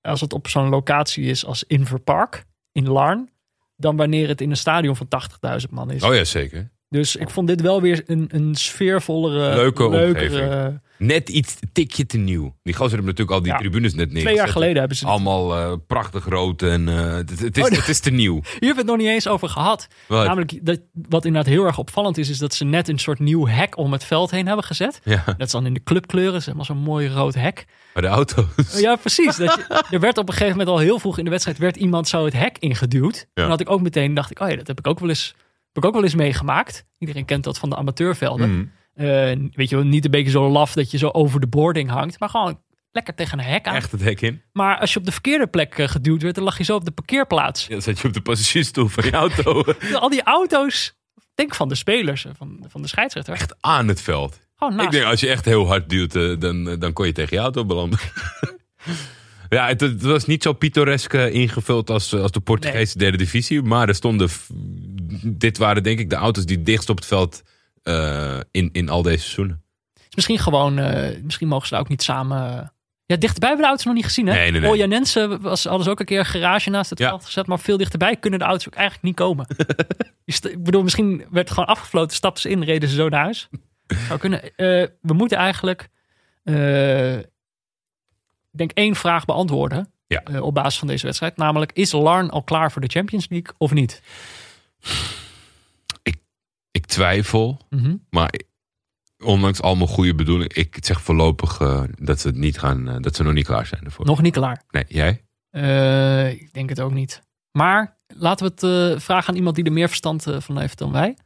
als 0.00 0.20
het 0.20 0.32
op 0.32 0.48
zo'n 0.48 0.68
locatie 0.68 1.24
is 1.24 1.44
als 1.44 1.64
Inver 1.64 1.98
Park 2.00 2.44
in 2.72 2.88
Larn. 2.88 3.30
Dan 3.76 3.96
wanneer 3.96 4.28
het 4.28 4.40
in 4.40 4.50
een 4.50 4.56
stadion 4.56 4.96
van 4.96 5.08
80.000 5.08 5.70
man 5.70 5.90
is. 5.90 6.02
Oh 6.02 6.14
ja, 6.14 6.24
zeker. 6.24 6.70
Dus 6.88 7.16
ik 7.16 7.30
vond 7.30 7.48
dit 7.48 7.60
wel 7.60 7.80
weer 7.80 8.02
een, 8.06 8.28
een 8.32 8.54
sfeervollere, 8.54 9.54
Leuke 9.54 9.88
leukere- 9.90 10.80
Net 10.98 11.28
iets 11.28 11.56
tikje 11.72 12.06
te 12.06 12.16
nieuw. 12.18 12.54
Die 12.62 12.74
gasten 12.74 12.96
hebben 12.96 13.04
natuurlijk 13.06 13.30
al 13.36 13.42
die 13.42 13.52
Ja. 13.52 13.58
tribunes 13.58 13.90
net 13.94 13.98
neergezet. 13.98 14.22
Twee 14.24 14.34
jaar 14.36 14.48
geleden 14.48 14.76
hebben 14.78 14.96
ze 14.96 15.04
het. 15.04 15.12
Allemaal 15.12 15.56
eh, 15.56 15.72
prachtig 15.86 16.24
rood 16.28 16.62
en 16.62 16.88
eh, 16.88 17.12
het, 17.14 17.40
het, 17.40 17.56
is, 17.56 17.64
Oh, 17.64 17.70
het 17.70 17.88
is 17.88 18.00
te 18.00 18.10
nieuw. 18.10 18.34
Hier 18.42 18.44
hebben 18.58 18.68
we 18.70 18.76
het 18.80 18.86
nog 18.86 18.96
niet 18.96 19.06
eens 19.06 19.28
over 19.28 19.48
gehad. 19.48 19.86
Wat? 20.08 20.26
Namelijk, 20.26 20.66
dat, 20.66 20.80
wat 21.08 21.24
inderdaad 21.24 21.52
heel 21.52 21.64
erg 21.64 21.78
opvallend 21.78 22.18
is, 22.18 22.28
is 22.28 22.38
dat 22.38 22.54
ze 22.54 22.64
net 22.64 22.88
een 22.88 22.98
soort 22.98 23.18
nieuw 23.18 23.46
hek 23.46 23.76
om 23.76 23.92
het 23.92 24.04
veld 24.04 24.30
heen 24.30 24.46
hebben 24.46 24.64
gezet. 24.64 25.00
Ja, 25.04 25.22
Dat 25.26 25.46
is 25.46 25.50
dan 25.52 25.66
in 25.66 25.74
de 25.74 25.82
clubkleuren, 25.82 26.42
zeg 26.42 26.54
maar 26.54 26.64
zo'n 26.64 26.78
mooi 26.78 27.08
rood 27.08 27.34
hek. 27.34 27.64
maar 27.94 28.02
de 28.02 28.08
auto's. 28.08 28.80
Ja, 28.80 28.96
precies. 28.96 29.36
Dat 29.46 29.54
je- 29.54 29.82
er 29.90 30.00
werd 30.00 30.18
op 30.18 30.26
een 30.28 30.34
gegeven 30.34 30.56
moment 30.58 30.76
al 30.76 30.82
heel 30.82 30.98
vroeg 30.98 31.18
in 31.18 31.24
de 31.24 31.30
wedstrijd 31.30 31.58
werd 31.58 31.76
iemand 31.76 32.08
zo 32.08 32.24
het 32.24 32.34
hek 32.34 32.56
ingeduwd. 32.58 33.26
En 33.34 33.48
had 33.48 33.60
ik 33.60 33.70
ook 33.70 33.80
meteen 33.82 34.14
dacht 34.14 34.30
ik, 34.30 34.40
oh 34.40 34.48
ja, 34.48 34.56
dat 34.56 34.66
heb 34.66 34.78
ik 34.78 34.86
ook 34.86 34.98
wel 34.98 35.08
eens, 35.08 35.34
heb 35.76 35.84
ik 35.84 35.84
ook 35.84 35.94
wel 35.94 36.04
eens 36.04 36.14
meegemaakt. 36.14 36.86
Iedereen 36.98 37.24
kent 37.24 37.44
dat 37.44 37.58
van 37.58 37.70
de 37.70 37.76
amateurvelden. 37.76 38.50
Mhm. 38.50 38.64
Eh, 38.96 39.48
weet 39.52 39.68
je 39.68 39.76
wel, 39.76 39.84
niet 39.84 40.04
een 40.04 40.10
beetje 40.10 40.30
zo 40.30 40.48
laf 40.48 40.72
dat 40.72 40.90
je 40.90 40.98
zo 40.98 41.08
over 41.08 41.40
de 41.40 41.46
boarding 41.46 41.90
hangt, 41.90 42.20
maar 42.20 42.28
gewoon 42.28 42.60
lekker 42.90 43.14
tegen 43.14 43.38
een 43.38 43.44
hek 43.44 43.66
aan. 43.66 43.74
Echt 43.74 43.92
het 43.92 44.02
hek 44.02 44.20
in. 44.20 44.42
Maar 44.52 44.78
als 44.78 44.92
je 44.92 44.98
op 44.98 45.04
de 45.04 45.12
verkeerde 45.12 45.46
plek 45.46 45.78
eh, 45.78 45.88
geduwd 45.88 46.22
werd, 46.22 46.34
dan 46.34 46.44
lag 46.44 46.58
je 46.58 46.64
zo 46.64 46.74
op 46.74 46.84
de 46.84 46.90
parkeerplaats. 46.90 47.62
Ja, 47.62 47.68
dan 47.68 47.82
zat 47.82 47.98
je 47.98 48.06
op 48.08 48.14
de 48.14 48.20
passagiersstoel 48.20 48.88
van 48.88 49.04
je 49.04 49.10
auto. 49.10 49.64
Al 50.00 50.08
die 50.08 50.22
auto's, 50.22 50.96
denk 51.34 51.54
van 51.54 51.68
de 51.68 51.74
spelers, 51.74 52.24
eh, 52.24 52.32
van, 52.36 52.64
van 52.68 52.82
de 52.82 52.88
scheidsrechter. 52.88 53.34
Echt 53.34 53.54
aan 53.60 53.88
het 53.88 54.00
veld. 54.00 54.40
Gewoon 54.56 54.74
naast. 54.74 54.86
Ik 54.86 54.92
denk, 54.92 55.04
als 55.04 55.20
je 55.20 55.28
echt 55.28 55.44
heel 55.44 55.66
hard 55.66 55.88
duwt, 55.88 56.40
dan, 56.40 56.78
dan 56.78 56.92
kon 56.92 57.06
je 57.06 57.12
tegen 57.12 57.36
je 57.36 57.42
auto 57.42 57.64
belanden. 57.64 57.98
ja, 59.48 59.66
het, 59.66 59.80
het 59.80 60.02
was 60.02 60.26
niet 60.26 60.42
zo 60.42 60.52
pittoresk 60.52 61.12
ingevuld 61.12 61.90
als, 61.90 62.14
als 62.14 62.30
de 62.30 62.40
Portugese 62.40 62.98
derde 62.98 63.16
divisie. 63.16 63.62
Maar 63.62 63.88
er 63.88 63.94
stonden... 63.94 64.28
Dit 65.22 65.58
waren 65.58 65.82
denk 65.82 65.98
ik 65.98 66.10
de 66.10 66.16
auto's 66.16 66.44
die 66.46 66.62
dichtst 66.62 66.88
op 66.88 66.96
het 66.96 67.06
veld 67.06 67.42
eh, 67.82 68.38
in, 68.50 68.68
in 68.72 68.88
al 68.88 69.02
deze 69.02 69.18
seizoenen. 69.22 69.62
Is 69.94 70.14
misschien 70.14 70.38
gewoon, 70.38 70.78
eh, 70.78 71.22
misschien 71.22 71.48
mogen 71.48 71.66
ze 71.66 71.72
daar 71.72 71.82
ook 71.82 71.88
niet 71.88 72.02
samen. 72.02 72.72
Ja, 73.06 73.16
dichterbij 73.16 73.48
hebben 73.48 73.56
we 73.56 73.62
de 73.62 73.66
auto's 73.68 73.84
nog 73.84 73.94
niet 73.94 74.04
gezien, 74.04 74.26
hè? 74.26 74.32
Nee, 74.32 74.50
nee, 74.50 74.60
nee. 74.60 74.70
Olja 74.70 74.86
Nensen 74.86 75.40
was, 75.40 75.64
hadden 75.64 75.84
ze 75.84 75.90
ook 75.90 76.00
een 76.00 76.06
keer 76.06 76.18
een 76.18 76.24
garage 76.24 76.70
naast 76.70 76.90
het 76.90 76.98
Ja. 76.98 77.08
veld 77.08 77.24
gezet, 77.24 77.46
maar 77.46 77.58
veel 77.60 77.76
dichterbij 77.76 78.16
kunnen 78.16 78.38
de 78.38 78.44
auto's 78.44 78.66
ook 78.66 78.74
eigenlijk 78.74 79.04
niet 79.06 79.16
komen. 79.16 79.46
Ik 80.24 80.64
bedoel, 80.64 80.82
misschien 80.82 81.24
werd 81.30 81.50
gewoon 81.50 81.66
afgefloten, 81.66 82.16
stapten 82.16 82.42
ze 82.42 82.48
in, 82.48 82.62
reden 82.62 82.88
ze 82.88 82.94
zo 82.94 83.08
naar 83.08 83.22
huis. 83.22 83.48
Zou 84.06 84.18
kunnen. 84.18 84.42
Eh, 84.42 84.86
we 85.00 85.12
moeten 85.14 85.38
eigenlijk, 85.38 85.88
eh, 86.42 87.16
ik 87.18 87.26
denk 88.50 88.70
één 88.70 88.94
vraag 88.94 89.24
beantwoorden 89.24 89.90
Ja. 90.06 90.22
eh, 90.22 90.42
op 90.42 90.54
basis 90.54 90.78
van 90.78 90.88
deze 90.88 91.04
wedstrijd. 91.06 91.36
Namelijk, 91.36 91.72
is 91.72 91.92
Larn 91.92 92.30
al 92.30 92.42
klaar 92.42 92.72
voor 92.72 92.80
de 92.80 92.88
Champions 92.88 93.26
League 93.28 93.54
of 93.58 93.72
niet? 93.72 94.02
Ik 96.70 96.86
twijfel, 96.86 97.60
Mhm. 97.70 97.96
maar 98.10 98.32
ondanks 99.24 99.60
al 99.60 99.76
mijn 99.76 99.88
goede 99.88 100.14
bedoelingen, 100.14 100.56
ik 100.56 100.76
zeg 100.80 101.00
voorlopig 101.02 101.60
eh, 101.60 101.82
dat 101.94 102.20
ze 102.20 102.26
het 102.26 102.36
niet 102.36 102.58
gaan, 102.58 102.88
eh, 102.88 102.96
dat 103.00 103.16
ze 103.16 103.22
nog 103.22 103.32
niet 103.32 103.46
klaar 103.46 103.66
zijn 103.66 103.84
ervoor. 103.84 104.06
Nog 104.06 104.22
niet 104.22 104.32
klaar. 104.32 104.62
Nee, 104.70 104.84
jij? 104.88 105.24
Eh, 105.50 106.30
ik 106.30 106.52
denk 106.52 106.68
het 106.68 106.80
ook 106.80 106.92
niet. 106.92 107.22
Maar 107.52 107.96
laten 108.06 108.46
we 108.46 108.66
het 108.66 109.02
vragen 109.02 109.28
aan 109.28 109.36
iemand 109.36 109.56
die 109.56 109.64
er 109.64 109.72
meer 109.72 109.88
verstand 109.88 110.22
van 110.38 110.58
heeft 110.58 110.78
dan 110.78 110.92
wij. 110.92 111.16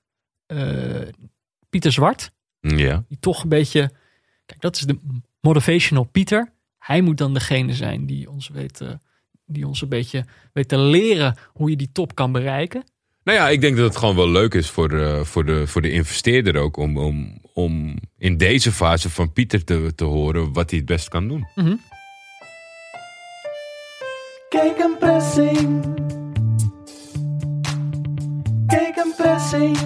Pieter 1.71 1.93
Zwart, 1.93 2.31
Ja. 2.61 3.05
die 3.09 3.19
toch 3.21 3.43
een 3.43 3.49
beetje... 3.49 3.91
Kijk, 4.47 4.61
dat 4.61 4.77
is 4.77 4.83
de 4.83 4.99
motivational 5.41 6.05
Pieter. 6.05 6.53
Hij 6.79 7.01
moet 7.01 7.19
dan 7.19 7.35
degene 7.35 7.75
zijn 7.75 8.07
die 8.07 8.31
ons 8.31 8.49
weet, 8.49 8.83
die 9.47 9.67
ons 9.67 9.81
een 9.83 9.89
beetje 9.89 10.25
weet 10.53 10.69
te 10.69 10.79
leren 10.79 11.37
hoe 11.53 11.71
je 11.71 11.77
die 11.77 11.93
top 11.93 12.15
kan 12.15 12.33
bereiken. 12.33 12.85
Nou 13.25 13.39
ja, 13.39 13.49
ik 13.49 13.61
denk 13.61 13.77
dat 13.77 13.87
het 13.87 13.97
gewoon 13.97 14.17
wel 14.17 14.29
leuk 14.29 14.55
is 14.55 14.71
voor 14.71 14.89
de, 14.89 15.21
voor 15.25 15.45
de, 15.45 15.67
voor 15.67 15.83
de 15.83 15.91
investeerder 15.91 16.57
ook 16.57 16.77
om, 16.77 16.99
om, 16.99 17.41
om 17.53 17.97
in 18.19 18.37
deze 18.37 18.73
fase 18.73 19.11
van 19.11 19.33
Pieter 19.33 19.65
te, 19.65 19.93
te 19.95 20.05
horen 20.05 20.53
wat 20.53 20.71
hij 20.71 20.79
het 20.79 20.89
best 20.89 21.09
kan 21.09 21.29
doen. 21.29 21.47
Kijk 24.49 24.79
een 24.79 24.97
pressing. 24.99 25.85
Kijk 28.67 28.97
een 28.97 29.13
pressing. 29.17 29.79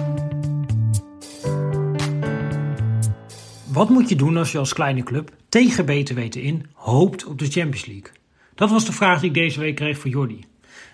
Wat 3.65 3.89
moet 3.89 4.09
je 4.09 4.15
doen 4.15 4.37
als 4.37 4.51
je 4.51 4.57
als 4.57 4.73
kleine 4.73 5.03
club 5.03 5.31
tegen 5.49 5.85
beter 5.85 6.15
weten 6.15 6.41
in 6.41 6.65
hoopt 6.73 7.25
op 7.25 7.39
de 7.39 7.45
Champions 7.45 7.85
League? 7.85 8.11
Dat 8.55 8.69
was 8.69 8.85
de 8.85 8.91
vraag 8.91 9.19
die 9.19 9.29
ik 9.29 9.35
deze 9.35 9.59
week 9.59 9.75
kreeg 9.75 9.97
van 9.99 10.09
Jordi. 10.09 10.39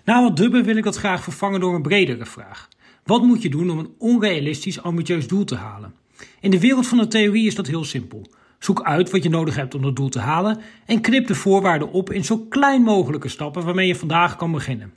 Na 0.06 0.22
wat 0.22 0.38
dubben 0.38 0.64
wil 0.64 0.76
ik 0.76 0.84
dat 0.84 0.96
graag 0.96 1.24
vervangen 1.24 1.60
door 1.60 1.76
een 1.76 1.82
bredere 1.82 2.26
vraag. 2.26 2.68
Wat 3.04 3.24
moet 3.24 3.42
je 3.42 3.50
doen 3.50 3.70
om 3.70 3.80
een 3.80 3.94
onrealistisch 3.98 4.82
ambitieus 4.82 5.28
doel 5.28 5.44
te 5.44 5.56
halen? 5.56 5.94
In 6.40 6.52
de 6.52 6.60
wereld 6.60 6.88
van 6.88 6.98
de 6.98 7.08
theorie 7.08 7.48
is 7.48 7.56
dat 7.56 7.68
heel 7.68 7.84
simpel. 7.84 8.26
Zoek 8.60 8.82
uit 8.84 9.12
wat 9.12 9.24
je 9.24 9.30
nodig 9.30 9.56
hebt 9.56 9.76
om 9.76 9.82
dat 9.82 9.96
doel 9.96 10.10
te 10.10 10.20
halen 10.20 10.60
en 10.86 11.02
knip 11.02 11.28
de 11.28 11.36
voorwaarden 11.36 11.92
op 11.92 12.12
in 12.12 12.24
zo 12.24 12.38
klein 12.38 12.82
mogelijke 12.82 13.28
stappen 13.28 13.66
waarmee 13.66 13.88
je 13.88 13.96
vandaag 13.96 14.36
kan 14.36 14.52
beginnen. 14.52 14.94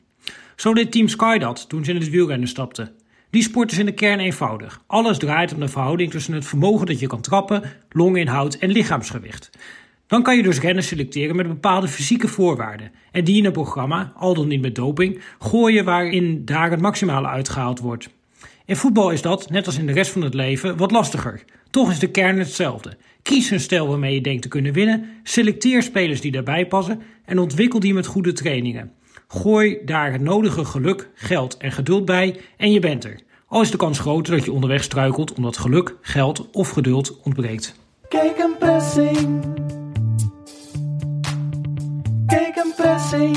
Zo 0.56 0.74
deed 0.74 0.92
Team 0.92 1.08
Sky 1.08 1.38
dat 1.38 1.68
toen 1.68 1.84
ze 1.84 1.90
in 1.90 2.00
het 2.00 2.10
wielrennen 2.10 2.48
stapten. 2.48 2.92
Die 3.30 3.42
sport 3.42 3.72
is 3.72 3.78
in 3.78 3.86
de 3.86 3.92
kern 3.92 4.18
eenvoudig. 4.18 4.82
Alles 4.86 5.18
draait 5.18 5.52
om 5.52 5.60
de 5.60 5.68
verhouding 5.68 6.10
tussen 6.10 6.34
het 6.34 6.46
vermogen 6.46 6.86
dat 6.86 7.00
je 7.00 7.06
kan 7.06 7.20
trappen, 7.20 7.62
longinhoud 7.90 8.54
en 8.54 8.70
lichaamsgewicht. 8.70 9.50
Dan 10.06 10.22
kan 10.22 10.36
je 10.36 10.42
dus 10.42 10.60
rennen 10.60 10.84
selecteren 10.84 11.36
met 11.36 11.48
bepaalde 11.48 11.88
fysieke 11.88 12.28
voorwaarden 12.28 12.90
en 13.12 13.24
die 13.24 13.36
in 13.36 13.44
een 13.44 13.52
programma, 13.52 14.12
al 14.16 14.34
dan 14.34 14.48
niet 14.48 14.60
met 14.60 14.74
doping, 14.74 15.20
gooien 15.38 15.84
waarin 15.84 16.44
daar 16.44 16.70
het 16.70 16.80
maximale 16.80 17.26
uitgehaald 17.26 17.80
wordt. 17.80 18.08
In 18.66 18.76
voetbal 18.76 19.10
is 19.10 19.22
dat, 19.22 19.50
net 19.50 19.66
als 19.66 19.78
in 19.78 19.86
de 19.86 19.92
rest 19.92 20.10
van 20.10 20.22
het 20.22 20.34
leven, 20.34 20.76
wat 20.76 20.90
lastiger. 20.90 21.44
Toch 21.70 21.90
is 21.90 21.98
de 21.98 22.10
kern 22.10 22.38
hetzelfde. 22.38 22.96
Kies 23.22 23.50
een 23.50 23.60
stijl 23.60 23.88
waarmee 23.88 24.14
je 24.14 24.20
denkt 24.20 24.42
te 24.42 24.48
kunnen 24.48 24.72
winnen, 24.72 25.08
selecteer 25.22 25.82
spelers 25.82 26.20
die 26.20 26.32
daarbij 26.32 26.66
passen 26.66 27.02
en 27.24 27.38
ontwikkel 27.38 27.80
die 27.80 27.94
met 27.94 28.06
goede 28.06 28.32
trainingen. 28.32 28.92
Gooi 29.28 29.78
daar 29.84 30.12
het 30.12 30.20
nodige 30.20 30.64
geluk, 30.64 31.08
geld 31.14 31.56
en 31.56 31.72
geduld 31.72 32.04
bij 32.04 32.36
en 32.56 32.72
je 32.72 32.80
bent 32.80 33.04
er. 33.04 33.20
Al 33.46 33.60
is 33.60 33.70
de 33.70 33.76
kans 33.76 33.98
groter 33.98 34.36
dat 34.36 34.44
je 34.44 34.52
onderweg 34.52 34.82
struikelt 34.82 35.34
omdat 35.34 35.56
geluk, 35.56 35.96
geld 36.00 36.50
of 36.52 36.70
geduld 36.70 37.20
ontbreekt. 37.22 37.74
Kijk 38.08 38.38
een 38.38 38.58
pressing. 38.58 39.73
Kijk 42.26 42.56
een 42.56 42.72
pressing. 42.76 43.36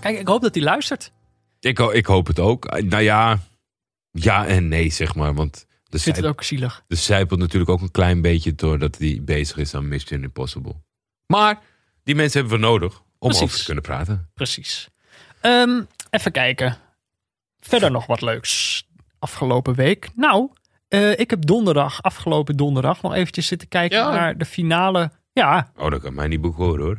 Kijk, 0.00 0.18
ik 0.18 0.26
hoop 0.28 0.42
dat 0.42 0.54
hij 0.54 0.64
luistert. 0.64 1.12
Ik, 1.60 1.78
ik 1.78 2.06
hoop 2.06 2.26
het 2.26 2.38
ook. 2.38 2.80
Nou 2.80 3.02
ja, 3.02 3.38
ja 4.10 4.46
en 4.46 4.68
nee 4.68 4.90
zeg 4.90 5.14
maar. 5.14 5.34
Want 5.34 5.66
de 5.84 5.96
Ik 5.96 6.02
vind 6.02 6.16
het 6.16 6.24
ook 6.26 6.42
zielig. 6.42 6.84
de 6.86 6.94
zijpelt 6.96 7.40
natuurlijk 7.40 7.70
ook 7.70 7.80
een 7.80 7.90
klein 7.90 8.20
beetje 8.22 8.54
doordat 8.54 8.98
hij 8.98 9.20
bezig 9.22 9.56
is 9.56 9.74
aan 9.74 9.88
Mission 9.88 10.22
Impossible. 10.22 10.74
Maar 11.26 11.60
die 12.04 12.14
mensen 12.14 12.40
hebben 12.40 12.58
we 12.60 12.64
nodig 12.66 12.94
om 13.18 13.28
Precies. 13.28 13.42
over 13.42 13.58
te 13.58 13.64
kunnen 13.64 13.82
praten. 13.82 14.30
Precies. 14.34 14.88
Ehm, 15.40 15.82
even 16.10 16.32
kijken. 16.32 16.76
Verder 17.60 17.90
nog 17.90 18.06
wat 18.06 18.20
leuks 18.20 18.84
afgelopen 19.18 19.74
week. 19.74 20.08
Nou, 20.14 20.50
eh, 20.88 21.18
ik 21.18 21.30
heb 21.30 21.46
donderdag, 21.46 22.02
afgelopen 22.02 22.56
donderdag, 22.56 23.02
nog 23.02 23.14
eventjes 23.14 23.46
zitten 23.46 23.68
kijken 23.68 23.98
Ja. 23.98 24.10
naar 24.10 24.38
de 24.38 24.44
finale. 24.44 25.10
Ja, 25.32 25.70
Oh, 25.76 25.90
dat 25.90 26.00
kan 26.00 26.14
mij 26.14 26.28
niet 26.28 26.40
boek 26.40 26.56
horen 26.56 26.84
hoor. 26.84 26.98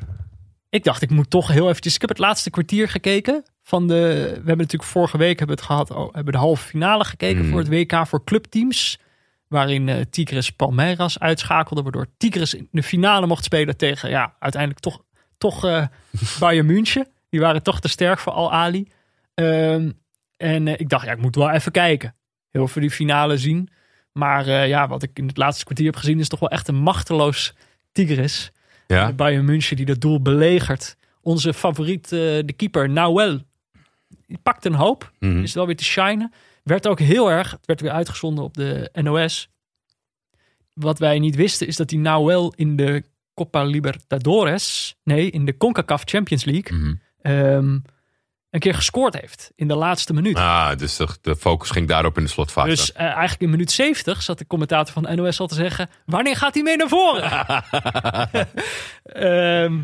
ik 0.70 0.84
dacht 0.84 1.02
ik 1.02 1.10
moet 1.10 1.30
toch 1.30 1.48
heel 1.48 1.70
eventjes... 1.70 1.96
Ik 1.96 2.02
heb 2.02 2.10
het 2.10 2.20
laatste 2.20 2.50
kwartier 2.50 2.90
gekeken 2.90 3.44
van 3.64 3.88
de... 3.88 3.94
We 4.30 4.34
hebben 4.34 4.58
natuurlijk 4.58 4.84
vorige 4.92 5.18
week 5.18 5.38
hebben 5.40 5.56
we 5.56 5.62
het 5.62 5.72
gehad, 5.72 5.92
oh, 5.92 6.14
hebben 6.14 6.34
de 6.34 6.40
halve 6.40 6.68
finale 6.68 7.04
gekeken 7.04 7.42
Mhm. 7.42 7.50
voor 7.50 7.60
het 7.60 7.68
WK 7.70 8.08
voor 8.08 8.24
clubteams. 8.24 9.00
Waarin 9.48 9.90
eh 9.90 10.02
Tigres 10.10 10.50
Palmeiras 10.52 11.20
uitschakelde, 11.20 11.82
waardoor 11.82 12.08
Tigres 12.18 12.54
in 12.54 12.68
de 12.72 12.84
finale 12.84 13.28
mocht 13.28 13.44
spelen 13.44 13.78
tegen, 13.78 14.10
ja, 14.10 14.34
uiteindelijk 14.40 14.82
toch, 14.82 15.04
toch 15.38 15.66
eh 15.66 15.86
Bayern 16.40 16.66
München. 16.66 17.08
Die 17.30 17.40
waren 17.40 17.64
toch 17.64 17.80
te 17.80 17.88
sterk 17.88 18.20
voor 18.20 18.34
Al 18.34 18.52
Ali. 18.54 18.92
Ehm, 19.34 19.92
en 20.38 20.68
ik 20.68 20.90
dacht, 20.90 21.06
ja, 21.06 21.12
ik 21.12 21.22
moet 21.22 21.36
wel 21.36 21.50
even 21.50 21.72
kijken. 21.72 22.16
Heel 22.52 22.68
veel 22.68 22.82
die 22.82 22.92
finale 22.92 23.38
zien. 23.38 23.70
Maar 24.18 24.48
eh, 24.48 24.68
ja, 24.68 24.88
wat 24.88 25.04
ik 25.04 25.12
in 25.14 25.28
het 25.28 25.38
laatste 25.38 25.64
kwartier 25.64 25.86
heb 25.86 25.96
gezien, 25.96 26.20
is 26.20 26.28
toch 26.28 26.40
wel 26.40 26.50
echt 26.50 26.68
een 26.68 26.76
machteloos 26.76 27.54
Tigres. 27.92 28.52
Ja? 28.88 29.12
Bayern 29.12 29.46
München 29.46 29.76
die 29.76 29.86
dat 29.86 30.02
doel 30.02 30.22
belegert. 30.22 30.98
Onze 31.22 31.54
favoriet, 31.54 32.04
eh, 32.04 32.20
de 32.20 32.54
keeper, 32.56 32.90
Nauwel. 32.90 33.40
Die 34.28 34.38
pakt 34.44 34.66
een 34.66 34.74
hoop. 34.74 35.12
Mhm. 35.20 35.42
Is 35.42 35.54
wel 35.54 35.66
weer 35.66 35.76
te 35.76 35.84
shinen. 35.84 36.32
Werd 36.64 36.88
ook 36.88 37.00
heel 37.00 37.32
erg, 37.32 37.52
het 37.52 37.66
werd 37.66 37.82
weer 37.82 37.92
uitgezonden 37.92 38.44
op 38.44 38.54
de 38.54 38.90
NOS. 38.94 39.50
Wat 40.74 41.00
wij 41.00 41.20
niet 41.20 41.36
wisten 41.36 41.68
is 41.68 41.76
dat 41.76 41.90
hij 41.90 42.00
Nauwel 42.00 42.54
in 42.56 42.76
de 42.76 43.04
Copa 43.34 43.64
Libertadores, 43.64 44.96
nee, 45.04 45.30
in 45.30 45.46
de 45.46 45.58
CONCACAF 45.58 46.02
Champions 46.06 46.46
League, 46.46 47.00
ehm, 47.22 47.78
een 48.50 48.60
keer 48.60 48.74
gescoord 48.74 49.20
heeft 49.20 49.52
in 49.56 49.68
de 49.68 49.76
laatste 49.76 50.14
minuut. 50.14 50.38
Ah, 50.38 50.78
dus 50.78 50.96
de, 50.96 51.08
de 51.22 51.36
focus 51.36 51.70
ging 51.70 51.88
daarop 51.88 52.18
in 52.18 52.24
de 52.24 52.30
slotfase. 52.30 52.70
Dus 52.70 52.92
eh, 52.92 53.06
eigenlijk 53.06 53.42
in 53.42 53.50
minuut 53.50 53.72
70 53.72 54.22
zat 54.22 54.38
de 54.38 54.48
commentator 54.48 54.94
van 54.94 55.04
de 55.04 55.16
NOS 55.16 55.40
al 55.40 55.48
te 55.48 55.56
zeggen: 55.56 55.90
wanneer 56.06 56.36
gaat 56.36 56.54
hij 56.54 56.64
mee 56.64 56.78
naar 56.78 56.88
voren? 56.88 57.32
Ehm, 59.04 59.80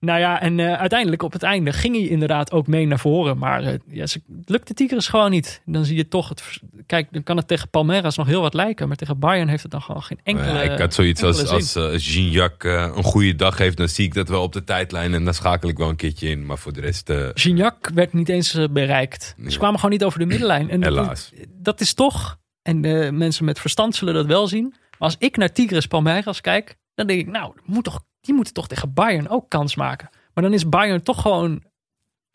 nou 0.00 0.20
ja, 0.20 0.40
en 0.40 0.60
eh, 0.60 0.72
uiteindelijk 0.72 1.22
op 1.22 1.32
het 1.32 1.42
einde 1.42 1.72
ging 1.72 1.96
hij 1.96 2.06
inderdaad 2.06 2.52
ook 2.52 2.66
mee 2.66 2.86
naar 2.86 2.98
voren. 2.98 3.38
Maar 3.38 3.62
eh, 3.62 3.74
ja, 3.86 4.06
ze, 4.06 4.20
het 4.38 4.48
lukte 4.48 4.74
Tigres 4.74 5.08
gewoon 5.08 5.30
niet. 5.30 5.62
Dan 5.64 5.84
zie 5.84 5.96
je 5.96 6.08
toch 6.08 6.28
het. 6.28 6.60
Kijk, 6.86 7.08
dan 7.10 7.22
kan 7.22 7.36
het 7.36 7.48
tegen 7.48 7.68
Palmeiras 7.68 8.16
nog 8.16 8.26
heel 8.26 8.40
wat 8.40 8.54
lijken. 8.54 8.88
Maar 8.88 8.96
tegen 8.96 9.18
Bayern 9.18 9.48
heeft 9.48 9.62
het 9.62 9.72
dan 9.72 9.82
gewoon 9.82 10.02
geen 10.02 10.20
enkele. 10.22 10.52
Ja, 10.52 10.60
ik 10.60 10.78
had 10.78 10.94
zoiets 10.94 11.22
als, 11.22 11.46
als 11.46 11.74
eh, 11.74 11.88
Gignac 11.92 12.64
een 12.64 13.02
goede 13.02 13.34
dag 13.34 13.58
heeft, 13.58 13.76
dan 13.76 13.88
zie 13.88 14.04
ik 14.04 14.14
dat 14.14 14.28
wel 14.28 14.42
op 14.42 14.52
de 14.52 14.64
tijdlijn 14.64 15.14
en 15.14 15.24
dan 15.24 15.34
schakel 15.34 15.68
ik 15.68 15.78
wel 15.78 15.88
een 15.88 15.96
keertje 15.96 16.28
in. 16.28 16.46
Maar 16.46 16.58
voor 16.58 16.72
de 16.72 16.80
rest, 16.80 17.12
Gignac 17.34 17.90
werd 17.94 18.12
niet 18.12 18.28
eens 18.28 18.58
bereikt. 18.70 19.34
Ze 19.46 19.58
kwamen 19.58 19.76
gewoon 19.76 19.94
niet 19.94 20.04
over 20.04 20.18
de 20.18 20.26
middenlijn. 20.26 20.70
En 20.70 20.82
helaas. 20.82 21.32
dat 21.48 21.80
is 21.80 21.94
toch, 21.94 22.38
en 22.62 22.80
de 22.80 23.10
mensen 23.12 23.44
met 23.44 23.60
verstand 23.60 23.94
zullen 23.94 24.14
dat 24.14 24.26
wel 24.26 24.46
zien. 24.46 24.68
Maar 24.68 25.08
als 25.08 25.16
ik 25.18 25.36
naar 25.36 25.52
Tigres 25.52 25.86
Palmeiras 25.86 26.40
kijk, 26.40 26.76
dan 26.94 27.06
denk 27.06 27.20
ik, 27.20 27.26
nou, 27.26 27.52
moet 27.64 27.84
toch, 27.84 28.00
die 28.20 28.34
moeten 28.34 28.54
toch 28.54 28.68
tegen 28.68 28.94
Bayern 28.94 29.28
ook 29.28 29.48
kans 29.48 29.76
maken. 29.76 30.10
Maar 30.34 30.44
dan 30.44 30.52
is 30.52 30.68
Bayern 30.68 31.02
toch 31.02 31.22
gewoon 31.22 31.62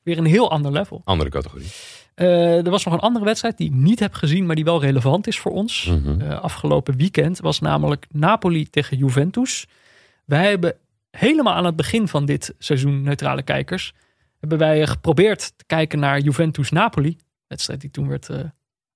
weer 0.03 0.17
een 0.17 0.25
heel 0.25 0.51
ander 0.51 0.71
level. 0.71 1.01
Andere 1.05 1.29
categorie. 1.29 1.67
Eh, 2.15 2.65
er 2.65 2.69
was 2.69 2.83
nog 2.83 2.93
een 2.93 2.99
andere 2.99 3.25
wedstrijd 3.25 3.57
die 3.57 3.67
ik 3.67 3.73
niet 3.73 3.99
heb 3.99 4.13
gezien, 4.13 4.45
maar 4.45 4.55
die 4.55 4.63
wel 4.63 4.81
relevant 4.81 5.27
is 5.27 5.39
voor 5.39 5.51
ons. 5.51 5.85
Mhm. 5.85 6.21
Eh, 6.21 6.39
afgelopen 6.39 6.97
weekend 6.97 7.39
was 7.39 7.59
namelijk 7.59 8.05
Napoli 8.11 8.69
tegen 8.69 8.97
Juventus. 8.97 9.67
Wij 10.25 10.49
hebben 10.49 10.75
helemaal 11.11 11.53
aan 11.53 11.65
het 11.65 11.75
begin 11.75 12.07
van 12.07 12.25
dit 12.25 12.55
seizoen, 12.57 13.01
neutrale 13.01 13.43
kijkers, 13.43 13.93
hebben 14.39 14.57
wij 14.57 14.87
geprobeerd 14.87 15.53
te 15.57 15.63
kijken 15.65 15.99
naar 15.99 16.19
Juventus-Napoli. 16.19 17.17
Wedstrijd 17.47 17.81
die 17.81 17.91
toen 17.91 18.07
werd 18.07 18.29
eh, 18.29 18.39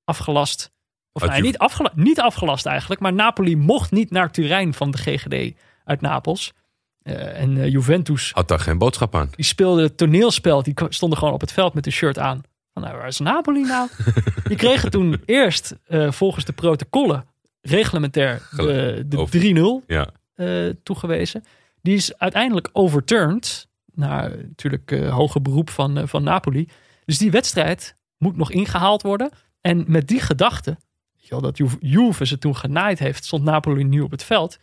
afgelast. 0.03 0.71
Of 1.11 1.27
nee, 1.27 1.41
niet, 1.41 1.57
afgela- 1.57 1.91
niet 1.95 2.19
afgelast 2.19 2.65
eigenlijk, 2.65 3.01
maar 3.01 3.13
Napoli 3.13 3.55
mocht 3.55 3.91
niet 3.91 4.11
naar 4.11 4.31
Turijn 4.31 4.73
van 4.73 4.91
de 4.91 4.97
GGD 4.97 5.57
uit 5.83 6.01
Napels. 6.01 6.53
Eh, 7.01 7.41
en 7.41 7.57
eh, 7.57 7.67
Juventus, 7.71 8.31
Had 8.33 8.47
daar 8.47 8.59
geen 8.59 8.77
boodschap 8.77 9.15
aan. 9.15 9.29
die 9.35 9.45
speelde 9.45 9.81
het 9.83 9.97
toneelspel. 9.97 10.63
Die 10.63 10.73
stonden 10.89 11.17
gewoon 11.17 11.33
op 11.33 11.41
het 11.41 11.51
veld 11.51 11.73
met 11.73 11.85
een 11.85 11.91
shirt 11.91 12.19
aan. 12.19 12.41
Van, 12.73 12.81
nou, 12.83 12.97
waar 12.97 13.07
is 13.07 13.19
Napoli 13.19 13.61
nou? 13.63 13.89
Die 14.43 14.57
kregen 14.57 14.89
toen 14.91 15.21
eerst, 15.25 15.75
eh, 15.87 16.11
volgens 16.11 16.45
de 16.45 16.53
protocollen, 16.53 17.25
reglementair 17.61 18.47
de, 18.55 19.03
de 19.07 19.17
Over- 19.17 19.39
3-0 19.39 19.83
Ja. 19.87 20.07
toegewezen. 20.83 21.43
Die 21.81 21.95
is 21.95 22.17
uiteindelijk 22.17 22.69
overturned. 22.71 23.67
Naar 23.93 24.29
natuurlijk 24.37 24.89
hoger 25.09 25.41
beroep 25.41 25.69
van, 25.69 26.07
van 26.07 26.23
Napoli. 26.23 26.67
Dus 27.05 27.17
die 27.17 27.31
wedstrijd 27.31 27.95
moet 28.17 28.37
nog 28.37 28.51
ingehaald 28.51 29.01
worden. 29.01 29.29
En 29.61 29.83
met 29.87 30.07
die 30.07 30.19
gedachte, 30.19 30.77
dat 31.27 31.57
Ju- 31.57 31.77
Juve 31.79 32.25
ze 32.25 32.37
toen 32.37 32.55
genaaid 32.55 32.99
heeft, 32.99 33.25
stond 33.25 33.43
Napoli 33.43 33.83
nu 33.83 34.01
op 34.01 34.11
het 34.11 34.23
veld. 34.23 34.59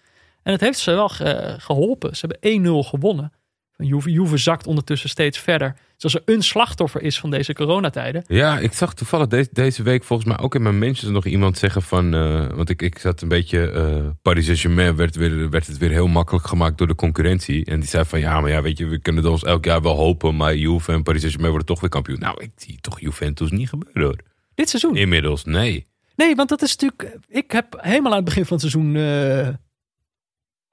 En 0.47 0.53
het 0.53 0.61
heeft 0.61 0.79
ze 0.79 0.91
wel 0.91 1.09
ge- 1.09 1.55
geholpen. 1.59 2.17
Ze 2.17 2.27
hebben 2.27 2.65
1-0 2.85 2.89
gewonnen. 2.89 3.33
Juve, 3.77 4.11
Juve 4.11 4.37
zakt 4.37 4.67
ondertussen 4.67 5.09
steeds 5.09 5.39
verder. 5.39 5.77
Dus 5.95 6.05
als 6.05 6.15
er 6.15 6.23
een 6.35 6.43
slachtoffer 6.43 7.03
is 7.03 7.19
van 7.21 7.31
deze 7.31 7.53
coronatijden. 7.53 8.25
Ja, 8.27 8.59
ik 8.59 8.73
zag 8.73 8.95
toevallig 8.95 9.27
deze, 9.27 9.49
deze 9.53 9.83
week 9.83 10.05
volgens 10.05 10.29
mij 10.29 10.39
ook 10.39 10.55
in 10.55 10.63
mijn 10.63 10.79
mentions 10.79 11.13
nog 11.13 11.25
iemand 11.27 11.59
zeggen 11.59 11.83
van... 11.83 12.15
eh, 12.15 12.47
want 12.47 12.69
ik, 12.71 12.83
ik 12.83 12.99
zat 12.99 13.23
een 13.23 13.29
beetje... 13.29 13.71
eh 13.71 14.07
Paris 14.23 14.45
Saint-Germain 14.45 14.97
werd, 14.97 15.17
weer, 15.17 15.51
werd 15.51 15.67
het 15.67 15.79
weer 15.79 15.91
heel 15.91 16.07
makkelijk 16.07 16.47
gemaakt 16.47 16.79
door 16.79 16.87
de 16.87 16.95
concurrentie. 16.95 17.65
En 17.65 17.81
die 17.81 17.89
zei 17.89 18.05
van 18.05 18.21
ja, 18.21 18.41
maar 18.41 18.51
ja, 18.51 18.63
weet 18.63 18.79
je, 18.79 18.87
we 18.87 18.99
kunnen 18.99 19.23
het 19.23 19.33
ons 19.33 19.45
elk 19.45 19.65
jaar 19.65 19.83
wel 19.83 19.97
hopen... 19.97 20.37
maar 20.37 20.57
Juve 20.57 20.93
en 20.93 21.03
Paris 21.03 21.21
Saint-Germain 21.21 21.53
worden 21.53 21.75
toch 21.75 21.81
weer 21.81 21.91
kampioen. 21.91 22.19
Nou, 22.19 22.43
ik 22.43 22.51
zie 22.57 22.79
toch 22.81 23.01
Juventus 23.01 23.51
niet 23.51 23.69
gebeuren 23.69 24.03
hoor. 24.03 24.19
Dit 24.55 24.69
seizoen. 24.69 24.97
Inmiddels, 24.97 25.45
nee. 25.45 25.87
Nee, 26.17 26.35
want 26.35 26.49
dat 26.49 26.63
is 26.63 26.77
natuurlijk. 26.77 27.19
Ik 27.29 27.51
heb 27.51 27.77
helemaal 27.81 28.11
aan 28.11 28.17
het 28.17 28.25
begin 28.27 28.45
van 28.47 28.57
het 28.61 28.71
seizoen. 28.71 28.97
eh, 28.97 29.49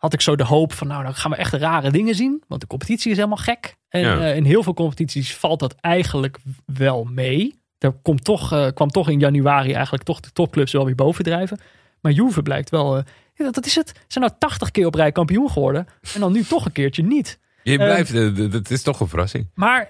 had 0.03 0.13
ik 0.13 0.21
zo 0.21 0.35
de 0.35 0.43
hoop 0.43 0.73
van. 0.73 0.87
Nou, 0.87 1.03
dan 1.03 1.15
gaan 1.15 1.31
we 1.31 1.37
echt 1.37 1.53
rare 1.53 1.91
dingen 1.91 2.15
zien. 2.15 2.43
Want 2.47 2.61
de 2.61 2.67
competitie 2.67 3.11
is 3.11 3.17
helemaal 3.17 3.37
gek. 3.37 3.75
En 3.89 3.99
Ja. 4.01 4.19
eh, 4.19 4.35
in 4.35 4.43
heel 4.43 4.63
veel 4.63 4.73
competities 4.73 5.35
valt 5.35 5.59
dat 5.59 5.75
eigenlijk 5.81 6.37
wel 6.65 7.03
mee. 7.03 7.61
Er 7.77 7.91
komt 7.91 8.23
toch, 8.23 8.51
eh, 8.51 8.67
kwam 8.73 8.89
toch 8.89 9.09
in 9.09 9.19
januari 9.19 9.73
eigenlijk 9.73 10.03
toch 10.03 10.19
de 10.19 10.31
topclubs 10.31 10.71
wel 10.71 10.85
weer 10.85 10.95
bovendrijven. 10.95 11.59
Maar 12.01 12.11
Juve 12.11 12.41
blijkt 12.41 12.69
wel. 12.69 12.97
eh, 12.97 13.03
ja, 13.33 13.51
dat 13.51 13.65
is 13.65 13.75
het. 13.75 13.87
Ze 13.87 13.93
zijn 14.07 14.23
nou 14.25 14.35
80 14.39 14.71
keer 14.71 14.85
op 14.85 14.95
rij 14.95 15.11
kampioen 15.11 15.49
geworden. 15.51 15.87
En 16.13 16.19
dan 16.19 16.31
nu 16.31 16.43
toch 16.43 16.65
een 16.65 16.71
keertje 16.71 17.03
niet. 17.03 17.39
Je 17.63 17.75
blijft, 17.77 18.13
dat 18.51 18.69
is 18.69 18.81
toch 18.83 18.99
een 18.99 19.07
verrassing. 19.07 19.47
Maar 19.55 19.87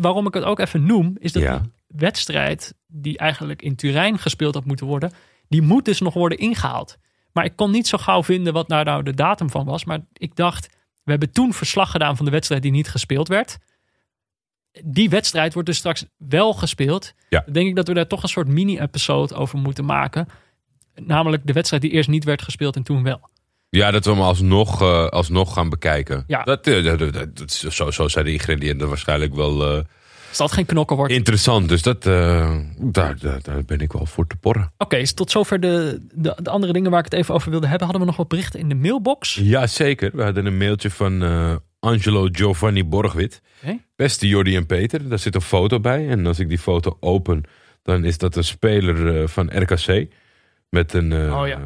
waarom 0.00 0.26
ik 0.26 0.34
het 0.34 0.44
ook 0.44 0.58
even 0.58 0.86
noem, 0.86 1.16
is 1.18 1.32
dat 1.32 1.42
Ja. 1.42 1.58
die 1.58 1.70
wedstrijd 1.86 2.74
die 2.86 3.18
eigenlijk 3.18 3.62
in 3.62 3.76
Turijn 3.76 4.18
gespeeld 4.18 4.54
had 4.54 4.64
moeten 4.64 4.86
worden, 4.86 5.12
die 5.48 5.62
moet 5.62 5.84
dus 5.84 6.00
nog 6.00 6.14
worden 6.14 6.38
ingehaald. 6.38 6.98
Maar 7.32 7.44
ik 7.44 7.56
kon 7.56 7.70
niet 7.70 7.86
zo 7.88 7.98
gauw 7.98 8.22
vinden 8.22 8.52
wat 8.52 8.68
daar 8.68 8.84
nou 8.84 9.02
de 9.02 9.14
datum 9.14 9.50
van 9.50 9.64
was. 9.64 9.84
Maar 9.84 9.98
ik 10.12 10.36
dacht, 10.36 10.68
we 11.02 11.10
hebben 11.10 11.32
toen 11.32 11.52
verslag 11.52 11.90
gedaan 11.90 12.16
van 12.16 12.24
de 12.24 12.30
wedstrijd 12.30 12.62
die 12.62 12.70
niet 12.70 12.88
gespeeld 12.88 13.28
werd. 13.28 13.58
Die 14.84 15.10
wedstrijd 15.10 15.52
wordt 15.52 15.68
dus 15.68 15.78
straks 15.78 16.04
wel 16.16 16.52
gespeeld. 16.54 17.12
Ja. 17.28 17.42
Dan 17.44 17.52
denk 17.52 17.68
ik 17.68 17.76
dat 17.76 17.88
we 17.88 17.94
daar 17.94 18.06
toch 18.06 18.22
een 18.22 18.28
soort 18.28 18.48
mini-episode 18.48 19.34
over 19.34 19.58
moeten 19.58 19.84
maken. 19.84 20.28
Namelijk 20.94 21.46
de 21.46 21.52
wedstrijd 21.52 21.82
die 21.82 21.90
eerst 21.92 22.08
niet 22.08 22.24
werd 22.24 22.42
gespeeld 22.42 22.76
en 22.76 22.82
toen 22.82 23.02
wel. 23.02 23.28
Ja, 23.68 23.90
dat 23.90 24.04
we 24.04 24.10
hem 24.10 24.20
alsnog, 24.20 24.82
eh, 24.82 25.06
alsnog 25.06 25.52
gaan 25.52 25.68
bekijken. 25.68 26.24
Ja. 26.26 26.42
Dat, 26.42 26.66
eh, 26.66 26.84
dat, 26.84 26.98
dat, 26.98 27.12
dat- 27.12 27.36
dat- 27.36 27.50
zo, 27.52 27.90
zo 27.90 28.08
zijn 28.08 28.24
de 28.24 28.32
ingrediënten 28.32 28.88
waarschijnlijk 28.88 29.34
wel 29.34 29.76
eh, 29.76 29.84
Als 30.30 30.38
dat 30.38 30.52
geen 30.52 30.66
knokken 30.66 30.96
wordt. 30.96 31.12
interessant. 31.12 31.68
Dus 31.68 31.82
dat, 31.82 32.06
eh, 32.06 32.56
daar, 32.78 33.18
daar, 33.18 33.42
daar 33.42 33.64
ben 33.64 33.78
ik 33.80 33.92
wel 33.92 34.06
voor 34.06 34.26
te 34.26 34.36
porren. 34.36 34.72
Oké, 34.78 34.96
dus 34.98 35.12
tot 35.12 35.30
zover 35.30 35.60
de, 35.60 36.00
de, 36.14 36.36
de 36.42 36.50
andere 36.50 36.72
dingen 36.72 36.90
waar 36.90 36.98
ik 36.98 37.04
het 37.04 37.14
even 37.14 37.34
over 37.34 37.50
wilde 37.50 37.66
hebben. 37.66 37.86
Hadden 37.86 38.00
we 38.04 38.10
nog 38.10 38.18
wat 38.18 38.28
berichten 38.28 38.60
in 38.60 38.68
de 38.68 38.74
mailbox? 38.74 39.34
Ja, 39.34 39.66
zeker. 39.66 40.10
We 40.14 40.22
hadden 40.22 40.46
een 40.46 40.56
mailtje 40.56 40.90
van 40.90 41.22
eh, 41.22 41.54
Angelo 41.78 42.28
Giovanni 42.32 42.84
Borgwit. 42.84 43.42
Beste 43.96 44.28
Jordi 44.28 44.56
en 44.56 44.66
Peter, 44.66 45.08
daar 45.08 45.18
zit 45.18 45.34
een 45.34 45.40
foto 45.40 45.80
bij. 45.80 46.08
En 46.08 46.26
als 46.26 46.38
ik 46.38 46.48
die 46.48 46.58
foto 46.58 46.96
open, 47.00 47.42
dan 47.82 48.04
is 48.04 48.18
dat 48.18 48.36
een 48.36 48.44
speler 48.44 49.20
eh, 49.20 49.28
van 49.28 49.50
RKC. 49.58 50.06
Met 50.68 50.92
een, 50.92 51.32
Oh 51.32 51.46
ja. 51.48 51.60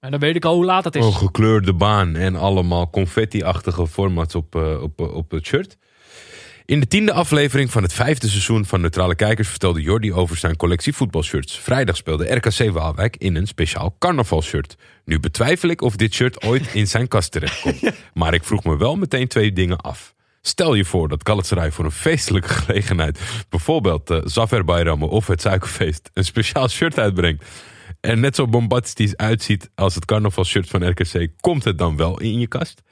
En 0.00 0.10
dan 0.10 0.20
weet 0.20 0.36
ik 0.36 0.44
al 0.44 0.54
hoe 0.54 0.64
laat 0.64 0.84
het 0.84 0.94
is. 0.96 1.04
een 1.04 1.12
gekleurde 1.12 1.72
baan 1.72 2.16
en 2.16 2.36
allemaal 2.36 2.90
confetti-achtige 2.90 3.86
formats 3.86 4.34
op, 4.34 4.54
op, 4.82 5.00
op 5.00 5.30
het 5.30 5.46
shirt. 5.46 5.76
In 6.66 6.80
de 6.80 6.86
tiende 6.86 7.12
aflevering 7.12 7.70
van 7.70 7.82
het 7.82 7.92
vijfde 7.92 8.28
seizoen 8.28 8.64
van 8.64 8.80
Neutrale 8.80 9.14
Kijkers 9.14 9.48
vertelde 9.48 9.82
Jordi 9.82 10.12
over 10.12 10.36
zijn 10.36 10.56
collectie 10.56 10.92
voetbalshirts. 10.92 11.58
Vrijdag 11.58 11.96
speelde 11.96 12.34
RKC 12.34 12.70
Waalwijk 12.70 13.16
in 13.16 13.36
een 13.36 13.46
speciaal 13.46 13.96
carnavalshirt. 13.98 14.76
Nu 15.04 15.20
betwijfel 15.20 15.68
ik 15.68 15.80
of 15.80 15.96
dit 15.96 16.14
shirt 16.14 16.42
ooit 16.42 16.74
in 16.74 16.86
zijn 16.86 17.08
kast 17.08 17.32
terechtkomt. 17.32 17.82
Maar 18.14 18.34
ik 18.34 18.44
vroeg 18.44 18.64
me 18.64 18.76
wel 18.76 18.96
meteen 18.96 19.28
twee 19.28 19.52
dingen 19.52 19.80
af. 19.80 20.14
Stel 20.40 20.74
je 20.74 20.84
voor 20.84 21.08
dat 21.08 21.20
Galatasaray 21.26 21.70
voor 21.70 21.84
een 21.84 21.90
feestelijke 21.90 22.48
gelegenheid, 22.62 23.20
bijvoorbeeld 23.48 24.10
uh, 24.10 24.18
Zafer 24.24 24.64
Bayram 24.64 25.02
of 25.02 25.26
het 25.26 25.40
Suikerfeest, 25.40 26.10
een 26.12 26.24
speciaal 26.24 26.68
shirt 26.68 26.98
uitbrengt. 26.98 27.44
En 28.00 28.20
net 28.20 28.34
zo 28.34 28.46
bombastisch 28.46 29.16
uitziet 29.16 29.70
als 29.74 29.94
het 29.94 30.04
carnavalshirt 30.04 30.68
van 30.68 30.88
RKC, 30.88 31.28
komt 31.40 31.64
het 31.64 31.78
dan 31.78 31.96
wel 31.96 32.20
in 32.20 32.38
je 32.38 32.46
kast? 32.46 32.82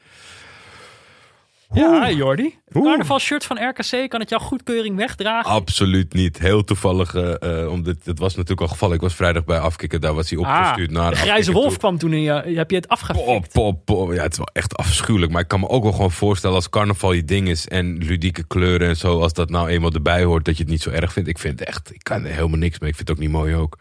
Ja, 1.74 2.10
Jordi. 2.10 2.58
Het 2.64 2.76
Oeh. 2.76 2.86
carnavalshirt 2.86 3.44
van 3.44 3.68
RKC, 3.68 4.08
kan 4.10 4.20
het 4.20 4.28
jouw 4.28 4.38
goedkeuring 4.38 4.96
wegdragen? 4.96 5.50
Absoluut 5.50 6.12
niet. 6.12 6.38
Heel 6.38 6.64
toevallig, 6.64 7.14
eh, 7.14 7.68
omdat 7.70 7.96
het 8.04 8.18
was 8.18 8.32
natuurlijk 8.34 8.60
al 8.60 8.68
gevallen. 8.68 8.94
Ik 8.94 9.00
was 9.00 9.14
vrijdag 9.14 9.44
bij 9.44 9.58
Afkikken, 9.58 10.00
daar 10.00 10.14
was 10.14 10.30
hij 10.30 10.38
opgestuurd 10.38 10.90
naar 10.90 11.02
Ah, 11.04 11.10
de 11.10 11.16
grijze 11.16 11.52
wolf 11.52 11.68
toe. 11.68 11.78
kwam 11.78 11.98
toen 11.98 12.12
in 12.12 12.20
je... 12.20 12.32
Heb 12.32 12.70
je 12.70 12.76
het 12.76 12.88
afgefikt? 12.88 13.24
Pop, 13.24 13.46
pop, 13.52 13.84
pop. 13.84 14.12
Ja, 14.12 14.22
het 14.22 14.32
is 14.32 14.38
wel 14.38 14.48
echt 14.52 14.76
afschuwelijk. 14.76 15.32
Maar 15.32 15.40
ik 15.42 15.48
kan 15.48 15.60
me 15.60 15.68
ook 15.68 15.82
wel 15.82 15.92
gewoon 15.92 16.10
voorstellen 16.10 16.56
als 16.56 16.68
carnaval 16.68 17.12
je 17.12 17.24
ding 17.24 17.48
is 17.48 17.68
en 17.68 17.96
ludieke 17.98 18.46
kleuren 18.46 18.88
en 18.88 18.96
zo, 18.96 19.20
als 19.20 19.32
dat 19.32 19.50
nou 19.50 19.68
eenmaal 19.68 19.90
erbij 19.92 20.24
hoort, 20.24 20.44
dat 20.44 20.56
je 20.56 20.62
het 20.62 20.72
niet 20.72 20.82
zo 20.82 20.90
erg 20.90 21.12
vindt. 21.12 21.28
Ik 21.28 21.38
vind 21.38 21.58
het 21.58 21.68
echt, 21.68 21.94
ik 21.94 22.04
kan 22.04 22.24
er 22.24 22.32
helemaal 22.34 22.58
niks 22.58 22.78
mee. 22.78 22.90
Ik 22.90 22.96
vind 22.96 23.08
het 23.08 23.16
ook 23.18 23.22
niet 23.24 23.32
mooi 23.32 23.54
ook. 23.54 23.78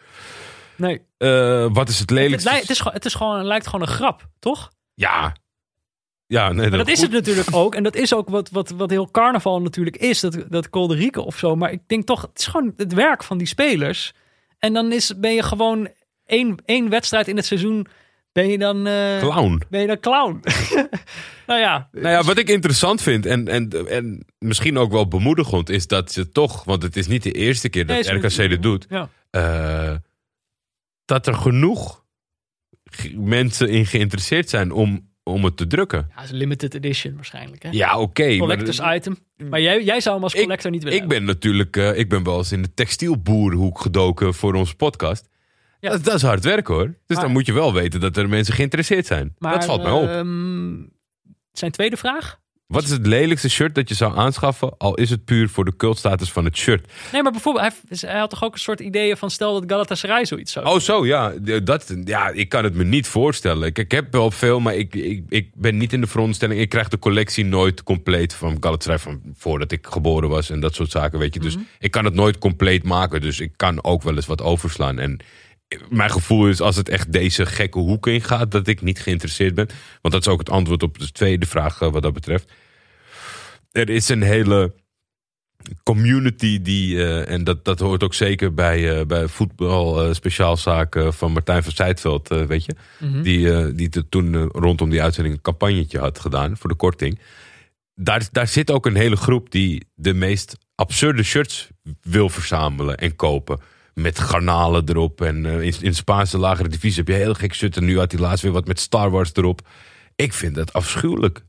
Nee. 0.75 1.01
Eh, 1.17 1.67
wat 1.71 1.89
is 1.89 1.99
het 1.99 2.09
Het, 2.09 2.19
lelijkste? 2.19 2.49
het, 2.49 2.69
is, 2.69 2.77
gewoon- 2.77 2.93
het, 2.93 3.05
is 3.05 3.13
gewoon, 3.13 3.37
het 3.37 3.45
lijkt 3.45 3.67
gewoon 3.67 3.81
een 3.87 3.93
grap, 3.93 4.27
toch? 4.39 4.71
Ja. 4.93 5.35
Ja, 6.27 6.51
nee, 6.51 6.69
dat 6.69 6.87
is 6.87 7.01
het 7.01 7.11
natuurlijk 7.11 7.47
ook. 7.55 7.75
En 7.75 7.83
dat 7.83 7.95
is 7.95 8.13
ook 8.13 8.29
wat, 8.29 8.49
wat, 8.49 8.69
wat 8.69 8.89
heel 8.89 9.11
carnaval 9.11 9.61
natuurlijk 9.61 9.97
is. 9.97 10.19
Dat, 10.19 10.45
dat 10.49 10.69
Kolderieke 10.69 11.21
of 11.21 11.37
zo. 11.37 11.55
Maar 11.55 11.71
ik 11.71 11.81
denk 11.87 12.05
toch, 12.05 12.21
het 12.21 12.39
is 12.39 12.45
gewoon 12.47 12.73
het 12.77 12.93
werk 12.93 13.23
van 13.23 13.37
die 13.37 13.47
spelers. 13.47 14.13
En 14.59 14.73
dan 14.73 14.91
is, 14.91 15.13
ben 15.19 15.33
je 15.33 15.43
gewoon 15.43 15.89
één, 16.25 16.55
één 16.65 16.89
wedstrijd 16.89 17.27
in 17.27 17.35
het 17.35 17.45
seizoen. 17.45 17.87
Ben 18.31 18.47
je 18.47 18.57
dan, 18.57 18.87
eh, 18.87 19.19
Clown. 19.19 19.61
ben 19.69 19.81
je 19.81 19.87
dan 19.87 19.99
clown. 19.99 20.39
nou 21.47 21.59
ja. 21.59 21.89
Nou 21.91 22.07
ja, 22.07 22.23
wat 22.23 22.37
ik 22.37 22.49
interessant 22.49 23.01
vind 23.01 23.25
en, 23.25 23.47
en, 23.47 23.69
en 23.89 24.25
misschien 24.37 24.77
ook 24.77 24.91
wel 24.91 25.07
bemoedigend 25.07 25.69
is 25.69 25.87
dat 25.87 26.11
ze 26.11 26.29
toch, 26.29 26.63
want 26.63 26.83
het 26.83 26.95
is 26.97 27.07
niet 27.07 27.23
de 27.23 27.31
eerste 27.31 27.69
keer 27.69 27.85
dat 27.85 28.05
Nee, 28.05 28.15
RKC 28.17 28.35
dit 28.49 28.61
doet, 28.61 28.85
Ja. 28.89 29.09
eh, 29.29 29.95
dat 31.05 31.27
er 31.27 31.33
genoeg 31.35 32.03
ge- 32.83 33.17
mensen 33.17 33.69
in 33.69 33.85
geïnteresseerd 33.85 34.49
zijn 34.49 34.71
om, 34.71 35.11
om 35.23 35.43
het 35.43 35.57
te 35.57 35.67
drukken. 35.67 36.07
Ja, 36.15 36.23
is 36.23 36.29
een 36.29 36.35
limited 36.37 36.73
edition 36.73 37.15
waarschijnlijk. 37.15 37.63
Hè? 37.63 37.69
Ja, 37.71 37.99
oké. 37.99 38.37
Collectors 38.37 38.79
item. 38.95 39.17
Maar 39.49 39.61
jij, 39.61 39.83
jij 39.83 39.99
zou 40.01 40.15
hem 40.15 40.23
als 40.23 40.33
Ik- 40.33 40.41
collector 40.41 40.71
niet 40.71 40.83
willen 40.83 41.01
Ik 41.01 41.07
ben 41.07 41.23
natuurlijk, 41.23 41.77
eh, 41.77 41.97
ik 41.97 42.09
ben 42.09 42.23
wel 42.23 42.37
eens 42.37 42.51
in 42.51 42.61
de 42.61 42.73
textielboerhoek 42.73 43.79
gedoken 43.81 44.33
voor 44.33 44.53
onze 44.55 44.75
podcast. 44.75 45.29
Ja. 45.79 45.89
Dat, 45.89 46.03
dat 46.03 46.13
is 46.15 46.21
hard 46.21 46.43
werk 46.43 46.67
hoor. 46.67 46.85
Dus 46.85 46.95
Maar- 47.07 47.25
dan 47.25 47.31
moet 47.33 47.45
je 47.45 47.53
wel 47.53 47.73
weten 47.73 47.99
dat 47.99 48.17
er 48.17 48.29
mensen 48.29 48.53
geïnteresseerd 48.53 49.05
zijn. 49.05 49.35
Maar, 49.37 49.53
dat 49.53 49.65
valt 49.65 49.83
mij 49.83 49.91
op. 49.91 50.07
ehm, 50.07 50.73
zijn 51.51 51.71
tweede 51.71 51.97
vraag? 51.97 52.39
Wat 52.67 52.83
is 52.83 52.89
het 52.89 53.07
lelijkste 53.07 53.49
shirt 53.49 53.75
dat 53.75 53.89
je 53.89 53.95
zou 53.95 54.17
aanschaffen, 54.17 54.77
al 54.77 54.95
is 54.95 55.09
het 55.09 55.25
puur 55.25 55.49
voor 55.49 55.65
de 55.65 55.75
cultstatus 55.75 56.31
van 56.31 56.45
het 56.45 56.57
shirt? 56.57 56.91
Nee, 57.11 57.23
maar 57.23 57.31
bijvoorbeeld, 57.31 57.73
hij, 57.89 57.97
hij 58.09 58.19
had 58.19 58.29
toch 58.29 58.43
ook 58.43 58.53
een 58.53 58.59
soort 58.59 58.79
ideeën 58.79 59.17
van 59.17 59.29
stel 59.31 59.53
dat 59.53 59.63
Galatasaray 59.71 60.25
zoiets 60.25 60.51
zou 60.51 60.65
Oh, 60.65 60.79
zo, 60.79 61.05
ja. 61.05 61.33
Dat, 61.63 61.95
ja. 62.05 62.29
Ik 62.29 62.49
kan 62.49 62.63
het 62.63 62.73
me 62.73 62.83
niet 62.83 63.07
voorstellen. 63.07 63.67
Ik, 63.67 63.79
ik 63.79 63.91
heb 63.91 64.11
wel 64.11 64.31
veel, 64.31 64.59
maar 64.59 64.75
ik, 64.75 64.95
ik, 64.95 65.23
ik 65.29 65.49
ben 65.53 65.77
niet 65.77 65.93
in 65.93 66.01
de 66.01 66.07
veronderstelling. 66.07 66.59
Ik 66.59 66.69
krijg 66.69 66.87
de 66.87 66.99
collectie 66.99 67.45
nooit 67.45 67.83
compleet 67.83 68.33
van 68.33 68.57
Galatasaray 68.59 68.99
van 68.99 69.21
voordat 69.33 69.71
ik 69.71 69.87
geboren 69.87 70.29
was 70.29 70.49
en 70.49 70.59
dat 70.59 70.75
soort 70.75 70.91
zaken, 70.91 71.19
weet 71.19 71.33
je. 71.33 71.39
Dus 71.39 71.57
ik 71.79 71.91
kan 71.91 72.05
het 72.05 72.13
nooit 72.13 72.37
compleet 72.37 72.83
maken. 72.83 73.21
Dus 73.21 73.39
ik 73.39 73.51
kan 73.55 73.83
ook 73.83 74.03
wel 74.03 74.15
eens 74.15 74.25
wat 74.25 74.41
overslaan. 74.41 74.99
En 74.99 75.19
mijn 75.89 76.09
gevoel 76.11 76.47
is 76.47 76.61
als 76.61 76.75
het 76.75 76.89
echt 76.89 77.11
deze 77.13 77.45
gekke 77.45 77.79
hoek 77.79 78.07
in 78.07 78.21
gaat, 78.21 78.51
dat 78.51 78.67
ik 78.67 78.81
niet 78.81 78.99
geïnteresseerd 78.99 79.55
ben. 79.55 79.67
Want 80.01 80.13
dat 80.13 80.25
is 80.25 80.31
ook 80.31 80.39
het 80.39 80.49
antwoord 80.49 80.83
op 80.83 80.99
de 80.99 81.11
tweede 81.11 81.45
vraag 81.45 81.81
eh, 81.81 81.91
wat 81.91 82.01
dat 82.01 82.13
betreft. 82.13 82.51
Er 83.71 83.89
is 83.89 84.09
een 84.09 84.21
hele 84.21 84.73
community 85.83 86.61
die, 86.61 87.03
eh, 87.05 87.33
en 87.33 87.43
dat, 87.43 87.65
dat 87.65 87.79
hoort 87.79 88.03
ook 88.03 88.13
zeker 88.13 88.53
bij, 88.53 88.99
eh, 88.99 89.05
bij 89.05 89.27
voetbal 89.27 90.13
speciaalzaken 90.13 91.13
van 91.13 91.31
Martijn 91.31 91.63
van 91.63 91.71
Zijtveld, 91.71 92.27
weet 92.27 92.65
je. 92.65 92.75
Die, 93.23 93.53
eh, 93.53 93.67
die 93.75 93.89
te- 93.89 94.09
toen 94.09 94.35
rondom 94.47 94.89
die 94.89 95.01
uitzending 95.01 95.35
een 95.35 95.41
campagnetje 95.41 95.99
had 95.99 96.19
gedaan 96.19 96.57
voor 96.57 96.69
de 96.69 96.75
korting. 96.75 97.19
Daar, 97.95 98.27
daar 98.31 98.47
zit 98.47 98.71
ook 98.71 98.85
een 98.85 98.95
hele 98.95 99.15
groep 99.15 99.51
die 99.51 99.85
de 99.95 100.13
meest 100.13 100.57
absurde 100.75 101.23
shirts 101.23 101.67
wil 102.01 102.29
verzamelen 102.29 102.97
en 102.97 103.15
kopen. 103.15 103.59
Met 103.93 104.19
garnalen 104.19 104.89
erop. 104.89 105.21
En 105.21 105.45
eh, 105.45 105.61
in, 105.61 105.73
in 105.81 105.89
de 105.89 105.93
Spaanse 105.93 106.37
lagere 106.37 106.69
divisie 106.69 107.03
heb 107.03 107.07
je 107.07 107.13
heel 107.13 107.33
gek 107.33 107.53
shirts. 107.53 107.77
En 107.77 107.85
nu 107.85 107.97
had 107.97 108.11
hij 108.11 108.21
laatst 108.21 108.43
weer 108.43 108.51
wat 108.51 108.67
met 108.67 108.79
Star 108.79 109.11
Wars 109.11 109.31
erop. 109.33 109.67
Ik 110.15 110.33
vind 110.33 110.55
dat 110.55 110.73
afschuwelijk. 110.73 111.45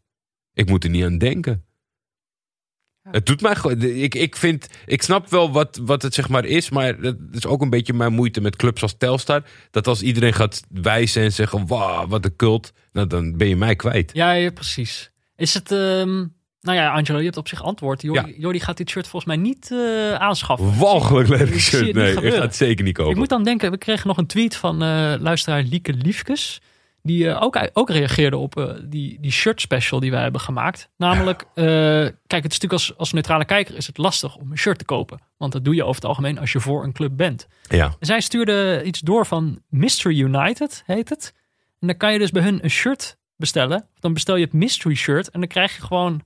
Ik 0.52 0.68
moet 0.68 0.84
er 0.84 0.90
niet 0.90 1.04
aan 1.04 1.18
denken. 1.18 1.64
Het 3.10 3.26
doet 3.26 3.40
mij 3.40 3.56
gewoon. 3.56 3.82
Ik, 3.82 4.14
ik 4.14 4.36
vind. 4.36 4.68
Ik 4.86 5.02
snap 5.02 5.30
wel 5.30 5.52
wat, 5.52 5.80
wat 5.82 6.02
het 6.02 6.14
zeg 6.14 6.28
maar 6.28 6.44
is. 6.44 6.70
Maar 6.70 6.96
het 6.96 7.18
is 7.30 7.46
ook 7.46 7.62
een 7.62 7.70
beetje 7.70 7.92
mijn 7.92 8.12
moeite 8.12 8.40
met 8.40 8.56
clubs 8.56 8.82
als 8.82 8.94
Telstar. 8.98 9.42
Dat 9.70 9.86
als 9.86 10.02
iedereen 10.02 10.32
gaat 10.32 10.62
wijzen 10.68 11.22
en 11.22 11.32
zeggen. 11.32 11.66
Wauw, 11.66 12.06
wat 12.06 12.24
een 12.24 12.36
cult. 12.36 12.72
Nou, 12.92 13.06
dan 13.06 13.36
ben 13.36 13.48
je 13.48 13.56
mij 13.56 13.76
kwijt. 13.76 14.10
Ja, 14.14 14.32
ja, 14.32 14.50
precies. 14.50 15.10
Is 15.36 15.54
het... 15.54 15.72
ehm, 15.72 16.24
nou 16.64 16.78
ja, 16.78 16.92
Angelo, 16.92 17.18
je 17.18 17.24
hebt 17.24 17.36
op 17.36 17.48
zich 17.48 17.62
antwoord. 17.62 18.02
Jordi, 18.02 18.30
Ja. 18.30 18.34
Jordi 18.38 18.60
gaat 18.60 18.76
dit 18.76 18.90
shirt 18.90 19.08
volgens 19.08 19.34
mij 19.36 19.42
niet 19.42 19.70
eh, 19.72 20.14
aanschaffen. 20.14 20.78
Walgelijk 20.78 21.28
lelijk 21.28 21.58
shirt. 21.58 21.94
Nee, 21.94 22.08
ik 22.08 22.14
gebeuren. 22.14 22.38
ga 22.38 22.44
het 22.44 22.56
zeker 22.56 22.84
niet 22.84 22.94
kopen. 22.94 23.12
Ik 23.12 23.18
moet 23.18 23.28
dan 23.28 23.44
denken, 23.44 23.70
we 23.70 23.78
kregen 23.78 24.08
nog 24.08 24.16
een 24.16 24.26
tweet 24.26 24.56
van 24.56 24.82
eh, 24.82 25.14
luisteraar 25.18 25.62
Lieke 25.62 25.92
Liefkes. 25.92 26.60
Die 27.02 27.28
eh, 27.30 27.42
ook, 27.42 27.68
ook 27.72 27.90
reageerde 27.90 28.36
op 28.36 28.78
die, 28.84 29.18
die 29.20 29.30
shirt 29.32 29.60
special 29.60 30.00
die 30.00 30.10
wij 30.10 30.22
hebben 30.22 30.40
gemaakt. 30.40 30.88
Namelijk, 30.96 31.44
kijk, 31.54 32.42
het 32.42 32.52
is 32.52 32.60
natuurlijk 32.60 32.72
als, 32.72 32.96
als 32.96 33.12
neutrale 33.12 33.44
kijker 33.44 33.76
is 33.76 33.86
het 33.86 33.98
lastig 33.98 34.36
om 34.36 34.50
een 34.50 34.58
shirt 34.58 34.78
te 34.78 34.84
kopen. 34.84 35.18
Want 35.36 35.52
dat 35.52 35.64
doe 35.64 35.74
je 35.74 35.82
over 35.82 35.94
het 35.94 36.04
algemeen 36.04 36.38
als 36.38 36.52
je 36.52 36.60
voor 36.60 36.84
een 36.84 36.92
club 36.92 37.16
bent. 37.16 37.46
Ja. 37.68 37.84
En 37.84 38.06
zij 38.06 38.20
stuurde 38.20 38.82
iets 38.84 39.00
door 39.00 39.26
van 39.26 39.60
Mystery 39.68 40.20
United, 40.20 40.82
heet 40.86 41.08
het. 41.08 41.32
En 41.80 41.86
dan 41.86 41.96
kan 41.96 42.12
je 42.12 42.18
dus 42.18 42.30
bij 42.30 42.42
hun 42.42 42.64
een 42.64 42.70
shirt 42.70 43.16
bestellen. 43.36 43.88
Dan 44.00 44.12
bestel 44.12 44.36
je 44.36 44.44
het 44.44 44.52
mystery 44.52 44.94
shirt 44.94 45.30
en 45.30 45.40
dan 45.40 45.48
krijg 45.48 45.76
je 45.76 45.82
gewoon 45.82 46.22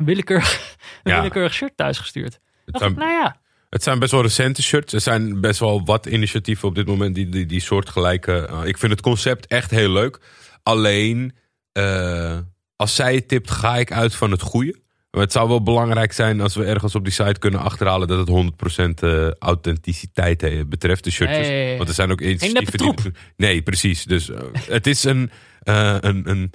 een 0.00 0.06
willekeurig, 0.06 0.76
een 1.02 1.10
Ja. 1.12 1.16
willekeurig 1.16 1.54
shirt 1.54 1.76
thuisgestuurd. 1.76 2.32
Het 2.32 2.40
Dacht 2.64 2.78
zijn, 2.78 2.90
ik, 2.92 2.98
nou 2.98 3.10
ja, 3.10 3.40
het 3.70 3.82
zijn 3.82 3.98
best 3.98 4.12
wel 4.12 4.22
recente 4.22 4.62
shirts. 4.62 4.92
Er 4.92 5.00
zijn 5.00 5.40
best 5.40 5.60
wel 5.60 5.84
wat 5.84 6.06
initiatieven 6.06 6.68
op 6.68 6.74
dit 6.74 6.86
moment 6.86 7.14
die, 7.14 7.28
die, 7.28 7.46
die 7.46 7.60
soortgelijke. 7.60 8.46
eh, 8.46 8.60
ik 8.64 8.78
vind 8.78 8.92
het 8.92 9.00
concept 9.00 9.46
echt 9.46 9.70
heel 9.70 9.90
leuk. 9.90 10.18
Alleen, 10.62 11.32
eh, 11.72 12.38
als 12.76 12.94
zij 12.94 13.14
het 13.14 13.28
tipt, 13.28 13.50
ga 13.50 13.76
ik 13.76 13.92
uit 13.92 14.14
van 14.14 14.30
het 14.30 14.42
goede. 14.42 14.78
Maar 15.10 15.20
het 15.22 15.32
zou 15.32 15.48
wel 15.48 15.62
belangrijk 15.62 16.12
zijn 16.12 16.40
als 16.40 16.54
we 16.54 16.64
ergens 16.64 16.94
op 16.94 17.04
die 17.04 17.12
site 17.12 17.38
kunnen 17.38 17.60
achterhalen 17.60 18.08
dat 18.08 18.18
het 18.18 18.28
100% 18.28 19.02
eh, 19.02 19.30
authenticiteit 19.38 20.68
betreft, 20.68 21.04
de 21.04 21.10
shirtjes. 21.10 21.48
Nee. 21.48 21.76
Want 21.76 21.88
er 21.88 21.94
zijn 21.94 22.10
ook 22.10 22.20
initiatieven 22.20 22.78
die. 22.78 23.12
Nee, 23.36 23.62
precies. 23.62 24.04
Dus 24.04 24.30
het 24.68 24.86
is 24.86 25.04
een, 25.04 25.30
een, 25.62 26.30
een 26.30 26.52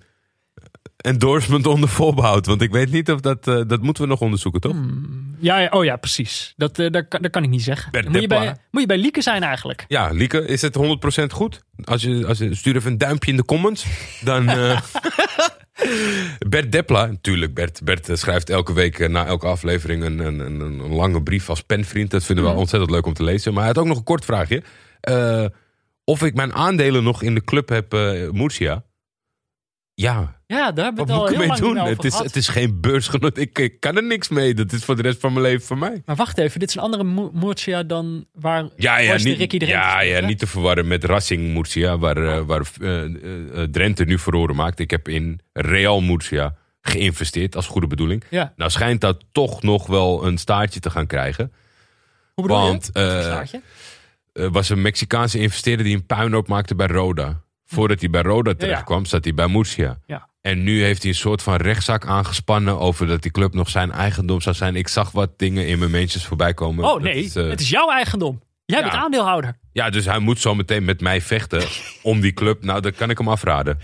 endorsement 1.06 1.68
onder 1.68 1.90
voorbehoud. 1.90 2.46
Want 2.46 2.62
ik 2.62 2.72
weet 2.72 2.92
niet 2.92 3.12
of 3.12 3.20
dat. 3.20 3.48
eh, 3.48 3.62
dat 3.68 3.82
moeten 3.82 4.04
we 4.04 4.10
nog 4.10 4.22
onderzoeken, 4.22 4.62
toch? 4.62 4.76
ja, 5.40 5.60
ja, 5.60 5.68
oh 5.72 5.84
ja, 5.84 5.96
precies. 5.96 6.54
Dat, 6.58 6.80
eh, 6.80 6.92
dat, 6.92 7.08
kan, 7.08 7.22
dat 7.22 7.32
kan 7.32 7.44
ik 7.44 7.50
niet 7.50 7.62
zeggen. 7.64 7.92
Dan 7.92 8.12
moet, 8.12 8.22
je 8.22 8.28
bij, 8.28 8.56
moet 8.72 8.82
je 8.82 8.88
bij 8.88 8.98
Lieke 8.98 9.22
zijn 9.22 9.44
eigenlijk. 9.44 9.86
Ja, 9.88 10.10
Lieke, 10.12 10.46
is 10.48 10.62
het 10.62 10.78
100% 10.78 11.26
goed? 11.34 11.64
Als 11.84 12.02
je, 12.02 12.26
als 12.28 12.38
je, 12.38 12.56
stuur 12.56 12.76
even 12.76 12.92
een 12.92 12.98
duimpje 12.98 13.32
in 13.32 13.38
de 13.38 13.46
comments. 13.46 13.86
Dan. 14.24 14.50
eh, 14.50 14.82
Bert 16.50 16.72
Depla, 16.72 17.06
natuurlijk. 17.06 17.54
Bert, 17.54 17.84
Bert 17.84 18.10
schrijft 18.14 18.50
elke 18.50 18.74
week 18.74 19.08
na 19.10 19.26
elke 19.26 19.48
aflevering 19.48 20.04
een, 20.04 20.20
een, 20.20 20.40
een, 20.40 20.60
een 20.60 20.94
lange 20.94 21.24
brief 21.24 21.50
als 21.50 21.62
penvriend. 21.62 22.12
Dat 22.12 22.24
vinden 22.24 22.44
we 22.44 22.50
Mhm. 22.50 22.60
ontzettend 22.60 22.92
leuk 22.92 23.06
om 23.06 23.14
te 23.14 23.24
lezen. 23.24 23.52
Maar 23.54 23.64
hij 23.64 23.72
had 23.74 23.82
ook 23.82 23.88
nog 23.90 23.98
een 23.98 24.04
kort 24.04 24.26
vraagje. 24.26 24.64
Of 26.04 26.24
ik 26.24 26.34
mijn 26.36 26.54
aandelen 26.54 27.04
nog 27.04 27.22
in 27.22 27.34
de 27.36 27.44
club 27.44 27.70
heb, 27.70 27.92
Murcia. 28.32 28.84
Ja, 29.96 30.40
Ja, 30.48 30.72
daar 30.72 30.94
wat 30.96 31.08
we 31.08 31.12
het 31.12 31.12
al 31.12 31.18
moet 31.18 31.30
ik 31.30 31.36
heel 31.36 31.44
ermee 31.44 31.62
lang 31.62 31.78
doen? 31.78 31.88
Het 31.88 32.04
is, 32.04 32.18
het 32.18 32.36
is 32.36 32.48
geen 32.48 32.82
beursgenoot. 32.82 33.38
Ik, 33.38 33.60
ik 33.60 33.80
kan 33.80 33.96
er 33.96 34.04
niks 34.04 34.30
mee. 34.30 34.54
Dat 34.54 34.72
is 34.72 34.84
voor 34.84 34.96
de 34.96 35.02
rest 35.02 35.20
van 35.20 35.34
mijn 35.34 35.46
leven 35.46 35.66
voor 35.66 35.78
mij. 35.78 36.02
Maar 36.06 36.16
wacht 36.16 36.38
even, 36.38 36.60
dit 36.60 36.70
is 36.70 36.76
een 36.76 36.82
andere 36.82 37.30
Murcia 37.34 37.84
dan 37.84 38.26
waar 38.34 38.70
Ja, 38.76 38.98
ja, 38.98 39.14
niet, 39.14 39.38
Ricky 39.38 39.58
de 39.58 39.66
Rent 39.66 39.78
ja, 39.78 40.02
ja, 40.02 40.20
niet 40.20 40.40
te 40.40 40.48
verwarren 40.48 40.88
met 40.88 41.04
Racing 41.04 41.54
Murcia, 41.54 41.98
waar, 41.98 42.18
eh, 42.18 42.42
waar 42.42 42.62
eh, 42.82 43.04
eh, 43.04 43.62
eh, 43.62 43.70
Drenthe 43.72 44.04
nu 44.04 44.20
verloren 44.20 44.56
maakt. 44.56 44.80
Ik 44.80 44.92
heb 44.92 45.08
in 45.08 45.40
Real 45.54 46.02
Murcia 46.02 46.56
geïnvesteerd, 46.82 47.56
als 47.56 47.68
goede 47.68 47.88
bedoeling. 47.88 48.24
Ja. 48.30 48.54
Nou 48.56 48.72
schijnt 48.72 49.02
dat 49.02 49.24
toch 49.32 49.64
nog 49.64 49.88
wel 49.88 50.26
een 50.26 50.38
staartje 50.38 50.80
te 50.80 50.90
gaan 50.90 51.08
krijgen. 51.08 51.52
Hoe 52.34 52.48
bedoel 52.48 52.62
Want, 52.62 52.86
je? 52.86 52.92
Wat 52.92 53.12
voor 53.12 53.20
eh, 53.20 53.26
staartje? 53.26 53.62
Er 54.34 54.52
was 54.52 54.70
een 54.70 54.82
Mexicaanse 54.82 55.40
investeerder 55.40 55.86
die 55.86 55.96
een 55.96 56.06
puinhoop 56.06 56.48
maakte 56.48 56.76
bij 56.76 56.88
Roda. 56.88 57.42
Voordat 57.66 58.00
hij 58.00 58.10
bij 58.10 58.22
Roda 58.22 58.54
terecht 58.54 58.84
kwam, 58.84 59.06
zat 59.06 59.24
hij 59.24 59.34
bij 59.34 59.48
Murcia. 59.48 59.98
Ja. 60.06 60.30
En 60.42 60.64
nu 60.64 60.84
heeft 60.84 61.02
hij 61.02 61.12
een 61.12 61.18
soort 61.18 61.42
van 61.42 61.56
rechtszaak 61.56 62.06
aangespannen 62.06 62.80
over 62.80 63.08
dat 63.08 63.22
die 63.22 63.32
club 63.32 63.54
nog 63.54 63.70
zijn 63.70 63.92
eigendom 63.92 64.42
zou 64.42 64.56
zijn. 64.56 64.76
Ik 64.76 64.88
zag 64.88 65.12
wat 65.12 65.40
dingen 65.40 65.68
in 65.68 65.80
mijn 65.80 65.92
mensjes 65.92 66.26
voorbij 66.26 66.54
komen. 66.54 66.86
Oh 66.86 66.94
Dat 66.94 67.02
nee, 67.02 67.24
is, 67.24 67.36
eh, 67.36 67.48
het 67.48 67.60
is 67.60 67.70
jouw 67.70 67.90
eigendom. 67.92 68.42
Jij 68.66 68.80
ja. 68.80 68.90
bent 68.90 69.02
aandeelhouder. 69.04 69.58
Ja, 69.72 69.90
dus 69.90 70.06
hij 70.06 70.20
moet 70.20 70.40
zo 70.40 70.56
meteen 70.56 70.86
met 70.86 71.02
mij 71.02 71.22
vechten 71.22 71.64
om 72.02 72.22
die 72.22 72.34
club. 72.34 72.64
Nou, 72.64 72.82
dat 72.82 72.96
kan 72.96 73.10
ik 73.10 73.18
hem 73.18 73.28
afraden. 73.28 73.80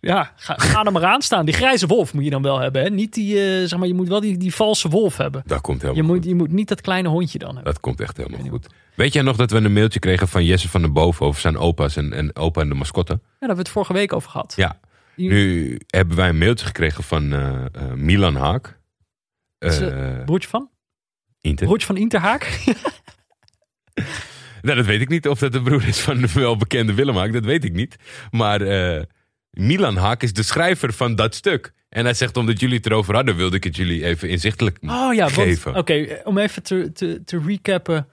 Ja, 0.00 0.32
ga, 0.36 0.54
ga 0.54 0.84
er 0.84 0.92
maar 0.92 1.04
aan 1.04 1.22
staan. 1.22 1.44
Die 1.44 1.54
grijze 1.54 1.86
wolf 1.86 2.14
moet 2.14 2.24
je 2.24 2.30
dan 2.30 2.42
wel 2.42 2.58
hebben. 2.58 2.82
Hè? 2.82 2.90
Niet 2.90 3.14
die, 3.14 3.34
eh, 3.34 3.68
zeg 3.68 3.78
maar, 3.78 3.88
je 3.88 3.94
moet 3.94 4.08
wel 4.08 4.20
die, 4.20 4.36
die 4.36 4.54
valse 4.54 4.88
wolf 4.88 5.16
hebben. 5.16 5.42
Dat 5.46 5.60
komt 5.60 5.80
Je 5.80 5.86
helemaal 5.86 6.06
moet, 6.06 6.16
goed. 6.16 6.26
je 6.26 6.34
moet 6.34 6.52
niet 6.52 6.68
dat 6.68 6.80
kleine 6.80 7.08
hondje 7.08 7.38
dan 7.38 7.54
hebben. 7.54 7.72
Dat 7.72 7.82
komt 7.82 8.00
echt 8.00 8.16
helemaal 8.16 8.48
goed. 8.48 8.66
Weet 8.94 9.12
jij 9.12 9.22
nog 9.22 9.36
dat 9.36 9.50
we 9.50 9.56
een 9.56 9.72
mailtje 9.72 9.98
kregen 9.98 10.28
van 10.28 10.44
Jesse 10.44 10.68
van 10.68 10.80
den 10.80 10.92
Boven 10.92 11.26
over 11.26 11.40
zijn 11.40 11.56
opa's 11.58 11.96
en, 11.96 12.12
en 12.12 12.36
opa 12.36 12.60
en 12.60 12.68
de 12.68 12.74
mascotte? 12.74 13.12
Ja, 13.12 13.18
daar 13.18 13.28
hebben 13.38 13.56
we 13.56 13.62
het 13.62 13.72
vorige 13.72 13.92
week 13.92 14.12
over 14.12 14.30
gehad. 14.30 14.52
Ja. 14.56 14.78
Nu 15.14 15.80
hebben 15.86 16.16
wij 16.16 16.28
een 16.28 16.38
mailtje 16.38 16.66
gekregen 16.66 17.04
van 17.04 17.32
eh, 17.32 17.64
eh, 17.72 17.92
Milan 17.94 18.36
Haak. 18.36 18.78
Broertje 20.24 20.48
van? 20.48 20.70
Inter. 21.40 21.66
Broertje 21.66 21.86
van 21.86 21.96
Interhaak? 21.96 22.44
Nou, 24.62 24.76
dat 24.78 24.86
weet 24.86 25.00
ik 25.00 25.08
niet 25.08 25.28
of 25.28 25.38
dat 25.38 25.52
de 25.52 25.62
broer 25.62 25.88
is 25.88 26.00
van 26.00 26.20
de 26.20 26.32
welbekende 26.34 26.94
Willem 26.94 27.16
Haak. 27.16 27.32
Dat 27.32 27.44
weet 27.44 27.64
ik 27.64 27.72
niet. 27.72 27.96
Maar 28.30 28.60
Milan 29.60 29.96
Haak 29.96 30.22
is 30.22 30.32
de 30.32 30.42
schrijver 30.42 30.92
van 30.92 31.14
dat 31.14 31.34
stuk. 31.34 31.72
En 31.88 32.04
hij 32.04 32.14
zegt, 32.14 32.36
omdat 32.36 32.60
jullie 32.60 32.76
het 32.76 32.86
erover 32.86 33.14
hadden, 33.14 33.36
wilde 33.36 33.56
ik 33.56 33.64
het 33.64 33.76
jullie 33.76 34.04
even 34.04 34.28
inzichtelijk 34.28 34.78
Oh 34.82 35.14
ja, 35.14 35.22
want, 35.22 35.32
geven. 35.32 35.76
oké, 35.76 36.20
om 36.24 36.38
even 36.38 36.62
te, 36.62 36.92
te, 36.92 37.22
te 37.24 37.40
recappen. 37.46 38.08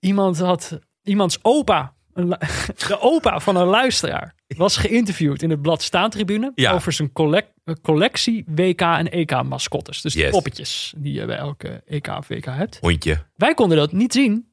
Iemand 0.00 0.38
had, 0.38 0.78
iemands 1.02 1.38
opa, 1.42 1.94
de 2.88 2.96
opa 3.00 3.40
van 3.40 3.56
een 3.56 3.66
luisteraar, 3.66 4.34
was 4.46 4.76
geïnterviewd 4.76 5.42
in 5.42 5.50
het 5.50 5.62
blad 5.62 5.82
Staantribune 5.82 6.52
Ja. 6.54 6.72
over 6.72 6.92
zijn 6.92 7.12
collec- 7.12 7.52
collectie 7.82 8.44
WK 8.46 8.80
en 8.80 9.10
EK 9.10 9.42
mascottes. 9.42 10.00
Dus 10.00 10.14
de 10.14 10.28
poppetjes 10.30 10.94
die 10.96 11.12
je 11.12 11.24
bij 11.26 11.36
elke 11.36 11.82
EK 11.86 12.06
of 12.08 12.28
WK 12.28 12.44
hebt. 12.44 12.78
Hondje. 12.80 13.24
Wij 13.34 13.54
konden 13.54 13.76
dat 13.78 13.92
niet 13.92 14.12
zien, 14.12 14.46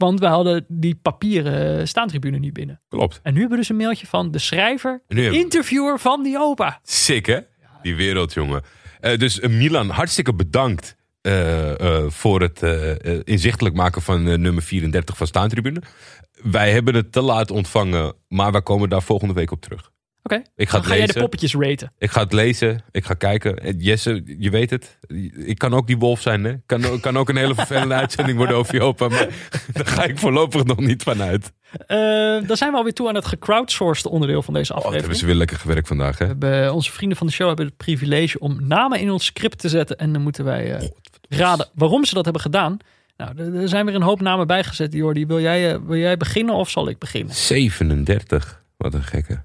want 0.00 0.20
we 0.20 0.26
hadden 0.26 0.64
die 0.68 0.94
papieren 0.94 1.88
Staantribune 1.88 2.38
niet 2.38 2.52
binnen. 2.52 2.80
Klopt. 2.88 3.20
En 3.22 3.32
nu 3.32 3.38
hebben 3.40 3.58
we 3.58 3.62
dus 3.62 3.72
een 3.72 3.76
mailtje 3.82 4.06
van 4.06 4.30
de 4.30 4.38
schrijver, 4.38 5.02
hebben 5.06 5.30
we- 5.30 5.38
interviewer 5.38 5.98
van 5.98 6.22
die 6.22 6.38
opa. 6.38 6.80
Sick, 6.82 7.26
hè? 7.26 7.38
Die 7.82 7.96
wereld, 7.96 8.32
jongen. 8.32 8.62
Eh, 9.00 9.18
dus 9.18 9.40
eh, 9.40 9.50
Milan, 9.50 9.88
hartstikke 9.88 10.34
bedankt 10.34 10.96
eh, 11.20 12.06
voor 12.08 12.40
het 12.40 12.62
inzichtelijk 13.24 13.74
maken 13.74 14.02
van 14.02 14.22
nummer 14.40 14.62
34 14.62 15.16
van 15.16 15.26
Staantribune. 15.26 15.82
Wij 16.42 16.72
hebben 16.72 16.94
het 16.94 17.12
te 17.12 17.20
laat 17.20 17.50
ontvangen, 17.50 18.14
maar 18.28 18.52
wij 18.52 18.62
komen 18.62 18.88
daar 18.88 19.02
volgende 19.02 19.34
week 19.34 19.50
op 19.50 19.60
terug. 19.60 19.90
Oké, 20.22 20.42
Ik 20.56 20.68
ga 20.68 20.76
dan 20.76 20.86
ga 20.86 20.96
jij 20.96 21.06
de 21.06 21.20
poppetjes 21.20 21.54
raten. 21.54 21.92
Ik 21.98 22.10
ga 22.10 22.22
het 22.22 22.32
lezen, 22.32 22.82
ik 22.90 23.04
ga 23.04 23.14
kijken. 23.14 23.56
En 23.58 23.76
Jesse, 23.78 24.22
je 24.38 24.50
weet 24.50 24.70
het. 24.70 24.98
Ik 25.34 25.58
kan 25.58 25.74
ook 25.74 25.86
die 25.86 25.96
wolf 25.98 26.20
zijn, 26.20 26.44
hè? 26.44 26.54
Kan, 26.66 26.84
ook- 26.84 27.00
kan 27.00 27.16
ook 27.16 27.28
een 27.28 27.36
hele 27.36 27.54
vervelende 27.54 27.94
uitzending 28.02 28.36
worden 28.38 28.56
over 28.56 28.74
je 28.74 28.82
opa. 28.82 29.08
Maar 29.08 29.28
daar 29.72 29.86
ga 29.86 30.04
ik 30.04 30.18
voorlopig 30.18 30.64
nog 30.64 30.78
niet 30.78 31.02
van 31.02 31.22
uit. 31.22 31.52
Eh, 31.86 31.96
dan 32.46 32.56
zijn 32.56 32.70
we 32.70 32.76
alweer 32.76 32.92
toe 32.92 33.08
aan 33.08 33.14
het 33.14 33.26
gecrowdsourced 33.26 34.06
onderdeel 34.06 34.42
van 34.42 34.54
deze 34.54 34.70
Oh, 34.72 34.76
aflevering. 34.76 35.00
hebben 35.02 35.20
ze 35.20 35.26
weer 35.26 35.38
lekker 35.40 35.56
gewerkt 35.58 35.88
vandaag, 35.88 36.18
hè? 36.18 36.24
We 36.24 36.30
hebben, 36.30 36.74
onze 36.74 36.92
vrienden 36.92 37.18
van 37.18 37.26
de 37.26 37.32
show 37.32 37.46
hebben 37.46 37.66
het 37.66 37.76
privilege 37.76 38.38
om 38.38 38.66
namen 38.66 39.00
in 39.00 39.10
ons 39.10 39.24
script 39.24 39.58
te 39.58 39.68
zetten. 39.68 39.96
En 39.98 40.12
dan 40.12 40.22
moeten 40.22 40.44
wij 40.44 40.74
eh, 40.74 40.88
raden 41.28 41.68
waarom 41.74 42.04
ze 42.04 42.14
dat 42.14 42.24
hebben 42.24 42.42
gedaan. 42.42 42.76
Nou, 43.16 43.58
er, 43.60 43.68
zijn 43.68 43.86
weer 43.86 43.94
een 43.94 44.02
hoop 44.02 44.20
namen 44.20 44.46
bijgezet. 44.46 44.92
Jordi, 44.92 45.26
wil 45.26 45.40
jij, 45.40 45.72
eh, 45.72 45.78
wil 45.86 45.96
jij 45.98 46.16
beginnen 46.16 46.54
of 46.54 46.70
zal 46.70 46.88
ik 46.88 46.98
beginnen? 46.98 47.34
37. 47.34 48.59
Wat 48.80 48.94
een 48.94 49.02
gekke. 49.02 49.44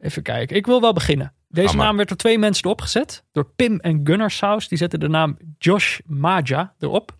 Even 0.00 0.22
kijken. 0.22 0.56
Ik 0.56 0.66
wil 0.66 0.80
wel 0.80 0.92
beginnen. 0.92 1.34
Deze 1.48 1.76
naam 1.76 1.96
werd 1.96 2.08
door 2.08 2.16
twee 2.16 2.38
mensen 2.38 2.64
erop 2.64 2.80
gezet. 2.80 3.24
Door 3.32 3.50
Pim 3.56 3.78
en 3.80 4.00
Gunnar 4.04 4.30
Saus. 4.30 4.68
Die 4.68 4.78
zetten 4.78 5.00
de 5.00 5.08
naam 5.08 5.36
Josh 5.58 5.98
Maja 6.06 6.74
erop. 6.78 7.18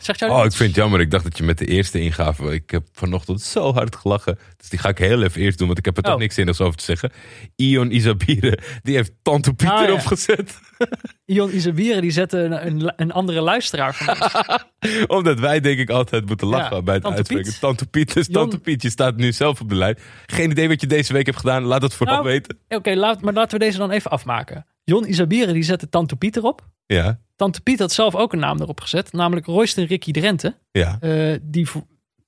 Zegt 0.00 0.18
jou 0.18 0.32
Oh, 0.32 0.44
ik 0.44 0.52
vind 0.52 0.68
het 0.68 0.78
jammer. 0.78 1.00
Ik 1.00 1.10
dacht 1.10 1.24
dat 1.24 1.38
je 1.38 1.44
met 1.44 1.58
de 1.58 1.66
eerste 1.66 2.00
ingave. 2.00 2.52
Ik 2.54 2.70
heb 2.70 2.86
vanochtend 2.92 3.40
zo 3.40 3.72
hard 3.72 3.96
gelachen. 3.96 4.38
Dus 4.56 4.68
die 4.68 4.78
ga 4.78 4.88
ik 4.88 4.98
heel 4.98 5.22
even 5.22 5.40
eerst 5.40 5.58
doen, 5.58 5.66
want 5.66 5.78
ik 5.78 5.84
heb 5.84 5.96
er 5.96 6.02
toch 6.02 6.12
Oh. 6.12 6.18
niks 6.18 6.34
zinnigs 6.34 6.60
over 6.60 6.76
te 6.78 6.84
zeggen. 6.84 7.12
Ion 7.56 7.90
Isabire, 7.94 8.58
die 8.82 8.94
heeft 8.96 9.12
Tante 9.22 9.54
Piet 9.54 9.68
Ah, 9.68 9.80
ja. 9.80 9.86
erop 9.86 10.06
gezet. 10.06 10.58
Ion 11.24 11.50
Isabieren 11.52 12.02
die 12.02 12.10
zette 12.10 12.38
een, 12.38 12.66
een, 12.66 12.92
een 12.96 13.12
andere 13.12 13.40
luisteraar 13.40 13.94
van 13.94 14.08
ons. 14.20 14.32
Omdat 15.16 15.40
wij 15.40 15.60
denk 15.60 15.78
ik 15.78 15.90
altijd 15.90 16.26
moeten 16.26 16.46
lachen 16.46 16.76
Ja, 16.76 16.82
bij 16.82 16.94
het 16.94 17.02
Tante 17.02 17.16
uitspreken. 17.18 17.50
Piet. 17.50 17.60
Tante 17.60 17.86
Piet, 17.86 18.14
dus 18.14 18.24
Jon- 18.26 18.34
Tante 18.34 18.58
Piet, 18.58 18.82
je 18.82 18.90
staat 18.90 19.16
nu 19.16 19.32
zelf 19.32 19.60
op 19.60 19.68
de 19.68 19.74
lijn. 19.74 19.98
Geen 20.26 20.50
idee 20.50 20.68
wat 20.68 20.80
je 20.80 20.86
deze 20.86 21.12
week 21.12 21.26
hebt 21.26 21.38
gedaan. 21.38 21.62
Laat 21.62 21.82
het 21.82 21.94
vooral 21.94 22.14
Nou, 22.16 22.26
weten. 22.28 22.58
Oké, 22.68 22.94
laat, 22.94 23.20
maar 23.20 23.32
laten 23.32 23.58
we 23.58 23.64
deze 23.64 23.78
dan 23.78 23.90
even 23.90 24.10
afmaken. 24.10 24.66
Jon 24.84 25.06
Isabieren 25.06 25.54
die 25.54 25.62
zette 25.62 25.88
Tante 25.88 26.16
Piet 26.16 26.36
erop. 26.36 26.68
Ja, 26.86 27.20
Tante 27.36 27.60
Piet 27.60 27.78
had 27.78 27.92
zelf 27.92 28.14
ook 28.14 28.32
een 28.32 28.38
naam 28.38 28.60
erop 28.60 28.80
gezet. 28.80 29.12
Namelijk 29.12 29.46
Royston 29.46 29.84
Ricky 29.84 30.12
Drenthe. 30.12 30.56
ja. 30.70 30.96
eh, 31.00 31.38
die 31.42 31.68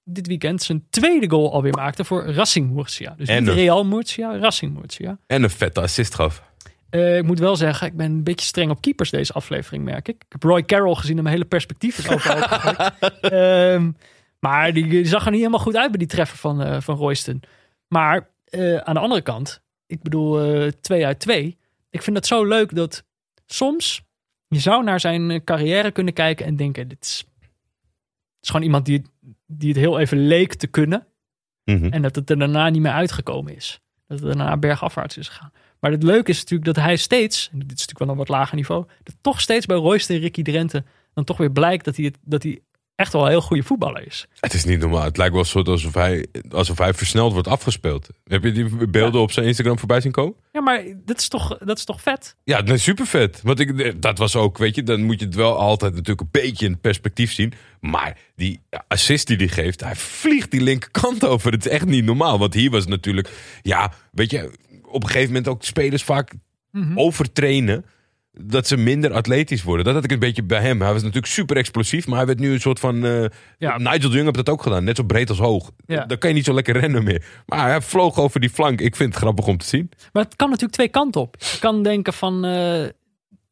dit 0.05 0.27
weekend 0.27 0.63
zijn 0.63 0.87
tweede 0.91 1.31
goal 1.31 1.53
alweer 1.53 1.75
maakte 1.75 2.05
voor 2.05 2.25
Racing 2.27 2.71
Murcia. 2.71 3.15
Dus 3.17 3.29
En 3.29 3.41
niet 3.41 3.49
een- 3.49 3.55
Real 3.55 3.85
Murcia, 3.85 4.39
Racing 4.39 4.75
Murcia. 4.81 5.19
En 5.27 5.43
een 5.43 5.51
vette 5.51 5.81
assist 5.81 6.15
gaf. 6.15 6.43
Eh, 6.91 7.17
ik 7.17 7.25
moet 7.25 7.39
wel 7.39 7.57
zeggen, 7.57 7.87
ik 7.87 7.97
ben 7.97 8.07
een 8.13 8.25
beetje 8.25 8.47
streng 8.47 8.71
op 8.71 8.81
keepers 8.81 9.11
deze 9.11 9.33
aflevering, 9.33 9.85
merk 9.85 10.09
ik. 10.09 10.15
Ik 10.15 10.25
heb 10.29 10.43
Roy 10.43 10.65
Carroll 10.65 10.95
gezien 10.95 11.17
en 11.17 11.23
mijn 11.23 11.35
hele 11.35 11.49
perspectief 11.49 11.99
is 11.99 12.09
overal. 12.09 12.43
Ehm, 13.21 13.91
maar 14.41 14.73
die, 14.73 14.87
die 14.89 15.07
zag 15.07 15.25
er 15.25 15.31
niet 15.31 15.41
helemaal 15.41 15.61
goed 15.61 15.77
uit 15.77 15.91
bij 15.91 15.99
die 15.99 16.09
treffer 16.09 16.39
van, 16.39 16.63
eh 16.63 16.81
van 16.81 16.97
Royston. 16.97 17.43
Maar 17.89 18.29
aan 18.85 18.95
de 18.95 19.01
andere 19.01 19.23
kant, 19.23 19.63
ik 19.87 20.03
bedoel 20.03 20.41
eh, 20.41 20.69
twee 20.81 21.07
uit 21.07 21.19
twee. 21.21 21.59
Ik 21.97 22.03
vind 22.03 22.17
het 22.17 22.27
zo 22.27 22.45
leuk 22.45 22.75
dat 22.75 23.05
soms 23.47 24.03
je 24.49 24.59
zou 24.59 24.85
naar 24.85 25.01
zijn 25.01 25.31
eh, 25.31 25.41
carrière 25.45 25.91
kunnen 25.91 26.13
kijken 26.15 26.47
en 26.47 26.57
denken, 26.57 26.89
dit 26.89 27.05
is, 27.05 27.25
is 28.41 28.49
gewoon 28.49 28.63
iemand 28.63 28.85
die, 28.87 28.99
het- 28.99 29.11
die 29.47 29.69
het 29.69 29.79
heel 29.79 29.99
even 29.99 30.27
leek 30.27 30.55
te 30.55 30.67
kunnen. 30.67 31.07
Mhm. 31.65 31.85
En 31.87 32.03
dat 32.03 32.15
het 32.15 32.31
er 32.31 32.39
daarna 32.39 32.69
niet 32.69 32.83
meer 32.83 32.93
uitgekomen 32.93 33.55
is. 33.57 33.81
Dat 34.07 34.19
het 34.19 34.27
daarna 34.27 34.57
bergafwaarts 34.57 35.17
is 35.17 35.29
gegaan. 35.29 35.53
Maar 35.81 35.91
het 35.91 36.03
leuke 36.03 36.31
is 36.31 36.39
natuurlijk 36.39 36.75
dat 36.75 36.85
hij 36.85 36.97
steeds, 36.97 37.49
dit 37.53 37.63
is 37.63 37.69
natuurlijk 37.69 37.99
wel 37.99 38.09
een 38.09 38.17
wat 38.17 38.29
lager 38.29 38.57
niveau, 38.57 38.87
dat 39.03 39.17
toch 39.21 39.41
steeds 39.41 39.67
bij 39.67 39.77
Royster 39.77 40.15
en 40.15 40.21
Ricky 40.21 40.43
Drenthe 40.43 40.85
dan 41.15 41.25
toch 41.25 41.37
weer 41.37 41.53
blijkt 41.53 41.85
dat 41.85 41.97
hij, 41.97 42.05
het, 42.05 42.19
dat 42.23 42.43
hij 42.43 42.61
echt 42.97 43.13
wel 43.13 43.23
een 43.23 43.29
heel 43.29 43.41
goede 43.41 43.63
voetballer 43.63 44.07
is. 44.07 44.27
Het 44.41 44.55
is 44.55 44.65
niet 44.65 44.79
normaal. 44.81 45.03
Het 45.03 45.17
lijkt 45.17 45.35
wel 45.35 45.45
soort 45.45 45.69
alsof 45.69 45.95
hij, 45.95 46.27
alsof 46.51 46.79
hij 46.79 46.95
versneld 46.95 47.33
wordt 47.33 47.49
afgespeeld. 47.49 48.09
Heb 48.25 48.43
je 48.45 48.53
die 48.53 48.89
beelden 48.89 49.21
op 49.21 49.33
zijn 49.33 49.47
Instagram 49.47 49.79
voorbij 49.79 50.01
zien 50.01 50.13
komen? 50.13 50.35
Ja, 50.53 50.61
maar 50.61 50.83
dat 51.05 51.19
is 51.19 51.29
toch, 51.29 51.59
dat 51.59 51.79
is 51.79 51.85
toch 51.85 52.01
vet? 52.03 52.37
Ja, 52.45 52.61
nee, 52.61 52.77
super 52.79 53.07
vet. 53.07 53.41
Want 53.43 53.61
ik, 53.61 54.03
dat 54.03 54.19
was 54.19 54.37
ook, 54.37 54.59
weet 54.59 54.75
je, 54.75 54.83
dan 54.83 55.03
moet 55.03 55.21
je 55.21 55.27
het 55.27 55.35
wel 55.35 55.59
altijd 55.59 55.93
natuurlijk 55.93 56.21
een 56.21 56.29
beetje 56.43 56.67
in 56.67 56.81
perspectief 56.81 57.33
zien. 57.33 57.53
Maar 57.81 58.19
die 58.37 58.61
assist 58.89 59.27
die 59.27 59.37
hij 59.37 59.49
geeft, 59.49 59.81
hij 59.81 59.97
vliegt 59.97 60.51
die 60.51 60.61
linkerkant 60.61 61.25
over. 61.25 61.53
Het 61.53 61.67
is 61.67 61.73
echt 61.73 61.87
niet 61.87 62.05
normaal. 62.05 62.39
Want 62.39 62.55
hier 62.55 62.71
was 62.71 62.87
natuurlijk, 62.87 63.31
ja, 63.63 63.93
weet 64.13 64.31
je, 64.31 64.51
op 64.83 65.03
een 65.03 65.09
gegeven 65.09 65.29
moment 65.29 65.49
ook 65.49 65.65
spelers 65.65 66.03
vaak 66.05 66.33
Mhm. 66.71 66.99
overtrainen. 66.99 67.85
Dat 68.41 68.67
ze 68.67 68.77
minder 68.77 69.13
atletisch 69.13 69.63
worden. 69.63 69.85
Dat 69.85 69.95
had 69.95 70.05
ik 70.05 70.13
een 70.13 70.19
beetje 70.19 70.43
bij 70.43 70.61
hem. 70.61 70.81
Hij 70.81 70.93
was 70.93 71.01
natuurlijk 71.03 71.33
super 71.33 71.57
explosief. 71.57 72.07
Maar 72.07 72.17
hij 72.17 72.27
werd 72.27 72.39
nu 72.39 72.53
een 72.53 72.61
soort 72.61 72.79
van. 72.81 73.05
eh, 73.05 73.25
Ja. 73.59 73.79
Nigel 73.79 73.99
de 74.11 74.15
Jong 74.15 74.23
heeft 74.23 74.35
dat 74.35 74.49
ook 74.49 74.63
gedaan. 74.63 74.85
Net 74.85 74.97
zo 74.97 75.03
breed 75.03 75.29
als 75.29 75.39
hoog. 75.39 75.71
Ja. 75.87 76.05
Dan 76.05 76.19
kan 76.19 76.29
je 76.31 76.35
niet 76.37 76.45
zo 76.45 76.55
lekker 76.55 76.79
rennen 76.79 77.05
meer. 77.05 77.25
Maar 77.47 77.69
hij 77.69 77.81
vloog 77.81 78.19
over 78.19 78.41
die 78.41 78.51
flank. 78.51 78.81
Ik 78.81 78.97
vind 78.97 79.13
het 79.15 79.23
grappig 79.23 79.47
om 79.47 79.57
te 79.59 79.67
zien. 79.67 79.91
Maar 80.13 80.25
het 80.25 80.37
kan 80.37 80.47
natuurlijk 80.49 80.75
twee 80.75 80.89
kanten 80.89 81.21
op. 81.21 81.37
Je 81.39 81.59
kan 81.59 81.83
denken 81.83 82.13
van, 82.13 82.45
eh, 82.45 82.85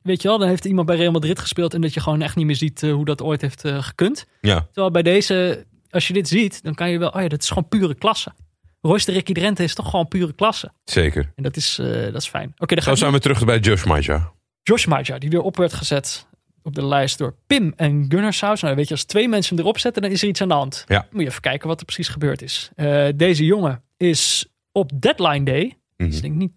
weet 0.02 0.22
je 0.22 0.28
wel, 0.28 0.38
dan 0.38 0.48
heeft 0.48 0.64
iemand 0.64 0.86
bij 0.86 0.96
Real 0.96 1.12
Madrid 1.12 1.38
gespeeld 1.38 1.74
en 1.74 1.80
dat 1.80 1.94
je 1.94 2.00
gewoon 2.00 2.22
echt 2.22 2.36
niet 2.36 2.46
meer 2.46 2.56
ziet 2.56 2.82
eh, 2.82 2.92
hoe 2.92 3.04
dat 3.04 3.22
ooit 3.22 3.40
heeft 3.40 3.62
gekund. 3.80 4.26
Ja, 4.40 4.60
Terwijl 4.72 4.90
bij 4.90 5.02
deze, 5.02 5.66
als 5.90 6.06
je 6.06 6.12
dit 6.12 6.28
ziet, 6.28 6.62
dan 6.62 6.74
kan 6.74 6.90
je 6.90 6.98
wel, 6.98 7.08
oh 7.10 7.22
ja, 7.22 7.28
dat 7.28 7.42
is 7.42 7.48
gewoon 7.48 7.68
pure 7.68 7.94
klasse. 7.94 8.32
Royster 8.80 9.14
Ricky 9.14 9.32
Drenthe 9.32 9.62
is 9.62 9.74
toch 9.74 9.90
gewoon 9.90 10.08
pure 10.08 10.32
klasse. 10.34 10.72
zeker. 10.84 11.32
En 11.36 11.42
dat 11.42 11.56
is, 11.56 11.74
dat 12.12 12.14
is 12.14 12.28
fijn. 12.28 12.52
Oké, 12.58 12.74
dan 12.74 12.82
Zo 12.84 12.88
gaan 12.88 12.98
zijn 12.98 13.12
we 13.12 13.18
terug 13.18 13.44
bij 13.44 13.58
Josh 13.58 13.84
Maja. 13.84 14.32
Josh 14.64 14.86
Maja, 14.86 15.18
die 15.18 15.30
weer 15.30 15.40
op 15.42 15.56
werd 15.56 15.72
gezet 15.72 16.26
op 16.62 16.74
de 16.74 16.86
lijst 16.86 17.18
door 17.18 17.34
Pim 17.46 17.72
en 17.76 18.04
Gunnar 18.08 18.32
Saus. 18.32 18.60
Nou, 18.62 18.74
weet 18.76 18.88
je, 18.88 18.94
als 18.94 19.04
twee 19.04 19.28
mensen 19.28 19.56
hem 19.56 19.64
erop 19.64 19.78
zetten, 19.78 20.02
dan 20.02 20.10
is 20.10 20.22
er 20.22 20.28
iets 20.28 20.40
aan 20.40 20.48
de 20.48 20.54
hand. 20.54 20.84
Ja. 20.88 21.06
Moet 21.10 21.22
je 21.22 21.28
even 21.28 21.40
kijken 21.40 21.68
wat 21.68 21.78
er 21.80 21.84
precies 21.84 22.08
gebeurd 22.08 22.42
is. 22.42 22.70
Eh, 22.74 23.06
deze 23.16 23.44
jongen 23.44 23.82
is 23.96 24.46
op 24.72 24.90
deadline 24.94 25.44
day. 25.44 25.78
Dus 25.96 26.16
ik 26.16 26.22
denk 26.22 26.34
niet, 26.34 26.52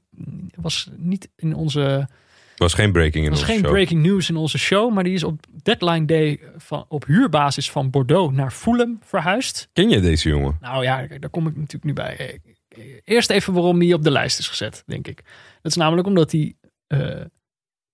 was 0.55 0.89
niet 0.97 1.29
in 1.35 1.53
onze, 1.55 2.07
Was 2.55 2.73
geen 2.73 2.91
breaking 2.91 3.23
in 3.25 3.29
was 3.29 3.39
onze 3.39 3.51
geen 3.51 3.61
show. 3.61 3.71
breaking 3.71 4.01
news 4.03 4.29
in 4.29 4.35
onze 4.35 4.57
show, 4.57 4.93
maar 4.93 5.03
die 5.03 5.13
is 5.13 5.23
op 5.23 5.45
deadline 5.63 6.05
day 6.05 6.39
van, 6.57 6.85
op 6.88 7.05
huurbasis 7.05 7.71
van 7.71 7.89
Bordeaux 7.89 8.35
naar 8.35 8.51
Fulham 8.51 8.99
verhuisd. 9.03 9.69
Ken 9.73 9.89
je 9.89 9.99
deze 9.99 10.29
jongen? 10.29 10.57
Nou 10.61 10.84
ja, 10.84 11.07
daar 11.19 11.29
kom 11.29 11.47
ik 11.47 11.55
natuurlijk 11.55 11.84
nu 11.84 11.93
bij. 11.93 12.17
Eh, 12.17 12.39
Eerst 13.03 13.29
even 13.29 13.53
waarom 13.53 13.79
hij 13.81 13.93
op 13.93 14.03
de 14.03 14.11
lijst 14.11 14.39
is 14.39 14.47
gezet, 14.47 14.84
denk 14.85 15.07
ik. 15.07 15.21
Dat 15.61 15.71
is 15.71 15.75
namelijk 15.77 16.07
omdat 16.07 16.31
hij 16.31 16.53
eh, 16.88 17.21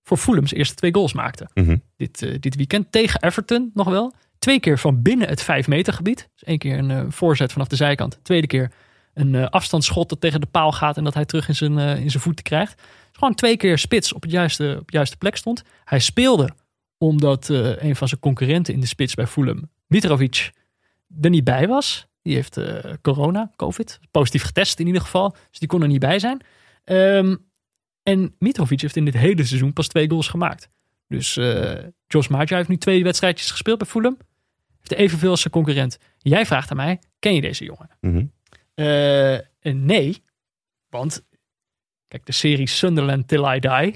voor 0.03 0.17
Fulham 0.17 0.47
zijn 0.47 0.59
eerste 0.59 0.75
twee 0.75 0.93
goals 0.93 1.13
maakte. 1.13 1.47
Mhm. 1.53 1.77
Dit, 1.97 2.21
eh, 2.21 2.35
dit 2.39 2.55
weekend 2.55 2.91
tegen 2.91 3.21
Everton 3.21 3.71
nog 3.73 3.87
wel. 3.89 4.13
Twee 4.39 4.59
keer 4.59 4.79
van 4.79 5.01
binnen 5.01 5.27
het 5.27 5.41
5 5.41 5.67
meter 5.67 5.93
gebied. 5.93 6.29
Dus 6.33 6.43
één 6.43 6.57
keer 6.57 6.77
een 6.77 6.91
eh, 6.91 7.05
voorzet 7.09 7.51
vanaf 7.51 7.67
de 7.67 7.75
zijkant. 7.75 8.19
Tweede 8.21 8.47
keer 8.47 8.71
een 9.13 9.35
eh, 9.35 9.45
afstandsschot 9.45 10.09
dat 10.09 10.21
tegen 10.21 10.41
de 10.41 10.47
paal 10.47 10.71
gaat 10.71 10.97
en 10.97 11.03
dat 11.03 11.13
hij 11.13 11.25
terug 11.25 11.47
in 11.47 11.55
zijn, 11.55 11.77
in 11.77 12.09
zijn 12.09 12.23
voeten 12.23 12.43
krijgt. 12.43 12.75
Dus 12.75 12.85
gewoon 13.11 13.35
twee 13.35 13.57
keer 13.57 13.77
spits 13.77 14.13
op, 14.13 14.21
het 14.21 14.31
juiste, 14.31 14.77
op 14.79 14.91
de 14.91 14.97
juiste 14.97 15.17
plek 15.17 15.35
stond. 15.35 15.63
Hij 15.83 15.99
speelde 15.99 16.49
omdat 16.97 17.47
een 17.47 17.95
van 17.95 18.07
zijn 18.07 18.19
concurrenten 18.19 18.73
in 18.73 18.79
de 18.79 18.87
spits 18.87 19.13
bij 19.13 19.27
Fulham, 19.27 19.69
Mitrovic, 19.87 20.51
er 21.21 21.29
niet 21.29 21.43
bij 21.43 21.67
was. 21.67 22.07
Die 22.21 22.35
heeft 22.35 22.59
corona, 23.01 23.51
covid, 23.55 23.99
positief 24.11 24.43
getest 24.43 24.79
in 24.79 24.87
ieder 24.87 25.01
geval. 25.01 25.35
Dus 25.49 25.59
die 25.59 25.67
kon 25.67 25.81
er 25.81 25.87
niet 25.87 25.99
bij 25.99 26.19
zijn. 26.19 26.41
Ehm, 26.83 27.35
en 28.03 28.35
Mitrovic 28.39 28.81
heeft 28.81 28.95
in 28.95 29.05
dit 29.05 29.13
hele 29.13 29.43
seizoen 29.43 29.73
pas 29.73 29.87
twee 29.87 30.09
goals 30.09 30.27
gemaakt. 30.27 30.69
Dus 31.07 31.37
eh 31.37 31.83
Josh 32.07 32.27
Maja 32.27 32.55
heeft 32.55 32.69
nu 32.69 32.77
twee 32.77 33.03
wedstrijdjes 33.03 33.51
gespeeld 33.51 33.77
bij 33.77 33.87
Fulham. 33.87 34.17
Heeft 34.77 35.01
evenveel 35.01 35.29
als 35.29 35.41
zijn 35.41 35.53
concurrent. 35.53 35.97
Jij 36.17 36.45
vraagt 36.45 36.71
aan 36.71 36.77
mij, 36.77 36.99
ken 37.19 37.35
je 37.35 37.41
deze 37.41 37.63
jongen? 37.63 37.89
En 39.59 39.85
nee, 39.85 40.23
want 40.89 41.23
Kijk, 42.13 42.25
de 42.25 42.31
serie 42.31 42.67
Sunderland 42.67 43.27
Till 43.27 43.45
I 43.45 43.59
Die. 43.59 43.93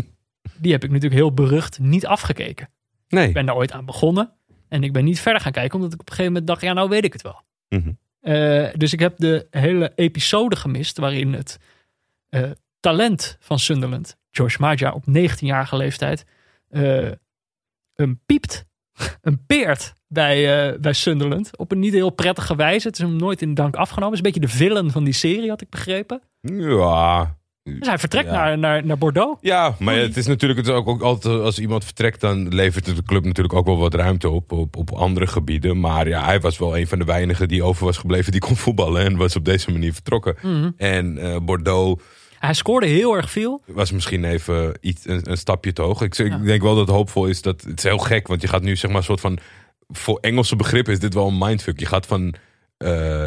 die 0.62 0.72
heb 0.72 0.84
ik 0.84 0.90
natuurlijk 0.90 1.14
heel 1.14 1.34
berucht 1.34 1.78
niet 1.78 2.06
afgekeken. 2.06 2.68
Nee. 3.08 3.28
Ik 3.28 3.34
ben 3.34 3.46
daar 3.46 3.56
ooit 3.56 3.72
aan 3.72 3.84
begonnen. 3.84 4.32
En 4.68 4.82
ik 4.82 4.92
ben 4.92 5.04
niet 5.04 5.20
verder 5.20 5.42
gaan 5.42 5.52
kijken, 5.52 5.74
omdat 5.74 5.92
ik 5.92 6.00
op 6.00 6.08
een 6.08 6.14
gegeven 6.14 6.32
moment 6.32 6.50
dacht, 6.50 6.62
ja, 6.62 6.72
nou 6.72 6.88
weet 6.88 7.04
ik 7.04 7.12
het 7.12 7.22
wel. 7.22 7.42
Mhm. 7.68 7.92
Eh, 8.20 8.68
dus 8.76 8.92
ik 8.92 8.98
heb 8.98 9.16
de 9.16 9.46
hele 9.50 9.92
episode 9.94 10.56
gemist 10.56 10.98
waarin 10.98 11.32
het 11.32 11.58
talent 12.84 13.36
van 13.40 13.58
Sunderland, 13.58 14.16
Josh 14.30 14.56
Maja, 14.56 14.92
op 14.92 15.04
19-jarige 15.08 15.76
leeftijd, 15.76 16.24
eh, 16.68 17.10
een 17.94 18.20
piept, 18.26 18.64
een 19.20 19.46
peert 19.46 19.92
bij, 20.08 20.68
eh, 20.72 20.80
bij 20.80 20.92
Sunderland. 20.92 21.56
Op 21.56 21.72
een 21.72 21.78
niet 21.78 21.92
heel 21.92 22.10
prettige 22.10 22.56
wijze. 22.56 22.86
Het 22.86 22.98
is 22.98 23.04
hem 23.04 23.16
nooit 23.16 23.42
in 23.42 23.54
dank 23.54 23.76
afgenomen. 23.76 24.16
Het 24.16 24.26
is 24.26 24.32
een 24.32 24.40
beetje 24.40 24.58
de 24.58 24.64
villain 24.64 24.90
van 24.90 25.04
die 25.04 25.12
serie, 25.12 25.48
had 25.48 25.60
ik 25.60 25.68
begrepen. 25.70 26.22
Ja. 26.40 27.36
Dus 27.62 27.88
hij 27.88 27.98
vertrekt 27.98 28.26
Ja. 28.26 28.32
naar, 28.32 28.58
naar, 28.58 28.86
naar 28.86 28.98
Bordeaux. 28.98 29.38
Ja, 29.40 29.74
maar 29.78 29.96
het 29.96 30.16
is 30.16 30.26
natuurlijk 30.26 30.60
het 30.60 30.68
is 30.68 30.74
ook, 30.74 30.88
ook 30.88 31.02
altijd 31.02 31.40
als 31.40 31.58
iemand 31.58 31.84
vertrekt, 31.84 32.20
dan 32.20 32.54
levert 32.54 32.86
het 32.86 32.96
de 32.96 33.02
club 33.02 33.24
natuurlijk 33.24 33.54
ook 33.54 33.66
wel 33.66 33.78
wat 33.78 33.94
ruimte 33.94 34.28
op, 34.28 34.52
op 34.52 34.76
op 34.76 34.92
andere 34.92 35.26
gebieden. 35.26 35.80
Maar 35.80 36.08
ja, 36.08 36.24
hij 36.24 36.40
was 36.40 36.58
wel 36.58 36.78
een 36.78 36.86
van 36.86 36.98
de 36.98 37.04
weinigen 37.04 37.48
die 37.48 37.62
over 37.62 37.84
was 37.84 37.96
gebleven 37.96 38.32
die 38.32 38.40
kon 38.40 38.56
voetballen 38.56 39.04
en 39.04 39.16
was 39.16 39.36
op 39.36 39.44
deze 39.44 39.70
manier 39.70 39.92
vertrokken. 39.92 40.36
Mhm. 40.42 40.70
En 40.76 41.18
eh, 41.18 41.36
Bordeaux 41.42 42.02
Hij 42.44 42.54
scoorde 42.54 42.86
heel 42.86 43.16
erg 43.16 43.30
veel. 43.30 43.62
was 43.66 43.92
misschien 43.92 44.24
even 44.24 44.78
iets, 44.80 45.06
een, 45.06 45.30
een 45.30 45.36
stapje 45.38 45.72
te 45.72 45.82
hoog. 45.82 46.00
Ik, 46.02 46.18
ik 46.18 46.28
Ja. 46.32 46.38
denk 46.38 46.62
wel 46.62 46.74
dat 46.74 46.86
het 46.86 46.96
hoopvol 46.96 47.26
is 47.26 47.42
dat 47.42 47.60
het 47.62 47.78
is 47.78 47.84
heel 47.84 47.98
gek, 47.98 48.26
want 48.26 48.42
je 48.42 48.48
gaat 48.48 48.62
nu 48.62 48.76
zeg 48.76 48.90
maar 48.90 48.98
een 48.98 49.04
soort 49.06 49.20
van 49.20 49.38
voor 49.88 50.18
Engelse 50.20 50.56
begrippen 50.56 50.92
is 50.92 50.98
dit 50.98 51.14
wel 51.14 51.28
een 51.28 51.38
mindfuck. 51.38 51.78
Je 51.80 51.86
gaat 51.86 52.06
van 52.06 52.34
eh, 52.76 53.26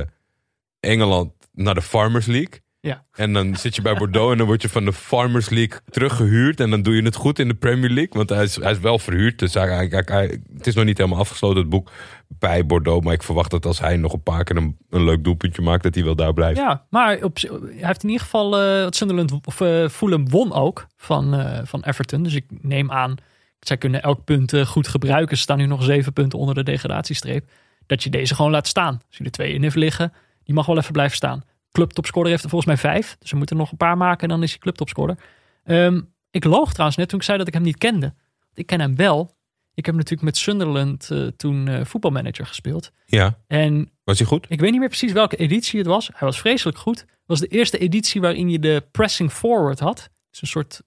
Engeland 0.79 1.31
naar 1.53 1.73
de 1.73 1.81
Farmers 1.81 2.25
League. 2.25 2.59
Ja. 2.79 3.05
En 3.13 3.33
dan 3.33 3.55
zit 3.55 3.75
je 3.75 3.81
bij 3.81 3.93
Bordeaux 3.95 4.31
en 4.31 4.37
dan 4.37 4.47
word 4.47 4.61
je 4.61 4.69
van 4.69 4.85
de 4.85 4.93
Farmers 4.93 5.49
League 5.49 5.79
teruggehuurd. 5.89 6.59
En 6.59 6.69
dan 6.69 6.81
doe 6.81 6.95
je 6.95 7.01
het 7.03 7.15
goed 7.15 7.39
in 7.39 7.47
de 7.47 7.53
Premier 7.53 7.89
League. 7.89 8.13
Want 8.13 8.29
hij 8.29 8.43
is, 8.43 8.55
hij 8.55 8.71
is 8.71 8.79
wel 8.79 8.99
verhuurd. 8.99 9.39
Dus 9.39 9.53
hij, 9.53 9.67
hij- 9.89 10.03
hij- 10.05 10.41
het 10.57 10.67
is 10.67 10.75
nog 10.75 10.85
niet 10.85 10.97
helemaal 10.97 11.19
afgesloten, 11.19 11.57
het 11.59 11.69
boek 11.69 11.91
bij 12.39 12.65
Bordeaux. 12.65 13.05
Maar 13.05 13.13
ik 13.13 13.23
verwacht 13.23 13.51
dat 13.51 13.65
als 13.65 13.79
hij 13.79 13.97
nog 13.97 14.13
een 14.13 14.23
paar 14.23 14.43
keer 14.43 14.57
een, 14.57 14.77
een 14.89 15.03
leuk 15.03 15.23
doelpuntje 15.23 15.61
maakt, 15.61 15.83
dat 15.83 15.95
hij 15.95 16.03
wel 16.03 16.15
daar 16.15 16.33
blijft. 16.33 16.59
Ja, 16.59 16.85
maar 16.89 17.23
op, 17.23 17.37
hij 17.37 17.49
heeft 17.71 18.03
in 18.03 18.09
ieder 18.09 18.23
geval 18.23 18.49
wat 18.83 18.95
Sunderland 18.95 19.45
of 19.45 19.61
eh, 19.61 19.87
Fulham 19.87 20.29
won 20.29 20.53
ook 20.53 20.87
van, 20.95 21.33
eh, 21.33 21.59
van 21.63 21.83
Everton. 21.83 22.23
Dus 22.23 22.33
ik 22.33 22.45
neem 22.61 22.91
aan, 22.91 23.15
zij 23.59 23.77
kunnen 23.77 24.01
elk 24.01 24.23
punt 24.23 24.53
goed 24.65 24.87
gebruiken. 24.87 25.37
Ze 25.37 25.43
staan 25.43 25.57
nu 25.57 25.65
nog 25.65 25.83
zeven 25.83 26.13
punten 26.13 26.39
onder 26.39 26.55
de 26.55 26.63
degradatiestreep. 26.63 27.49
Dat 27.85 28.03
je 28.03 28.09
deze 28.09 28.35
gewoon 28.35 28.51
laat 28.51 28.67
staan. 28.67 29.01
Als 29.07 29.17
je 29.17 29.23
er 29.23 29.31
twee 29.31 29.53
in 29.53 29.61
heeft 29.61 29.75
liggen, 29.75 30.13
die 30.43 30.55
mag 30.55 30.65
wel 30.65 30.77
even 30.77 30.91
blijven 30.91 31.15
staan. 31.15 31.43
Clubtopscorer 31.71 32.29
heeft 32.29 32.43
er 32.43 32.49
volgens 32.49 32.71
mij 32.71 32.91
vijf. 32.91 33.15
Dus 33.19 33.31
we 33.31 33.37
moeten 33.37 33.57
nog 33.57 33.71
een 33.71 33.77
paar 33.77 33.97
maken 33.97 34.21
en 34.21 34.29
dan 34.29 34.43
is 34.43 34.49
hij 34.49 34.59
clubtopscorer. 34.59 35.17
Ehm, 35.63 36.01
ik 36.31 36.43
loog 36.43 36.69
trouwens 36.71 36.97
net 36.97 37.09
toen 37.09 37.19
ik 37.19 37.25
zei 37.25 37.37
dat 37.37 37.47
ik 37.47 37.53
hem 37.53 37.63
niet 37.63 37.77
kende. 37.77 38.13
Ik 38.53 38.65
ken 38.65 38.79
hem 38.79 38.95
wel. 38.95 39.35
Ik 39.77 39.85
heb 39.85 39.95
natuurlijk 39.95 40.21
met 40.21 40.37
Sunderland 40.37 41.11
eh, 41.11 41.27
toen 41.27 41.67
eh, 41.67 41.85
voetbalmanager 41.85 42.45
gespeeld. 42.45 42.91
Ja. 43.05 43.39
En 43.47 43.91
Was 44.03 44.17
hij 44.17 44.27
goed? 44.27 44.45
ik 44.49 44.59
weet 44.59 44.71
niet 44.71 44.79
meer 44.79 44.89
precies 44.89 45.11
welke 45.11 45.35
editie 45.35 45.79
het 45.79 45.87
was. 45.87 46.07
Hij 46.07 46.27
was 46.27 46.39
vreselijk 46.39 46.77
goed. 46.77 46.99
Het 46.99 47.09
was 47.25 47.39
de 47.39 47.47
eerste 47.47 47.77
editie 47.77 48.21
waarin 48.21 48.49
je 48.49 48.59
de 48.59 48.87
pressing 48.91 49.31
forward 49.31 49.79
had. 49.79 50.09
Dus 50.29 50.41
een 50.41 50.47
soort 50.47 50.81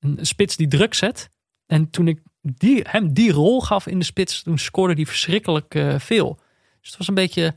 een 0.00 0.18
spits 0.20 0.56
die 0.56 0.68
druk 0.68 0.94
zet. 0.94 1.30
En 1.66 1.90
toen 1.90 2.08
ik 2.08 2.20
die, 2.40 2.84
hem 2.88 3.12
die 3.12 3.32
rol 3.32 3.60
gaf 3.60 3.86
in 3.86 3.98
de 3.98 4.04
spits, 4.04 4.42
toen 4.42 4.58
scoorde 4.58 4.94
hij 4.94 5.06
verschrikkelijk 5.06 5.74
eh, 5.74 5.98
veel. 5.98 6.38
Dus 6.80 6.88
het 6.88 6.98
was 6.98 7.08
een 7.08 7.14
beetje... 7.14 7.54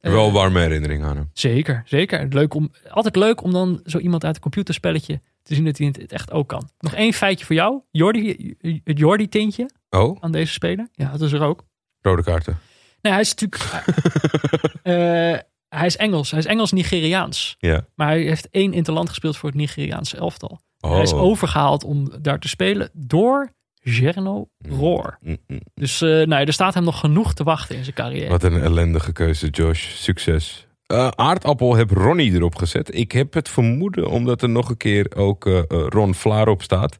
Wel 0.00 0.32
warme 0.32 0.60
herinnering 0.60 1.04
aan 1.04 1.16
hem. 1.16 1.30
Zeker, 1.32 1.82
zeker. 1.86 2.26
Leuk 2.28 2.54
om, 2.54 2.72
altijd 2.88 3.16
leuk 3.16 3.42
om 3.42 3.52
dan 3.52 3.80
zo 3.84 3.98
iemand 3.98 4.24
uit 4.24 4.34
een 4.34 4.42
computerspelletje 4.42 5.20
te 5.44 5.54
zien 5.54 5.64
dat 5.64 5.78
hij 5.78 5.86
het 5.86 6.12
echt 6.12 6.32
ook 6.32 6.48
kan. 6.48 6.68
Nog 6.78 6.94
één 6.94 7.12
feitje 7.12 7.44
voor 7.44 7.54
jou. 7.54 7.80
Jordi, 7.90 8.54
het 8.84 8.98
Jordi-tintje 8.98 9.70
Oh, 9.90 10.16
aan 10.20 10.32
deze 10.32 10.52
speler. 10.52 10.88
Ja, 10.92 11.10
dat 11.10 11.20
is 11.20 11.32
er 11.32 11.42
ook. 11.42 11.64
rode 12.00 12.22
kaarten. 12.22 12.58
Nee, 13.00 13.12
hij 13.12 13.22
is 13.22 13.34
natuurlijk. 13.34 13.62
eh, 14.82 14.94
hij 15.68 15.86
is 15.86 15.96
Engels. 15.96 16.30
Hij 16.30 16.38
is 16.40 16.46
Engels-Nigeriaans. 16.46 17.54
Ja. 17.58 17.86
Maar 17.94 18.06
hij 18.08 18.20
heeft 18.22 18.48
één 18.50 18.72
interland 18.72 19.08
gespeeld 19.08 19.36
voor 19.36 19.48
het 19.48 19.58
Nigeriaanse 19.58 20.16
elftal. 20.16 20.60
Oh. 20.80 20.90
Hij 20.92 21.02
is 21.02 21.12
overgehaald 21.12 21.84
om 21.84 22.10
daar 22.22 22.38
te 22.38 22.48
spelen 22.48 22.90
door 22.92 23.52
Gerno 23.80 24.48
Roor. 24.58 25.18
Mm, 25.20 25.36
mm. 25.46 25.60
Dus 25.74 26.00
eh, 26.00 26.08
nou, 26.08 26.44
er 26.44 26.52
staat 26.52 26.74
hem 26.74 26.84
nog 26.84 27.00
genoeg 27.00 27.34
te 27.34 27.44
wachten 27.44 27.76
in 27.76 27.82
zijn 27.82 27.96
carrière. 27.96 28.28
Wat 28.28 28.42
een 28.42 28.62
ellendige 28.62 29.12
keuze, 29.12 29.48
Josh. 29.48 29.94
Succes. 29.94 30.66
Eh, 30.86 31.08
aardappel 31.08 31.74
heb 31.74 31.90
Ronnie 31.90 32.32
erop 32.32 32.54
gezet. 32.54 32.94
Ik 32.94 33.12
heb 33.12 33.34
het 33.34 33.48
vermoeden 33.48 34.08
omdat 34.08 34.42
er 34.42 34.48
nog 34.48 34.68
een 34.68 34.76
keer 34.76 35.16
ook 35.16 35.46
eh, 35.46 35.58
eh, 35.58 35.64
Ron 35.68 36.14
Vlaar 36.14 36.48
op 36.48 36.62
staat. 36.62 36.98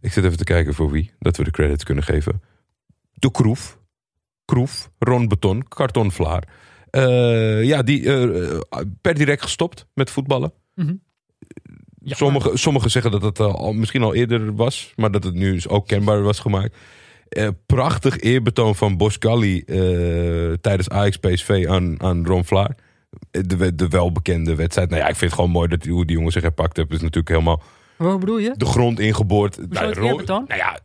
Ik 0.00 0.12
zit 0.12 0.24
even 0.24 0.36
te 0.36 0.44
kijken 0.44 0.74
voor 0.74 0.90
wie. 0.90 1.10
Dat 1.18 1.36
we 1.36 1.44
de 1.44 1.50
credits 1.50 1.84
kunnen 1.84 2.04
geven. 2.04 2.42
De 3.12 3.30
Kroef. 3.30 3.78
Kroef. 4.44 4.90
Ron 4.98 5.28
Beton. 5.28 5.68
Karton 5.68 6.12
Vlaar. 6.12 6.42
Ja, 7.62 7.82
die 7.82 8.02
per 9.00 9.14
direct 9.14 9.42
gestopt 9.42 9.86
met 9.94 10.10
voetballen. 10.10 10.52
Ja, 12.02 12.14
Sommigen 12.14 12.58
sommige 12.58 12.88
zeggen 12.88 13.10
dat 13.10 13.22
het 13.22 13.40
al, 13.40 13.72
misschien 13.72 14.02
al 14.02 14.14
eerder 14.14 14.54
was, 14.54 14.92
maar 14.96 15.10
dat 15.10 15.24
het 15.24 15.34
nu 15.34 15.52
dus 15.52 15.68
ook 15.68 15.86
kenbaar 15.86 16.22
was 16.22 16.38
gemaakt. 16.38 16.76
Prachtig 17.66 18.18
eerbetoon 18.20 18.76
van 18.76 18.96
Boscali 18.96 19.60
eh 19.60 20.52
tijdens 20.60 20.88
Ajax 20.88 21.16
PSV 21.16 21.66
aan, 21.68 22.02
aan 22.02 22.26
Ron 22.26 22.44
Vlaar. 22.44 22.76
De, 23.30 23.74
de 23.74 23.88
welbekende 23.88 24.54
wedstrijd. 24.54 24.90
Nou 24.90 25.02
ja, 25.02 25.08
ik 25.08 25.16
vind 25.16 25.30
het 25.30 25.40
gewoon 25.40 25.50
mooi 25.54 25.68
dat 25.68 25.82
die, 25.82 25.92
hoe 25.92 26.04
die 26.06 26.16
jongen 26.16 26.32
zich 26.32 26.42
herpakt 26.42 26.76
heeft. 26.76 26.90
is 26.90 27.00
natuurlijk 27.00 27.28
helemaal 27.28 27.62
Wat 27.96 28.20
bedoel 28.20 28.38
je? 28.38 28.54
de 28.56 28.64
grond 28.66 29.00
ingeboord. 29.00 29.56
Nou, 29.70 29.86
het 29.86 29.96
Ron, 29.96 30.10
eerbetoon? 30.10 30.44
nou 30.48 30.60
ja, 30.60 30.78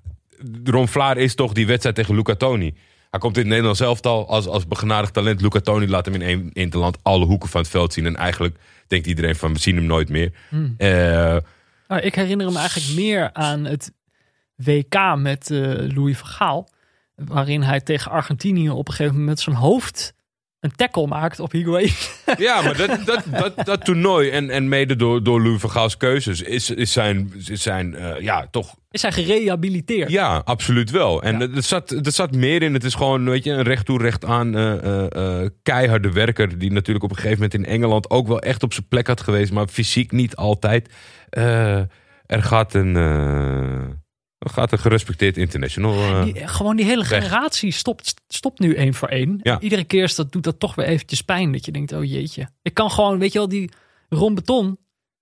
Ron 0.64 0.88
Vlaar 0.88 1.18
is 1.18 1.36
toch 1.36 1.54
die 1.54 1.68
wedstrijd 1.68 1.96
tegen 1.96 2.16
Luca 2.16 2.36
Toni. 2.36 2.76
Hij 3.10 3.20
komt 3.20 3.36
in 3.36 3.42
het 3.42 3.50
Nederlands 3.50 3.80
elftal 3.80 4.28
als, 4.28 4.48
als 4.48 4.68
begenadigd 4.68 5.14
talent. 5.14 5.42
Luca 5.42 5.60
Toni 5.60 5.88
laat 5.88 6.06
hem 6.06 6.14
in 6.14 6.22
één 6.22 6.50
interland 6.54 6.98
alle 7.02 7.26
hoeken 7.26 7.50
van 7.50 7.62
het 7.62 7.70
veld 7.70 7.94
zien. 7.94 8.06
En 8.06 8.16
eigenlijk 8.16 8.56
denkt 8.88 9.08
iedereen 9.08 9.36
van 9.36 9.54
we 9.54 9.60
zien 9.60 9.76
hem 9.76 9.86
nooit 9.86 10.10
meer. 10.10 10.32
Hmm. 10.50 10.74
Eh, 10.78 10.90
Nou, 11.88 12.02
ik 12.02 12.16
herinner 12.16 12.48
hem 12.48 12.56
eigenlijk 12.56 12.96
meer 12.96 13.30
aan 13.34 13.66
het 13.66 13.92
WK 14.56 15.16
met 15.18 15.52
eh, 15.52 15.60
Louis 15.96 16.18
van 16.18 16.28
Gaal. 16.28 16.70
Waarin 17.16 17.62
hij 17.62 17.82
tegen 17.82 18.12
Argentinië 18.12 18.70
op 18.70 18.88
een 18.88 18.94
gegeven 18.94 19.20
moment 19.20 19.40
zijn 19.40 19.56
hoofd 19.56 20.14
een 20.64 20.76
tackle 20.76 21.08
maakt 21.08 21.40
op 21.40 21.52
Higuain. 21.52 21.90
Ja, 22.38 22.62
maar 22.62 22.78
dat, 22.78 23.00
dat, 23.06 23.24
dat, 23.32 23.66
dat 23.66 23.86
toernooi 23.86 24.30
en, 24.30 24.50
en 24.50 24.68
mede 24.68 24.96
door, 24.96 25.24
door 25.24 25.42
Louis 25.42 25.62
van 25.62 25.70
Gaal's 25.70 25.98
keuzes 25.98 26.42
is, 26.42 26.70
is 26.70 26.92
zijn, 26.92 27.34
is 27.48 27.62
zijn 27.62 27.96
eh, 27.96 28.22
ja, 28.22 28.48
toch, 28.52 28.76
Is 28.92 29.02
hij 29.02 29.12
gerehabiliteerd? 29.12 30.10
ja, 30.10 30.42
absoluut 30.46 30.92
wel. 30.92 31.22
En 31.24 31.40
Ja. 31.40 31.48
er, 31.56 31.64
zat, 31.64 31.92
er 31.92 32.12
zat 32.12 32.36
meer 32.36 32.62
in. 32.62 32.74
Het 32.74 32.84
is 32.84 32.94
gewoon, 32.96 33.30
weet 33.30 33.44
je, 33.44 33.52
een 33.52 33.62
recht 33.64 33.86
toe, 33.86 34.02
recht 34.02 34.26
aan 34.26 34.56
eh, 34.58 35.42
eh, 35.42 35.50
keiharde 35.64 36.12
werker. 36.12 36.58
Die 36.58 36.72
natuurlijk 36.72 37.04
op 37.06 37.10
een 37.10 37.16
gegeven 37.16 37.38
moment 37.38 37.54
in 37.54 37.66
Engeland 37.66 38.10
ook 38.10 38.28
wel 38.28 38.40
echt 38.42 38.64
op 38.64 38.74
zijn 38.74 38.88
plek 38.88 39.08
had 39.08 39.22
geweest, 39.22 39.52
maar 39.52 39.68
fysiek 39.68 40.12
niet 40.12 40.36
altijd. 40.36 40.90
Er 42.26 42.44
gaat 42.44 42.74
een, 42.74 42.96
eh, 44.44 44.48
er 44.48 44.54
gaat 44.54 44.72
een 44.72 44.80
gerespecteerd 44.80 45.38
international. 45.38 45.94
eh, 45.94 46.24
Die, 46.24 46.48
gewoon 46.48 46.76
die 46.76 46.86
hele 46.86 47.08
weg. 47.08 47.24
generatie 47.24 47.72
stopt, 47.72 48.14
stopt 48.28 48.60
nu 48.60 48.76
één 48.76 48.94
voor 48.94 49.08
één. 49.08 49.40
Ja. 49.44 49.60
Iedere 49.60 49.84
keer 49.84 50.04
is 50.04 50.16
dat, 50.16 50.32
doet 50.32 50.44
dat 50.44 50.60
toch 50.60 50.76
weer 50.76 50.86
eventjes 50.86 51.22
pijn. 51.22 51.52
Dat 51.52 51.66
je 51.66 51.72
denkt, 51.72 51.92
oh 51.94 52.04
jeetje. 52.04 52.48
Ik 52.62 52.74
kan 52.74 52.92
gewoon, 52.92 53.20
weet 53.20 53.32
je 53.32 53.38
wel, 53.40 53.48
die 53.50 53.70
Ron 54.10 54.36
Beton. 54.36 54.78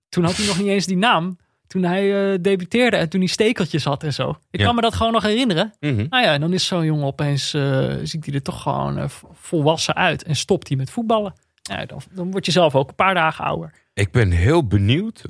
Toen 0.08 0.24
had 0.24 0.36
hij 0.36 0.46
nog 0.46 0.58
niet 0.58 0.66
eens 0.68 0.86
die 0.86 0.96
naam. 0.96 1.38
Toen 1.66 1.82
hij 1.82 2.32
eh, 2.32 2.38
debuteerde 2.40 2.96
en 2.96 3.08
toen 3.08 3.20
hij 3.20 3.28
stekeltjes 3.28 3.84
had 3.84 4.02
en 4.02 4.12
zo. 4.12 4.36
Ik 4.50 4.60
Ja. 4.60 4.66
kan 4.66 4.74
me 4.74 4.80
dat 4.80 4.94
gewoon 4.94 5.12
nog 5.12 5.22
herinneren. 5.22 5.72
mhm. 5.80 6.06
Nou 6.08 6.24
ja, 6.24 6.32
en 6.32 6.40
dan 6.40 6.52
is 6.52 6.66
zo'n 6.66 6.84
jongen 6.84 7.04
opeens, 7.06 7.54
eh, 7.54 7.94
ziet 8.02 8.24
hij 8.26 8.34
er 8.34 8.42
toch 8.42 8.62
gewoon 8.62 8.98
eh, 8.98 9.08
volwassen 9.32 9.94
uit. 9.94 10.22
En 10.22 10.36
stopt 10.36 10.68
hij 10.68 10.76
met 10.76 10.90
voetballen. 10.90 11.34
Ja, 11.62 11.86
dan, 11.86 12.00
dan 12.14 12.30
word 12.30 12.46
je 12.46 12.52
zelf 12.52 12.74
ook 12.74 12.88
een 12.88 12.94
paar 12.94 13.14
dagen 13.14 13.44
ouder. 13.44 13.72
Ik 13.94 14.10
ben 14.10 14.30
heel 14.30 14.66
benieuwd. 14.66 15.22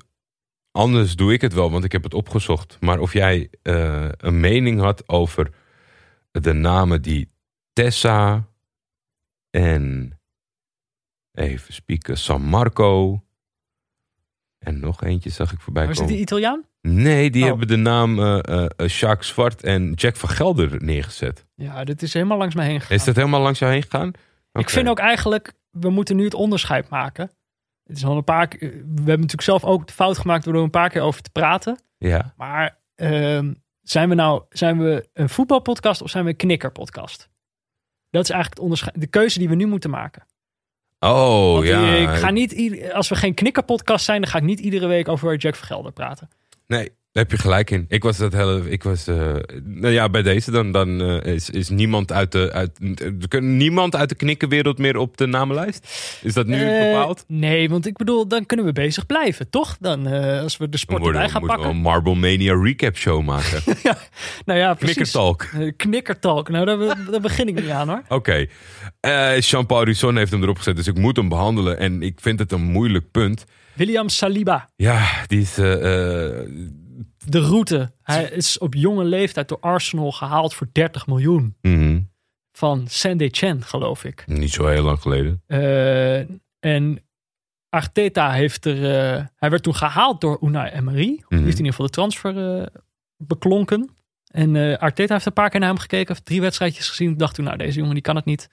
Anders 0.73 1.17
doe 1.17 1.33
ik 1.33 1.41
het 1.41 1.53
wel, 1.53 1.71
want 1.71 1.85
ik 1.85 1.93
heb 1.93 2.03
het 2.03 2.15
opgezocht. 2.15 2.77
Maar 2.81 2.99
of 2.99 3.13
jij 3.13 3.49
eh, 3.63 4.09
een 4.17 4.41
mening 4.41 4.81
had 4.81 5.09
over 5.09 5.51
de 6.31 6.53
namen 6.53 7.03
die 7.03 7.31
Tessa 7.73 8.47
en 9.51 10.19
even 11.33 11.75
spieken 11.75 12.19
San 12.19 12.43
Marco 12.43 13.23
en 14.59 14.81
nog 14.81 15.03
eentje 15.03 15.31
zag 15.31 15.53
ik 15.53 15.61
voorbij 15.61 15.83
Maar 15.83 15.93
is 15.93 15.99
het 15.99 16.09
komen. 16.09 16.23
die 16.27 16.33
Italiaan? 16.37 16.65
Nee, 16.81 17.31
die 17.31 17.43
Oh. 17.43 17.49
hebben 17.49 17.69
de 17.69 17.77
naam 17.77 18.19
eh 18.21 18.65
eh, 18.77 18.89
Jacques 18.89 19.29
Zwart 19.29 19.63
en 19.63 19.93
Jack 19.93 20.17
van 20.17 20.29
Gelder 20.29 20.83
neergezet. 20.85 21.47
Ja, 21.55 21.85
dit 21.85 22.03
is 22.03 22.13
helemaal 22.13 22.39
langs 22.39 22.55
mij 22.55 22.67
heen 22.67 22.81
gegaan. 22.81 22.97
Is 22.97 23.05
dat 23.05 23.17
helemaal 23.17 23.41
langs 23.41 23.59
jou 23.59 23.73
heen 23.73 23.83
gegaan? 23.83 24.13
Ik 24.53 24.71
vind 24.71 24.89
ook 24.89 24.99
eigenlijk, 24.99 25.53
we 25.71 25.91
moeten 25.91 26.17
nu 26.17 26.25
het 26.25 26.35
onderscheid 26.35 26.89
maken. 26.89 27.31
Het 27.93 28.01
is 28.01 28.07
al 28.09 28.17
een 28.17 28.25
paar 28.25 28.49
keer, 28.49 28.71
we 28.71 28.95
hebben 28.95 29.07
natuurlijk 29.07 29.43
zelf 29.43 29.65
ook 29.65 29.87
de 29.87 29.93
fout 29.93 30.19
gemaakt 30.19 30.45
door 30.45 30.55
er 30.55 30.61
een 30.61 30.71
paar 30.71 30.91
keer 30.91 31.03
over 31.03 31.23
te 31.23 31.31
praten. 31.31 31.79
Ja. 31.99 32.35
Maar 32.37 32.79
ehm, 32.95 33.55
zijn 33.83 34.09
we 34.09 34.15
nou 34.15 34.43
zijn 34.49 34.79
we 34.79 35.09
een 35.13 35.29
voetbalpodcast 35.29 36.03
of 36.03 36.11
zijn 36.11 36.25
we 36.25 36.31
een 36.31 36.37
knikkerpodcast? 36.37 37.29
Dat 38.11 38.23
is 38.23 38.31
eigenlijk 38.31 38.55
het 38.55 38.63
onderscheid, 38.63 39.01
de 39.01 39.07
keuze 39.07 39.39
die 39.39 39.49
we 39.49 39.55
nu 39.55 39.67
moeten 39.67 39.91
maken. 39.91 40.27
Oh, 40.99 41.55
Want 41.55 41.67
ja. 41.67 41.95
ik 41.95 42.09
ga 42.09 42.31
niet, 42.31 42.91
als 42.93 43.09
we 43.09 43.17
geen 43.17 43.35
knikkerpodcast 43.35 44.05
zijn, 44.05 44.21
dan 44.21 44.31
ga 44.31 44.39
ik 44.39 44.45
niet 44.45 44.61
iedere 44.61 44.87
week 44.87 45.09
over 45.09 45.37
Jack 45.37 45.55
Vergelder 45.55 45.93
praten. 45.93 46.29
Nee, 46.67 46.93
daar 47.13 47.23
heb 47.23 47.31
je 47.33 47.39
gelijk 47.39 47.71
in. 47.71 47.85
Ik 47.89 48.03
was 48.03 48.17
dat 48.17 48.33
hele. 48.33 48.71
Ik 48.71 48.83
was. 48.83 49.07
eh, 49.07 49.17
nou 49.65 49.93
ja, 49.93 50.09
bij 50.09 50.23
deze 50.23 50.51
dan, 50.51 50.73
dan 50.73 51.01
eh, 51.03 51.35
is, 51.35 51.51
is 51.51 51.69
niemand 51.69 52.13
uit 52.13 52.33
de. 52.33 52.53
Uit, 52.53 52.79
kunnen 53.29 53.57
niemand 53.57 53.97
uit 53.97 54.09
de 54.09 54.15
knikkenwereld 54.15 54.79
meer 54.79 54.97
op 54.97 55.17
de 55.17 55.27
namenlijst. 55.27 55.89
Is 56.23 56.35
dat 56.35 56.47
nu 56.47 56.61
Eh, 56.65 56.87
bepaald? 56.93 57.25
Nee, 57.29 57.69
want 57.69 57.87
ik 57.87 57.97
bedoel, 57.97 58.29
dan 58.29 58.47
kunnen 58.47 58.67
we 58.67 58.73
bezig 58.73 59.07
blijven, 59.07 59.51
toch? 59.51 59.77
Dan, 59.81 60.07
als 60.43 60.57
we 60.57 60.69
de 60.69 60.77
sport 60.77 61.01
worden- 61.01 61.21
erbij 61.21 61.33
gaan 61.33 61.41
moeten 61.41 61.59
we 61.59 61.65
pakken. 61.65 61.77
een 61.79 61.91
Marble 61.93 62.15
Mania 62.15 62.55
recap 62.63 62.97
show 62.97 63.23
maken. 63.25 63.63
Nou 64.45 64.59
ja, 64.59 64.75
precies. 64.75 64.95
Knikkertalk. 64.95 65.49
Knikkertalk. 65.77 66.49
Nou, 66.49 66.65
daar, 66.67 66.79
be- 66.79 67.11
daar 67.11 67.21
begin 67.21 67.49
ik 67.49 67.55
niet 67.55 67.69
aan 67.69 67.89
hoor. 67.89 68.03
Oké. 68.19 68.47
Eh, 69.01 69.41
Jean-Paul 69.41 69.85
Risson 69.85 70.17
heeft 70.17 70.31
hem 70.33 70.43
erop 70.43 70.57
gezet, 70.57 70.77
dus 70.77 70.87
ik 70.87 70.99
moet 70.99 71.17
hem 71.17 71.29
behandelen. 71.29 71.79
En 71.79 72.03
ik 72.03 72.19
vind 72.21 72.39
het 72.39 72.53
een 72.53 72.63
moeilijk 72.63 73.11
punt. 73.11 73.45
William 73.73 74.09
Saliba, 74.09 74.69
Ja, 74.77 75.07
die 75.27 75.41
is. 75.41 75.57
De 77.25 77.41
route. 77.41 77.93
Hij 78.03 78.25
is 78.25 78.59
op 78.59 78.75
jonge 78.75 79.05
leeftijd 79.05 79.49
door 79.49 79.61
Arsenal 79.61 80.13
gehaald 80.13 80.55
voor 80.55 80.69
30 80.73 81.07
miljoen. 81.07 81.57
mhm, 81.61 82.01
Van 82.53 82.85
Saint-Etienne, 82.89 83.63
geloof 83.63 84.05
ik. 84.05 84.25
Niet 84.27 84.51
zo 84.53 84.67
heel 84.67 84.83
lang 84.83 85.01
geleden. 85.01 85.43
Eh, 85.47 86.19
en 86.61 87.03
Arteta 87.69 88.33
heeft 88.33 88.65
er... 88.65 88.77
eh, 88.77 89.25
hij 89.37 89.51
werd 89.51 89.63
toen 89.63 89.75
gehaald 89.75 90.21
door 90.21 90.39
Unai 90.43 90.71
Emery. 90.71 91.07
Die 91.07 91.39
heeft 91.39 91.59
in 91.59 91.65
ieder 91.65 91.67
geval 91.67 91.87
de 91.87 91.93
transfer 91.93 92.59
eh, 92.61 92.67
beklonken. 93.17 93.91
En 94.27 94.79
Arteta 94.79 95.15
heeft 95.15 95.27
een 95.27 95.33
paar 95.33 95.51
keer 95.51 95.61
naar 95.61 95.69
hem 95.69 95.79
gekeken. 95.79 96.13
Heeft 96.15 96.25
drie 96.27 96.41
wedstrijdjes 96.41 96.89
gezien. 96.89 97.17
Dacht 97.17 97.35
toen, 97.35 97.45
nou 97.45 97.57
deze 97.57 97.79
jongen 97.79 97.95
die 97.95 98.03
kan 98.03 98.17
het 98.17 98.25
niet. 98.25 98.49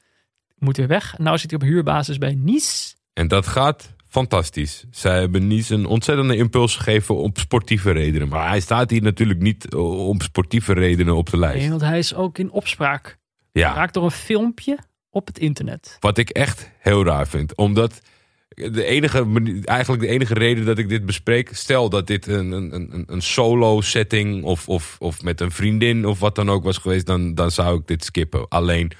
Moet 0.57 0.77
weer 0.77 0.87
weg. 0.87 1.15
En 1.17 1.23
nou 1.23 1.37
zit 1.37 1.51
hij 1.51 1.59
op 1.59 1.65
huurbasis 1.65 2.17
bij 2.17 2.35
Nice. 2.35 2.95
En 3.13 3.27
dat 3.27 3.47
gaat 3.47 3.95
fantastisch. 4.09 4.85
Zij 4.91 5.19
hebben 5.19 5.47
niet 5.47 5.69
een 5.69 5.85
ontzettende 5.85 6.35
impuls 6.35 6.75
gegeven 6.75 7.15
op 7.15 7.37
sportieve 7.37 7.91
redenen. 7.91 8.27
Maar 8.27 8.47
hij 8.47 8.59
staat 8.59 8.89
hier 8.89 9.01
natuurlijk 9.01 9.39
niet 9.39 9.73
eh, 9.73 10.07
om 10.07 10.21
sportieve 10.21 10.73
redenen 10.73 11.15
op 11.15 11.29
de 11.29 11.37
lijst. 11.37 11.59
Nee, 11.59 11.69
want 11.69 11.81
hij 11.81 11.99
is 11.99 12.13
ook 12.13 12.37
in 12.37 12.51
opspraak. 12.51 13.17
Ja, 13.51 13.73
Raakt 13.73 13.93
door 13.93 14.03
een 14.03 14.11
filmpje 14.11 14.77
op 15.09 15.27
het 15.27 15.39
internet. 15.39 15.97
wat 15.99 16.17
ik 16.17 16.29
echt 16.29 16.71
heel 16.79 17.05
raar 17.05 17.27
vind. 17.27 17.55
Omdat 17.55 18.01
de 18.49 18.83
enige, 18.83 19.27
eigenlijk 19.63 20.01
de 20.01 20.07
enige 20.07 20.33
reden 20.33 20.65
dat 20.65 20.77
ik 20.77 20.89
dit 20.89 21.05
bespreek... 21.05 21.49
stel 21.53 21.89
dat 21.89 22.07
dit 22.07 22.27
een, 22.27 22.51
een, 22.51 22.73
een, 22.73 23.03
een 23.07 23.21
solo 23.21 23.81
setting 23.81 24.43
of, 24.43 24.67
of, 24.67 24.95
of 24.99 25.23
met 25.23 25.41
een 25.41 25.51
vriendin 25.51 26.05
of 26.05 26.19
wat 26.19 26.35
dan 26.35 26.49
ook 26.49 26.63
was 26.63 26.77
geweest... 26.77 27.05
Dan, 27.05 27.35
dan 27.35 27.51
zou 27.51 27.79
ik 27.79 27.87
dit 27.87 28.03
skippen. 28.03 28.47
Alleen, 28.47 28.91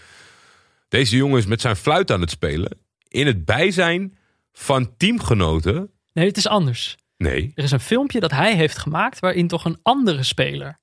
deze 0.90 1.16
jongen 1.16 1.38
is 1.38 1.46
met 1.46 1.62
zijn 1.62 1.76
fluit 1.76 2.12
aan 2.12 2.22
het 2.22 2.30
spelen... 2.30 2.78
in 3.08 3.28
het 3.28 3.46
bijzijn 3.46 4.18
van 4.60 4.98
teamgenoten... 4.98 5.92
Nee, 6.14 6.28
het 6.28 6.38
is 6.38 6.48
anders. 6.48 6.96
Nee, 7.18 7.52
Er 7.56 7.64
is 7.64 7.72
een 7.72 7.80
filmpje 7.80 8.20
dat 8.20 8.32
hij 8.32 8.56
heeft 8.56 8.78
gemaakt. 8.78 9.20
waarin 9.20 9.48
toch 9.48 9.66
een 9.66 9.80
andere 9.82 10.24
speler. 10.24 10.80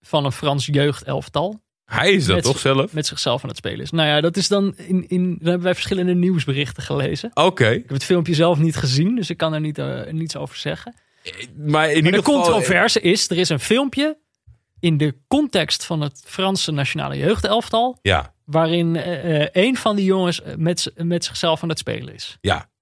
van 0.00 0.24
een 0.24 0.32
Frans 0.32 0.66
jeugdelftal. 0.66 1.62
hij 1.84 2.12
is 2.12 2.24
dat 2.26 2.42
toch 2.42 2.58
zelf? 2.58 2.92
met 2.92 3.06
zichzelf 3.06 3.42
aan 3.42 3.48
het 3.48 3.58
spelen 3.58 3.80
is. 3.80 3.90
Nou 3.90 4.08
ja, 4.08 4.20
dat 4.20 4.36
is 4.36 4.48
dan 4.48 4.76
in. 4.76 5.08
in 5.08 5.28
daar 5.30 5.38
hebben 5.48 5.62
wij 5.62 5.74
verschillende 5.74 6.14
nieuwsberichten 6.14 6.82
gelezen. 6.82 7.30
Oké, 7.34 7.68
Ik 7.68 7.80
heb 7.82 7.88
het 7.92 8.04
filmpje 8.04 8.34
zelf 8.34 8.58
niet 8.58 8.76
gezien, 8.76 9.14
dus 9.16 9.30
ik 9.30 9.36
kan 9.36 9.52
er 9.54 9.60
niet, 9.60 9.78
eh, 9.78 10.12
niets 10.12 10.36
over 10.36 10.56
zeggen. 10.56 10.94
maar 11.24 11.32
in 11.54 11.66
Maar 11.66 11.92
ieder 11.94 12.10
de 12.12 12.16
geval... 12.16 12.34
controverse 12.34 13.00
is: 13.00 13.30
er 13.30 13.36
is 13.38 13.48
een 13.48 13.60
filmpje. 13.60 14.18
In 14.84 14.96
de 14.96 15.16
context 15.28 15.84
van 15.84 16.00
het 16.00 16.22
Franse 16.26 16.70
nationale 16.72 17.16
jeugdelftal. 17.16 17.98
Ja, 18.02 18.34
waarin 18.44 18.96
eh, 18.96 19.46
een 19.64 19.76
van 19.76 19.96
die 19.96 20.04
jongens 20.04 20.42
eh, 20.42 20.54
met, 20.56 20.92
met 20.96 21.24
zichzelf 21.24 21.62
aan 21.62 21.68
het 21.68 21.78
spelen 21.78 22.14
is. 22.14 22.38
ja. 22.40 22.72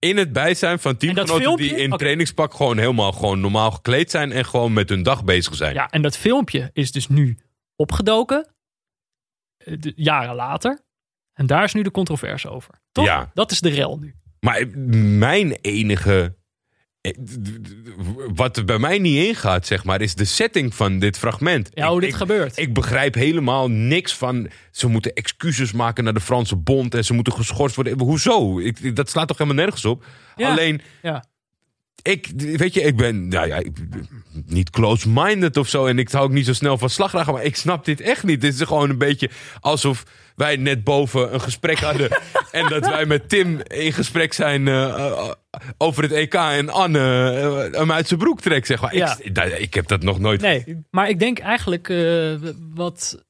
In 0.00 0.16
het 0.16 0.32
bijzijn 0.32 0.78
van 0.78 0.96
teamgenoten 0.96 1.42
filmpje- 1.42 1.68
die 1.68 1.76
in 1.76 1.86
Oké. 1.92 1.98
trainingspak 1.98 2.54
gewoon 2.54 2.78
helemaal 2.78 3.12
gewoon 3.12 3.40
normaal 3.40 3.70
gekleed 3.70 4.10
zijn 4.10 4.32
en 4.32 4.44
gewoon 4.44 4.72
met 4.72 4.88
hun 4.88 5.02
dag 5.02 5.24
bezig 5.24 5.54
zijn. 5.54 5.74
Ja, 5.74 5.88
en 5.90 6.02
dat 6.02 6.16
filmpje 6.16 6.70
is 6.72 6.92
dus 6.92 7.08
nu 7.08 7.38
opgedoken. 7.76 8.46
de- 9.64 9.92
jaren 9.96 10.34
later. 10.34 10.80
En 11.32 11.46
daar 11.46 11.64
is 11.64 11.74
nu 11.74 11.82
de 11.82 11.90
controverse 11.90 12.48
over. 12.48 12.74
Toch? 12.92 13.04
Ja. 13.04 13.30
Dat 13.34 13.50
is 13.50 13.60
de 13.60 13.68
rel 13.68 13.98
nu. 13.98 14.14
Maar 14.40 14.66
mijn 15.18 15.52
enige. 15.52 16.36
Eh, 17.00 17.12
Wat 18.34 18.56
er 18.56 18.64
bij 18.64 18.78
mij 18.78 18.98
niet 18.98 19.26
ingaat, 19.26 19.66
zeg 19.66 19.84
maar, 19.84 20.00
is 20.00 20.14
de 20.14 20.24
setting 20.24 20.74
van 20.74 20.98
dit 20.98 21.18
fragment. 21.18 21.70
Ja, 21.74 21.86
hoe 21.88 21.94
Ik- 21.96 22.00
dit 22.00 22.10
ik, 22.10 22.16
gebeurt. 22.16 22.58
Ik 22.58 22.74
begrijp 22.74 23.14
helemaal 23.14 23.70
niks 23.70 24.14
van. 24.14 24.48
Ze 24.70 24.88
moeten 24.88 25.12
excuses 25.12 25.72
maken 25.72 26.04
naar 26.04 26.14
de 26.14 26.20
Franse 26.20 26.56
Bond 26.56 26.94
en 26.94 27.04
ze 27.04 27.14
moeten 27.14 27.32
geschorst 27.32 27.74
worden. 27.74 28.00
Hoezo? 28.00 28.58
Ik, 28.58 28.96
dat 28.96 29.10
slaat 29.10 29.28
toch 29.28 29.38
helemaal 29.38 29.62
nergens 29.64 29.84
op? 29.84 30.04
Ja. 30.36 30.50
Alleen, 30.50 30.80
ja. 31.02 31.24
Ik, 32.02 32.30
weet 32.36 32.74
je, 32.74 32.80
ik 32.80 32.96
ben 32.96 33.28
nou 33.28 33.46
ja, 33.46 33.56
ik, 33.56 33.76
niet 34.46 34.70
close-minded 34.70 35.56
of 35.56 35.68
zo. 35.68 35.86
En 35.86 35.98
ik 35.98 36.10
hou 36.10 36.24
ook 36.24 36.32
niet 36.32 36.46
zo 36.46 36.52
snel 36.52 36.78
van 36.78 36.90
slagragen. 36.90 37.32
Maar 37.32 37.44
ik 37.44 37.56
snap 37.56 37.84
dit 37.84 38.00
echt 38.00 38.22
niet. 38.22 38.40
Dit 38.40 38.54
is 38.54 38.60
gewoon 38.60 38.90
een 38.90 38.98
beetje 38.98 39.30
alsof 39.60 40.04
wij 40.36 40.56
net 40.56 40.84
boven 40.84 41.34
een 41.34 41.40
gesprek 41.40 41.78
hadden. 41.78 42.10
en 42.52 42.68
dat 42.68 42.86
wij 42.86 43.06
met 43.06 43.28
Tim 43.28 43.60
in 43.60 43.92
gesprek 43.92 44.32
zijn 44.32 44.68
eh, 44.68 44.84
eh, 44.84 45.30
over 45.78 46.02
het 46.02 46.12
EK. 46.12 46.34
En 46.34 46.68
Anne 46.68 47.30
eh, 47.70 47.78
hem 47.78 47.92
uit 47.92 48.08
zijn 48.08 48.20
broek 48.20 48.40
trekt, 48.40 48.66
zeg 48.66 48.80
maar. 48.80 48.94
Ja. 48.94 49.16
Ik, 49.20 49.32
nou, 49.32 49.50
ik 49.50 49.74
heb 49.74 49.88
dat 49.88 50.02
nog 50.02 50.18
nooit 50.18 50.40
Nee, 50.40 50.84
maar 50.90 51.08
ik 51.08 51.18
denk 51.18 51.38
eigenlijk 51.38 51.92
wat, 52.74 53.24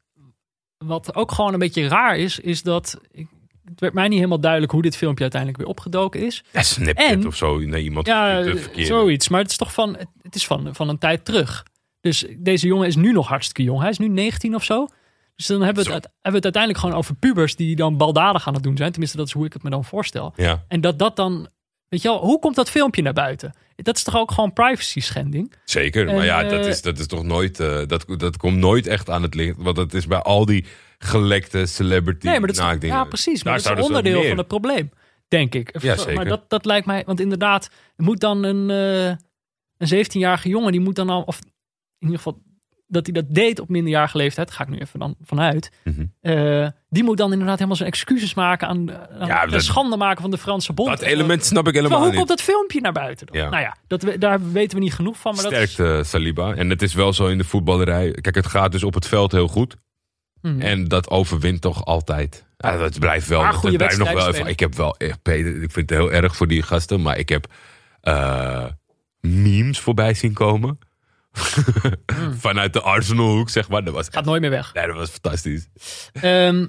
wat 0.85 1.15
ook 1.15 1.33
gewoon 1.33 1.53
een 1.53 1.59
beetje 1.59 1.89
raar 1.89 2.19
is, 2.19 2.39
is 2.39 2.63
dat 2.63 3.01
ik, 3.11 3.29
het 3.71 3.81
werd 3.81 3.95
mij 3.95 4.09
niet 4.09 4.17
helemaal 4.17 4.41
duidelijk 4.41 4.73
hoe 4.73 4.83
dit 4.83 4.97
filmpje 4.97 5.23
uiteindelijk 5.23 5.61
weer 5.63 5.71
opgedoken 5.71 6.21
is. 6.27 6.45
Ja, 6.53 6.63
Snapchat 6.63 7.11
En- 7.11 7.27
of 7.27 7.37
zo. 7.37 7.59
Nee, 7.59 7.83
iemand 7.83 8.07
Ja, 8.07 8.45
zoiets. 8.75 9.29
Maar 9.29 9.41
het 9.41 9.51
is 9.51 9.57
toch 9.57 9.73
van, 9.73 9.97
het 10.23 10.35
is 10.35 10.47
van, 10.47 10.75
van 10.75 10.89
een 10.89 10.99
tijd 10.99 11.25
terug. 11.25 11.65
Dus 12.01 12.25
deze 12.37 12.67
jongen 12.67 12.87
is 12.87 12.97
nu 12.97 13.13
nog 13.13 13.29
hartstikke 13.29 13.63
jong. 13.63 13.81
Hij 13.81 13.91
is 13.91 13.99
nu 13.99 14.09
19 14.09 14.55
of 14.55 14.65
zo. 14.65 14.87
Dus 15.37 15.47
dan 15.47 15.63
hebben 15.63 15.85
we, 15.85 15.93
het, 15.93 16.03
hebben 16.05 16.41
we 16.41 16.49
het 16.49 16.57
uiteindelijk 16.57 16.83
gewoon 16.83 16.99
over 16.99 17.15
pubers 17.15 17.57
die 17.57 17.77
dan 17.77 17.97
baldadig 17.97 18.47
aan 18.47 18.55
het 18.55 18.63
doen 18.63 18.77
zijn. 18.77 18.91
Tenminste, 18.91 19.17
dat 19.17 19.27
is 19.27 19.33
hoe 19.33 19.47
ik 19.47 19.53
het 19.53 19.63
me 19.63 19.71
dan 19.71 19.85
voorstel. 19.85 20.33
Ja, 20.37 20.65
En 20.69 20.81
dat 20.81 20.99
dat 20.99 21.17
dan, 21.17 21.49
weet 21.89 22.03
je 22.03 22.09
wel, 22.09 22.19
hoe 22.21 22.39
komt 22.39 22.55
dat 22.55 22.71
filmpje 22.71 23.03
naar 23.03 23.13
buiten? 23.13 23.53
Dat 23.77 23.97
is 23.97 24.03
toch 24.03 24.17
ook 24.17 24.31
gewoon 24.31 24.53
privacy 24.53 25.01
schending? 25.01 25.53
zeker. 25.65 26.09
En, 26.09 26.15
maar 26.15 26.25
ja, 26.25 26.43
dat 26.43 26.61
eh, 26.61 26.69
is, 26.69 26.83
dat 26.83 26.99
is 26.99 27.07
toch 27.07 27.23
nooit... 27.23 27.61
eh, 27.61 27.81
dat, 27.87 28.05
dat 28.17 28.37
komt 28.37 28.57
nooit 28.57 28.87
echt 28.87 29.11
aan 29.11 29.23
het 29.23 29.35
licht. 29.35 29.57
Want 29.59 29.77
dat 29.77 29.95
is 29.95 30.07
bij 30.07 30.19
al 30.23 30.45
die 30.45 30.65
gelekte 30.99 31.67
celebrity 31.67 32.27
Nee, 32.27 32.39
maar 32.39 32.47
dat 32.49 32.57
is, 32.57 32.63
naakdingen. 32.63 32.97
ja, 32.97 33.05
precies. 33.05 33.43
Maar 33.45 33.63
dat 33.63 33.79
is 33.79 33.85
onderdeel 33.85 34.23
van 34.25 34.39
het 34.39 34.47
probleem, 34.49 34.91
denk 35.29 35.55
ik. 35.55 35.81
Ja, 35.83 35.97
zeker. 35.97 36.15
Maar 36.15 36.25
dat, 36.25 36.51
dat 36.51 36.65
lijkt 36.65 36.87
mij, 36.87 37.03
want 37.07 37.21
inderdaad, 37.21 37.71
er 37.97 38.05
moet 38.05 38.21
dan 38.21 38.43
een, 38.45 38.71
eh, 38.71 39.17
een 39.79 40.05
17-jarige 40.07 40.49
jongen, 40.49 40.73
die 40.73 40.81
moet 40.81 40.97
dan 40.97 41.11
al, 41.11 41.23
of 41.23 41.39
in 41.99 42.07
ieder 42.07 42.17
geval 42.17 42.43
dat 42.91 43.07
hij 43.07 43.15
dat 43.23 43.35
deed 43.35 43.61
op 43.61 43.69
minderjarige 43.69 44.17
leeftijd, 44.17 44.51
ga 44.51 44.63
ik 44.63 44.69
nu 44.69 44.79
even 44.79 44.99
dan 44.99 45.17
vanuit. 45.23 45.71
Mhm. 45.85 46.05
eh, 46.21 46.69
die 46.89 47.05
moet 47.05 47.17
dan 47.17 47.31
inderdaad 47.33 47.55
helemaal 47.57 47.77
zijn 47.77 47.89
excuses 47.89 48.35
maken 48.35 48.69
aan, 48.69 48.91
aan 49.21 49.27
Ja, 49.27 49.45
de 49.45 49.51
dat- 49.51 49.63
schande 49.63 49.97
maken 49.97 50.23
van 50.23 50.31
de 50.31 50.39
Franse 50.39 50.73
bond. 50.73 50.89
Dat 50.89 51.01
element 51.01 51.45
snap 51.45 51.67
ik 51.67 51.73
Maar 51.73 51.83
helemaal 51.83 51.99
hoe 51.99 52.07
niet. 52.09 52.17
komt 52.17 52.29
dat 52.29 52.43
filmpje 52.43 52.81
naar 52.81 52.93
buiten 52.93 53.27
dan? 53.27 53.37
Ja. 53.37 53.49
Nou 53.49 53.63
ja, 53.63 53.77
dat, 53.87 54.03
we- 54.03 54.19
daar 54.19 54.53
weten 54.53 54.79
we 54.79 54.85
niet 54.85 54.95
genoeg 54.95 55.19
van. 55.19 55.35
Maar 55.35 55.43
dat 55.43 55.53
is, 55.53 55.73
Sterkte 55.73 56.05
Saliba. 56.05 56.55
En 56.55 56.71
het 56.71 56.83
is 56.83 56.95
wel 56.95 57.13
zo 57.13 57.27
in 57.27 57.39
de 57.39 57.45
voetballerij. 57.45 58.11
Kijk, 58.13 58.35
het 58.35 58.47
gaat 58.47 58.73
dus 58.73 58.85
op 58.85 58.95
het 58.95 59.07
veld 59.07 59.33
heel 59.33 59.49
goed. 59.49 59.77
Hmm. 60.43 60.61
En 60.61 60.85
dat 60.89 61.11
overwint 61.11 61.61
toch 61.61 61.85
altijd. 61.85 62.47
Ja, 62.57 62.77
dat 62.77 62.99
blijft 62.99 63.29
wel. 63.29 63.41
Maar 63.43 63.51
dat 63.53 63.61
goede 63.61 63.77
blijft 63.77 63.99
nog 63.99 64.13
wel 64.13 64.29
even. 64.29 64.47
Ik 64.47 64.61
heb 64.61 64.75
wel 64.75 64.97
echt, 64.97 65.23
Peter, 65.23 65.63
ik 65.63 65.71
vind 65.73 65.91
het 65.91 65.99
heel 65.99 66.13
erg 66.13 66.37
voor 66.37 66.47
die 66.49 66.63
gasten. 66.63 67.03
Maar 67.03 67.19
ik 67.19 67.29
heb 67.29 67.47
eh, 68.01 68.65
memes 69.21 69.79
voorbij 69.79 70.15
zien 70.15 70.33
komen. 70.33 70.79
Vanuit 72.39 72.73
de 72.73 72.81
Arsenalhoek, 72.81 73.49
zeg 73.51 73.69
maar. 73.69 73.85
Dat 73.85 73.95
was, 73.95 74.05
Hmm. 74.07 74.15
gaat 74.15 74.25
nooit 74.25 74.41
meer 74.41 74.51
weg. 74.51 74.75
nee, 74.75 74.87
dat 74.87 74.97
was 74.97 75.11
fantastisch. 75.11 75.69
Ehm, 76.13 76.67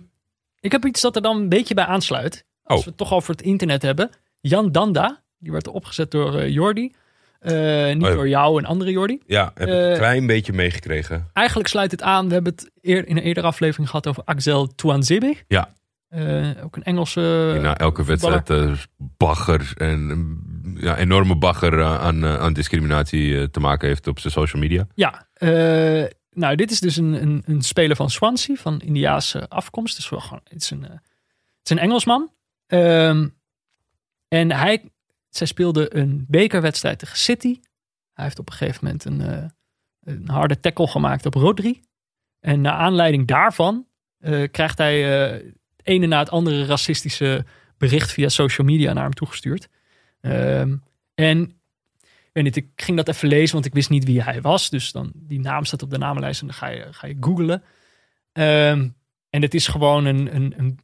ik 0.59 0.71
heb 0.71 0.85
iets 0.85 1.01
dat 1.01 1.15
er 1.15 1.21
dan 1.21 1.37
een 1.37 1.49
beetje 1.49 1.73
bij 1.73 1.85
aansluit. 1.85 2.45
Als 2.63 2.77
Oh. 2.79 2.83
we 2.83 2.89
het 2.89 2.99
toch 2.99 3.13
over 3.13 3.31
het 3.31 3.41
internet 3.41 3.81
hebben. 3.81 4.09
Jan 4.41 4.71
Danda, 4.71 5.23
die 5.39 5.51
werd 5.51 5.67
opgezet 5.67 6.11
door 6.11 6.39
eh, 6.39 6.49
Jordi. 6.49 6.95
Eh, 7.39 7.53
niet 7.93 8.03
Oh 8.03 8.09
ja. 8.09 8.15
door 8.15 8.27
jou 8.29 8.57
en 8.59 8.65
andere 8.65 8.91
Jordi. 8.91 9.19
Ja, 9.25 9.51
heb 9.53 9.67
ik 9.67 9.73
Eh, 9.73 9.89
een 9.89 9.97
klein 9.97 10.27
beetje 10.27 10.53
meegekregen. 10.53 11.29
Eigenlijk 11.33 11.67
sluit 11.69 11.91
het 11.91 12.01
aan. 12.01 12.27
We 12.27 12.33
hebben 12.33 12.51
het 12.53 12.71
eer, 12.81 13.07
in 13.07 13.17
een 13.17 13.23
eerdere 13.23 13.47
aflevering 13.47 13.89
gehad 13.89 14.07
over 14.07 14.23
Axel 14.25 14.67
Tuanzebe. 14.67 15.35
Ja. 15.47 15.77
Eh, 16.09 16.49
ook 16.63 16.75
een 16.75 16.83
Engelse. 16.83 17.49
Die 17.53 17.61
na 17.61 17.77
elke 17.77 18.03
voetballer. 18.05 18.35
wedstrijd 18.35 18.69
eh, 18.69 18.77
bagger 19.17 19.71
en 19.75 20.37
ja, 20.79 20.97
enorme 20.97 21.35
bagger 21.35 21.79
eh, 21.79 21.99
aan, 21.99 22.23
eh, 22.23 22.39
aan 22.39 22.53
discriminatie 22.53 23.37
eh, 23.39 23.43
te 23.43 23.59
maken 23.59 23.87
heeft 23.87 24.07
op 24.07 24.19
zijn 24.19 24.33
social 24.33 24.61
media. 24.61 24.87
Ja, 24.95 25.27
eh, 25.33 26.05
nou, 26.31 26.55
dit 26.55 26.71
is 26.71 26.79
dus 26.79 26.95
een, 26.97 27.13
een, 27.21 27.43
een 27.45 27.61
speler 27.61 27.95
van 27.95 28.09
Swansea, 28.09 28.55
van 28.55 28.81
Indiaanse 28.81 29.49
afkomst. 29.49 29.95
Dus 29.95 30.09
wel 30.09 30.19
gewoon, 30.19 30.41
het 30.43 30.61
is 30.61 30.71
een, 30.71 30.83
eh, 30.85 30.89
het 30.91 30.99
is 31.63 31.69
een 31.71 31.77
Engelsman. 31.79 32.31
Ehm, 32.67 33.27
en 34.27 34.51
hij, 34.51 34.83
zij 35.29 35.47
speelde 35.47 35.95
een 35.95 36.25
bekerwedstrijd 36.27 36.99
tegen 36.99 37.17
City. 37.17 37.59
Hij 38.13 38.23
heeft 38.23 38.39
op 38.39 38.49
een 38.49 38.55
gegeven 38.55 38.79
moment 38.83 39.05
een, 39.05 39.21
eh, 39.21 39.45
een 40.03 40.29
harde 40.29 40.59
tackle 40.59 40.87
gemaakt 40.87 41.25
op 41.25 41.33
Rodri. 41.33 41.81
En 42.39 42.61
naar 42.61 42.73
aanleiding 42.73 43.27
daarvan 43.27 43.87
eh, 44.19 44.51
krijgt 44.51 44.77
hij 44.77 45.27
eh, 45.27 45.31
het 45.75 45.87
ene 45.87 46.07
na 46.07 46.19
het 46.19 46.29
andere 46.29 46.65
racistische 46.65 47.45
bericht 47.77 48.11
via 48.11 48.29
social 48.29 48.67
media 48.67 48.93
naar 48.93 49.03
hem 49.03 49.13
toegestuurd. 49.13 49.69
Ehm, 50.21 50.75
en 51.13 51.57
ik 52.33 52.67
ging 52.75 52.97
dat 52.97 53.07
even 53.07 53.27
lezen, 53.27 53.53
want 53.53 53.65
ik 53.65 53.73
wist 53.73 53.89
niet 53.89 54.03
wie 54.03 54.21
hij 54.21 54.41
was. 54.41 54.69
Dus 54.69 54.91
dan, 54.91 55.11
die 55.15 55.39
naam 55.39 55.65
staat 55.65 55.81
op 55.81 55.89
de 55.89 55.97
namenlijst 55.97 56.41
en 56.41 56.47
dan 56.47 56.55
ga 56.55 56.67
je, 56.67 56.87
ga 56.93 57.07
je 57.07 57.17
googlen. 57.19 57.63
Ehm, 58.31 58.89
en 59.29 59.41
het 59.41 59.53
is 59.53 59.67
gewoon 59.67 60.05
een, 60.05 60.35
een, 60.35 60.53
een 60.57 60.79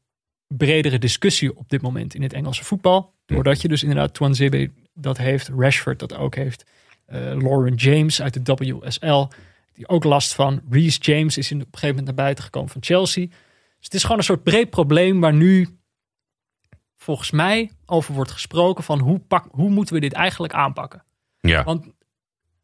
bredere 0.47 0.97
discussie 0.97 1.57
op 1.57 1.69
dit 1.69 1.81
moment 1.81 2.13
in 2.13 2.21
het 2.21 2.33
Engelse 2.33 2.63
voetbal. 2.63 3.14
Doordat 3.25 3.61
je 3.61 3.67
dus 3.67 3.81
inderdaad 3.83 4.13
Twanzebe 4.13 4.71
dat 4.93 5.17
heeft, 5.17 5.49
Rashford 5.57 5.99
dat 5.99 6.15
ook 6.15 6.35
heeft. 6.35 6.63
eh, 7.05 7.19
Lauren 7.19 7.73
James 7.75 8.21
uit 8.21 8.45
de 8.45 8.53
WSL, 8.53 9.25
die 9.73 9.87
ook 9.87 10.03
last 10.03 10.33
van. 10.35 10.61
Reece 10.69 10.99
James 10.99 11.37
is 11.37 11.51
in, 11.51 11.57
op 11.57 11.61
een 11.65 11.67
gegeven 11.71 11.87
moment 11.95 12.05
naar 12.05 12.15
buiten 12.25 12.43
gekomen 12.43 12.69
van 12.69 12.83
Chelsea. 12.83 13.25
Dus 13.25 13.35
het 13.79 13.93
is 13.93 14.01
gewoon 14.01 14.17
een 14.17 14.23
soort 14.23 14.43
breed 14.43 14.69
probleem 14.69 15.19
waar 15.19 15.33
nu 15.33 15.67
volgens 16.95 17.31
mij 17.31 17.71
over 17.85 18.13
wordt 18.13 18.31
gesproken 18.31 18.83
van 18.83 18.99
hoe, 18.99 19.19
pak, 19.19 19.45
hoe 19.51 19.69
moeten 19.69 19.93
we 19.95 20.01
dit 20.01 20.13
eigenlijk 20.13 20.53
aanpakken. 20.53 21.03
Ja. 21.39 21.63
Want 21.63 21.85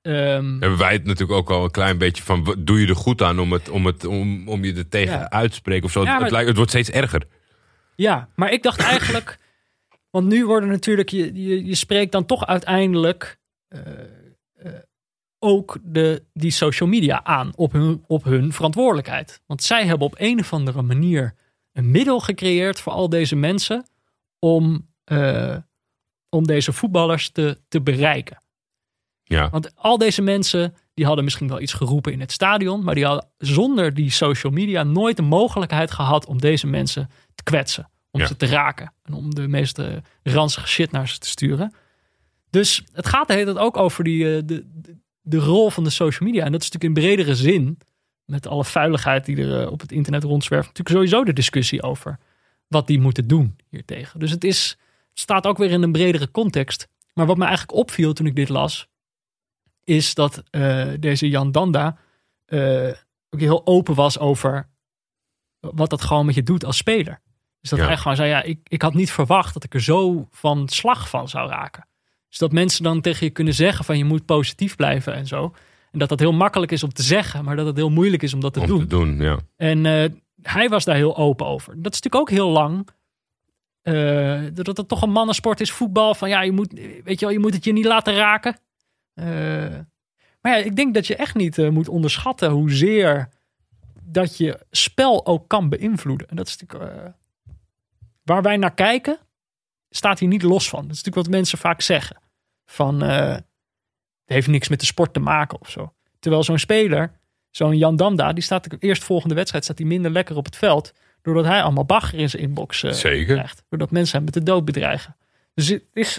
ehm, 0.01 0.49
Hebben 0.59 0.77
wij 0.77 0.93
het 0.93 1.03
natuurlijk 1.05 1.39
ook 1.39 1.49
al 1.49 1.63
een 1.63 1.71
klein 1.71 1.97
beetje 1.97 2.23
van, 2.23 2.55
doe 2.59 2.79
je 2.81 2.88
er 2.88 2.95
goed 2.95 3.21
aan 3.21 3.39
om, 3.39 3.51
het, 3.51 3.69
om, 3.69 3.85
het, 3.85 4.05
om, 4.05 4.47
om 4.49 4.63
je 4.63 4.73
er 4.73 4.89
tegen 4.89 5.13
Ja. 5.19 5.29
uit 5.29 5.49
te 5.49 5.55
spreken 5.55 5.85
of 5.85 5.91
zo? 5.91 6.03
Ja, 6.03 6.11
het, 6.11 6.21
maar- 6.21 6.31
lijkt, 6.31 6.47
het 6.47 6.55
wordt 6.55 6.71
steeds 6.71 6.89
erger. 6.89 7.27
Ja, 7.95 8.29
maar 8.35 8.51
ik 8.51 8.63
dacht 8.63 8.79
eigenlijk. 8.79 9.38
Want 10.11 10.27
nu 10.27 10.45
worden 10.45 10.69
natuurlijk. 10.69 11.09
Je, 11.09 11.33
je, 11.33 11.65
je 11.65 11.75
spreekt 11.75 12.11
dan 12.11 12.25
toch 12.25 12.45
uiteindelijk. 12.45 13.39
eh, 13.67 13.81
eh, 14.55 14.73
ook 15.43 15.77
de, 15.83 16.23
die 16.33 16.51
social 16.51 16.89
media 16.89 17.23
aan 17.23 17.51
op 17.55 17.71
hun, 17.71 18.03
op 18.07 18.23
hun 18.23 18.53
verantwoordelijkheid. 18.53 19.41
Want 19.45 19.63
zij 19.63 19.85
hebben 19.85 20.07
op 20.07 20.15
een 20.17 20.39
of 20.39 20.53
andere 20.53 20.81
manier 20.81 21.35
een 21.71 21.91
middel 21.91 22.19
gecreëerd 22.19 22.79
voor 22.79 22.93
al 22.93 23.09
deze 23.09 23.35
mensen. 23.35 23.85
om, 24.39 24.88
eh, 25.03 25.57
om 26.29 26.47
deze 26.47 26.73
voetballers 26.73 27.29
te, 27.29 27.57
te 27.67 27.81
bereiken. 27.81 28.41
Ja. 29.23 29.49
Want 29.49 29.75
al 29.75 29.97
deze 29.97 30.21
mensen. 30.21 30.75
die 30.93 31.05
hadden 31.05 31.23
misschien 31.23 31.47
wel 31.47 31.61
iets 31.61 31.73
geroepen 31.73 32.11
in 32.11 32.19
het 32.19 32.31
stadion. 32.31 32.83
maar 32.83 32.95
die 32.95 33.05
hadden 33.05 33.29
zonder 33.38 33.93
die 33.93 34.11
social 34.11 34.51
media 34.51 34.83
nooit 34.83 35.15
de 35.17 35.21
mogelijkheid 35.21 35.91
gehad 35.91 36.25
om 36.25 36.39
deze 36.39 36.67
mensen 36.67 37.09
te 37.35 37.43
kwetsen. 37.43 37.89
Om 38.11 38.19
Ja. 38.19 38.27
ze 38.27 38.35
te 38.35 38.45
raken. 38.45 38.93
En 39.03 39.13
om 39.13 39.35
de 39.35 39.47
meest 39.47 39.79
eh, 39.79 39.97
ranzige 40.23 40.67
shit 40.67 40.91
naar 40.91 41.07
ze 41.07 41.17
te 41.17 41.27
sturen. 41.27 41.73
Dus 42.49 42.83
het 42.91 43.07
gaat 43.07 43.27
de 43.27 43.33
hele 43.33 43.45
tijd 43.53 43.65
ook 43.65 43.77
over 43.77 44.03
die, 44.03 44.35
eh, 44.35 44.41
de, 44.45 44.63
de, 44.73 44.97
de 45.21 45.38
rol 45.38 45.69
van 45.69 45.83
de 45.83 45.89
social 45.89 46.29
media. 46.29 46.45
En 46.45 46.51
dat 46.51 46.61
is 46.61 46.71
natuurlijk 46.71 46.97
in 46.97 47.03
bredere 47.05 47.35
zin. 47.35 47.77
Met 48.25 48.47
alle 48.47 48.65
vuiligheid 48.65 49.25
die 49.25 49.38
er 49.38 49.61
eh, 49.61 49.71
op 49.71 49.81
het 49.81 49.91
internet 49.91 50.23
rondzwerft. 50.23 50.67
Natuurlijk 50.67 50.95
sowieso 50.95 51.23
de 51.25 51.33
discussie 51.33 51.83
over 51.83 52.19
wat 52.67 52.88
die 52.88 52.99
moeten 52.99 53.27
doen 53.27 53.55
hiertegen. 53.69 54.19
Dus 54.19 54.31
het, 54.31 54.43
is, 54.43 54.77
het 55.09 55.19
staat 55.19 55.47
ook 55.47 55.57
weer 55.57 55.71
in 55.71 55.81
een 55.81 55.91
bredere 55.91 56.31
context. 56.31 56.88
Maar 57.13 57.25
wat 57.25 57.38
me 57.38 57.45
eigenlijk 57.45 57.77
opviel 57.77 58.13
toen 58.13 58.25
ik 58.25 58.35
dit 58.35 58.49
las. 58.49 58.88
Is 59.83 60.13
dat 60.13 60.43
deze 60.99 61.29
Jan 61.29 61.51
Danda 61.51 61.97
ook 63.29 63.39
heel 63.39 63.65
open 63.65 63.95
was 63.95 64.19
over 64.19 64.69
wat 65.59 65.89
dat 65.89 66.01
gewoon 66.01 66.25
met 66.25 66.35
je 66.35 66.43
doet 66.43 66.65
als 66.65 66.77
speler. 66.77 67.21
Dus 67.61 67.69
dat 67.69 67.79
Ja. 67.79 67.85
hij 67.85 67.97
gewoon 67.97 68.15
zei, 68.15 68.29
ja, 68.29 68.41
ik, 68.43 68.59
ik 68.67 68.81
had 68.81 68.93
niet 68.93 69.11
verwacht 69.11 69.53
dat 69.53 69.63
ik 69.63 69.73
er 69.73 69.81
zo 69.81 70.27
van 70.31 70.67
slag 70.69 71.09
van 71.09 71.29
zou 71.29 71.49
raken. 71.49 71.88
Dus 72.29 72.38
dat 72.38 72.51
mensen 72.51 72.83
dan 72.83 73.01
tegen 73.01 73.25
je 73.25 73.31
kunnen 73.31 73.53
zeggen 73.53 73.85
van 73.85 73.97
je 73.97 74.05
moet 74.05 74.25
positief 74.25 74.75
blijven 74.75 75.13
en 75.13 75.27
zo. 75.27 75.53
En 75.91 75.99
dat 75.99 76.09
dat 76.09 76.19
heel 76.19 76.33
makkelijk 76.33 76.71
is 76.71 76.83
om 76.83 76.93
te 76.93 77.03
zeggen, 77.03 77.43
maar 77.43 77.55
dat 77.55 77.65
het 77.65 77.75
heel 77.75 77.89
moeilijk 77.89 78.23
is 78.23 78.33
om 78.33 78.39
dat 78.39 78.53
te 78.53 78.59
Om 78.59 78.67
doen. 78.67 78.79
te 78.79 78.85
doen, 78.88 79.17
ja. 79.19 79.38
En 79.57 79.85
eh, 79.85 80.09
hij 80.41 80.69
was 80.69 80.85
daar 80.85 80.95
heel 80.95 81.17
open 81.17 81.45
over. 81.45 81.73
Dat 81.81 81.93
is 81.93 82.01
natuurlijk 82.01 82.15
ook 82.15 82.29
heel 82.38 82.49
lang. 82.49 82.88
eh, 83.81 84.41
dat 84.53 84.77
het 84.77 84.88
toch 84.88 85.01
een 85.01 85.11
mannensport 85.11 85.61
is, 85.61 85.71
voetbal. 85.71 86.15
Van 86.15 86.29
ja, 86.29 86.41
je 86.41 86.51
moet, 86.51 86.73
weet 87.03 87.19
je 87.19 87.25
wel, 87.25 87.29
je 87.29 87.39
moet 87.39 87.53
het 87.53 87.63
je 87.63 87.73
niet 87.73 87.85
laten 87.85 88.13
raken. 88.15 88.57
Eh, 89.13 89.25
maar 90.41 90.57
ja, 90.57 90.63
ik 90.63 90.75
denk 90.75 90.93
dat 90.93 91.07
je 91.07 91.15
echt 91.15 91.35
niet 91.35 91.57
moet 91.71 91.89
onderschatten 91.89 92.49
hoezeer 92.51 93.29
dat 94.03 94.38
je 94.38 94.59
spel 94.71 95.25
ook 95.25 95.47
kan 95.47 95.69
beïnvloeden. 95.69 96.27
En 96.27 96.35
dat 96.35 96.47
is 96.47 96.57
natuurlijk 96.57 97.13
waar 98.32 98.41
wij 98.41 98.58
naar 98.58 98.74
kijken, 98.74 99.18
staat 99.90 100.20
hier 100.20 100.30
niet 100.30 100.41
los 100.41 100.70
van. 100.70 100.82
Dat 100.82 100.91
is 100.91 100.98
natuurlijk 100.98 101.26
wat 101.28 101.36
mensen 101.36 101.58
vaak 101.58 101.82
zeggen. 101.82 102.18
Van 102.66 103.03
eh, 103.03 103.28
het 103.28 103.44
heeft 104.26 104.48
niks 104.48 104.68
met 104.70 104.80
de 104.80 104.86
sport 104.86 105.14
te 105.14 105.20
maken 105.20 105.62
of 105.62 105.70
zo. 105.70 105.94
Terwijl 106.20 106.44
zo'n 106.44 106.60
speler, 106.60 107.12
zo'n 107.49 107.78
Jan 107.78 107.95
Damda, 107.95 108.34
die 108.34 108.44
staat 108.44 108.70
de 108.70 108.78
eerst 108.80 109.03
volgende 109.03 109.36
wedstrijd 109.36 109.64
staat 109.64 109.78
hij 109.78 109.88
minder 109.88 110.12
lekker 110.12 110.36
op 110.36 110.45
het 110.45 110.56
veld. 110.56 110.94
Doordat 111.22 111.45
hij 111.45 111.62
allemaal 111.62 111.86
bagger 111.86 112.20
in 112.20 112.30
zijn 112.30 112.41
inbox 112.41 112.84
eh, 112.84 112.91
Zeker. 112.91 113.36
krijgt. 113.36 113.64
Doordat 113.70 113.91
mensen 113.91 114.16
hem 114.16 114.26
met 114.26 114.34
de 114.34 114.44
dood 114.44 114.66
bedreigen. 114.66 115.16
Dus 115.53 115.68
het 115.68 115.84
is, 115.94 116.16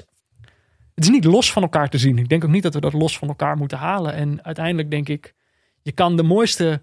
het 0.95 1.05
is 1.05 1.09
niet 1.09 1.25
los 1.25 1.53
van 1.53 1.63
elkaar 1.63 1.89
te 1.89 1.99
zien. 1.99 2.19
Ik 2.19 2.29
denk 2.29 2.45
ook 2.45 2.51
niet 2.51 2.63
dat 2.63 2.75
we 2.75 2.81
dat 2.81 2.93
los 2.93 3.19
van 3.19 3.29
elkaar 3.29 3.57
moeten 3.57 3.79
halen. 3.79 4.15
En 4.15 4.45
uiteindelijk 4.45 4.91
denk 4.91 5.09
ik, 5.09 5.35
je 5.83 5.93
kan 5.93 6.17
de 6.17 6.23
mooiste 6.23 6.83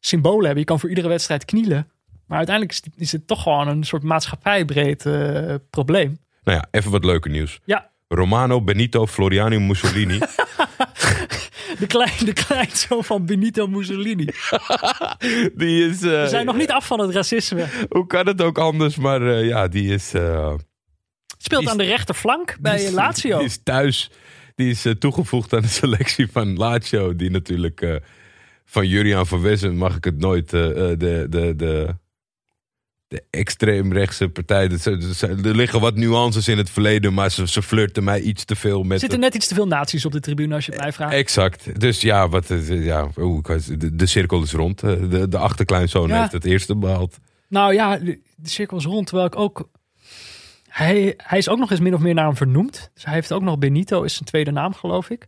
symbolen 0.00 0.44
hebben. 0.44 0.60
Je 0.60 0.64
kan 0.64 0.80
voor 0.80 0.88
iedere 0.88 1.08
wedstrijd 1.08 1.44
knielen. 1.44 1.91
Maar 2.32 2.40
uiteindelijk 2.46 2.78
is, 2.78 2.92
is 3.02 3.12
het 3.12 3.26
toch 3.26 3.42
gewoon 3.42 3.68
een 3.68 3.84
soort 3.84 4.02
maatschappijbreed 4.02 5.06
eh, 5.06 5.54
probleem. 5.70 6.18
Nou 6.44 6.58
ja, 6.58 6.66
even 6.70 6.90
wat 6.90 7.04
leuker 7.04 7.30
nieuws. 7.30 7.60
Ja, 7.64 7.90
Romano 8.08 8.62
Benito 8.62 9.06
Floriano 9.06 9.60
Mussolini. 9.60 10.18
de, 11.78 11.86
klein, 11.86 12.24
de 12.24 12.32
kleinzoon 12.32 13.04
van 13.04 13.26
Benito 13.26 13.66
Mussolini. 13.66 14.24
die 15.54 15.88
is... 15.88 16.02
eh, 16.02 16.10
We 16.22 16.26
zijn 16.28 16.46
nog 16.46 16.56
niet 16.56 16.70
af 16.70 16.86
van 16.86 17.00
het 17.00 17.10
racisme. 17.10 17.66
Hoe 17.88 18.06
kan 18.06 18.26
het 18.26 18.42
ook 18.42 18.58
anders? 18.58 18.96
Maar 18.96 19.22
eh, 19.26 19.46
ja, 19.46 19.68
die 19.68 19.92
is... 19.92 20.08
Speelt 21.38 21.62
is- 21.62 21.68
aan 21.68 21.78
de 21.78 21.84
rechterflank 21.84 22.56
bij 22.60 22.82
is- 22.82 22.90
Lazio. 22.90 23.36
Die 23.38 23.46
is 23.46 23.62
thuis. 23.62 24.10
Die 24.54 24.70
is 24.70 24.86
toegevoegd 24.98 25.52
aan 25.52 25.60
de 25.62 25.68
selectie 25.68 26.30
van 26.30 26.56
Lazio. 26.56 27.16
Die 27.16 27.30
natuurlijk 27.30 28.00
van 28.64 28.86
Juriaan 28.88 29.26
van 29.26 29.40
Wessen 29.42 29.76
mag 29.76 29.96
ik 29.96 30.04
het 30.04 30.18
nooit. 30.18 30.50
de, 30.50 30.94
de, 30.98 31.54
de, 31.56 31.96
de 33.12 33.24
extreemrechtse 33.30 34.28
partij. 34.28 34.68
Er 35.44 35.56
liggen 35.56 35.80
wat 35.80 35.96
nuances 35.96 36.48
in 36.48 36.58
het 36.58 36.70
verleden. 36.70 37.14
Maar 37.14 37.30
ze, 37.30 37.48
ze 37.48 37.62
flirten 37.62 38.04
mij 38.04 38.20
iets 38.20 38.44
te 38.44 38.56
veel 38.56 38.82
met. 38.82 39.00
zitten 39.00 39.20
net 39.20 39.34
iets 39.34 39.46
te 39.46 39.54
veel 39.54 39.66
nazi's 39.66 40.04
op 40.04 40.12
de 40.12 40.20
tribune 40.20 40.54
als 40.54 40.66
je 40.66 40.72
het 40.72 40.80
mij 40.80 40.92
vraagt. 40.92 41.12
Exact. 41.14 41.80
Dus 41.80 42.00
ja, 42.00 42.28
wat, 42.28 42.50
eh, 42.50 42.84
ja 42.84 43.08
was- 43.14 43.66
de, 43.66 43.96
de 43.96 44.06
cirkel 44.06 44.42
is 44.42 44.52
rond. 44.52 44.82
Eh, 44.82 44.90
De, 45.10 45.28
de 45.28 45.38
achterkleinzoon 45.38 46.08
Ja. 46.08 46.20
heeft 46.20 46.32
het 46.32 46.44
eerste 46.44 46.76
behaald. 46.76 47.18
Nou 47.48 47.74
ja, 47.74 47.96
de, 47.98 48.20
de 48.36 48.48
cirkel 48.48 48.76
is 48.76 48.84
rond. 48.84 49.06
Terwijl 49.06 49.26
ik 49.26 49.36
ook... 49.36 49.68
Hij, 50.68 51.14
hij 51.16 51.38
is 51.38 51.48
ook 51.48 51.58
nog 51.58 51.70
eens 51.70 51.80
min 51.80 51.94
of 51.94 52.00
meer 52.00 52.14
naar 52.14 52.26
hem 52.26 52.36
vernoemd. 52.36 52.90
Dus 52.94 53.04
hij 53.04 53.14
heeft 53.14 53.32
ook 53.32 53.42
nog 53.42 53.58
Benito, 53.58 54.02
is 54.02 54.12
zijn 54.14 54.24
tweede 54.24 54.50
naam 54.50 54.74
geloof 54.74 55.10
ik. 55.10 55.26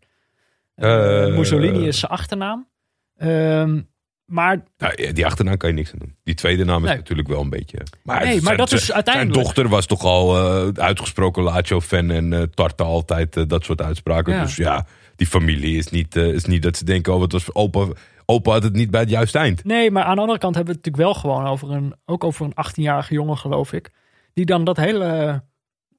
Eh, 0.75 1.37
Mussolini 1.37 1.87
is 1.87 1.99
zijn 1.99 2.13
achternaam. 2.13 2.69
Ehm, 3.17 3.81
maar 4.25 4.65
Nou, 4.79 5.03
ja, 5.03 5.13
die 5.13 5.27
achternaam 5.27 5.57
kan 5.57 5.69
je 5.69 5.75
niks 5.75 5.93
aan 5.93 5.99
doen. 5.99 6.17
Die 6.25 6.35
tweede 6.35 6.65
naam 6.65 6.83
is 6.83 6.89
Nee. 6.89 6.97
natuurlijk 6.99 7.29
wel 7.29 7.41
een 7.41 7.51
beetje. 7.51 7.79
Maar, 8.03 8.25
Nee, 8.25 8.35
maar 8.35 8.43
zijn- 8.43 8.57
dat 8.57 8.73
is 8.73 8.93
uiteindelijk- 8.93 9.35
Zijn 9.35 9.45
dochter 9.45 9.69
was 9.69 9.87
toch 9.87 10.03
al 10.05 10.37
eh, 10.37 10.83
uitgesproken 10.85 11.43
Lazio-fan 11.43 12.11
en 12.11 12.33
eh 12.33 12.43
tartte 12.43 12.83
altijd 12.83 13.37
eh, 13.37 13.45
dat 13.47 13.65
soort 13.65 13.81
uitspraken. 13.83 14.33
Ja. 14.35 14.43
Dus 14.43 14.57
ja, 14.57 14.87
die 15.17 15.27
familie 15.27 15.77
is 15.79 15.89
niet, 15.89 16.17
is 16.17 16.45
niet 16.45 16.63
dat 16.63 16.77
ze 16.77 16.85
denken: 16.85 17.15
oh, 17.15 17.21
het 17.21 17.33
was 17.33 17.55
opa. 17.55 17.87
Opa 18.27 18.51
had 18.53 18.63
het 18.63 18.73
niet 18.73 18.91
bij 18.91 19.01
het 19.01 19.11
juiste 19.11 19.39
eind. 19.39 19.65
nee, 19.65 19.91
maar 19.91 20.05
aan 20.05 20.15
de 20.15 20.21
andere 20.21 20.39
kant 20.39 20.55
hebben 20.55 20.75
we 20.75 20.81
het 20.81 20.87
natuurlijk 20.93 21.15
wel 21.23 21.33
gewoon 21.33 21.51
over 21.53 21.71
een... 21.71 21.95
Ook 22.05 22.25
over 22.25 22.45
een 22.45 22.53
18-jarige 22.69 23.15
jongen 23.15 23.37
geloof 23.39 23.73
ik. 23.73 23.91
Die 24.35 24.45
dan 24.45 24.65
dat 24.65 24.77
hele, 24.77 25.43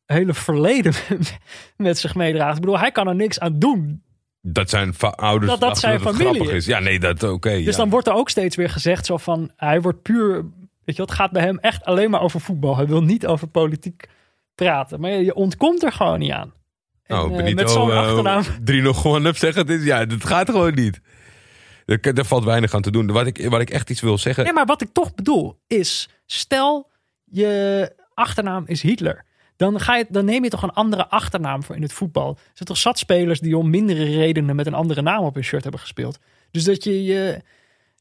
hele 0.06 0.34
verleden 0.34 0.94
met 1.78 1.98
zich 1.98 2.16
meedraagt. 2.16 2.56
Ik 2.56 2.62
bedoel, 2.62 2.80
hij 2.80 2.92
kan 2.92 3.08
er 3.08 3.16
niks 3.16 3.40
aan 3.40 3.60
doen. 3.60 4.04
Dat 4.48 4.70
zijn 4.70 4.96
ouders. 4.98 5.52
Dat 5.52 5.60
dat 5.60 5.80
zijn 5.80 6.00
familie 6.00 6.26
grappig 6.26 6.48
is. 6.48 6.54
is. 6.54 6.66
Ja, 6.66 6.80
nee, 6.80 7.00
dat 7.00 7.24
oké. 7.24 7.50
Dus 7.50 7.64
ja. 7.64 7.72
dan 7.72 7.90
wordt 7.90 8.08
er 8.08 8.14
ook 8.14 8.30
steeds 8.30 8.56
weer 8.56 8.70
gezegd 8.70 9.06
zo 9.06 9.18
van... 9.18 9.52
Hij 9.56 9.82
wordt 9.82 10.02
puur... 10.02 10.46
Weet 10.84 10.96
je, 10.96 11.02
wat, 11.02 11.12
gaat 11.12 11.32
bij 11.32 11.42
hem 11.42 11.60
echt 11.60 11.86
alleen 11.86 12.10
maar 12.10 12.22
over 12.22 12.42
voetbal. 12.42 12.76
Hij 12.76 12.88
wil 12.88 13.04
niet 13.04 13.28
over 13.28 13.48
politiek 13.48 14.08
praten. 14.56 15.00
Maar 15.00 15.12
je 15.12 15.34
ontkomt 15.34 15.84
er 15.84 15.92
gewoon 15.92 16.20
niet 16.20 16.32
aan. 16.32 16.54
En, 17.04 17.16
Nou, 17.16 17.32
eh, 17.32 17.38
Benito, 17.38 17.62
met 17.62 17.72
zo'n 17.72 17.92
eh, 17.92 17.98
achternaam... 17.98 18.44
3-0 18.44 18.90
gewonnen, 18.90 19.36
zeg 19.36 19.56
het 19.56 19.70
is. 19.70 19.84
Ja, 19.84 20.06
dat 20.06 20.26
gaat 20.26 20.50
gewoon 20.50 20.74
niet. 20.74 21.02
Er, 21.86 22.14
daar 22.14 22.26
valt 22.26 22.44
weinig 22.44 22.74
aan 22.74 22.82
te 22.82 22.92
doen. 22.92 23.12
Wat 23.12 23.28
ik, 23.28 23.50
wat 23.50 23.62
ik 23.62 23.70
echt 23.70 23.90
iets 23.90 24.02
wil 24.02 24.18
zeggen. 24.18 24.44
Nee, 24.44 24.54
maar 24.54 24.66
wat 24.66 24.82
ik 24.82 24.90
toch 24.94 25.16
bedoel 25.16 25.60
is... 25.68 26.10
Stel, 26.26 26.92
je 27.24 27.92
achternaam 28.14 28.64
is 28.68 28.82
Hitler. 28.82 29.25
Dan, 29.56 29.80
ga 29.80 29.96
je, 29.96 30.06
dan 30.10 30.26
neem 30.26 30.44
je 30.44 30.50
toch 30.50 30.64
een 30.64 30.72
andere 30.72 31.08
achternaam 31.08 31.64
voor 31.64 31.76
in 31.76 31.82
het 31.82 31.94
voetbal. 31.94 32.30
Er 32.30 32.38
zijn 32.54 32.70
toch 32.70 32.78
zat 32.78 32.98
spelers 32.98 33.40
die 33.40 33.58
om 33.58 33.70
mindere 33.70 34.04
redenen... 34.04 34.56
met 34.56 34.68
een 34.68 34.74
andere 34.74 35.02
naam 35.02 35.24
op 35.24 35.34
hun 35.34 35.44
shirt 35.44 35.64
hebben 35.64 35.82
gespeeld. 35.82 36.20
Dus 36.52 36.64
dat 36.64 36.84
je... 36.84 37.04
je 37.04 37.42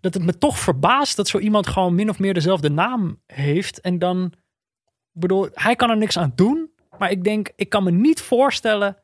dat 0.04 0.14
het 0.14 0.24
me 0.24 0.38
toch 0.38 0.58
verbaast 0.58 1.16
dat 1.16 1.28
zo 1.28 1.38
iemand 1.38 1.66
gewoon 1.66 1.94
min 1.94 2.08
of 2.08 2.18
meer 2.18 2.34
dezelfde 2.34 2.70
naam 2.70 3.20
heeft. 3.26 3.80
En 3.80 3.98
dan, 3.98 4.24
ik 5.12 5.20
bedoel, 5.20 5.48
hij 5.52 5.76
kan 5.76 5.90
er 5.90 5.96
niks 5.96 6.18
aan 6.18 6.32
doen. 6.34 6.70
Maar 6.98 7.10
ik 7.10 7.24
denk, 7.24 7.52
ik 7.56 7.68
kan 7.68 7.84
me 7.84 7.90
niet 7.90 8.20
voorstellen 8.20 8.96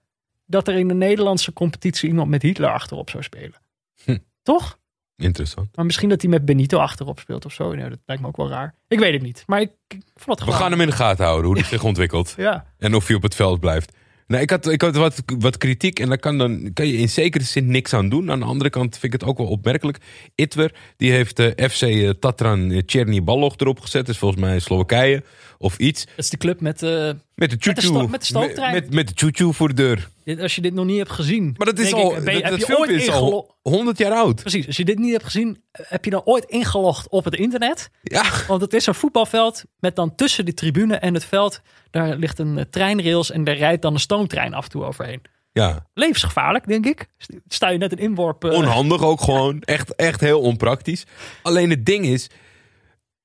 dat 0.47 0.69
er 0.69 0.75
in 0.75 0.89
de 0.89 0.95
Nederlandse 0.95 1.53
competitie 1.53 2.09
iemand 2.09 2.29
met 2.29 2.43
Hitler 2.43 2.73
achterop 2.73 3.11
zou 3.11 3.23
spelen. 3.23 3.61
Hm. 4.05 4.19
Toch? 4.43 4.79
Interessant. 5.21 5.77
Maar 5.77 5.85
misschien 5.85 6.09
dat 6.09 6.21
hij 6.21 6.31
met 6.31 6.45
Benito 6.45 6.79
achterop 6.79 7.19
speelt 7.19 7.45
of 7.45 7.53
zo. 7.53 7.75
Ja, 7.75 7.89
dat 7.89 7.99
lijkt 8.07 8.23
me 8.23 8.29
ook 8.29 8.37
wel 8.37 8.49
raar. 8.49 8.75
Ik 8.89 8.99
weet 8.99 9.13
het 9.13 9.23
niet. 9.23 9.45
Maar 9.47 9.61
ik, 9.61 9.71
ik 9.89 10.03
vond 10.15 10.39
het 10.39 10.49
We 10.49 10.55
gaan 10.55 10.71
hem 10.71 10.81
in 10.81 10.87
de 10.87 10.93
gaten 10.93 11.25
houden, 11.25 11.47
hoe 11.47 11.59
hij 11.59 11.69
zich 11.69 11.85
ontwikkelt. 11.85 12.35
Ja. 12.41 12.65
En 12.79 12.95
of 12.95 13.07
hij 13.07 13.17
op 13.17 13.23
het 13.23 13.35
veld 13.35 13.61
blijft. 13.61 13.93
Nou, 14.31 14.43
ik 14.43 14.51
had, 14.51 14.69
ik 14.69 14.83
had 14.83 14.97
wat, 14.97 15.23
wat 15.39 15.59
kritiek 15.59 16.01
en 16.01 16.09
daar 16.09 16.19
kan, 16.19 16.39
dan, 16.39 16.71
kan 16.75 16.87
je 16.87 16.97
in 16.97 17.09
zekere 17.09 17.45
zin 17.45 17.71
niks 17.71 17.93
aan 17.93 18.09
doen. 18.09 18.31
Aan 18.31 18.39
de 18.39 18.45
andere 18.45 18.71
kant 18.71 18.99
vind 18.99 19.15
ik 19.15 19.21
het 19.21 19.29
ook 19.31 19.39
wel 19.39 19.47
opmerkelijk. 19.47 19.99
Itwer, 20.35 20.75
die 20.97 21.13
heeft 21.13 21.39
eh, 21.39 21.69
FC 21.69 21.83
eh, 21.83 22.11
Tatran 22.11 22.71
eh, 22.71 22.83
Cherny 22.87 23.23
Balog 23.23 23.55
erop 23.57 23.81
gezet. 23.81 24.07
Dat 24.07 24.15
is 24.15 24.21
volgens 24.21 24.41
mij 24.41 24.59
Slowakije 24.59 25.23
of 25.63 25.79
iets. 25.79 26.05
Dat 26.05 26.15
is 26.17 26.31
de 26.31 26.37
club 26.37 26.61
met... 26.61 26.83
eh, 26.83 27.11
Met 27.35 27.51
de 27.51 27.57
choo-choo. 27.59 28.07
met 28.09 28.21
de 28.21 28.27
stoomtrein. 28.27 28.73
Met, 28.75 28.95
met 28.95 29.07
de 29.09 29.13
choo-choo 29.17 29.53
voor 29.53 29.69
de 29.69 29.75
deur. 29.75 30.09
dit- 30.25 30.41
als 30.41 30.55
je 30.55 30.61
dit 30.61 30.75
nog 30.75 30.85
niet 30.87 30.97
hebt 30.99 31.11
gezien... 31.11 31.55
Maar 31.57 31.67
dat 31.67 31.79
is 31.79 31.93
al, 31.93 32.17
ik, 32.17 32.25
ben 32.25 32.35
je- 32.35 32.41
dat, 32.41 32.51
heb 32.51 32.59
dat 32.59 32.69
je 32.69 32.79
ooit 32.79 32.91
is 32.91 33.11
al 33.11 33.57
100 33.63 33.99
jaar 33.99 34.13
oud. 34.13 34.35
Precies, 34.41 34.67
als 34.67 34.77
je 34.77 34.85
dit 34.85 34.99
niet 34.99 35.13
hebt 35.13 35.25
gezien, 35.25 35.63
heb 35.73 36.05
je 36.05 36.11
dan 36.11 36.23
ooit 36.25 36.45
ingelogd 36.45 37.09
op 37.09 37.25
het 37.25 37.35
internet? 37.35 37.91
Ja, 38.03 38.25
Want 38.49 38.61
het 38.61 38.73
is 38.75 38.87
een 38.87 38.95
voetbalveld 38.95 39.65
met 39.79 39.97
dan 39.97 40.15
tussen 40.15 40.45
de 40.45 40.55
tribune 40.55 40.97
en 40.97 41.15
het 41.15 41.25
veld, 41.25 41.61
daar 41.91 42.17
ligt 42.17 42.39
een 42.39 42.59
eh, 42.59 42.65
treinrails 42.71 43.31
en 43.31 43.45
daar 43.45 43.57
rijdt 43.57 43.83
dan 43.83 43.93
een 43.95 44.01
stoomtrein 44.01 44.55
af 44.55 44.65
en 44.65 44.71
toe 44.71 44.85
overheen. 44.85 45.23
ja. 45.53 45.87
Levensgevaarlijk, 45.95 46.67
denk 46.67 46.87
ik. 46.87 47.07
Sta 47.49 47.69
je 47.69 47.79
net 47.79 47.93
een 47.93 47.99
inworp. 47.99 48.45
eh, 48.45 48.53
onhandig 48.53 49.03
ook 49.03 49.21
gewoon. 49.21 49.61
Echt, 49.61 49.95
echt 49.95 50.21
heel 50.21 50.41
onpraktisch. 50.41 51.05
Alleen 51.43 51.71
het 51.71 51.87
ding 51.87 52.07
is, 52.07 52.31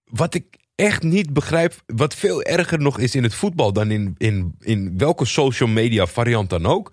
wat 0.06 0.34
ik 0.34 0.46
echt 0.76 1.04
niet 1.04 1.34
begrijp, 1.34 1.74
wat 1.86 2.16
veel 2.16 2.44
erger 2.44 2.80
nog 2.80 3.00
is 3.00 3.16
in 3.16 3.24
het 3.24 3.36
voetbal 3.36 3.74
dan 3.74 3.92
in, 3.92 4.16
in, 4.18 4.56
in 4.60 4.98
welke 4.98 5.26
social 5.26 5.70
media 5.70 6.08
variant 6.08 6.50
dan 6.50 6.66
ook, 6.66 6.92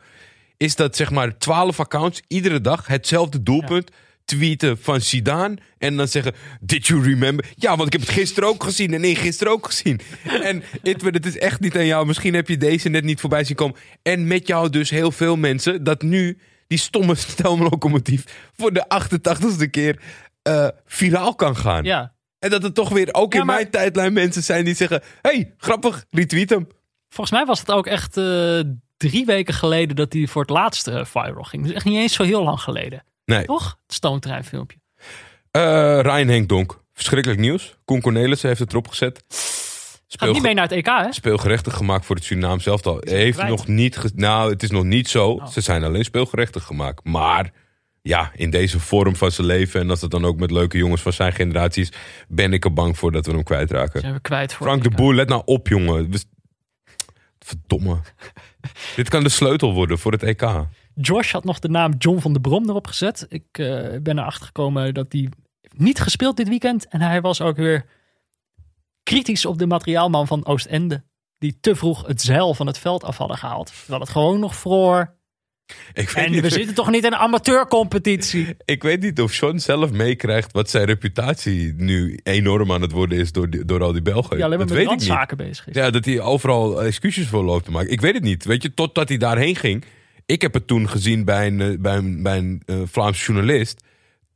is 0.56 0.76
dat 0.76 0.96
zeg 0.96 1.10
maar 1.10 1.38
12 1.38 1.80
accounts 1.80 2.22
iedere 2.28 2.60
dag 2.60 2.86
hetzelfde 2.86 3.42
doelpunt 3.42 3.90
tweeten 4.24 4.78
van 4.78 5.00
Zidane 5.00 5.56
en 5.78 5.96
dan 5.96 6.08
zeggen, 6.08 6.34
did 6.60 6.86
you 6.86 7.02
remember? 7.02 7.46
Ja, 7.56 7.76
want 7.76 7.86
ik 7.86 7.92
heb 7.92 8.00
het 8.00 8.10
gisteren 8.10 8.48
ook 8.48 8.64
gezien 8.64 8.94
en 8.94 9.00
nee, 9.00 9.16
gisteren 9.16 9.52
ook 9.52 9.66
gezien. 9.66 10.00
En 10.42 10.62
het 10.82 11.26
is 11.26 11.38
echt 11.38 11.60
niet 11.60 11.76
aan 11.76 11.86
jou. 11.86 12.06
Misschien 12.06 12.34
heb 12.34 12.48
je 12.48 12.56
deze 12.56 12.88
net 12.88 13.04
niet 13.04 13.20
voorbij 13.20 13.44
zien 13.44 13.56
komen. 13.56 13.76
En 14.02 14.26
met 14.26 14.46
jou 14.46 14.70
dus 14.70 14.90
heel 14.90 15.12
veel 15.12 15.36
mensen 15.36 15.84
dat 15.84 16.02
nu 16.02 16.38
die 16.66 16.78
stomme 16.78 17.14
stelmlocomotief 17.30 18.24
voor 18.56 18.72
de 18.72 18.86
88ste 19.02 19.70
keer 19.70 20.00
eh, 20.42 20.68
viraal 20.86 21.34
kan 21.34 21.56
gaan. 21.56 21.84
Ja, 21.84 22.12
En 22.42 22.50
dat 22.50 22.64
er 22.64 22.72
toch 22.72 22.88
weer 22.88 23.08
ook 23.12 23.32
Ja, 23.32 23.40
in 23.40 23.46
maar- 23.46 23.56
mijn 23.56 23.70
tijdlijn 23.70 24.12
mensen 24.12 24.42
zijn 24.42 24.64
die 24.64 24.74
zeggen, 24.74 25.02
hey, 25.20 25.54
grappig, 25.56 26.04
retweet 26.10 26.50
hem. 26.50 26.66
volgens 27.08 27.36
mij 27.36 27.46
was 27.46 27.60
het 27.60 27.70
ook 27.70 27.86
echt 27.86 28.16
eh, 28.16 28.60
drie 28.96 29.24
weken 29.24 29.54
geleden 29.54 29.96
dat 29.96 30.12
hij 30.12 30.26
voor 30.26 30.42
het 30.42 30.50
laatste 30.50 30.90
eh, 30.90 31.04
viral 31.04 31.42
ging. 31.42 31.62
Dus 31.64 31.72
echt 31.72 31.84
niet 31.84 31.96
eens 31.96 32.14
zo 32.14 32.22
heel 32.22 32.42
lang 32.44 32.60
geleden. 32.60 33.04
Nee. 33.24 33.44
Toch? 33.44 33.78
Het 33.86 33.94
stoomtreinfilmpje. 33.94 34.78
Eh 35.50 35.98
Ryan 36.02 36.28
Henk 36.28 36.48
Donk, 36.48 36.82
verschrikkelijk 36.92 37.40
nieuws. 37.40 37.76
Koen 37.84 38.00
Cornelissen 38.00 38.48
heeft 38.48 38.60
het 38.60 38.70
erop 38.72 38.88
gezet. 38.88 39.24
Gaat 40.08 40.32
niet 40.32 40.42
mee 40.42 40.54
naar 40.54 40.68
het 40.68 40.72
EK, 40.72 40.86
hè? 40.86 41.12
speelgerechtig 41.12 41.74
gemaakt 41.76 42.06
voor 42.06 42.16
het 42.16 42.24
Surinaam 42.24 42.60
zelf 42.60 42.86
al. 42.86 42.96
Heeft 43.00 43.36
kwijt? 43.36 43.50
nog 43.50 43.66
niet. 43.66 43.96
ge- 43.96 44.10
nou, 44.14 44.50
het 44.50 44.62
is 44.62 44.70
nog 44.70 44.84
niet 44.84 45.08
zo. 45.08 45.28
Oh. 45.30 45.46
Ze 45.46 45.60
zijn 45.60 45.84
alleen 45.84 46.04
speelgerechtig 46.04 46.64
gemaakt. 46.64 47.04
Maar 47.04 47.52
ja, 48.02 48.30
in 48.34 48.50
deze 48.50 48.80
vorm 48.80 49.16
van 49.16 49.30
zijn 49.30 49.46
leven. 49.46 49.80
En 49.80 49.90
als 49.90 50.00
het 50.00 50.10
dan 50.10 50.24
ook 50.24 50.38
met 50.38 50.50
leuke 50.50 50.78
jongens 50.78 51.02
van 51.02 51.12
zijn 51.12 51.32
generatie 51.32 51.82
is. 51.82 51.92
Ben 52.28 52.52
ik 52.52 52.64
er 52.64 52.72
bang 52.72 52.98
voor 52.98 53.12
dat 53.12 53.26
we 53.26 53.32
hem 53.32 53.42
kwijtraken. 53.42 54.00
Zijn 54.00 54.12
we 54.12 54.20
kwijt 54.20 54.54
voor 54.54 54.66
Frank 54.66 54.82
de. 54.82 54.90
Boer, 54.90 55.14
let 55.14 55.28
nou 55.28 55.42
op, 55.44 55.68
jongen. 55.68 56.10
Verdomme. 57.38 58.00
Dit 58.96 59.08
kan 59.08 59.22
de 59.22 59.28
sleutel 59.28 59.72
worden 59.72 59.98
voor 59.98 60.12
het 60.12 60.22
EK. 60.22 60.66
Josh 60.94 61.32
had 61.32 61.44
nog 61.44 61.58
de 61.58 61.68
naam 61.68 61.94
John 61.98 62.20
van 62.20 62.32
der 62.32 62.40
Brom 62.40 62.68
erop 62.68 62.86
gezet. 62.86 63.26
Ik 63.28 63.44
eh, 63.52 63.66
ben 64.02 64.18
erachter 64.18 64.46
gekomen 64.46 64.94
dat 64.94 65.12
hij 65.12 65.28
niet 65.76 66.00
gespeeld 66.00 66.36
dit 66.36 66.48
weekend. 66.48 66.88
En 66.88 67.00
hij 67.00 67.20
was 67.20 67.40
ook 67.40 67.56
weer 67.56 67.84
kritisch 69.02 69.46
op 69.46 69.58
de 69.58 69.66
materiaalman 69.66 70.26
van 70.26 70.46
Oostende. 70.46 71.04
Die 71.38 71.58
te 71.60 71.76
vroeg 71.76 72.06
het 72.06 72.22
zeil 72.22 72.54
van 72.54 72.66
het 72.66 72.78
veld 72.78 73.04
af 73.04 73.16
hadden 73.16 73.36
gehaald. 73.36 73.72
Terwijl 73.78 74.00
het 74.00 74.10
gewoon 74.10 74.40
nog 74.40 74.56
vroor. 74.56 75.14
Ik 75.94 76.08
weet, 76.10 76.24
En 76.24 76.30
niet, 76.32 76.40
we 76.40 76.50
zitten 76.50 76.74
toch 76.74 76.90
niet 76.90 77.04
in 77.04 77.12
een 77.12 77.18
amateurcompetitie. 77.18 78.56
ik 78.64 78.82
weet 78.82 79.00
niet 79.00 79.20
of 79.20 79.32
Sean 79.32 79.60
zelf 79.60 79.90
meekrijgt 79.90 80.52
wat 80.52 80.70
zijn 80.70 80.84
reputatie 80.84 81.74
nu 81.76 82.18
enorm 82.22 82.72
aan 82.72 82.82
het 82.82 82.92
worden 82.92 83.18
is 83.18 83.32
door, 83.32 83.50
die- 83.50 83.64
door 83.64 83.82
al 83.82 83.92
die 83.92 84.02
Belgen. 84.02 84.36
Die 84.36 84.44
alleen 84.44 84.58
maar 84.58 84.66
dat 84.66 84.76
met 84.76 84.86
randzaken 84.86 85.36
bezig 85.36 85.68
is. 85.68 85.74
Ja, 85.74 85.90
dat 85.90 86.04
hij 86.04 86.20
overal 86.20 86.82
excuses 86.82 87.26
voor 87.28 87.44
loopt 87.44 87.64
te 87.64 87.70
maken. 87.70 87.90
Ik 87.90 88.00
weet 88.00 88.14
het 88.14 88.22
niet. 88.22 88.44
Weet 88.44 88.62
je, 88.62 88.74
totdat 88.74 89.08
hij 89.08 89.18
daarheen 89.18 89.56
ging. 89.56 89.84
Ik 90.26 90.42
heb 90.42 90.54
het 90.54 90.66
toen 90.66 90.88
gezien 90.88 91.24
bij 91.24 91.46
een, 91.46 91.60
eh, 91.60 91.68
bij 91.78 91.96
een, 91.96 92.22
bij 92.22 92.38
een 92.38 92.62
eh, 92.66 92.76
Vlaams 92.90 93.26
journalist. 93.26 93.80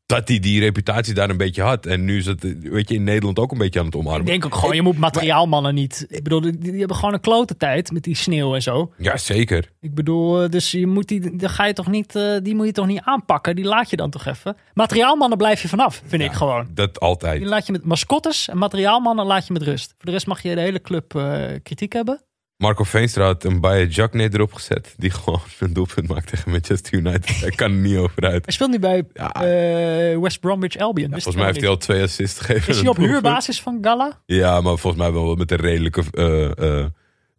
Dat 0.06 0.28
hij 0.28 0.38
die 0.38 0.60
reputatie 0.60 1.14
daar 1.14 1.30
een 1.30 1.36
beetje 1.36 1.62
had. 1.62 1.86
En 1.86 2.04
nu 2.04 2.16
is 2.16 2.26
het, 2.26 2.42
weet 2.62 2.88
je, 2.88 2.94
in 2.94 3.04
Nederland 3.04 3.38
ook 3.38 3.52
een 3.52 3.58
beetje 3.58 3.80
aan 3.80 3.86
het 3.86 3.94
omarmen. 3.94 4.20
Ik 4.20 4.26
denk 4.26 4.44
ook 4.44 4.54
gewoon, 4.54 4.74
je 4.74 4.82
moet 4.82 4.98
materiaalmannen 4.98 5.74
niet... 5.74 6.06
Ik 6.08 6.22
bedoel, 6.22 6.40
die, 6.40 6.58
die 6.58 6.78
hebben 6.78 6.96
gewoon 6.96 7.14
een 7.14 7.20
klote 7.20 7.56
tijd 7.56 7.92
met 7.92 8.02
die 8.02 8.16
sneeuw 8.16 8.54
en 8.54 8.62
zo. 8.62 8.92
Ja, 8.98 9.16
zeker. 9.16 9.70
Ik 9.80 9.94
bedoel, 9.94 10.42
eh, 10.42 10.48
dus 10.48 10.70
je 10.70 10.86
moet 10.86 11.08
die, 11.08 11.36
dan 11.36 11.50
ga 11.50 11.66
je 11.66 11.72
toch 11.72 11.86
niet, 11.86 12.16
eh, 12.16 12.36
die 12.42 12.54
moet 12.54 12.66
je 12.66 12.72
toch 12.72 12.86
niet 12.86 13.00
aanpakken. 13.04 13.56
Die 13.56 13.64
laat 13.64 13.90
je 13.90 13.96
dan 13.96 14.10
toch 14.10 14.26
even. 14.26 14.56
Materiaalmannen 14.74 15.38
blijf 15.38 15.62
je 15.62 15.68
vanaf, 15.68 16.02
vind 16.06 16.22
ik 16.22 16.32
gewoon. 16.32 16.68
Dat 16.74 17.00
altijd. 17.00 17.38
Die 17.38 17.48
laat 17.48 17.66
je 17.66 17.72
met 17.72 17.84
mascottes 17.84 18.48
en 18.48 18.58
materiaalmannen 18.58 19.26
laat 19.26 19.46
je 19.46 19.52
met 19.52 19.62
rust. 19.62 19.94
Voor 19.96 20.06
de 20.06 20.10
rest 20.10 20.26
mag 20.26 20.42
je 20.42 20.54
de 20.54 20.60
hele 20.60 20.80
club 20.80 21.14
eh, 21.14 21.44
kritiek 21.62 21.92
hebben. 21.92 22.20
Marco 22.56 22.84
Veenstra 22.84 23.24
had 23.24 23.44
een 23.44 23.60
Baye 23.60 23.86
Jacne 23.86 24.28
erop 24.32 24.52
gezet. 24.52 24.94
Die 24.96 25.10
gewoon 25.24 25.40
een 25.58 25.72
doelpunt 25.72 26.08
maakt 26.08 26.26
tegen 26.28 26.50
Manchester 26.50 26.94
United. 26.94 27.40
Hij 27.40 27.50
kan 27.50 27.70
er 27.70 27.76
niet 27.76 27.96
over 27.96 28.22
uit. 28.22 28.44
Hij 28.44 28.54
speelt 28.54 28.70
nu 28.70 28.78
bij 28.78 29.04
Ja. 29.12 29.32
eh, 29.34 30.18
West 30.18 30.40
Bromwich 30.40 30.76
Albion. 30.76 31.10
Volgens 31.10 31.34
mij 31.36 31.44
heeft 31.44 31.60
hij 31.60 31.68
al 31.68 31.76
twee 31.76 32.02
assists 32.02 32.40
gegeven. 32.40 32.68
Is 32.68 32.80
hij 32.80 32.88
op 32.88 32.96
huurbasis 32.96 33.60
van 33.62 33.78
Gala? 33.80 34.20
Ja, 34.26 34.60
maar 34.60 34.78
volgens 34.78 35.02
mij 35.02 35.12
wel 35.12 35.34
met 35.34 35.50
een 35.50 35.56
redelijke 35.56 36.02
eh, 36.12 36.80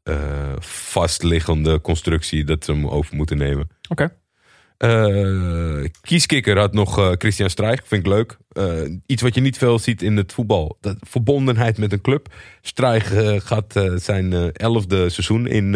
eh, 0.04 0.56
vastliggende 0.60 1.82
constructie 1.82 2.44
dat 2.44 2.66
ze 2.66 2.72
hem 2.72 2.88
over 2.88 3.16
moeten 3.16 3.38
nemen. 3.38 3.70
Oké. 3.90 4.10
Eh, 4.78 5.84
Kieskikker 6.02 6.58
had 6.58 6.74
nog 6.74 6.98
eh, 7.00 7.12
Christian 7.18 7.50
Streich, 7.50 7.88
vind 7.88 8.06
ik 8.06 8.12
leuk. 8.12 8.38
Eh, 8.52 8.82
iets 9.06 9.22
wat 9.22 9.36
je 9.36 9.42
niet 9.42 9.58
veel 9.58 9.80
ziet 9.80 10.02
in 10.02 10.18
het 10.18 10.34
voetbal. 10.34 10.78
Dat 10.82 10.98
verbondenheid 11.00 11.78
met 11.78 11.92
een 11.92 12.02
club. 12.02 12.34
Streich 12.62 13.14
gaat 13.44 13.74
zijn 13.96 14.52
elfde 14.52 15.10
seizoen 15.10 15.48
in 15.48 15.72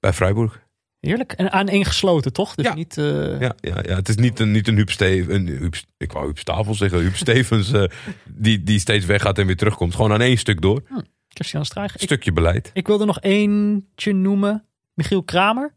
bij 0.00 0.12
Freiburg. 0.12 0.64
Heerlijk. 1.00 1.32
En 1.32 1.52
aan 1.52 1.68
één 1.68 1.84
gesloten, 1.84 2.32
toch? 2.32 2.54
Dus 2.54 2.64
Ja. 2.66 2.74
niet... 2.74 2.94
Ja, 2.94 3.54
ja, 3.60 3.82
ja, 3.82 3.94
het 3.96 4.08
is 4.08 4.16
niet 4.16 4.38
een, 4.38 4.50
niet 4.50 4.68
een 4.68 4.74
Huub 4.74 4.90
Steven, 4.90 5.34
een 5.34 5.46
Huub, 5.46 5.74
ik 5.96 6.12
wou 6.12 6.24
Huub 6.24 6.38
Stavel 6.38 6.74
zeggen, 6.74 6.98
Huub 6.98 7.16
Stevens 7.24 7.72
die, 8.24 8.62
die 8.62 8.78
steeds 8.78 9.04
weggaat 9.06 9.38
en 9.38 9.46
weer 9.46 9.56
terugkomt. 9.56 9.94
Gewoon 9.94 10.12
aan 10.12 10.20
één 10.20 10.38
stuk 10.38 10.60
door. 10.60 10.82
Christian 11.28 11.64
Straag. 11.64 11.94
Ik, 11.94 12.00
Stukje 12.00 12.32
beleid. 12.32 12.70
ik 12.72 12.86
wilde 12.86 13.04
nog 13.04 13.20
eentje 13.20 14.12
noemen. 14.12 14.64
Michiel 14.94 15.22
Kramer. 15.22 15.74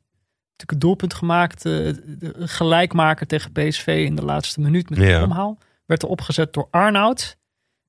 Natuurlijk 0.59 0.71
een 0.71 0.89
doelpunt 0.89 1.13
gemaakt. 1.13 1.65
eh, 1.65 1.71
de 2.05 2.33
gelijkmaker 2.35 3.27
tegen 3.27 3.51
PSV 3.51 4.03
in 4.05 4.15
de 4.15 4.25
laatste 4.25 4.61
minuut 4.61 4.89
met 4.89 4.99
een 4.99 5.05
Ja. 5.05 5.23
omhaal. 5.23 5.57
Werd 5.85 6.01
er 6.03 6.09
opgezet 6.09 6.53
door 6.53 6.67
Arnoud. 6.71 7.37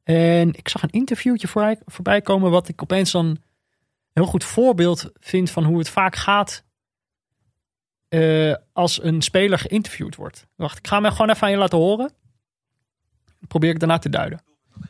En 0.03 0.49
ik 0.55 0.69
zag 0.69 0.83
een 0.83 0.91
interviewtje 0.91 1.49
voorbij, 1.49 1.79
voorbij 1.87 2.21
komen. 2.21 2.51
Wat 2.51 2.69
ik 2.69 2.83
opeens 2.83 3.11
dan 3.11 3.27
een 3.27 3.39
heel 4.13 4.27
goed 4.27 4.45
voorbeeld 4.45 5.11
vind 5.21 5.51
van 5.51 5.65
hoe 5.65 5.79
het 5.79 5.89
vaak 5.89 6.17
gaat. 6.17 6.65
eh, 8.09 8.55
als 8.73 9.03
een 9.03 9.23
speler 9.23 9.59
geïnterviewd 9.59 10.17
wordt. 10.17 10.47
Wacht, 10.57 10.79
ik 10.79 10.87
ga 10.87 11.01
hem 11.03 11.11
gewoon 11.13 11.31
even 11.31 11.43
aan 11.43 11.51
je 11.51 11.57
laten 11.57 11.79
horen. 11.79 12.13
Probeer 13.49 13.71
ik 13.71 13.79
daarna 13.79 13.99
te 13.99 14.09
duiden. 14.09 14.43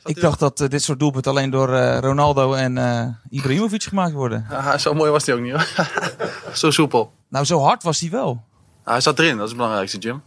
Ik 0.04 0.20
dacht 0.20 0.38
dat 0.38 0.60
eh, 0.60 0.68
dit 0.68 0.82
soort 0.82 0.98
doelpunten 0.98 1.30
alleen 1.30 1.50
door 1.50 1.74
eh, 1.74 1.98
Ronaldo 1.98 2.52
en 2.52 2.78
eh 2.78 3.08
Ibrahimovic 3.28 3.82
gemaakt 3.82 4.12
worden. 4.12 4.46
Ja, 4.50 4.78
zo 4.78 4.94
mooi 4.94 5.10
was 5.10 5.26
hij 5.26 5.34
ook 5.34 5.40
niet 5.40 5.52
hoor. 5.52 5.88
zo 6.62 6.70
soepel. 6.70 7.12
Nou, 7.30 7.44
zo 7.44 7.60
hard 7.60 7.82
was 7.82 8.00
hij 8.00 8.10
wel. 8.10 8.24
Nou, 8.24 8.42
hij 8.84 9.00
zat 9.00 9.18
erin, 9.18 9.34
dat 9.34 9.42
is 9.42 9.48
het 9.48 9.56
belangrijkste, 9.56 9.98
Jim. 9.98 10.22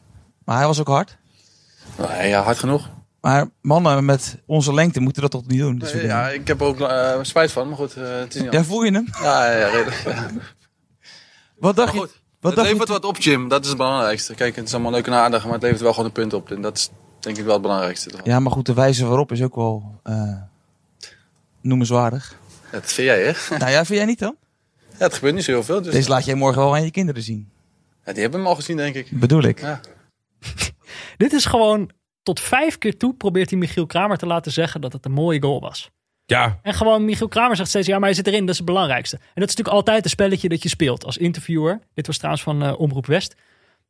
Maar 0.45 0.57
hij 0.57 0.65
was 0.65 0.79
ook 0.79 0.87
hard. 0.87 1.17
Nee, 1.97 2.29
ja, 2.29 2.41
hard 2.43 2.59
genoeg. 2.59 2.89
Maar 3.21 3.49
mannen 3.61 4.05
met 4.05 4.37
onze 4.45 4.73
lengte 4.73 4.99
moeten 4.99 5.21
dat 5.21 5.31
toch 5.31 5.47
niet 5.47 5.59
doen? 5.59 5.77
dingen? 5.77 6.05
Ja, 6.05 6.29
ik 6.29 6.47
heb 6.47 6.61
er 6.61 6.65
ook 6.65 6.79
eh, 6.79 7.19
spijt 7.21 7.51
van, 7.51 7.67
maar 7.67 7.77
goed, 7.77 7.93
eh, 7.93 8.03
het 8.19 8.35
is 8.35 8.41
niet 8.41 8.53
Ja, 8.53 8.63
voel 8.63 8.83
je 8.83 8.91
hem? 8.91 9.07
Ja, 9.21 9.51
ja, 9.51 9.57
ja, 9.57 9.67
redelijk. 9.67 10.01
Ja. 10.05 10.29
Wat 11.57 11.75
dacht 11.75 11.93
je? 11.93 11.99
Wat 11.99 12.09
het 12.41 12.55
dacht 12.55 12.67
levert 12.67 12.87
je? 12.87 12.93
wat 12.93 13.05
op, 13.05 13.17
Jim. 13.17 13.47
Dat 13.47 13.61
is 13.61 13.67
het 13.67 13.77
belangrijkste. 13.77 14.33
Kijk, 14.35 14.55
het 14.55 14.67
is 14.67 14.73
allemaal 14.73 14.91
leuk 14.91 15.07
en 15.07 15.13
aardig, 15.13 15.43
maar 15.43 15.53
het 15.53 15.61
levert 15.61 15.81
wel 15.81 15.91
gewoon 15.91 16.05
een 16.05 16.11
punt 16.11 16.33
op. 16.33 16.51
En 16.51 16.61
dat 16.61 16.77
is 16.77 16.89
denk 17.19 17.37
ik 17.37 17.43
wel 17.43 17.53
het 17.53 17.61
belangrijkste. 17.61 18.11
Ja, 18.23 18.39
maar 18.39 18.51
goed, 18.51 18.65
de 18.65 18.73
wijze 18.73 19.05
waarop 19.05 19.31
is 19.31 19.41
ook 19.41 19.55
wel 19.55 19.99
eh 20.03 20.35
noemenswaardig. 21.61 22.35
Dat 22.71 22.91
vind 22.91 23.07
jij, 23.07 23.23
hè? 23.23 23.57
nou 23.57 23.71
ja, 23.71 23.85
vind 23.85 23.97
jij 23.99 24.05
niet 24.05 24.19
dan? 24.19 24.35
Ja, 24.99 25.05
het 25.05 25.13
gebeurt 25.13 25.33
niet 25.35 25.43
zo 25.43 25.51
heel 25.51 25.63
veel. 25.63 25.81
Dus 25.81 25.93
Deze 25.93 26.09
laat 26.09 26.25
jij 26.25 26.35
morgen 26.35 26.61
wel 26.61 26.75
aan 26.75 26.83
je 26.83 26.91
kinderen 26.91 27.21
zien. 27.21 27.49
ja, 28.05 28.11
die 28.13 28.21
hebben 28.21 28.39
hem 28.39 28.49
al 28.49 28.55
gezien, 28.55 28.77
denk 28.77 28.95
ik. 28.95 29.07
Bedoel 29.11 29.43
ik. 29.43 29.59
Ja. 29.61 29.79
Dit 31.17 31.33
is 31.33 31.45
gewoon 31.45 31.89
tot 32.23 32.39
vijf 32.39 32.77
keer 32.77 32.97
toe 32.97 33.13
probeert 33.13 33.49
hij 33.49 33.59
Michiel 33.59 33.85
Kramer 33.85 34.17
te 34.17 34.25
laten 34.25 34.51
zeggen 34.51 34.81
dat 34.81 34.93
het 34.93 35.05
een 35.05 35.11
mooie 35.11 35.41
goal 35.41 35.59
was. 35.59 35.89
Ja, 36.25 36.59
En 36.61 36.73
gewoon 36.73 37.05
Michiel 37.05 37.27
Kramer 37.27 37.55
zegt 37.55 37.69
steeds, 37.69 37.87
ja, 37.87 37.95
maar 37.95 38.05
hij 38.07 38.13
zit 38.13 38.27
erin, 38.27 38.39
dat 38.39 38.49
is 38.49 38.57
het 38.57 38.65
belangrijkste. 38.65 39.15
En 39.15 39.21
dat 39.23 39.49
is 39.49 39.55
natuurlijk 39.55 39.75
altijd 39.75 40.03
een 40.03 40.09
spelletje 40.09 40.49
dat 40.49 40.63
je 40.63 40.69
speelt 40.69 41.05
als 41.05 41.17
interviewer. 41.17 41.79
Dit 41.93 42.07
was 42.07 42.15
trouwens 42.17 42.43
van 42.43 42.63
eh, 42.63 42.79
Omroep 42.79 43.05
West. 43.05 43.35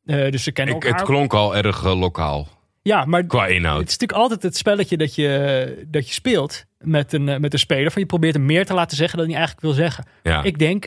Eh, 0.04 0.30
dus 0.30 0.42
ze 0.42 0.52
kennen 0.52 0.74
ik, 0.76 0.82
elkaar. 0.84 0.98
het 0.98 1.08
klonk 1.08 1.34
al 1.34 1.56
erg 1.56 1.84
eh, 1.84 1.98
lokaal. 1.98 2.48
Ja, 2.84 3.04
maar 3.04 3.24
Qua 3.24 3.42
het 3.42 3.50
inhoud. 3.50 3.76
is 3.86 3.90
natuurlijk 3.98 4.18
altijd 4.18 4.42
het 4.42 4.56
spelletje 4.56 4.96
dat 4.96 5.14
je, 5.14 5.84
dat 5.88 6.06
je 6.08 6.14
speelt 6.14 6.64
met 6.78 7.12
een, 7.12 7.28
eh, 7.28 7.38
met 7.38 7.52
een 7.52 7.58
speler. 7.58 7.90
Van 7.90 8.00
je 8.02 8.06
probeert 8.08 8.34
hem 8.34 8.44
meer 8.46 8.66
te 8.66 8.74
laten 8.74 8.96
zeggen 8.96 9.18
dan 9.18 9.26
hij 9.26 9.36
eigenlijk 9.36 9.66
wil 9.66 9.74
zeggen. 9.74 10.04
Ja, 10.22 10.42
Ik 10.42 10.58
denk, 10.58 10.86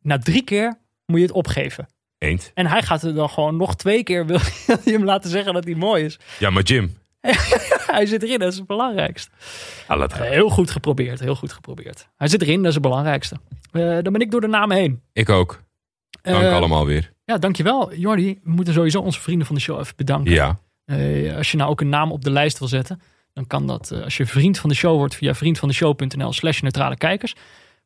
na 0.00 0.18
drie 0.18 0.42
keer 0.44 0.78
moet 1.06 1.18
je 1.18 1.24
het 1.26 1.34
opgeven. 1.34 1.88
eens. 2.18 2.50
En 2.54 2.66
hij 2.66 2.82
gaat 2.82 3.02
er 3.02 3.14
dan 3.14 3.28
gewoon 3.30 3.56
nog 3.56 3.76
twee 3.76 4.02
keer 4.02 4.26
wil 4.26 4.38
je 4.84 4.90
hem 4.92 5.04
laten 5.04 5.30
zeggen 5.30 5.52
dat 5.54 5.64
hij 5.64 5.74
mooi 5.74 6.04
is. 6.04 6.18
Ja, 6.38 6.50
maar 6.50 6.62
Jim. 6.62 6.96
Hij 7.94 8.06
zit 8.06 8.22
erin, 8.22 8.38
dat 8.38 8.52
is 8.52 8.58
het 8.58 8.66
belangrijkste. 8.66 9.30
Ah. 9.86 10.12
Heel 10.12 10.48
goed 10.48 10.70
geprobeerd, 10.70 11.20
heel 11.20 11.34
goed 11.34 11.52
geprobeerd. 11.52 12.08
Hij 12.16 12.28
zit 12.28 12.42
erin, 12.42 12.56
dat 12.58 12.66
is 12.66 12.74
het 12.74 12.82
belangrijkste. 12.82 13.36
Eh, 13.72 13.82
dan 13.82 14.12
ben 14.12 14.20
ik 14.20 14.30
door 14.30 14.40
de 14.40 14.46
namen 14.46 14.76
heen. 14.76 15.00
Ik 15.12 15.28
ook. 15.28 15.62
Dank 16.22 16.42
Eh, 16.42 16.54
allemaal 16.54 16.86
weer. 16.86 17.12
Ja, 17.24 17.38
dankjewel. 17.38 17.94
Jordi, 17.94 18.40
we 18.42 18.50
moeten 18.50 18.74
sowieso 18.74 19.00
onze 19.00 19.20
vrienden 19.20 19.46
van 19.46 19.54
de 19.56 19.60
show 19.60 19.80
even 19.80 19.96
bedanken. 19.96 20.32
Ja, 20.32 20.58
Eh, 20.84 21.36
als 21.36 21.50
je 21.50 21.56
nou 21.56 21.70
ook 21.70 21.80
een 21.80 21.88
naam 21.88 22.12
op 22.12 22.24
de 22.24 22.30
lijst 22.30 22.58
wil 22.58 22.68
zetten, 22.68 23.00
dan 23.32 23.46
kan 23.46 23.66
dat 23.66 23.90
eh, 23.90 24.02
als 24.02 24.16
je 24.16 24.26
vriend 24.26 24.58
van 24.58 24.68
de 24.68 24.76
show 24.76 24.96
wordt 24.96 25.14
via 25.14 25.34
vriendvandeshow.nl 25.34 26.32
slash 26.32 26.60
neutrale 26.60 26.96
kijkers. 26.96 27.34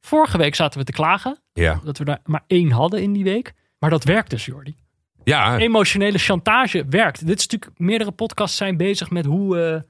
Vorige 0.01 0.39
week 0.39 0.55
zaten 0.55 0.79
we 0.79 0.85
te 0.85 0.93
klagen 0.93 1.39
ja. 1.53 1.81
dat 1.85 1.99
we 1.99 2.05
daar 2.05 2.21
maar 2.25 2.45
één 2.47 2.71
hadden 2.71 3.03
in 3.03 3.13
die 3.13 3.25
week. 3.25 3.53
Maar 3.79 3.91
dat 3.91 4.05
werkt 4.05 4.31
dus, 4.31 4.45
Jordi. 4.45 4.77
Ja, 5.25 5.59
Emotionele 5.59 6.19
chantage 6.19 6.85
werkt. 6.89 7.27
Dit 7.27 7.39
is 7.39 7.47
natuurlijk, 7.47 7.81
meerdere 7.81 8.11
podcasts 8.11 8.57
zijn 8.57 8.77
bezig 8.77 9.11
met 9.11 9.25
hoe, 9.25 9.61
eh, 9.61 9.81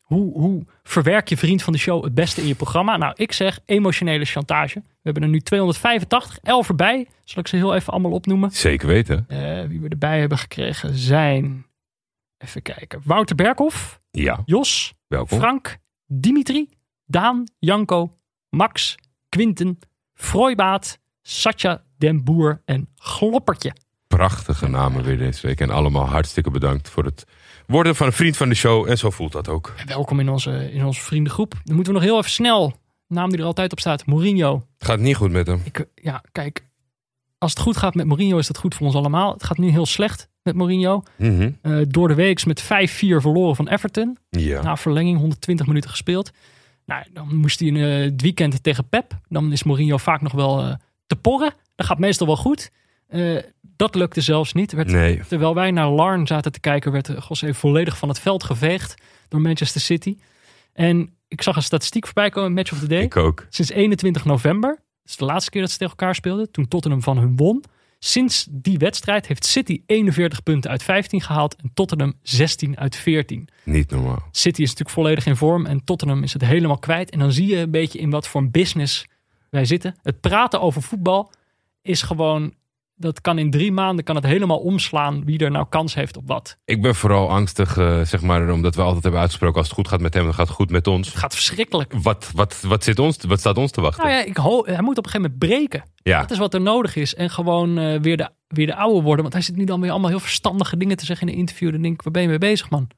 hoe, 0.00 0.38
hoe 0.38 0.64
verwerk 0.82 1.28
je 1.28 1.36
vriend 1.36 1.62
van 1.62 1.72
de 1.72 1.78
show 1.78 2.04
het 2.04 2.14
beste 2.14 2.40
in 2.40 2.46
je 2.46 2.54
programma. 2.54 2.96
Nou, 2.96 3.12
ik 3.16 3.32
zeg 3.32 3.60
emotionele 3.64 4.24
chantage. 4.24 4.78
We 4.78 5.00
hebben 5.02 5.22
er 5.22 5.28
nu 5.28 5.40
285, 5.40 6.38
11 6.42 6.68
erbij. 6.68 7.06
Zal 7.24 7.42
ik 7.42 7.48
ze 7.48 7.56
heel 7.56 7.74
even 7.74 7.92
allemaal 7.92 8.12
opnoemen? 8.12 8.50
zeker 8.50 8.86
weten. 8.86 9.26
Wie 9.68 9.80
we 9.80 9.88
erbij 9.88 10.20
hebben 10.20 10.38
gekregen 10.38 10.94
zijn, 10.94 11.66
even 12.38 12.62
kijken, 12.62 13.00
Wouter 13.04 13.36
Berkhoff, 13.36 14.00
Ja, 14.10 14.42
Jos, 14.44 14.94
welkom. 15.06 15.38
Frank, 15.38 15.78
Dimitri, 16.06 16.68
Daan, 17.04 17.44
Janko, 17.58 18.14
Max, 18.48 18.94
Quinten, 19.28 19.78
Frooibaat, 20.14 20.98
Satya 21.22 21.84
Den 21.98 22.24
Boer 22.24 22.62
en 22.64 22.88
Gloppertje. 22.94 23.72
Prachtige 24.06 24.68
namen 24.68 25.04
weer 25.04 25.18
deze 25.18 25.46
week. 25.46 25.60
En 25.60 25.70
allemaal 25.70 26.06
hartstikke 26.06 26.50
bedankt 26.50 26.88
voor 26.88 27.04
het 27.04 27.24
worden 27.66 27.96
van 27.96 28.06
een 28.06 28.12
vriend 28.12 28.36
van 28.36 28.48
de 28.48 28.54
show. 28.54 28.88
En 28.88 28.98
zo 28.98 29.10
voelt 29.10 29.32
dat 29.32 29.48
ook. 29.48 29.74
Welkom 29.86 30.20
in 30.20 30.28
onze, 30.28 30.72
in 30.72 30.84
onze 30.84 31.00
vriendengroep. 31.00 31.54
Dan 31.64 31.74
moeten 31.74 31.92
we 31.92 31.98
nog 31.98 32.08
heel 32.08 32.18
even 32.18 32.30
snel, 32.30 32.74
naam 33.08 33.30
die 33.30 33.38
er 33.38 33.44
altijd 33.44 33.72
op 33.72 33.80
staat, 33.80 34.06
Mourinho. 34.06 34.66
Het 34.78 34.86
gaat 34.88 34.98
niet 34.98 35.16
goed 35.16 35.30
met 35.30 35.46
hem. 35.46 35.60
Ik, 35.64 35.86
ja, 35.94 36.22
kijk, 36.32 36.66
als 37.38 37.50
het 37.50 37.60
goed 37.60 37.76
gaat 37.76 37.94
met 37.94 38.06
Mourinho 38.06 38.38
is 38.38 38.46
dat 38.46 38.58
goed 38.58 38.74
voor 38.74 38.86
ons 38.86 38.96
allemaal. 38.96 39.32
Het 39.32 39.44
gaat 39.44 39.58
nu 39.58 39.68
heel 39.68 39.86
slecht 39.86 40.28
met 40.46 40.54
Mourinho. 40.54 41.02
Mhm. 41.16 41.50
Eh, 41.62 41.78
door 41.88 42.08
de 42.08 42.14
week 42.14 42.46
met 42.46 42.62
5-4 42.62 43.20
verloren 43.20 43.56
van 43.56 43.68
Everton. 43.68 44.18
Ja. 44.30 44.62
Na 44.62 44.76
verlenging 44.76 45.18
120 45.18 45.66
minuten 45.66 45.90
gespeeld. 45.90 46.30
Nou, 46.86 47.04
dan 47.12 47.36
moest 47.36 47.58
hij 47.58 47.68
in 47.68 47.76
eh, 47.76 48.04
het 48.04 48.22
weekend 48.22 48.62
tegen 48.62 48.88
Pep. 48.88 49.18
Dan 49.28 49.52
is 49.52 49.62
Mourinho 49.62 49.96
vaak 49.96 50.20
nog 50.20 50.32
wel 50.32 50.60
eh, 50.60 50.74
te 51.06 51.16
porren. 51.16 51.52
Dat 51.74 51.86
gaat 51.86 51.98
meestal 51.98 52.26
wel 52.26 52.36
goed. 52.36 52.70
Dat 53.76 53.94
lukte 53.94 54.20
zelfs 54.20 54.52
niet. 54.52 54.72
Werd, 54.72 54.88
Nee. 54.90 55.20
Terwijl 55.28 55.54
wij 55.54 55.70
naar 55.70 55.88
Larn 55.88 56.26
zaten 56.26 56.52
te 56.52 56.60
kijken, 56.60 56.92
werd 56.92 57.10
José 57.28 57.54
volledig 57.54 57.98
van 57.98 58.08
het 58.08 58.20
veld 58.20 58.44
geveegd 58.44 58.94
door 59.28 59.40
Manchester 59.40 59.80
City. 59.80 60.16
En 60.72 61.10
ik 61.28 61.42
zag 61.42 61.56
een 61.56 61.62
statistiek 61.62 62.04
voorbij 62.04 62.30
komen, 62.30 62.52
Match 62.52 62.72
of 62.72 62.78
the 62.78 62.86
Day. 62.86 63.02
Ik 63.02 63.16
ook. 63.16 63.46
Sinds 63.48 63.70
21 63.70 64.24
november, 64.24 64.70
dat 64.70 64.80
is 65.04 65.16
de 65.16 65.24
laatste 65.24 65.50
keer 65.50 65.60
dat 65.60 65.70
ze 65.70 65.78
tegen 65.78 65.96
elkaar 65.98 66.14
speelden, 66.14 66.50
toen 66.50 66.68
Tottenham 66.68 67.02
van 67.02 67.18
hun 67.18 67.36
won. 67.36 67.64
Sinds 68.06 68.46
die 68.50 68.78
wedstrijd 68.78 69.26
heeft 69.26 69.44
City 69.44 69.82
41 69.86 70.42
punten 70.42 70.70
uit 70.70 70.82
15 70.82 71.20
gehaald 71.20 71.56
en 71.56 71.70
Tottenham 71.74 72.14
16 72.22 72.78
uit 72.78 72.96
14. 72.96 73.48
Niet 73.64 73.90
normaal. 73.90 74.28
City 74.30 74.62
is 74.62 74.68
natuurlijk 74.68 74.96
volledig 74.96 75.26
in 75.26 75.36
vorm 75.36 75.66
en 75.66 75.84
Tottenham 75.84 76.22
is 76.22 76.32
het 76.32 76.44
helemaal 76.44 76.78
kwijt. 76.78 77.10
En 77.10 77.18
dan 77.18 77.32
zie 77.32 77.46
je 77.46 77.56
een 77.56 77.70
beetje 77.70 77.98
in 77.98 78.10
wat 78.10 78.28
voor 78.28 78.40
een 78.40 78.50
business 78.50 79.06
wij 79.50 79.64
zitten. 79.64 79.96
Het 80.02 80.20
praten 80.20 80.60
over 80.60 80.82
voetbal 80.82 81.32
is 81.82 82.02
gewoon, 82.02 82.54
dat 82.96 83.20
kan 83.20 83.38
in 83.38 83.50
drie 83.50 83.72
maanden 83.72 84.04
kan 84.04 84.14
het 84.14 84.24
helemaal 84.24 84.58
omslaan 84.58 85.24
wie 85.24 85.38
er 85.38 85.50
nou 85.50 85.66
kans 85.68 85.94
heeft 85.94 86.16
op 86.16 86.26
wat. 86.26 86.58
Ik 86.64 86.82
ben 86.82 86.94
vooral 86.94 87.30
angstig, 87.30 87.76
eh, 87.76 88.00
zeg 88.00 88.22
maar, 88.22 88.50
omdat 88.50 88.74
we 88.74 88.82
altijd 88.82 89.02
hebben 89.02 89.20
uitgesproken... 89.20 89.56
als 89.58 89.66
het 89.66 89.76
goed 89.76 89.88
gaat 89.88 90.00
met 90.00 90.14
hem, 90.14 90.24
dan 90.24 90.34
gaat 90.34 90.46
het 90.46 90.56
goed 90.56 90.70
met 90.70 90.86
ons. 90.86 91.08
Het 91.08 91.16
gaat 91.16 91.34
verschrikkelijk. 91.34 91.92
Wat, 92.02 92.30
wat, 92.34 92.60
wat, 92.60 92.84
zit 92.84 92.98
ons, 92.98 93.18
wat 93.28 93.38
staat 93.38 93.58
ons 93.58 93.70
te 93.70 93.80
wachten? 93.80 94.04
Nou 94.04 94.16
ja, 94.16 94.24
ik 94.24 94.36
hij 94.74 94.82
moet 94.82 94.98
op 94.98 95.04
een 95.04 95.10
gegeven 95.10 95.20
moment 95.20 95.38
breken. 95.38 95.84
Ja. 96.02 96.20
Dat 96.20 96.30
is 96.30 96.38
wat 96.38 96.54
er 96.54 96.60
nodig 96.60 96.96
is. 96.96 97.14
En 97.14 97.30
gewoon 97.30 97.78
eh, 97.78 98.00
weer, 98.00 98.16
de, 98.16 98.28
weer 98.48 98.66
de 98.66 98.76
oude 98.76 99.02
worden. 99.02 99.22
Want 99.22 99.32
hij 99.32 99.42
zit 99.42 99.56
nu 99.56 99.64
dan 99.64 99.80
weer 99.80 99.90
allemaal 99.90 100.10
heel 100.10 100.20
verstandige 100.20 100.76
dingen 100.76 100.96
te 100.96 101.04
zeggen 101.04 101.26
in 101.26 101.32
een 101.32 101.38
interview. 101.38 101.72
Dan 101.72 101.82
denk 101.82 101.94
ik, 101.94 102.02
waar 102.02 102.12
ben 102.12 102.22
je 102.22 102.28
mee 102.28 102.38
bezig, 102.38 102.70
man? 102.70 102.88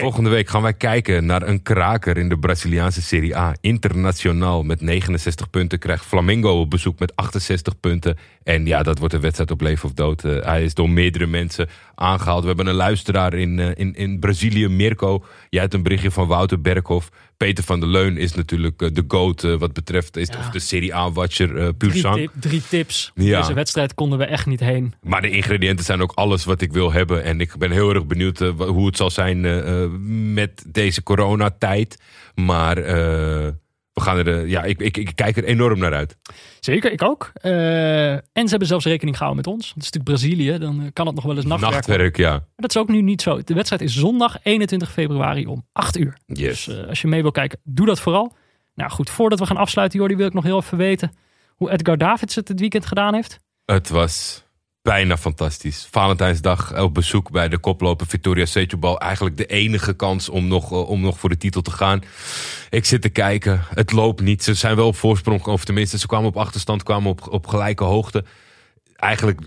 Volgende 0.00 0.30
week 0.30 0.48
gaan 0.48 0.62
wij 0.62 0.74
kijken 0.74 1.26
naar 1.26 1.42
een 1.42 1.62
kraker 1.62 2.16
in 2.16 2.28
de 2.28 2.38
Braziliaanse 2.38 3.02
Serie 3.02 3.36
A. 3.36 3.54
Internationaal 3.60 4.62
met 4.62 4.80
69 4.80 5.50
punten 5.50 5.78
krijgt 5.78 6.04
Flamengo 6.04 6.60
op 6.60 6.70
bezoek 6.70 6.98
met 6.98 7.16
68 7.16 7.80
punten. 7.80 8.18
En 8.42 8.66
ja, 8.66 8.82
dat 8.82 8.98
wordt 8.98 9.14
een 9.14 9.20
wedstrijd 9.20 9.50
op 9.50 9.60
leven 9.60 9.88
of 9.88 9.94
dood. 9.94 10.24
Eh, 10.24 10.44
hij 10.44 10.62
is 10.62 10.74
door 10.74 10.90
meerdere 10.90 11.26
mensen 11.26 11.68
aangehaald. 11.94 12.40
We 12.40 12.46
hebben 12.46 12.66
een 12.66 12.74
luisteraar 12.74 13.34
in, 13.34 13.58
eh, 13.58 13.70
in, 13.74 13.94
in 13.94 14.18
Brazilië, 14.18 14.68
Mirko. 14.68 15.24
Jij 15.50 15.60
hebt 15.60 15.74
een 15.74 15.82
berichtje 15.82 16.10
van 16.10 16.26
Wouter 16.26 16.60
Berghoff. 16.60 17.10
Peter 17.38 17.64
van 17.64 17.80
der 17.80 17.88
Leun 17.88 18.16
is 18.16 18.34
natuurlijk 18.34 18.82
eh, 18.82 18.88
de 18.92 19.04
GOAT 19.08 19.44
eh, 19.44 19.54
wat 19.54 19.72
betreft 19.72 20.16
is, 20.16 20.28
Ja. 20.28 20.38
of 20.38 20.48
de 20.50 20.58
Serie 20.58 20.94
A-watcher 20.94 21.50
uh, 21.56 21.68
puur 21.78 21.90
Drie, 21.90 22.12
tip- 22.12 22.32
drie 22.40 22.62
tips. 22.68 23.12
Ja. 23.14 23.40
Deze 23.40 23.54
wedstrijd 23.54 23.94
konden 23.94 24.18
we 24.18 24.24
echt 24.24 24.46
niet 24.46 24.60
heen. 24.60 24.94
Maar 25.02 25.22
de 25.22 25.30
ingrediënten 25.30 25.84
zijn 25.84 26.02
ook 26.02 26.12
alles 26.14 26.44
wat 26.44 26.60
ik 26.60 26.72
wil 26.72 26.92
hebben. 26.92 27.24
En 27.24 27.40
ik 27.40 27.56
ben 27.56 27.70
heel 27.70 27.94
erg 27.94 28.06
benieuwd 28.06 28.40
eh, 28.40 28.48
hoe 28.58 28.86
het 28.86 28.96
zal 28.96 29.10
zijn 29.10 29.44
eh, 29.44 29.82
eh, 29.82 29.90
met 30.32 30.64
deze 30.66 31.02
coronatijd. 31.02 32.02
Maar 32.34 32.76
eh, 32.78 33.48
we 33.98 34.04
gaan 34.04 34.18
er, 34.18 34.28
eh, 34.28 34.50
ja, 34.50 34.62
ik, 34.62 34.80
ik, 34.80 34.96
ik 34.96 35.12
kijk 35.14 35.36
er 35.36 35.44
enorm 35.44 35.78
naar 35.78 35.94
uit. 35.94 36.16
Zeker, 36.60 36.92
ik 36.92 37.02
ook. 37.02 37.30
Eh, 37.34 38.12
en 38.12 38.22
ze 38.32 38.48
hebben 38.48 38.68
zelfs 38.68 38.84
rekening 38.84 39.16
gehouden 39.16 39.44
met 39.44 39.54
ons. 39.54 39.68
Het 39.68 39.82
is 39.82 39.90
natuurlijk 39.90 40.04
Brazilië. 40.04 40.58
Dan 40.58 40.82
eh, 40.82 40.86
kan 40.92 41.06
het 41.06 41.14
nog 41.14 41.24
wel 41.24 41.36
eens 41.36 41.44
nachtwerk. 41.44 41.74
Nachtwerk, 41.74 42.16
ja. 42.16 42.30
Maar 42.30 42.42
dat 42.56 42.70
is 42.70 42.76
ook 42.76 42.88
nu 42.88 43.02
niet 43.02 43.22
zo. 43.22 43.42
De 43.42 43.54
wedstrijd 43.54 43.82
is 43.82 43.94
zondag 43.94 44.36
21 44.42 44.92
februari 44.92 45.46
om 45.46 45.66
8 45.72 45.96
uur. 45.98 46.18
Yes. 46.26 46.64
Dus 46.64 46.86
als 46.86 47.00
je 47.00 47.08
mee 47.08 47.22
wil 47.22 47.30
kijken, 47.30 47.58
doe 47.64 47.86
dat 47.86 48.00
vooral. 48.00 48.36
Nou 48.74 48.90
goed, 48.90 49.10
voordat 49.10 49.38
we 49.38 49.46
gaan 49.46 49.56
afsluiten, 49.56 49.98
Jordi, 49.98 50.16
wil 50.16 50.26
ik 50.26 50.32
nog 50.32 50.44
heel 50.44 50.58
even 50.58 50.78
weten 50.78 51.12
hoe 51.56 51.70
Edgar 51.70 51.98
Davids 51.98 52.34
het 52.34 52.48
het 52.48 52.60
weekend 52.60 52.86
gedaan 52.86 53.14
heeft. 53.14 53.38
Het 53.64 53.88
was 53.88 54.44
bijna 54.88 55.16
fantastisch. 55.16 55.88
Valentijnsdag 55.90 56.80
op 56.80 56.94
bezoek 56.94 57.30
bij 57.30 57.48
de 57.48 57.58
koploper 57.58 58.06
Victoria 58.06 58.44
Setubal. 58.44 59.00
Eigenlijk 59.00 59.36
de 59.36 59.46
enige 59.46 59.92
kans 59.92 60.28
om 60.28 60.48
nog, 60.48 60.72
eh, 60.72 60.88
om 60.88 61.00
nog 61.00 61.18
voor 61.18 61.28
de 61.28 61.36
titel 61.36 61.62
te 61.62 61.70
gaan. 61.70 62.02
Ik 62.70 62.84
zit 62.84 63.02
te 63.02 63.08
kijken. 63.08 63.60
Het 63.74 63.92
loopt 63.92 64.20
niet. 64.20 64.44
Ze 64.44 64.54
zijn 64.54 64.76
wel 64.76 64.86
op 64.86 64.96
voorsprong. 64.96 65.44
Of 65.44 65.64
tenminste, 65.64 65.98
ze 65.98 66.06
kwamen 66.06 66.28
op 66.28 66.36
achterstand. 66.36 66.82
Kwamen 66.82 67.10
op, 67.10 67.28
op 67.32 67.46
gelijke 67.46 67.84
hoogte. 67.84 68.24
Eigenlijk 68.96 69.40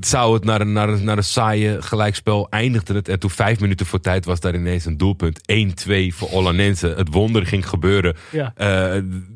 zou 0.00 0.34
het 0.34 0.44
naar 0.44 0.60
een, 0.60 0.72
naar 0.72 0.88
een, 0.88 1.04
naar 1.04 1.16
een 1.16 1.24
saaie 1.24 1.82
gelijkspel 1.82 2.46
eindigde 2.50 2.94
het. 2.94 3.08
En 3.08 3.18
toen 3.18 3.30
vijf 3.30 3.60
minuten 3.60 3.86
voor 3.86 4.00
tijd 4.00 4.24
was 4.24 4.40
daar 4.40 4.54
ineens 4.54 4.84
een 4.84 4.96
doelpunt. 4.96 5.40
1-2 5.52 5.92
voor 6.08 6.30
Olanense. 6.30 6.94
Het 6.96 7.08
wonder 7.12 7.46
ging 7.46 7.68
gebeuren. 7.68 8.16
Ja. 8.30 8.52
Eh, 8.56 8.66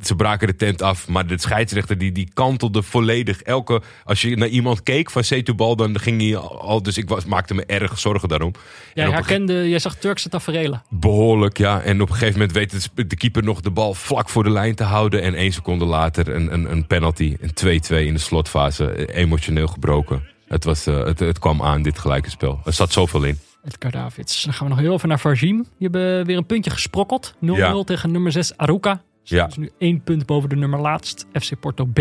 ze 0.02 0.14
braken 0.16 0.46
de 0.46 0.56
tent 0.56 0.82
af, 0.82 1.08
maar 1.08 1.26
de 1.26 1.38
scheidsrechter 1.40 1.98
die, 1.98 2.12
die 2.12 2.28
kantelde 2.34 2.82
volledig. 2.82 3.42
Elke, 3.42 3.82
als 4.04 4.22
je 4.22 4.36
naar 4.36 4.48
iemand 4.48 4.82
keek 4.82 5.10
van 5.10 5.24
Setubal, 5.24 5.76
dan 5.76 5.98
ging 5.98 6.20
hij 6.20 6.36
al. 6.36 6.82
Dus 6.82 6.98
ik 6.98 7.08
was, 7.08 7.24
maakte 7.24 7.54
me 7.54 7.64
erg 7.66 7.98
zorgen 7.98 8.28
daarom. 8.28 8.52
Jij 8.94 9.06
een 9.06 9.12
herkende, 9.12 9.68
jij 9.68 9.78
zag 9.78 9.94
Turkse 9.96 10.28
taferelen. 10.28 10.82
Behoorlijk, 10.90 11.58
ja. 11.58 11.80
En 11.80 12.00
op 12.00 12.08
een 12.08 12.14
gegeven 12.14 12.32
moment 12.38 12.52
weet 12.56 12.90
de- 12.94 13.06
de 13.06 13.16
keeper 13.16 13.42
nog 13.44 13.60
de 13.60 13.70
bal 13.70 13.94
vlak 13.94 14.28
voor 14.28 14.42
de 14.42 14.50
lijn 14.50 14.74
te 14.74 14.84
houden. 14.84 15.22
En 15.22 15.34
één 15.34 15.52
seconde 15.52 15.84
later 15.84 16.28
een, 16.34 16.52
een, 16.52 16.70
een 16.70 16.86
penalty. 16.86 17.36
Een 17.40 17.80
2-2 17.82 18.06
in 18.06 18.12
de 18.14 18.18
slotfase. 18.20 18.90
Eh, 18.90 19.20
Emotioneel 19.22 19.66
gebroken. 19.66 20.34
Het, 20.56 20.64
was, 20.64 20.86
eh, 20.86 21.04
het, 21.04 21.18
het 21.18 21.38
kwam 21.38 21.62
aan, 21.62 21.82
dit 21.82 21.98
gelijke 21.98 22.30
spel. 22.30 22.60
Er 22.64 22.72
zat 22.72 22.92
zoveel 22.92 23.24
in. 23.24 23.38
Edgar 23.64 23.90
Davids. 23.90 24.44
Dan 24.44 24.52
gaan 24.52 24.66
we 24.68 24.72
nog 24.74 24.82
heel 24.82 24.92
even 24.94 25.08
naar 25.08 25.18
Varjim. 25.20 25.56
Die 25.56 25.88
hebben 25.90 26.26
weer 26.26 26.36
een 26.36 26.46
puntje 26.46 26.70
gesprokkeld. 26.70 27.34
0-0 27.40 27.56
Ja. 27.56 27.82
tegen 27.84 28.10
nummer 28.10 28.32
6 28.32 28.56
Aruca. 28.56 29.02
Ja. 29.22 29.46
Dus 29.46 29.56
nu 29.56 29.70
één 29.78 30.02
punt 30.02 30.26
boven 30.26 30.48
de 30.48 30.56
nummer 30.56 30.80
laatst. 30.80 31.26
FC 31.32 31.60
Porto 31.60 31.84
B. 31.84 32.00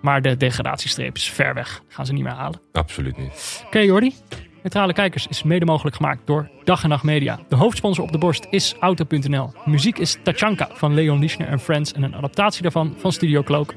Maar 0.00 0.22
de 0.22 0.36
degradatiestreep 0.36 1.16
is 1.16 1.30
ver 1.30 1.54
weg. 1.54 1.82
Gaan 1.88 2.06
ze 2.06 2.12
niet 2.12 2.22
meer 2.22 2.32
halen. 2.32 2.60
Absoluut 2.72 3.16
niet. 3.16 3.62
Oké 3.66 3.78
Jordi. 3.78 4.14
Neutrale 4.62 4.92
Kijkers 4.92 5.26
is 5.26 5.42
mede 5.42 5.64
mogelijk 5.64 5.96
gemaakt 5.96 6.26
door 6.26 6.50
Dag 6.64 6.82
en 6.82 6.88
Nacht 6.88 7.02
Media. 7.02 7.38
De 7.48 7.56
hoofdsponsor 7.56 8.04
op 8.04 8.12
de 8.12 8.18
borst 8.18 8.46
is 8.50 8.74
Auto.nl. 8.80 9.52
Muziek 9.64 9.98
is 9.98 10.16
Tachanka 10.22 10.68
van 10.72 10.94
Leon 10.94 11.18
Lischner 11.18 11.48
en 11.48 11.60
Friends 11.60 11.92
en 11.92 12.02
een 12.02 12.14
adaptatie 12.14 12.62
daarvan 12.62 12.94
van 12.98 13.12
Studio 13.12 13.42
Cloak. 13.42 13.74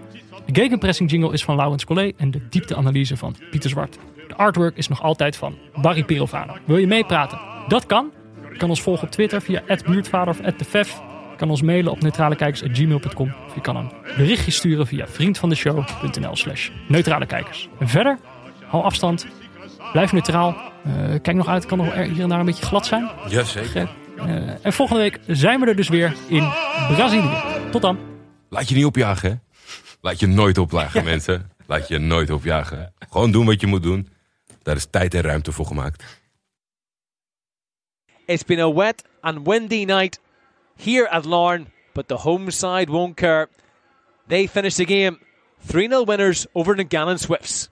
De 0.52 0.62
gegenpressing 0.62 1.12
jingle 1.12 1.34
is 1.34 1.44
van 1.44 1.56
Laurens 1.56 1.86
Collet 1.86 2.14
en 2.18 2.32
de 2.32 2.48
diepteanalyse 2.50 3.18
van 3.18 3.36
Pieter 3.52 3.70
Zwart. 3.70 3.98
De 4.28 4.36
artwork 4.36 4.78
is 4.78 4.88
nog 4.88 5.02
altijd 5.04 5.36
van 5.36 5.58
Barry 5.82 6.04
Pirovano. 6.04 6.54
Wil 6.66 6.78
je 6.78 6.88
meepraten? 6.88 7.40
Dat 7.68 7.86
kan. 7.86 8.12
Je 8.52 8.58
kan 8.58 8.70
ons 8.70 8.82
volgen 8.82 9.04
op 9.04 9.12
Twitter 9.12 9.42
via 9.42 9.62
@buurtvader 9.86 10.34
of 10.40 10.56
@defef. 10.58 11.02
Je 11.32 11.36
kan 11.38 11.50
ons 11.50 11.62
mailen 11.62 11.92
op 11.92 12.02
neutralekijkers.gmail.com. 12.02 13.34
Of 13.48 13.56
je 13.56 13.62
kan 13.62 13.76
een 13.76 13.92
berichtje 14.18 14.52
sturen 14.52 14.88
via 14.88 15.08
vriendvandeshow.nl 15.08 16.36
slash 16.36 16.70
neutrale 16.88 17.26
kijkers. 17.26 17.70
En 17.80 17.88
verder, 17.88 18.18
hou 18.68 18.84
afstand, 18.84 19.28
blijf 19.92 20.12
neutraal, 20.12 20.56
Eh, 20.88 20.94
kijk 21.22 21.34
nog 21.38 21.48
uit, 21.48 21.58
het 21.58 21.66
kan 21.66 21.78
nog 21.78 21.94
er- 21.94 22.04
hier 22.04 22.24
en 22.24 22.30
daar 22.30 22.40
een 22.40 22.46
beetje 22.46 22.66
glad 22.66 22.86
zijn. 22.86 23.10
Jazeker. 23.30 23.90
Eh, 24.18 24.26
en 24.66 24.74
volgende 24.74 25.02
week 25.02 25.20
zijn 25.28 25.60
we 25.60 25.66
er 25.66 25.76
dus 25.76 25.90
weer 25.90 26.14
in 26.28 26.48
Brazilië. 26.96 27.30
Tot 27.72 27.82
dan. 27.82 27.98
Laat 28.50 28.70
je 28.70 28.76
niet 28.76 28.86
opjagen, 28.86 29.30
hè? 29.30 29.36
Laat 30.02 30.20
je 30.20 30.28
nooit 30.28 30.58
opjagen, 30.58 31.04
mensen. 31.04 31.52
Laat 31.66 31.88
je 31.88 31.98
nooit 31.98 32.30
opjagen. 32.30 32.94
Gewoon 33.10 33.32
doen 33.32 33.46
wat 33.46 33.62
je 33.62 33.68
moet 33.68 33.84
doen. 33.84 34.10
Daar 34.64 34.76
is 34.76 34.88
tijd 34.90 35.14
en 35.14 35.22
ruimte 35.22 35.52
voor 35.52 35.66
gemaakt. 35.66 36.04
It's 38.26 38.44
been 38.44 38.60
a 38.60 38.74
wet 38.74 39.04
and 39.22 39.48
windy 39.48 39.86
night 39.86 40.20
here 40.76 41.10
at 41.10 41.26
Larne, 41.26 41.66
but 41.94 42.08
the 42.08 42.16
home 42.16 42.52
side 42.52 42.92
won't 42.92 43.16
care. 43.16 43.48
They 44.28 44.48
finish 44.48 44.76
the 44.76 44.86
game 44.86 45.20
3 45.66 45.88
0 45.88 46.06
winners 46.06 46.46
over 46.54 46.76
the 46.76 46.86
Gannon 46.88 47.18
Swifts. 47.18 47.70